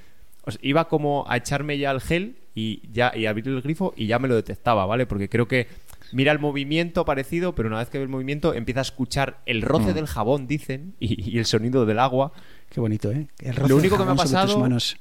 o 0.46 0.52
sea, 0.52 0.60
iba 0.64 0.88
como 0.88 1.26
a 1.28 1.38
echarme 1.38 1.78
ya 1.78 1.92
el 1.92 2.02
gel 2.02 2.38
y 2.56 2.82
ya 2.92 3.12
y 3.16 3.28
abrir 3.28 3.48
el 3.48 3.62
grifo 3.62 3.94
y 3.96 4.08
ya 4.08 4.18
me 4.18 4.28
lo 4.28 4.36
detectaba, 4.36 4.88
¿vale? 4.88 5.06
Porque 5.06 5.30
creo 5.30 5.48
que 5.48 5.68
mira 6.12 6.32
el 6.32 6.40
movimiento 6.40 7.06
parecido, 7.06 7.54
pero 7.54 7.68
una 7.70 7.78
vez 7.78 7.90
que 7.90 8.00
ve 8.00 8.06
el 8.06 8.10
movimiento 8.10 8.56
empieza 8.56 8.80
a 8.80 8.82
escuchar 8.82 9.42
el 9.46 9.60
Mm. 9.60 9.66
roce 9.66 9.94
del 9.94 10.08
jabón, 10.08 10.48
dicen, 10.48 10.96
y, 11.00 11.30
y 11.30 11.38
el 11.38 11.46
sonido 11.46 11.86
del 11.86 12.00
agua. 12.00 12.32
Qué 12.70 12.80
bonito, 12.80 13.12
¿eh? 13.12 13.28
El 13.40 13.56
Lo 13.68 13.78
único 13.78 13.98
que 13.98 14.04
me 14.06 14.12
ha 14.12 14.16
pasado- 14.16 14.60
manos. 14.60 14.96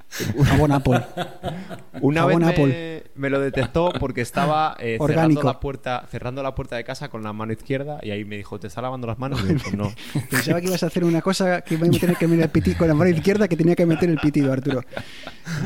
Jabón 0.45 0.73
Apple. 0.73 1.03
Una 2.01 2.25
vez 2.25 2.37
Jabón 2.39 2.45
Apple. 2.49 3.05
me 3.14 3.29
lo 3.29 3.41
detectó 3.41 3.93
porque 4.01 4.23
estaba 4.23 4.75
eh, 4.81 4.97
cerrando, 5.05 5.43
la 5.43 5.61
puerta, 5.61 6.07
cerrando 6.11 6.43
la 6.43 6.55
puerta 6.55 6.77
de 6.77 6.85
casa 6.85 7.09
con 7.11 7.23
la 7.23 7.33
mano 7.35 7.53
izquierda 7.53 7.99
y 8.03 8.11
ahí 8.11 8.25
me 8.25 8.37
dijo, 8.39 8.59
¿te 8.59 8.69
está 8.69 8.81
lavando 8.81 9.07
las 9.07 9.19
manos? 9.19 9.43
Y 9.45 9.49
yo, 9.53 9.59
pues 9.62 9.75
no. 9.77 9.93
Pensaba 10.31 10.61
que 10.62 10.69
ibas 10.69 10.83
a 10.83 10.87
hacer 10.87 11.05
una 11.05 11.21
cosa 11.21 11.61
que 11.61 11.75
iba 11.75 11.87
a 11.87 11.91
tener 11.91 12.16
que 12.16 12.27
meter 12.27 12.45
el 12.45 12.51
pitido 12.51 12.79
con 12.79 12.89
la 12.89 12.95
mano 12.95 13.11
izquierda 13.11 13.47
que 13.49 13.57
tenía 13.57 13.75
que 13.77 13.85
meter 13.85 14.09
el 14.09 14.19
pitido, 14.19 14.51
Arturo. 14.51 14.81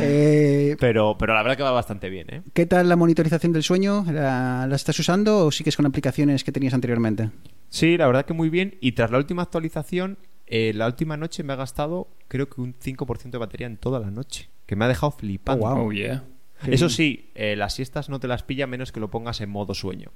Eh, 0.00 0.76
Pero, 0.80 1.16
pero 1.18 1.34
la 1.34 1.42
verdad 1.42 1.56
que 1.56 1.62
va 1.62 1.70
bastante 1.70 2.08
bien, 2.10 2.26
¿eh? 2.30 2.42
¿Qué 2.52 2.66
tal 2.66 2.88
la 2.88 2.96
monitorización 2.96 3.52
del 3.52 3.62
sueño? 3.62 4.04
¿La, 4.10 4.66
la 4.68 4.74
estás 4.76 4.98
usando 4.98 5.46
o 5.46 5.52
sigues 5.52 5.76
con 5.76 5.86
aplicaciones 5.86 6.42
que 6.42 6.50
tenías 6.52 6.74
anteriormente? 6.74 7.30
Sí, 7.68 7.96
la 7.96 8.06
verdad 8.06 8.24
que 8.24 8.32
muy 8.32 8.50
bien. 8.50 8.76
Y 8.80 8.92
tras 8.92 9.10
la 9.10 9.18
última 9.18 9.42
actualización, 9.42 10.18
eh, 10.54 10.74
la 10.74 10.86
última 10.86 11.16
noche 11.16 11.42
me 11.42 11.54
ha 11.54 11.56
gastado 11.56 12.08
creo 12.28 12.46
que 12.46 12.60
un 12.60 12.74
5% 12.74 13.30
de 13.30 13.38
batería 13.38 13.66
en 13.66 13.78
toda 13.78 13.98
la 13.98 14.10
noche. 14.10 14.50
Que 14.66 14.76
me 14.76 14.84
ha 14.84 14.88
dejado 14.88 15.10
flipando. 15.10 15.64
Oh, 15.64 15.74
wow. 15.76 15.86
Oh, 15.88 15.92
yeah. 15.92 16.24
Eso 16.66 16.90
sí, 16.90 17.30
eh, 17.34 17.56
las 17.56 17.72
siestas 17.72 18.10
no 18.10 18.20
te 18.20 18.28
las 18.28 18.42
pilla 18.42 18.66
menos 18.66 18.92
que 18.92 19.00
lo 19.00 19.10
pongas 19.10 19.40
en 19.40 19.48
modo 19.48 19.72
sueño. 19.72 20.10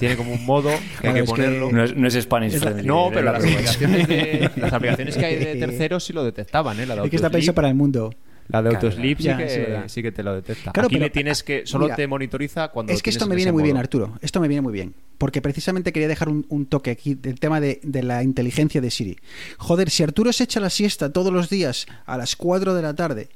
Tiene 0.00 0.16
como 0.16 0.32
un 0.32 0.44
modo 0.44 0.70
que 1.00 1.08
hay 1.08 1.14
que 1.14 1.24
ponerlo. 1.24 1.70
No 1.70 1.84
es, 1.84 1.96
no 1.96 2.08
es 2.08 2.14
Spanish 2.14 2.54
Es 2.54 2.60
la- 2.60 2.70
friendly. 2.72 2.88
No, 2.88 3.06
eh, 3.06 3.10
pero 3.14 3.26
la 3.26 3.32
las 3.32 3.44
aplicaciones, 3.44 4.08
de, 4.08 4.50
las 4.56 4.72
aplicaciones 4.72 5.16
que 5.16 5.24
hay 5.24 5.36
de 5.36 5.54
terceros 5.66 6.04
sí 6.04 6.12
lo 6.12 6.24
detectaban, 6.24 6.80
¿eh? 6.80 6.86
La 6.86 6.96
de 6.96 7.04
Es 7.04 7.10
que 7.10 7.16
está 7.16 7.30
pensado 7.30 7.54
para 7.54 7.68
el 7.68 7.76
mundo. 7.76 8.12
La 8.48 8.62
de 8.62 8.70
Claro, 8.70 8.86
Autosleep 8.88 9.18
sí, 9.18 9.24
ya, 9.24 9.36
que, 9.36 9.48
sí, 9.48 9.60
sí 9.94 10.02
que 10.02 10.12
te 10.12 10.22
lo 10.22 10.34
detecta. 10.34 10.72
Claro, 10.72 10.86
Aquí 10.86 10.96
pero- 10.96 11.06
le 11.06 11.10
tienes 11.10 11.42
que... 11.42 11.66
Solo 11.66 11.84
mira, 11.84 11.96
te 11.96 12.06
monitoriza 12.06 12.68
cuando 12.68 12.92
Es 12.92 13.02
que 13.02 13.10
esto 13.10 13.26
me 13.26 13.34
en 13.34 13.36
viene 13.36 13.52
muy 13.52 13.62
bien. 13.62 13.76
Arturo. 13.76 14.18
Esto 14.22 14.40
me 14.40 14.48
viene 14.48 14.62
muy 14.62 14.72
bien. 14.72 14.94
Porque 15.18 15.42
precisamente 15.42 15.92
quería 15.92 16.08
dejar 16.08 16.28
un, 16.28 16.46
un 16.48 16.66
toque 16.66 16.90
aquí 16.90 17.14
del 17.14 17.38
tema 17.40 17.60
de, 17.60 17.80
de 17.82 18.02
la 18.02 18.22
inteligencia 18.22 18.80
de 18.80 18.90
Siri. 18.90 19.18
Joder, 19.58 19.90
si 19.90 20.02
Arturo 20.02 20.32
se 20.32 20.44
echa 20.44 20.60
la 20.60 20.70
siesta 20.70 21.12
todos 21.12 21.32
los 21.32 21.50
días 21.50 21.86
a 22.06 22.16
las 22.16 22.36
4 22.36 22.74
de 22.74 22.82
la 22.82 22.94
tarde 22.94 23.28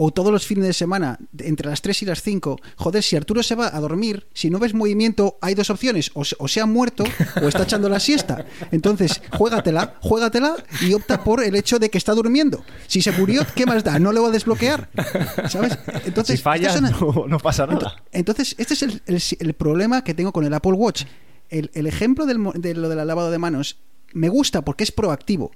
o 0.00 0.12
todos 0.12 0.30
los 0.30 0.46
fines 0.46 0.64
de 0.64 0.72
semana 0.72 1.18
de- 1.32 1.48
entre 1.48 1.68
las 1.68 1.82
3 1.82 2.02
y 2.02 2.06
las 2.06 2.22
5, 2.22 2.56
joder, 2.76 3.02
si 3.02 3.16
Arturo 3.16 3.42
se 3.42 3.56
va 3.56 3.74
a 3.76 3.80
dormir, 3.80 4.28
si 4.32 4.48
no 4.48 4.60
ves 4.60 4.72
movimiento, 4.72 5.38
hay 5.40 5.54
dos 5.54 5.70
opciones, 5.70 6.12
o 6.14 6.24
se, 6.24 6.36
o 6.38 6.46
se 6.46 6.60
ha 6.60 6.66
muerto 6.66 7.02
o 7.42 7.48
está 7.48 7.64
echando 7.64 7.88
la 7.88 7.98
siesta. 7.98 8.46
Entonces, 8.70 9.20
juégatela, 9.36 9.96
juégatela 10.00 10.54
y 10.82 10.94
opta 10.94 11.24
por 11.24 11.42
el 11.42 11.56
hecho 11.56 11.80
de 11.80 11.90
que 11.90 11.98
está 11.98 12.14
durmiendo. 12.14 12.64
Si 12.86 13.02
se 13.02 13.10
murió, 13.10 13.42
¿qué 13.56 13.66
más 13.66 13.82
da? 13.82 13.98
No 13.98 14.12
le 14.12 14.20
va 14.20 14.28
a 14.28 14.30
desbloquear. 14.30 14.88
¿Sabes? 15.48 15.76
Entonces, 16.04 16.36
Si 16.38 16.42
fallas, 16.42 16.76
una- 16.78 16.90
no, 17.00 17.24
no 17.26 17.38
pasa 17.38 17.66
nada. 17.66 18.02
entonces, 18.12 18.54
este 18.58 18.74
es 18.74 18.82
el, 18.82 19.02
el- 19.06 19.22
el 19.40 19.54
problema 19.54 20.04
que 20.04 20.14
tengo 20.14 20.32
con 20.32 20.44
el 20.44 20.54
Apple 20.54 20.72
Watch. 20.72 21.04
El, 21.50 21.70
el 21.74 21.86
ejemplo 21.88 22.24
del 22.26 22.38
de 22.54 22.74
lo 22.74 22.88
del 22.88 23.04
lavado 23.06 23.30
de 23.30 23.38
manos 23.38 23.78
me 24.12 24.28
gusta 24.28 24.62
porque 24.62 24.84
es 24.84 24.92
proactivo. 24.92 25.50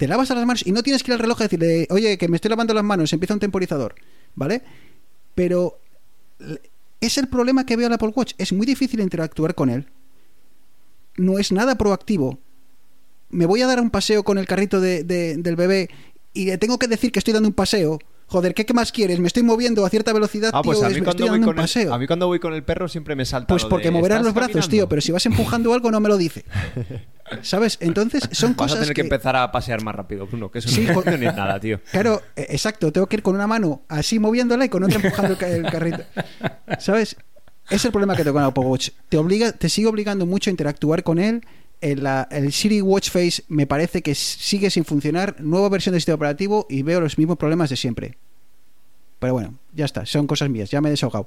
Te 0.00 0.08
lavas 0.08 0.30
las 0.30 0.46
manos 0.46 0.66
y 0.66 0.72
no 0.72 0.82
tienes 0.82 1.02
que 1.02 1.10
ir 1.10 1.12
al 1.12 1.18
reloj 1.18 1.42
a 1.42 1.44
decirle, 1.44 1.86
oye, 1.90 2.16
que 2.16 2.26
me 2.26 2.36
estoy 2.36 2.48
lavando 2.48 2.72
las 2.72 2.82
manos, 2.82 3.12
empieza 3.12 3.34
un 3.34 3.40
temporizador, 3.40 3.96
¿vale? 4.34 4.62
Pero 5.34 5.78
es 7.02 7.18
el 7.18 7.28
problema 7.28 7.66
que 7.66 7.76
veo 7.76 7.86
al 7.86 7.92
Apple 7.92 8.12
Watch. 8.16 8.32
Es 8.38 8.50
muy 8.54 8.64
difícil 8.64 9.00
interactuar 9.00 9.54
con 9.54 9.68
él. 9.68 9.84
No 11.18 11.38
es 11.38 11.52
nada 11.52 11.76
proactivo. 11.76 12.38
Me 13.28 13.44
voy 13.44 13.60
a 13.60 13.66
dar 13.66 13.78
un 13.78 13.90
paseo 13.90 14.22
con 14.24 14.38
el 14.38 14.46
carrito 14.46 14.80
de- 14.80 15.04
de- 15.04 15.36
del 15.36 15.54
bebé 15.56 15.90
y 16.32 16.46
le 16.46 16.56
tengo 16.56 16.78
que 16.78 16.88
decir 16.88 17.12
que 17.12 17.18
estoy 17.18 17.34
dando 17.34 17.50
un 17.50 17.54
paseo. 17.54 17.98
Joder, 18.30 18.54
¿qué, 18.54 18.64
qué 18.64 18.72
más 18.72 18.92
quieres? 18.92 19.18
Me 19.18 19.26
estoy 19.26 19.42
moviendo 19.42 19.84
a 19.84 19.90
cierta 19.90 20.12
velocidad, 20.12 20.50
Ah, 20.54 20.62
pues 20.62 20.78
tío, 20.78 20.86
a 20.86 20.88
mí, 20.90 20.94
me 20.94 21.00
cuando 21.02 21.10
estoy 21.24 21.28
voy 21.28 21.38
dando 21.40 21.46
con 21.48 21.54
un 21.56 21.58
el, 21.58 21.62
paseo. 21.64 21.92
a 21.94 21.98
mí 21.98 22.06
cuando 22.06 22.26
voy 22.28 22.38
con 22.38 22.54
el 22.54 22.62
perro 22.62 22.86
siempre 22.88 23.16
me 23.16 23.24
salta 23.24 23.48
Pues 23.48 23.64
porque 23.64 23.90
moverás 23.90 24.18
"¿Estás 24.18 24.24
los 24.26 24.34
brazos, 24.34 24.50
caminando?". 24.52 24.70
tío, 24.70 24.88
pero 24.88 25.00
si 25.02 25.10
vas 25.12 25.26
empujando 25.26 25.74
algo 25.74 25.90
no 25.90 25.98
me 26.00 26.08
lo 26.08 26.16
dice. 26.16 26.44
¿Sabes? 27.42 27.76
Entonces 27.80 28.28
son 28.32 28.50
Vas 28.56 28.72
a 28.72 28.74
cosas 28.74 28.80
tener 28.80 28.94
que... 28.94 29.00
empezar 29.02 29.36
a 29.36 29.50
pasear 29.52 29.82
más 29.82 29.94
rápido, 29.94 30.26
Bruno, 30.26 30.50
que 30.50 30.60
eso 30.60 30.68
Sí, 30.68 30.86
no 30.86 31.02
ni 31.18 31.26
nada, 31.26 31.58
tío. 31.60 31.80
Claro, 31.90 32.22
eh, 32.36 32.46
exacto, 32.50 32.92
tengo 32.92 33.06
que 33.08 33.16
ir 33.16 33.22
con 33.22 33.34
una 33.34 33.46
mano 33.46 33.82
así 33.88 34.18
moviéndola 34.18 34.64
y 34.64 34.68
con 34.68 34.82
otra 34.84 34.96
empujando 34.96 35.32
el, 35.32 35.38
ca- 35.38 35.48
el 35.48 35.62
carrito. 35.70 36.02
¿Sabes? 36.78 37.16
Es 37.68 37.84
el 37.84 37.90
problema 37.92 38.16
que 38.16 38.22
tengo 38.24 38.34
con 38.34 38.42
el 38.42 38.48
Apple 38.48 38.64
Watch. 38.64 38.90
Te 39.08 39.16
obliga, 39.16 39.52
te 39.52 39.68
sigue 39.68 39.86
obligando 39.88 40.26
mucho 40.26 40.50
a 40.50 40.52
interactuar 40.52 41.02
con 41.04 41.18
él. 41.18 41.42
El, 41.80 42.06
el 42.30 42.52
Siri 42.52 42.80
Watch 42.82 43.10
Face 43.10 43.42
me 43.48 43.66
parece 43.66 44.02
que 44.02 44.14
sigue 44.14 44.70
sin 44.70 44.84
funcionar. 44.84 45.36
Nueva 45.40 45.68
versión 45.70 45.92
del 45.92 46.00
sistema 46.00 46.16
operativo 46.16 46.66
y 46.68 46.82
veo 46.82 47.00
los 47.00 47.16
mismos 47.18 47.38
problemas 47.38 47.70
de 47.70 47.76
siempre. 47.76 48.18
Pero 49.18 49.34
bueno, 49.34 49.54
ya 49.74 49.84
está, 49.84 50.04
son 50.06 50.26
cosas 50.26 50.48
mías, 50.50 50.70
ya 50.70 50.80
me 50.80 50.88
he 50.88 50.92
desahogado. 50.92 51.26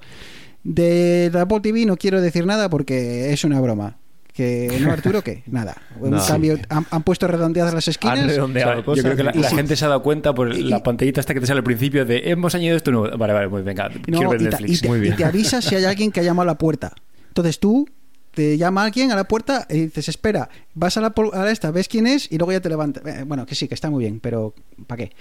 De 0.63 1.29
la 1.33 1.41
Apple 1.41 1.59
TV 1.61 1.85
no 1.85 1.97
quiero 1.97 2.21
decir 2.21 2.45
nada 2.45 2.69
porque 2.69 3.31
es 3.33 3.43
una 3.43 3.59
broma. 3.61 3.97
Que 4.33 4.79
no, 4.81 4.91
Arturo, 4.91 5.21
¿qué? 5.23 5.43
Nada. 5.51 5.79
Un 5.99 6.09
No. 6.09 6.25
cambio, 6.25 6.57
han, 6.69 6.87
han 6.89 7.03
puesto 7.03 7.27
redondeadas 7.27 7.71
las 7.71 7.87
Han 7.87 7.91
esquinas. 7.91 8.25
redondeado 8.25 8.71
O 8.71 8.73
sea, 8.73 8.79
yo 8.81 8.85
cosas 8.85 9.03
creo 9.03 9.15
que 9.15 9.23
la, 9.23 9.31
y- 9.35 9.39
la 9.41 9.49
sí. 9.49 9.55
gente 9.55 9.75
se 9.75 9.85
ha 9.85 9.89
dado 9.89 10.01
cuenta 10.01 10.33
por 10.33 10.51
Y- 10.55 10.63
la 10.63 10.81
pantallita 10.81 11.19
hasta 11.19 11.35
que 11.35 11.39
te 11.39 11.45
sale 11.45 11.59
al 11.59 11.63
principio 11.63 12.03
de 12.03 12.31
hemos 12.31 12.55
añadido 12.55 12.77
esto 12.77 12.89
nuevo. 12.91 13.15
Vale, 13.15 13.33
vale, 13.33 13.47
muy 13.47 13.61
venga. 13.61 13.89
No, 13.89 14.01
quiero 14.01 14.29
ver 14.31 14.41
y, 14.41 14.45
Netflix. 14.45 14.79
y 14.79 14.81
te, 14.81 14.87
muy 14.87 14.97
y 14.97 15.01
bien. 15.01 15.15
te 15.17 15.25
avisa 15.25 15.61
si 15.61 15.75
hay 15.75 15.85
alguien 15.85 16.11
que 16.11 16.19
ha 16.19 16.23
llamado 16.23 16.49
a 16.49 16.53
la 16.53 16.57
puerta. 16.57 16.93
Entonces 17.27 17.59
tú 17.59 17.87
te 18.33 18.57
llama 18.57 18.83
alguien 18.85 19.11
a 19.11 19.15
la 19.15 19.25
puerta 19.25 19.67
y 19.69 19.81
dices, 19.85 20.09
espera, 20.09 20.49
vas 20.73 20.97
a 20.97 21.01
la, 21.01 21.13
a 21.33 21.51
esta, 21.51 21.71
ves 21.71 21.87
quién 21.87 22.07
es 22.07 22.31
y 22.31 22.37
luego 22.37 22.51
ya 22.51 22.59
te 22.61 22.69
levantas. 22.69 23.03
Eh, 23.05 23.23
Bueno, 23.25 23.45
que 23.45 23.55
sí, 23.55 23.67
que 23.67 23.75
está 23.75 23.89
muy 23.89 24.03
bien, 24.03 24.19
pero 24.19 24.53
¿para 24.87 25.05
qué? 25.05 25.15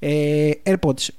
Eh, 0.00 0.62
AirPods. 0.64 1.12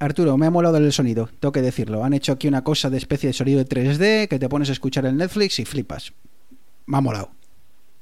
Arturo, 0.00 0.36
me 0.36 0.46
ha 0.46 0.50
molado 0.50 0.76
el 0.76 0.92
sonido, 0.92 1.30
tengo 1.40 1.52
que 1.52 1.62
decirlo. 1.62 2.04
Han 2.04 2.12
hecho 2.12 2.32
aquí 2.32 2.46
una 2.48 2.62
cosa 2.62 2.90
de 2.90 2.98
especie 2.98 3.28
de 3.28 3.32
sonido 3.32 3.62
de 3.62 3.66
3D 3.66 4.28
que 4.28 4.38
te 4.38 4.48
pones 4.48 4.68
a 4.68 4.72
escuchar 4.72 5.06
en 5.06 5.16
Netflix 5.16 5.58
y 5.60 5.64
flipas. 5.64 6.12
Me 6.86 6.98
ha 6.98 7.00
molado. 7.00 7.30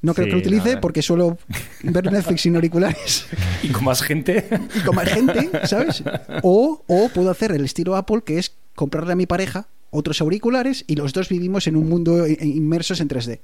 No 0.01 0.15
creo 0.15 0.25
Sí, 0.25 0.31
que 0.31 0.35
lo 0.35 0.41
utilice 0.41 0.77
porque 0.79 1.01
suelo 1.01 1.39
ver 1.85 2.11
Netflix 2.11 2.41
sin 2.41 2.57
auriculares 2.57 3.27
Y 3.63 3.69
con 3.69 3.85
más 3.85 4.03
gente. 4.03 4.49
y 4.75 4.81
con 4.81 4.97
más 4.97 5.09
gente, 5.09 5.49
¿sabes? 5.65 6.03
O, 6.43 6.83
o 6.89 7.09
puedo 7.11 7.31
hacer 7.31 7.53
el 7.53 7.65
estilo 7.65 7.95
Apple, 7.95 8.23
que 8.27 8.39
es 8.39 8.53
comprarle 8.75 9.13
a 9.13 9.17
mi 9.17 9.27
pareja 9.27 9.69
otros 9.93 10.21
auriculares 10.21 10.85
y 10.89 10.97
los 10.97 11.13
dos 11.13 11.29
vivimos 11.29 11.69
en 11.69 11.77
un 11.77 11.89
mundo 11.89 12.27
inmersos 12.27 13.01
en 13.01 13.09
3D. 13.09 13.39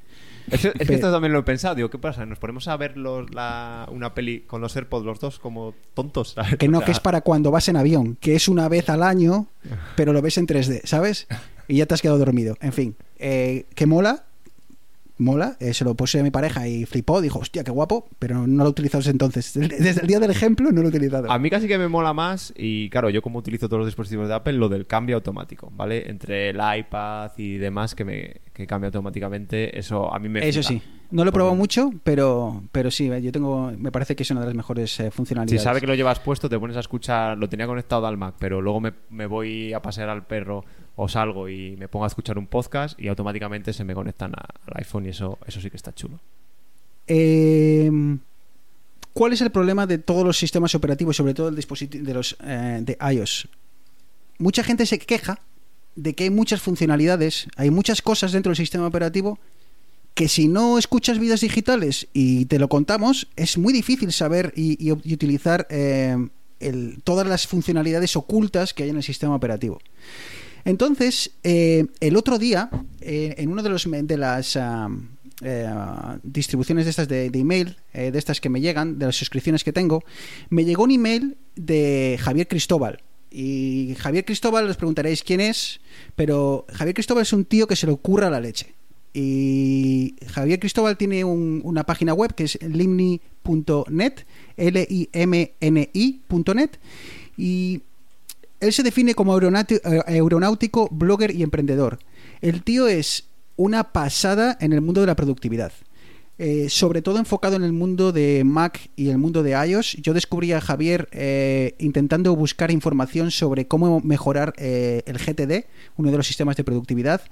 Es, 0.50 0.64
es 0.64 0.72
que 0.88 0.94
esto 0.94 1.12
también 1.12 1.32
lo 1.34 1.40
he 1.40 1.42
pensado. 1.42 1.74
Digo, 1.74 1.90
¿qué 1.90 1.98
pasa? 1.98 2.24
¿Nos 2.24 2.38
ponemos 2.38 2.66
a 2.68 2.76
ver 2.78 2.96
los- 2.96 3.32
la- 3.34 3.86
una 3.92 4.14
peli 4.14 4.40
con 4.40 4.60
los 4.62 4.74
AirPods 4.74 5.04
los 5.04 5.20
dos 5.20 5.38
como 5.38 5.74
tontos? 5.94 6.30
¿sabes? 6.32 6.56
Que 6.58 6.68
no, 6.68 6.78
O 6.78 6.80
sea, 6.80 6.86
que 6.86 6.92
es 6.92 7.00
para 7.00 7.20
cuando 7.20 7.50
vas 7.50 7.68
en 7.68 7.76
avión, 7.76 8.16
que 8.20 8.34
es 8.34 8.48
una 8.48 8.66
vez 8.68 8.88
al 8.88 9.02
año, 9.02 9.46
pero 9.94 10.12
lo 10.14 10.22
ves 10.22 10.38
en 10.38 10.46
3D, 10.46 10.80
¿sabes? 10.84 11.26
Y 11.68 11.76
ya 11.76 11.86
te 11.86 11.92
has 11.94 12.00
quedado 12.02 12.18
dormido. 12.18 12.56
En 12.62 12.72
fin, 12.72 12.96
eh, 13.18 13.66
que 13.74 13.84
mola, 13.84 14.24
mola. 15.18 15.56
eh, 15.60 15.74
se 15.74 15.84
lo 15.84 15.94
puse 15.94 16.20
a 16.20 16.22
mi 16.22 16.30
pareja 16.30 16.66
y 16.68 16.86
flipó, 16.86 17.20
dijo, 17.20 17.38
hostia, 17.40 17.64
qué 17.64 17.70
guapo, 17.70 18.08
pero 18.18 18.46
no 18.46 18.62
lo 18.62 18.66
he 18.66 18.70
utilizado 18.70 19.00
desde 19.00 19.10
entonces. 19.12 19.52
Desde 19.78 20.00
el 20.00 20.06
día 20.06 20.20
del 20.20 20.30
ejemplo 20.30 20.70
no 20.72 20.80
lo 20.82 20.88
he 20.88 20.90
utilizado. 20.90 21.30
A 21.30 21.38
mí 21.38 21.50
casi 21.50 21.68
que 21.68 21.78
me 21.78 21.88
mola 21.88 22.12
más 22.12 22.52
y 22.56 22.88
claro, 22.90 23.10
yo 23.10 23.20
como 23.22 23.38
utilizo 23.38 23.68
todos 23.68 23.80
los 23.80 23.86
dispositivos 23.88 24.28
de 24.28 24.34
Apple, 24.34 24.54
lo 24.54 24.68
del 24.68 24.86
cambio 24.86 25.16
automático, 25.16 25.70
¿vale? 25.74 26.08
Entre 26.10 26.50
el 26.50 26.56
iPad 26.78 27.32
y 27.36 27.58
demás 27.58 27.94
que 27.94 28.04
me 28.04 28.40
que 28.52 28.66
cambia 28.66 28.88
automáticamente, 28.88 29.78
eso 29.78 30.12
a 30.12 30.18
mí 30.18 30.28
me 30.28 30.40
Eso 30.48 30.62
flipa. 30.64 30.84
sí. 30.84 30.90
No 31.10 31.24
lo 31.24 31.30
he 31.30 31.32
probado 31.32 31.54
mucho, 31.54 31.90
pero, 32.02 32.64
pero 32.72 32.90
sí, 32.90 33.10
eh, 33.10 33.22
yo 33.22 33.30
tengo, 33.32 33.72
me 33.78 33.90
parece 33.92 34.14
que 34.16 34.24
es 34.24 34.30
una 34.32 34.40
de 34.40 34.46
las 34.46 34.54
mejores 34.56 34.98
eh, 35.00 35.04
Si 35.04 35.10
funcionalidades. 35.10 35.62
sabe 35.62 35.80
que 35.80 35.86
lo 35.86 35.94
llevas 35.94 36.18
puesto, 36.20 36.48
te 36.50 36.58
pones 36.58 36.76
a 36.76 36.80
escuchar, 36.80 37.38
lo 37.38 37.48
tenía 37.48 37.66
conectado 37.66 38.06
al 38.06 38.16
Mac, 38.18 38.34
pero 38.38 38.60
luego 38.60 38.80
me, 38.80 38.92
me 39.10 39.26
voy 39.26 39.72
a 39.72 39.80
pasear 39.80 40.08
al 40.10 40.26
perro 40.26 40.64
o 41.00 41.08
salgo 41.08 41.48
y 41.48 41.76
me 41.76 41.86
pongo 41.86 42.04
a 42.04 42.08
escuchar 42.08 42.38
un 42.38 42.48
podcast 42.48 42.98
y 42.98 43.06
automáticamente 43.06 43.72
se 43.72 43.84
me 43.84 43.94
conectan 43.94 44.32
al 44.34 44.72
iPhone 44.74 45.06
y 45.06 45.10
eso, 45.10 45.38
eso 45.46 45.60
sí 45.60 45.70
que 45.70 45.76
está 45.76 45.94
chulo. 45.94 46.18
Eh, 47.06 47.88
¿Cuál 49.12 49.32
es 49.32 49.40
el 49.40 49.50
problema 49.50 49.86
de 49.86 49.98
todos 49.98 50.26
los 50.26 50.36
sistemas 50.36 50.74
operativos, 50.74 51.16
sobre 51.16 51.34
todo 51.34 51.48
el 51.48 51.56
dispositivo 51.56 52.04
de 52.04 52.14
los 52.14 52.36
eh, 52.42 52.80
de 52.82 52.98
iOS? 53.12 53.48
Mucha 54.38 54.64
gente 54.64 54.86
se 54.86 54.98
queja 54.98 55.38
de 55.94 56.14
que 56.14 56.24
hay 56.24 56.30
muchas 56.30 56.60
funcionalidades, 56.60 57.46
hay 57.56 57.70
muchas 57.70 58.02
cosas 58.02 58.32
dentro 58.32 58.50
del 58.50 58.56
sistema 58.56 58.88
operativo 58.88 59.38
que 60.14 60.26
si 60.26 60.48
no 60.48 60.78
escuchas 60.78 61.20
vidas 61.20 61.42
digitales 61.42 62.08
y 62.12 62.46
te 62.46 62.58
lo 62.58 62.68
contamos, 62.68 63.28
es 63.36 63.56
muy 63.56 63.72
difícil 63.72 64.12
saber 64.12 64.52
y, 64.56 64.90
utilizar 64.90 65.68
eh, 65.70 66.16
todas 67.04 67.24
las 67.28 67.46
funcionalidades 67.46 68.16
ocultas 68.16 68.74
que 68.74 68.82
hay 68.82 68.90
en 68.90 68.96
el 68.96 69.04
sistema 69.04 69.36
operativo. 69.36 69.78
Entonces, 70.64 71.32
eh, 71.42 71.86
el 72.00 72.16
otro 72.16 72.38
día, 72.38 72.68
eh, 73.00 73.34
en 73.38 73.50
uno 73.50 73.62
de 73.62 73.68
los 73.70 73.88
de 73.90 74.16
las 74.16 74.56
ah, 74.56 74.88
eh, 75.42 75.68
distribuciones 76.22 76.84
de 76.84 76.90
estas 76.90 77.08
de, 77.08 77.30
de 77.30 77.38
email, 77.38 77.76
de 77.92 78.18
estas 78.18 78.40
que 78.40 78.48
me 78.48 78.60
llegan, 78.60 78.98
de 78.98 79.06
las 79.06 79.16
suscripciones 79.16 79.64
que 79.64 79.72
tengo, 79.72 80.02
me 80.50 80.64
llegó 80.64 80.84
un 80.84 80.90
email 80.90 81.36
de 81.56 82.18
Javier 82.20 82.46
Cristóbal. 82.48 83.00
Y 83.30 83.94
Javier 83.98 84.24
Cristóbal, 84.24 84.68
os 84.70 84.76
preguntaréis 84.76 85.22
quién 85.22 85.40
es, 85.40 85.80
pero 86.16 86.64
Javier 86.72 86.94
Cristóbal 86.94 87.22
es 87.22 87.32
un 87.32 87.44
tío 87.44 87.66
que 87.66 87.76
se 87.76 87.86
le 87.86 87.92
ocurra 87.92 88.30
la 88.30 88.40
leche. 88.40 88.74
Y 89.14 90.14
Javier 90.28 90.58
Cristóbal 90.60 90.96
tiene 90.96 91.24
un- 91.24 91.60
una 91.64 91.84
página 91.84 92.14
web 92.14 92.34
que 92.34 92.44
es 92.44 92.58
limni.net, 92.62 94.12
L-I-M-N-I.net, 95.48 96.70
y 97.36 97.82
él 98.60 98.72
se 98.72 98.82
define 98.82 99.14
como 99.14 99.38
eh, 99.38 100.02
aeronáutico, 100.06 100.88
blogger 100.90 101.34
y 101.34 101.42
emprendedor. 101.42 101.98
El 102.40 102.62
tío 102.62 102.88
es 102.88 103.28
una 103.56 103.92
pasada 103.92 104.56
en 104.60 104.72
el 104.72 104.80
mundo 104.80 105.00
de 105.00 105.06
la 105.06 105.16
productividad. 105.16 105.72
Eh, 106.40 106.68
sobre 106.68 107.02
todo 107.02 107.18
enfocado 107.18 107.56
en 107.56 107.64
el 107.64 107.72
mundo 107.72 108.12
de 108.12 108.44
Mac 108.44 108.90
y 108.94 109.08
el 109.08 109.18
mundo 109.18 109.42
de 109.42 109.50
iOS. 109.68 109.94
Yo 109.94 110.14
descubrí 110.14 110.52
a 110.52 110.60
Javier 110.60 111.08
eh, 111.10 111.74
intentando 111.78 112.36
buscar 112.36 112.70
información 112.70 113.32
sobre 113.32 113.66
cómo 113.66 114.00
mejorar 114.00 114.54
el 114.56 115.18
GTD, 115.18 115.66
uno 115.96 116.12
de 116.12 116.16
los 116.16 116.28
sistemas 116.28 116.56
de 116.56 116.62
productividad. 116.62 117.22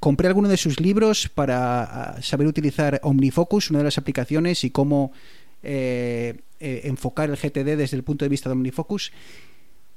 Compré 0.00 0.28
alguno 0.28 0.48
de 0.48 0.56
sus 0.56 0.80
libros 0.80 1.28
para 1.28 1.82
ah, 1.82 2.22
saber 2.22 2.48
utilizar 2.48 3.00
OmniFocus, 3.02 3.70
una 3.70 3.80
de 3.80 3.84
las 3.84 3.98
aplicaciones, 3.98 4.64
y 4.64 4.70
cómo 4.70 5.12
enfocar 5.62 7.30
el 7.30 7.36
GTD 7.36 7.76
desde 7.76 7.96
el 7.96 8.02
punto 8.02 8.24
de 8.24 8.28
vista 8.28 8.48
de 8.48 8.54
OmniFocus. 8.54 9.12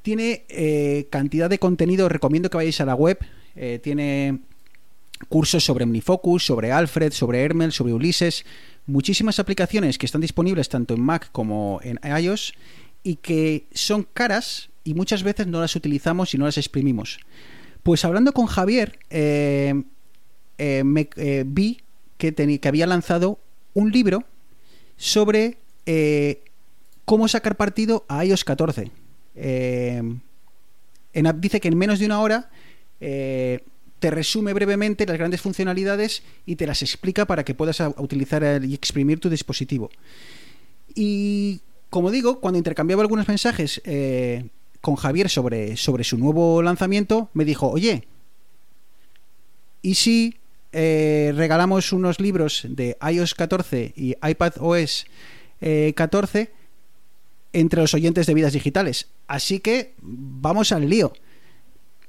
Tiene 0.01 0.45
eh, 0.49 1.07
cantidad 1.09 1.49
de 1.49 1.59
contenido, 1.59 2.09
recomiendo 2.09 2.49
que 2.49 2.57
vayáis 2.57 2.81
a 2.81 2.85
la 2.85 2.95
web. 2.95 3.19
eh, 3.55 3.79
tiene 3.83 4.39
cursos 5.29 5.63
sobre 5.63 5.83
OmniFocus, 5.83 6.45
sobre 6.45 6.71
Alfred, 6.71 7.11
sobre 7.11 7.43
Hermel, 7.43 7.71
sobre 7.71 7.93
Ulises, 7.93 8.43
muchísimas 8.87 9.37
aplicaciones 9.37 9.99
que 9.99 10.07
están 10.07 10.21
disponibles 10.21 10.67
tanto 10.67 10.95
en 10.95 11.01
Mac 11.01 11.29
como 11.31 11.79
en 11.83 11.99
iOS 12.03 12.53
y 13.03 13.17
que 13.17 13.65
son 13.71 14.07
caras 14.13 14.69
y 14.83 14.95
muchas 14.95 15.21
veces 15.21 15.45
no 15.45 15.61
las 15.61 15.75
utilizamos 15.75 16.33
y 16.33 16.39
no 16.39 16.45
las 16.45 16.57
exprimimos. 16.57 17.19
Pues 17.83 18.03
hablando 18.03 18.31
con 18.31 18.47
Javier, 18.47 18.97
eh, 19.11 19.83
me, 20.57 21.09
vi 21.45 21.81
que, 22.17 22.33
que 22.33 22.67
había 22.67 22.87
lanzado 22.87 23.37
un 23.75 23.91
libro 23.91 24.23
sobre 24.97 25.57
cómo 27.05 27.27
sacar 27.27 27.57
partido 27.57 28.05
a 28.07 28.25
iOS 28.25 28.43
14. 28.43 29.00
Eh, 29.36 30.01
en- 31.13 31.41
dice 31.41 31.59
que 31.59 31.67
en 31.67 31.77
menos 31.77 31.99
de 31.99 32.05
una 32.05 32.19
hora 32.21 32.49
eh, 32.99 33.63
te 33.99 34.09
resume 34.11 34.53
brevemente 34.53 35.05
las 35.05 35.17
grandes 35.17 35.41
funcionalidades 35.41 36.23
y 36.45 36.55
te 36.55 36.65
las 36.67 36.82
explica 36.82 37.25
para 37.25 37.43
que 37.43 37.53
puedas 37.53 37.79
utilizar 37.97 38.63
y 38.63 38.73
exprimir 38.73 39.19
tu 39.19 39.29
dispositivo. 39.29 39.89
Y 40.95 41.61
como 41.89 42.09
digo, 42.11 42.39
cuando 42.39 42.57
intercambiaba 42.57 43.01
algunos 43.03 43.27
mensajes 43.27 43.82
eh, 43.86 44.45
con 44.82 44.95
Javier 44.95 45.29
sobre, 45.29 45.77
sobre 45.77 46.03
su 46.03 46.17
nuevo 46.17 46.61
lanzamiento, 46.61 47.29
me 47.34 47.45
dijo, 47.45 47.69
oye, 47.69 48.07
¿y 49.82 49.95
si 49.95 50.36
eh, 50.71 51.34
regalamos 51.36 51.91
unos 51.91 52.19
libros 52.19 52.65
de 52.69 52.97
iOS 53.11 53.36
14 53.36 53.93
y 53.95 54.15
iPad 54.27 54.53
OS 54.59 55.05
eh, 55.59 55.93
14 55.95 56.51
entre 57.53 57.81
los 57.81 57.93
oyentes 57.93 58.25
de 58.27 58.33
vidas 58.33 58.53
digitales? 58.53 59.07
Así 59.27 59.59
que 59.59 59.93
vamos 60.01 60.71
al 60.71 60.89
lío. 60.89 61.13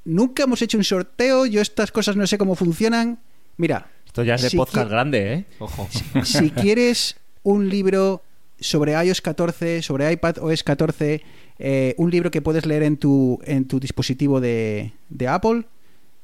Nunca 0.05 0.45
hemos 0.45 0.63
hecho 0.63 0.79
un 0.79 0.85
sorteo, 0.85 1.47
yo 1.47 1.61
estas 1.61 1.93
cosas 1.93 2.17
no 2.17 2.27
sé 2.27 2.39
cómo 2.39 2.55
funcionan. 2.57 3.21
Mira, 3.57 3.91
Esto 4.07 4.25
ya 4.25 4.35
es 4.35 4.43
de 4.43 4.51
si 4.51 4.57
podcast 4.57 4.91
grande, 4.91 5.33
¿eh? 5.33 5.45
Ojo. 5.59 5.89
si 6.25 6.51
quieres 6.51 7.17
un 7.43 7.69
libro 7.69 8.23
sobre 8.59 8.93
iOS 8.93 9.21
14, 9.21 9.83
sobre 9.83 10.11
iPad 10.13 10.39
OS 10.39 10.63
14, 10.65 11.23
eh, 11.59 11.95
un 11.99 12.11
libro 12.11 12.31
que 12.31 12.43
puedes 12.43 12.67
leer 12.67 12.83
en 12.83 12.97
tu, 12.97 13.39
en 13.45 13.67
tu 13.67 13.79
dispositivo 13.79 14.41
de, 14.41 14.93
de 15.09 15.29
Apple, 15.29 15.65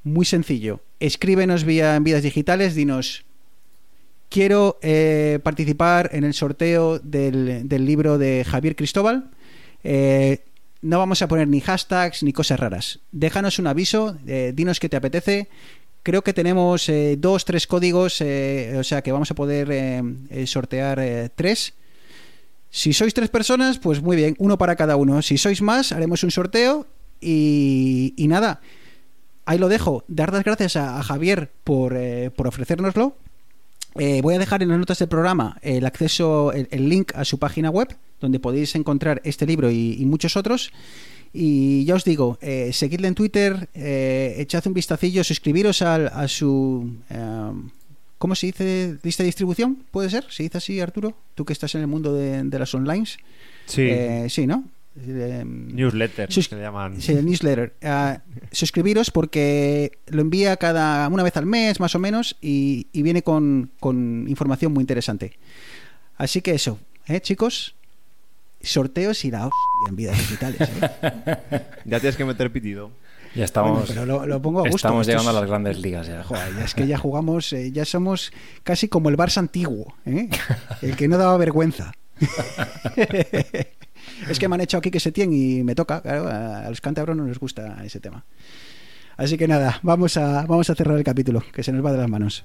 muy 0.03 0.25
sencillo. 0.25 0.81
Escríbenos 1.01 1.65
vía 1.65 1.95
en 1.97 2.05
vidas 2.05 2.23
digitales, 2.23 2.75
dinos, 2.75 3.25
quiero 4.29 4.79
eh, 4.83 5.41
participar 5.43 6.11
en 6.13 6.25
el 6.25 6.35
sorteo 6.35 6.99
del, 6.99 7.67
libro 7.69 8.19
de 8.19 8.45
Javier 8.45 8.77
Cristóbal. 8.77 9.31
Eh, 9.85 10.45
no 10.81 10.99
vamos 10.99 11.23
a 11.23 11.29
poner 11.29 11.49
ni 11.49 11.61
hashtags 11.61 12.23
ni 12.23 12.33
cosas 12.33 12.61
raras. 12.61 13.01
Déjanos 13.11 13.59
un 13.59 13.67
aviso, 13.67 14.17
eh, 14.27 14.53
dinos 14.55 14.81
qué 14.81 14.89
te 14.89 14.97
apetece. 14.97 15.49
Creo 16.05 16.23
que 16.23 16.33
tenemos 16.33 16.91
dos, 17.19 17.45
tres 17.45 17.67
códigos, 17.67 18.23
o 18.23 18.85
sea 18.85 19.03
que 19.03 19.13
vamos 19.13 19.31
a 19.31 19.35
poder 19.35 20.03
sortear 20.47 21.31
tres. 21.35 21.75
Si 22.71 22.95
sois 22.95 23.13
tres 23.13 23.29
personas, 23.29 23.79
pues 23.79 24.01
muy 24.01 24.17
bien, 24.17 24.35
uno 24.39 24.57
para 24.57 24.77
cada 24.77 24.97
uno. 24.97 25.21
Si 25.21 25.37
sois 25.37 25.61
más, 25.61 25.93
haremos 25.93 26.23
un 26.23 26.31
sorteo 26.31 26.87
y, 27.21 28.15
nada. 28.29 28.63
Ahí 29.45 29.59
lo 29.59 29.69
dejo. 29.69 30.05
Dar 30.09 30.33
las 30.33 30.45
gracias 30.45 30.77
a, 30.77 31.03
Javier 31.03 31.51
por, 31.65 31.95
por 32.37 32.47
ofrecérnoslo. 32.47 33.17
Eh, 33.99 34.21
voy 34.23 34.35
a 34.35 34.39
dejar 34.39 34.63
en 34.63 34.69
las 34.69 34.79
notas 34.79 34.99
del 34.99 35.09
programa 35.09 35.59
el 35.63 35.85
acceso, 35.85 36.53
el, 36.53 36.69
el 36.71 36.89
link 36.89 37.13
a 37.15 37.25
su 37.25 37.39
página 37.39 37.71
web, 37.71 37.89
donde 38.21 38.39
podéis 38.41 38.75
encontrar 38.75 39.21
este 39.25 39.45
libro 39.47 39.71
y, 39.71 39.97
y 39.99 40.05
muchos 40.07 40.37
otros. 40.37 40.71
Y 41.33 41.85
ya 41.85 41.95
os 41.95 42.05
digo, 42.05 42.39
eh, 42.41 42.71
seguidle 42.73 43.09
en 43.09 43.15
Twitter, 43.15 43.69
eh, 43.75 44.37
echad 44.39 44.67
un 44.67 44.75
vistacillo, 44.75 45.23
suscribiros 45.25 45.83
al- 45.83 46.09
a, 46.09 46.27
su... 46.29 46.91
eh, 47.11 47.53
¿Cómo 48.19 48.35
se 48.35 48.47
dice? 48.47 48.97
¿Lista 49.03 49.23
de 49.23 49.27
distribución? 49.29 49.85
¿Puede 49.91 50.11
ser? 50.11 50.25
¿Se 50.31 50.43
dice 50.43 50.59
así, 50.59 50.81
Arturo? 50.81 51.15
Tú 51.35 51.45
que 51.45 51.53
estás 51.53 51.75
en 51.75 51.83
el 51.83 51.87
mundo 51.87 52.15
de, 52.15 52.43
de 52.45 52.59
las 52.59 52.75
online. 52.75 53.07
Sí. 53.67 53.89
Sí, 54.29 54.47
¿no? 54.47 54.65
Eh, 55.07 55.45
Newsletter, 55.47 56.33
sus- 56.33 56.49
que 56.49 56.57
le 56.57 56.63
llaman. 56.63 57.01
Sí, 57.01 57.13
el 57.13 57.25
newsletter. 57.25 57.75
Ah, 57.83 58.21
suscribiros 58.53 59.11
porque 59.11 59.99
lo 60.07 60.21
envía 60.23 60.57
cada 60.57 61.07
una 61.09 61.23
vez 61.23 61.37
al 61.37 61.47
mes, 61.47 61.79
más 61.81 61.95
o 61.95 61.99
menos, 61.99 62.37
y, 62.41 62.87
y 62.93 63.03
viene 63.03 63.23
con, 63.23 63.71
con 63.81 64.27
información 64.29 64.73
muy 64.73 64.83
interesante. 64.83 65.39
Así 66.17 66.43
que 66.43 66.53
eso, 66.53 66.79
¿eh, 67.07 67.21
chicos? 67.21 67.75
Sorteos 68.61 69.25
y 69.25 69.31
la 69.31 69.47
hostia 69.47 69.89
en 69.89 69.97
vidas 69.97 70.19
digitales. 70.19 70.61
¿eh? 70.61 71.61
Ya 71.85 72.01
tienes 72.01 72.17
que 72.17 72.25
meter 72.25 72.51
pitido. 72.51 72.91
Ya 73.35 73.45
estamos, 73.45 73.73
Bueno, 73.87 73.87
pero 73.89 74.07
lo, 74.07 74.27
lo 74.27 74.43
pongo 74.43 74.61
a 74.61 74.63
gusto. 74.63 74.77
estamos 74.77 75.07
llegando 75.07 75.31
es- 75.31 75.37
a 75.37 75.41
las 75.41 75.49
grandes 75.49 75.79
ligas 75.79 76.07
ya. 76.09 76.25
Joder, 76.25 76.57
ya 76.57 76.65
es 76.65 76.75
que 76.75 76.87
ya 76.87 76.99
jugamos, 76.99 77.53
eh, 77.53 77.71
ya 77.71 77.85
somos 77.85 78.33
casi 78.65 78.89
como 78.89 79.11
el 79.11 79.17
Barça 79.17 79.37
antiguo, 79.39 79.95
¿eh? 80.07 80.29
el 80.83 80.97
que 80.97 81.07
no 81.09 81.19
daba 81.19 81.37
vergüenza. 81.37 81.93
es 84.29 84.39
que 84.39 84.49
me 84.49 84.55
han 84.55 84.61
hecho 84.61 84.79
aquí 84.79 84.91
que 84.91 85.01
se 85.01 85.13
tiene 85.13 85.37
y 85.37 85.65
me 85.65 85.75
toca, 85.75 86.01
claro, 86.01 86.29
a 86.29 86.69
los 86.69 86.81
cántabros 86.81 87.17
no 87.17 87.25
les 87.25 87.39
gusta 87.39 87.83
ese 87.85 88.01
tema. 88.01 88.25
Así 89.17 89.37
que 89.37 89.49
nada, 89.49 89.81
vamos 89.83 90.17
a, 90.17 90.47
vamos 90.47 90.71
a 90.71 90.75
cerrar 90.75 90.97
el 90.97 91.05
capítulo, 91.05 91.43
que 91.53 91.63
se 91.63 91.73
nos 91.73 91.85
va 91.85 91.93
de 91.93 91.99
las 91.99 92.09
manos. 92.09 92.43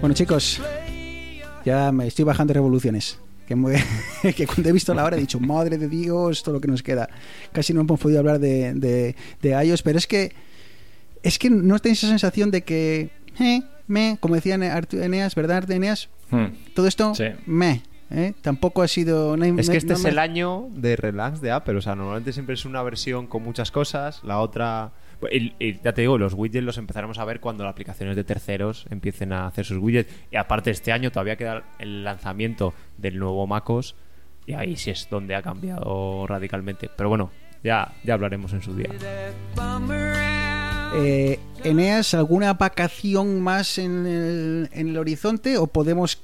Bueno 0.00 0.14
chicos, 0.14 0.60
ya 1.64 1.90
me 1.90 2.06
estoy 2.06 2.24
bajando 2.24 2.54
revoluciones. 2.54 3.18
Que, 3.46 3.56
me- 3.56 3.82
que 4.34 4.46
cuando 4.46 4.68
he 4.68 4.72
visto 4.72 4.92
la 4.94 5.04
hora 5.04 5.16
he 5.16 5.20
dicho, 5.20 5.38
madre 5.40 5.78
de 5.78 5.88
Dios, 5.88 6.42
todo 6.42 6.54
lo 6.56 6.60
que 6.60 6.68
nos 6.68 6.82
queda. 6.82 7.08
Casi 7.52 7.72
no 7.72 7.80
hemos 7.82 7.98
podido 8.00 8.18
hablar 8.20 8.38
de, 8.40 8.74
de, 8.74 9.14
de 9.40 9.64
iOS, 9.66 9.82
pero 9.82 9.98
es 9.98 10.06
que 10.06 10.32
es 11.22 11.38
que 11.38 11.50
no 11.50 11.78
tenéis 11.78 11.98
esa 12.04 12.08
sensación 12.10 12.50
de 12.50 12.62
que, 12.62 13.10
eh, 13.40 13.62
me, 13.88 14.16
como 14.20 14.34
decía 14.36 14.54
Eneas, 14.56 15.34
¿verdad, 15.34 15.68
Eneas? 15.70 16.08
Hmm. 16.30 16.46
Todo 16.74 16.86
esto, 16.86 17.14
Sí. 17.14 17.24
me, 17.46 17.82
¿eh? 18.10 18.32
tampoco 18.42 18.82
ha 18.82 18.88
sido... 18.88 19.36
no 19.36 19.44
hay- 19.44 19.54
Es 19.58 19.68
que 19.70 19.76
este 19.76 19.92
no 19.92 19.96
es 19.98 20.04
me- 20.04 20.10
el 20.10 20.18
año 20.18 20.68
de 20.74 20.94
relax 20.96 21.40
de 21.40 21.50
Apple. 21.50 21.76
O 21.76 21.80
sea, 21.82 21.94
normalmente 21.96 22.32
siempre 22.32 22.54
es 22.54 22.64
una 22.64 22.82
versión 22.82 23.26
con 23.26 23.42
muchas 23.42 23.70
cosas, 23.70 24.20
la 24.24 24.38
otra. 24.38 24.92
Y 25.30 25.80
ya 25.80 25.92
te 25.92 26.02
digo, 26.02 26.18
los 26.18 26.34
widgets 26.34 26.64
los 26.64 26.78
empezaremos 26.78 27.18
a 27.18 27.24
ver 27.24 27.40
cuando 27.40 27.64
las 27.64 27.72
aplicaciones 27.72 28.16
de 28.16 28.24
terceros 28.24 28.86
empiecen 28.90 29.32
a 29.32 29.46
hacer 29.46 29.64
sus 29.64 29.78
widgets. 29.78 30.12
Y 30.30 30.36
aparte, 30.36 30.70
este 30.70 30.92
año 30.92 31.10
todavía 31.10 31.36
queda 31.36 31.64
el 31.78 32.04
lanzamiento 32.04 32.74
del 32.98 33.18
nuevo 33.18 33.46
MacOS. 33.46 33.94
Y 34.46 34.52
ahí 34.52 34.76
sí 34.76 34.90
es 34.90 35.08
donde 35.10 35.34
ha 35.34 35.42
cambiado 35.42 36.26
radicalmente. 36.26 36.90
Pero 36.94 37.08
bueno, 37.08 37.30
ya, 37.64 37.94
ya 38.04 38.14
hablaremos 38.14 38.52
en 38.52 38.62
su 38.62 38.76
día. 38.76 38.90
Eh, 40.94 41.38
Eneas, 41.64 42.14
¿alguna 42.14 42.54
vacación 42.54 43.40
más 43.40 43.78
en 43.78 44.06
el, 44.06 44.68
en 44.72 44.88
el 44.88 44.98
horizonte 44.98 45.58
o 45.58 45.66
podemos 45.66 46.22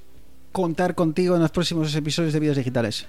contar 0.53 0.95
contigo 0.95 1.35
en 1.35 1.43
los 1.43 1.51
próximos 1.51 1.95
episodios 1.95 2.33
de 2.33 2.41
Vídeos 2.41 2.57
Digitales? 2.57 3.07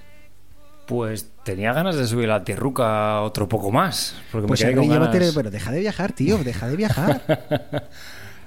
Pues 0.86 1.30
tenía 1.44 1.72
ganas 1.72 1.96
de 1.96 2.06
subir 2.06 2.28
la 2.28 2.44
tierruca 2.44 3.22
otro 3.22 3.48
poco 3.48 3.70
más. 3.70 4.14
Porque 4.30 4.46
Pues 4.48 4.60
me 4.60 4.66
quedé 4.66 4.76
con 4.76 4.88
ganas... 4.88 5.32
pero 5.34 5.50
deja 5.50 5.72
de 5.72 5.80
viajar, 5.80 6.12
tío, 6.12 6.38
deja 6.44 6.68
de 6.68 6.76
viajar. 6.76 7.22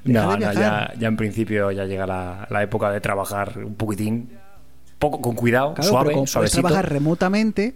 Deja 0.04 0.22
No, 0.24 0.32
de 0.32 0.34
no, 0.34 0.38
viajar. 0.52 0.94
ya, 0.94 1.00
ya 1.00 1.08
en 1.08 1.18
principio 1.18 1.72
ya 1.72 1.84
llega 1.86 2.06
la, 2.08 2.48
la 2.50 2.64
época 2.64 2.92
de 2.92 3.02
trabajar 3.02 3.58
un 3.58 3.76
poquitín, 3.76 4.30
poco 5.00 5.22
con 5.22 5.36
cuidado, 5.36 5.74
Claro, 5.74 5.90
suave, 5.90 6.10
pero 6.14 6.28
suavecito. 6.28 6.62
trabajar 6.62 6.90
remotamente, 6.90 7.76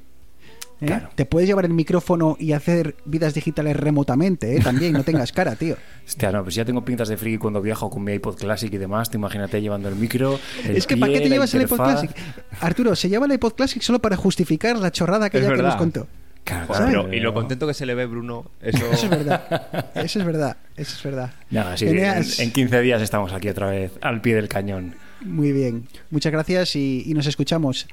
¿eh? 0.81 0.85
Claro. 0.87 1.09
te 1.15 1.25
puedes 1.25 1.47
llevar 1.47 1.65
el 1.65 1.73
micrófono 1.73 2.35
y 2.39 2.51
hacer 2.53 2.95
vidas 3.05 3.33
digitales 3.33 3.75
remotamente, 3.77 4.55
¿eh? 4.57 4.59
también, 4.61 4.93
no 4.93 5.03
tengas 5.03 5.31
cara, 5.31 5.55
tío. 5.55 5.75
Hostia, 6.07 6.31
no, 6.31 6.43
pues 6.43 6.55
ya 6.55 6.65
tengo 6.65 6.83
pintas 6.83 7.07
de 7.07 7.17
friki 7.17 7.37
cuando 7.37 7.61
viajo 7.61 7.89
con 7.89 8.03
mi 8.03 8.13
iPod 8.13 8.35
Classic 8.37 8.73
y 8.73 8.77
demás. 8.77 9.09
Te 9.09 9.17
imagínate 9.17 9.61
llevando 9.61 9.87
el 9.89 9.95
micro. 9.95 10.39
el 10.65 10.75
es 10.75 10.87
que 10.87 10.97
¿para 10.97 11.13
qué 11.13 11.21
te 11.21 11.29
llevas 11.29 11.53
el 11.53 11.61
iPod. 11.61 11.77
Classic? 11.77 12.11
Arturo, 12.59 12.95
se 12.95 13.07
lleva 13.09 13.25
el 13.25 13.31
iPod 13.33 13.53
Classic 13.53 13.81
solo 13.81 13.99
para 13.99 14.17
justificar 14.17 14.77
la 14.77 14.91
chorrada 14.91 15.29
que 15.29 15.37
Es 15.37 15.45
ya 15.45 15.53
que 15.53 15.61
nos 15.61 15.75
contó. 15.75 16.07
Claro, 16.43 16.67
pero- 16.87 17.13
y 17.13 17.19
lo 17.19 17.35
contento 17.35 17.67
que 17.67 17.75
se 17.75 17.85
le 17.85 17.93
ve 17.93 18.07
Bruno, 18.07 18.49
eso... 18.61 18.83
Eso 18.91 19.05
es 19.05 19.09
verdad. 19.11 19.91
Eso 19.93 20.19
es 20.19 20.25
verdad. 20.25 20.57
Eso 20.75 20.95
es 20.97 21.03
verdad. 21.03 21.31
Nada, 21.51 21.77
sí, 21.77 21.85
en, 21.87 21.99
en 21.99 22.51
15 22.51 22.81
días 22.81 22.99
estamos 23.03 23.31
aquí 23.31 23.47
otra 23.47 23.69
vez 23.69 23.91
al 24.01 24.21
pie 24.21 24.33
del 24.35 24.47
cañón. 24.47 24.95
Muy 25.23 25.51
bien. 25.51 25.87
Muchas 26.09 26.31
gracias 26.31 26.75
y, 26.75 27.03
y 27.05 27.13
nos 27.13 27.27
escuchamos. 27.27 27.87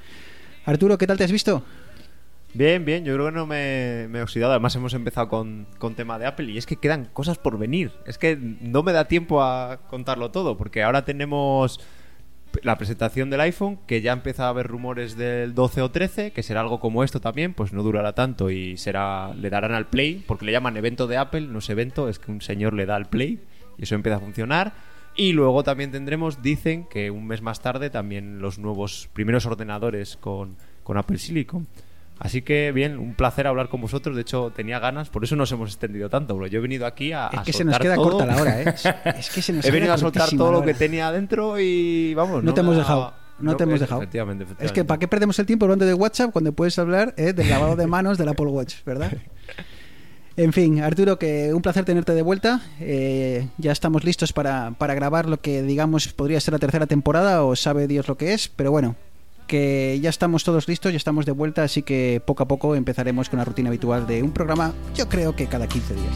Arturo, 0.65 0.97
¿qué 0.97 1.06
tal 1.06 1.19
te 1.19 1.24
has 1.24 1.32
visto? 1.32 1.62
Bien, 2.55 2.85
bien, 2.85 3.05
yo 3.05 3.15
creo 3.15 3.27
que 3.27 3.33
no 3.33 3.47
me, 3.47 4.07
me 4.09 4.20
he 4.20 4.23
oxidado. 4.23 4.53
Además, 4.53 4.75
hemos 4.75 4.95
empezado 4.95 5.29
con, 5.29 5.66
con 5.79 5.95
tema 5.95 6.19
de 6.19 6.27
Apple 6.27 6.51
y 6.51 6.59
es 6.59 6.66
que 6.66 6.77
quedan 6.77 7.07
cosas 7.07 7.39
por 7.39 7.59
venir. 7.59 7.93
Es 8.07 8.19
que 8.19 8.37
no 8.37 8.83
me 8.83 8.93
da 8.93 9.07
tiempo 9.07 9.43
a 9.43 9.81
contarlo 9.89 10.31
todo, 10.31 10.57
porque 10.57 10.83
ahora 10.83 11.05
tenemos 11.05 11.81
la 12.62 12.77
presentación 12.79 13.31
del 13.31 13.41
iPhone, 13.41 13.79
que 13.87 14.01
ya 14.01 14.12
empieza 14.12 14.47
a 14.47 14.49
haber 14.49 14.66
rumores 14.66 15.16
del 15.16 15.55
12 15.55 15.83
o 15.83 15.91
13, 15.91 16.33
que 16.33 16.43
será 16.43 16.61
algo 16.61 16.81
como 16.81 17.05
esto 17.05 17.20
también, 17.20 17.55
pues 17.55 17.73
no 17.73 17.83
durará 17.83 18.15
tanto 18.15 18.51
y 18.51 18.77
será 18.77 19.35
le 19.35 19.51
darán 19.51 19.73
al 19.73 19.87
Play, 19.87 20.25
porque 20.27 20.47
le 20.47 20.53
llaman 20.53 20.77
evento 20.77 21.07
de 21.07 21.16
Apple, 21.16 21.43
no 21.43 21.59
es 21.59 21.70
evento, 21.70 22.09
es 22.09 22.19
que 22.19 22.31
un 22.31 22.41
señor 22.41 22.73
le 22.75 22.87
da 22.87 22.97
al 22.97 23.09
Play 23.09 23.41
y 23.77 23.83
eso 23.83 23.95
empieza 23.95 24.16
a 24.16 24.20
funcionar. 24.20 24.73
Y 25.15 25.33
luego 25.33 25.65
también 25.65 25.91
tendremos, 25.91 26.43
dicen 26.43 26.87
que 26.89 27.11
un 27.11 27.27
mes 27.27 27.43
más 27.43 27.61
tarde, 27.61 27.91
también 27.91 28.41
los 28.41 28.59
nuevos 28.59 29.09
primeros 29.12 29.47
ordenadores 29.47 30.16
con, 30.16 30.57
con 30.85 30.97
Apple 30.97 31.19
Silicon. 31.19 31.66
Así 32.20 32.43
que 32.43 32.73
bien, 32.73 32.99
un 32.99 33.15
placer 33.15 33.47
hablar 33.47 33.69
con 33.69 33.81
vosotros. 33.81 34.16
De 34.16 34.23
hecho, 34.23 34.53
tenía 34.55 34.78
ganas, 34.81 35.09
por 35.09 35.23
eso 35.23 35.36
nos 35.36 35.53
hemos 35.53 35.70
extendido 35.70 36.09
tanto, 36.11 36.35
bro. 36.36 36.47
Yo 36.49 36.59
he 36.59 36.62
venido 36.62 36.85
aquí 36.86 37.12
a. 37.12 37.28
Es 37.28 37.40
que 37.43 37.53
se 37.53 37.65
nos 37.65 37.78
queda 37.78 37.95
todo. 37.95 38.11
corta 38.11 38.27
la 38.27 38.36
hora, 38.43 38.61
¿eh? 38.62 38.74
Es 39.19 39.31
que 39.31 39.40
se 39.40 39.53
nos 39.53 39.65
He 39.65 39.70
venido 39.70 39.93
a 39.93 39.99
soltar 39.99 40.28
todo 40.31 40.51
lo 40.53 40.62
que 40.62 40.74
tenía 40.74 41.09
adentro 41.09 41.61
y 41.61 42.15
vamos. 42.15 42.43
No 42.43 42.53
te 42.55 42.61
hemos 42.61 42.77
dejado, 42.77 43.15
no 43.39 43.57
te 43.57 43.62
hemos 43.62 43.74
es- 43.77 43.81
dejado. 43.82 44.03
Efectivamente, 44.03 44.43
Es 44.45 44.49
efectivamente. 44.51 44.81
que 44.81 44.85
¿para 44.85 44.99
qué 44.99 45.07
perdemos 45.09 45.39
el 45.39 45.47
tiempo 45.47 45.66
hablando 45.66 45.86
de 45.86 45.95
WhatsApp 45.95 46.32
cuando 46.32 46.53
puedes 46.53 46.77
hablar 46.78 47.15
eh, 47.16 47.32
del 47.32 47.49
lavado 47.49 47.77
de 47.77 47.86
manos 47.86 48.19
del 48.19 48.28
Apple 48.28 48.47
Watch, 48.47 48.82
verdad? 48.85 49.12
En 50.36 50.53
fin, 50.53 50.81
Arturo, 50.81 51.19
que 51.19 51.53
un 51.53 51.62
placer 51.62 51.85
tenerte 51.85 52.15
de 52.15 52.23
vuelta. 52.23 52.61
Eh, 52.78 53.49
ya 53.59 53.73
estamos 53.73 54.05
listos 54.05 54.32
para, 54.32 54.70
para 54.78 54.95
grabar 54.95 55.28
lo 55.28 55.40
que 55.40 55.62
digamos 55.62 56.07
podría 56.12 56.39
ser 56.40 56.53
la 56.53 56.61
tercera 56.61 56.86
temporada 56.86 57.43
o 57.43 57.57
sabe 57.57 57.89
Dios 57.89 58.07
lo 58.07 58.16
que 58.16 58.35
es, 58.35 58.47
pero 58.49 58.70
bueno, 58.70 58.95
que 59.49 59.99
ya 60.01 60.11
estamos 60.11 60.45
todos 60.45 60.69
listos, 60.69 60.93
ya 60.93 60.97
estamos 60.97 61.27
de 61.27 61.33
vuelta, 61.33 61.65
así 61.65 61.83
que 61.83 62.23
poco 62.25 62.45
a 62.45 62.49
poco 62.49 62.77
empezaremos 62.77 63.29
con 63.29 63.41
la 63.41 63.45
rutina 63.45 63.70
habitual 63.70 64.07
de 64.07 64.23
un 64.23 64.31
programa, 64.31 64.73
yo 64.95 65.09
creo 65.09 65.35
que 65.35 65.47
cada 65.47 65.66
15 65.66 65.95
días. 65.95 66.15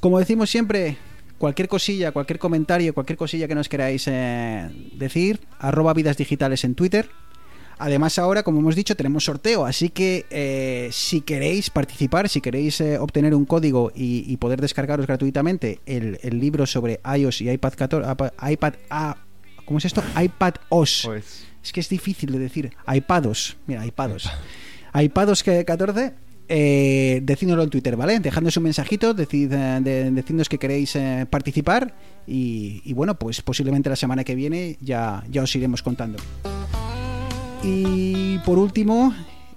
Como 0.00 0.18
decimos 0.18 0.48
siempre, 0.48 0.96
cualquier 1.38 1.68
cosilla, 1.68 2.12
cualquier 2.12 2.38
comentario, 2.38 2.94
cualquier 2.94 3.16
cosilla 3.18 3.48
que 3.48 3.54
nos 3.54 3.68
queráis 3.68 4.04
eh, 4.06 4.70
decir, 4.94 5.40
arroba 5.58 5.92
vidas 5.92 6.16
digitales 6.16 6.64
en 6.64 6.74
Twitter. 6.74 7.10
Además 7.78 8.18
ahora, 8.18 8.42
como 8.42 8.60
hemos 8.60 8.74
dicho, 8.74 8.96
tenemos 8.96 9.24
sorteo, 9.24 9.66
así 9.66 9.90
que 9.90 10.24
eh, 10.30 10.88
si 10.92 11.20
queréis 11.20 11.68
participar, 11.68 12.30
si 12.30 12.40
queréis 12.40 12.80
eh, 12.80 12.98
obtener 12.98 13.34
un 13.34 13.44
código 13.44 13.92
y, 13.94 14.34
poder 14.38 14.62
descargaros 14.62 15.06
gratuitamente 15.06 15.80
el, 15.84 16.18
libro 16.40 16.64
sobre 16.64 17.00
iOS 17.18 17.42
y 17.42 17.50
iPad 17.50 17.74
14, 17.74 18.08
apa- 18.08 18.32
iPad 18.50 18.74
A, 18.88 19.16
¿cómo 19.66 19.78
es 19.78 19.84
esto? 19.84 20.02
iPad 20.20 20.54
OS. 20.70 21.02
Pues, 21.04 21.44
Es 21.62 21.72
que 21.72 21.80
es 21.80 21.88
difícil 21.88 22.32
de 22.32 22.38
decir. 22.38 22.72
iPados. 22.86 23.56
Mira, 23.66 23.84
iPados. 23.84 24.30
iPados 24.94 25.42
que 25.42 25.64
14. 25.64 26.14
Eh, 26.48 27.20
decídnoslo 27.24 27.64
en 27.64 27.70
Twitter, 27.70 27.96
¿vale? 27.96 28.20
Dejadnos 28.20 28.56
un 28.56 28.62
mensajito, 28.62 29.14
decid, 29.14 29.52
eh, 29.52 29.80
de, 29.80 30.10
decidnos 30.12 30.48
que 30.48 30.58
queréis 30.58 30.94
eh, 30.94 31.26
participar 31.28 31.92
y, 32.24 32.82
y 32.84 32.92
bueno, 32.92 33.18
pues 33.18 33.42
posiblemente 33.42 33.90
la 33.90 33.96
semana 33.96 34.22
que 34.22 34.36
viene 34.36 34.76
ya, 34.80 35.24
ya 35.28 35.42
os 35.42 35.54
iremos 35.56 35.82
contando. 35.82 36.18
Y 37.64 38.38
por 38.44 38.58
último, 38.58 39.12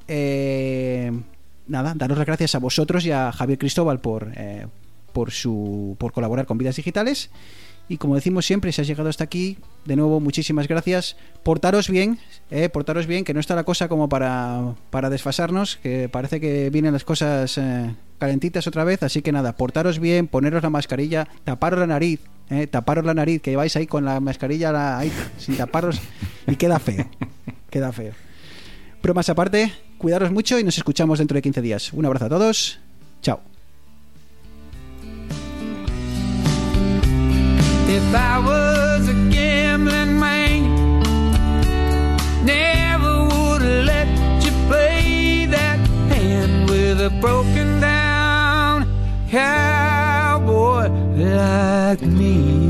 eh, 0.07 1.11
nada, 1.68 1.94
daros 1.95 2.18
las 2.18 2.26
gracias 2.26 2.56
a 2.56 2.60
vosotros 2.60 3.06
y 3.06 3.11
a 3.11 3.31
Javier 3.31 3.60
Cristóbal 3.60 3.99
por, 3.99 4.31
por, 5.14 5.30
su, 5.30 5.95
por 5.99 6.11
colaborar 6.11 6.48
con 6.48 6.57
Vidas 6.57 6.77
Digitales. 6.77 7.30
Y 7.91 7.98
como 7.98 8.14
decimos 8.16 8.45
siempre, 8.45 8.72
si 8.72 8.82
has 8.82 8.88
llegado 8.88 9.10
hasta 9.10 9.24
aquí, 9.24 9.57
de 9.86 9.95
nuevo, 9.95 10.20
muchísimas 10.20 10.68
gracias. 10.68 11.16
Portaros 11.44 11.90
bien, 11.90 12.20
eh, 12.52 12.70
portaros 12.70 13.07
bien, 13.07 13.24
que 13.26 13.34
no 13.34 13.40
está 13.40 13.56
la 13.56 13.64
cosa 13.64 13.88
como 13.90 14.07
para, 14.07 14.76
para 14.91 15.10
desfasarnos, 15.10 15.78
que 15.78 16.07
parece 16.07 16.40
que 16.40 16.70
vienen 16.70 16.94
las 16.94 17.03
cosas 17.03 17.57
eh, 17.57 17.95
calentitas 18.20 18.68
otra 18.68 18.84
vez. 18.84 19.02
Así 19.02 19.24
que 19.24 19.32
nada, 19.32 19.53
portaros 19.57 19.98
bien, 19.98 20.28
poneros 20.28 20.61
la 20.61 20.70
mascarilla, 20.70 21.28
taparos 21.44 21.80
la 21.80 21.88
nariz, 21.88 22.20
eh, 22.52 22.68
taparos 22.68 23.03
la 23.06 23.16
nariz, 23.16 23.41
que 23.41 23.56
vais 23.56 23.76
ahí 23.76 23.88
con 23.88 24.06
la 24.06 24.20
mascarilla 24.20 24.72
la- 24.72 24.99
ahí, 24.99 25.11
sin 25.40 25.57
taparos 25.57 25.99
y 26.45 26.56
queda 26.57 26.78
feo, 26.80 27.07
queda 27.72 27.91
feo. 27.91 28.14
Bromas 29.02 29.30
aparte, 29.30 29.74
cuidaros 29.98 30.32
mucho 30.32 30.60
y 30.60 30.64
nos 30.64 30.78
escuchamos 30.78 31.18
dentro 31.18 31.34
de 31.36 31.41
15 31.41 31.61
días. 31.64 31.91
Un 31.94 32.06
abrazo 32.06 32.26
a 32.26 32.30
todos, 32.30 32.80
chao. 33.24 33.40
If 38.01 38.15
I 38.15 38.39
was 38.39 39.09
a 39.09 39.13
gambling 39.30 40.17
man, 40.19 40.61
never 42.45 43.13
would 43.30 43.61
have 43.61 43.85
let 43.93 44.07
you 44.43 44.51
play 44.67 45.45
that 45.45 45.80
hand 46.13 46.69
with 46.69 47.01
a 47.01 47.11
broken 47.19 47.81
down 47.81 48.88
cowboy 49.30 50.88
like 51.17 52.01
me. 52.01 52.69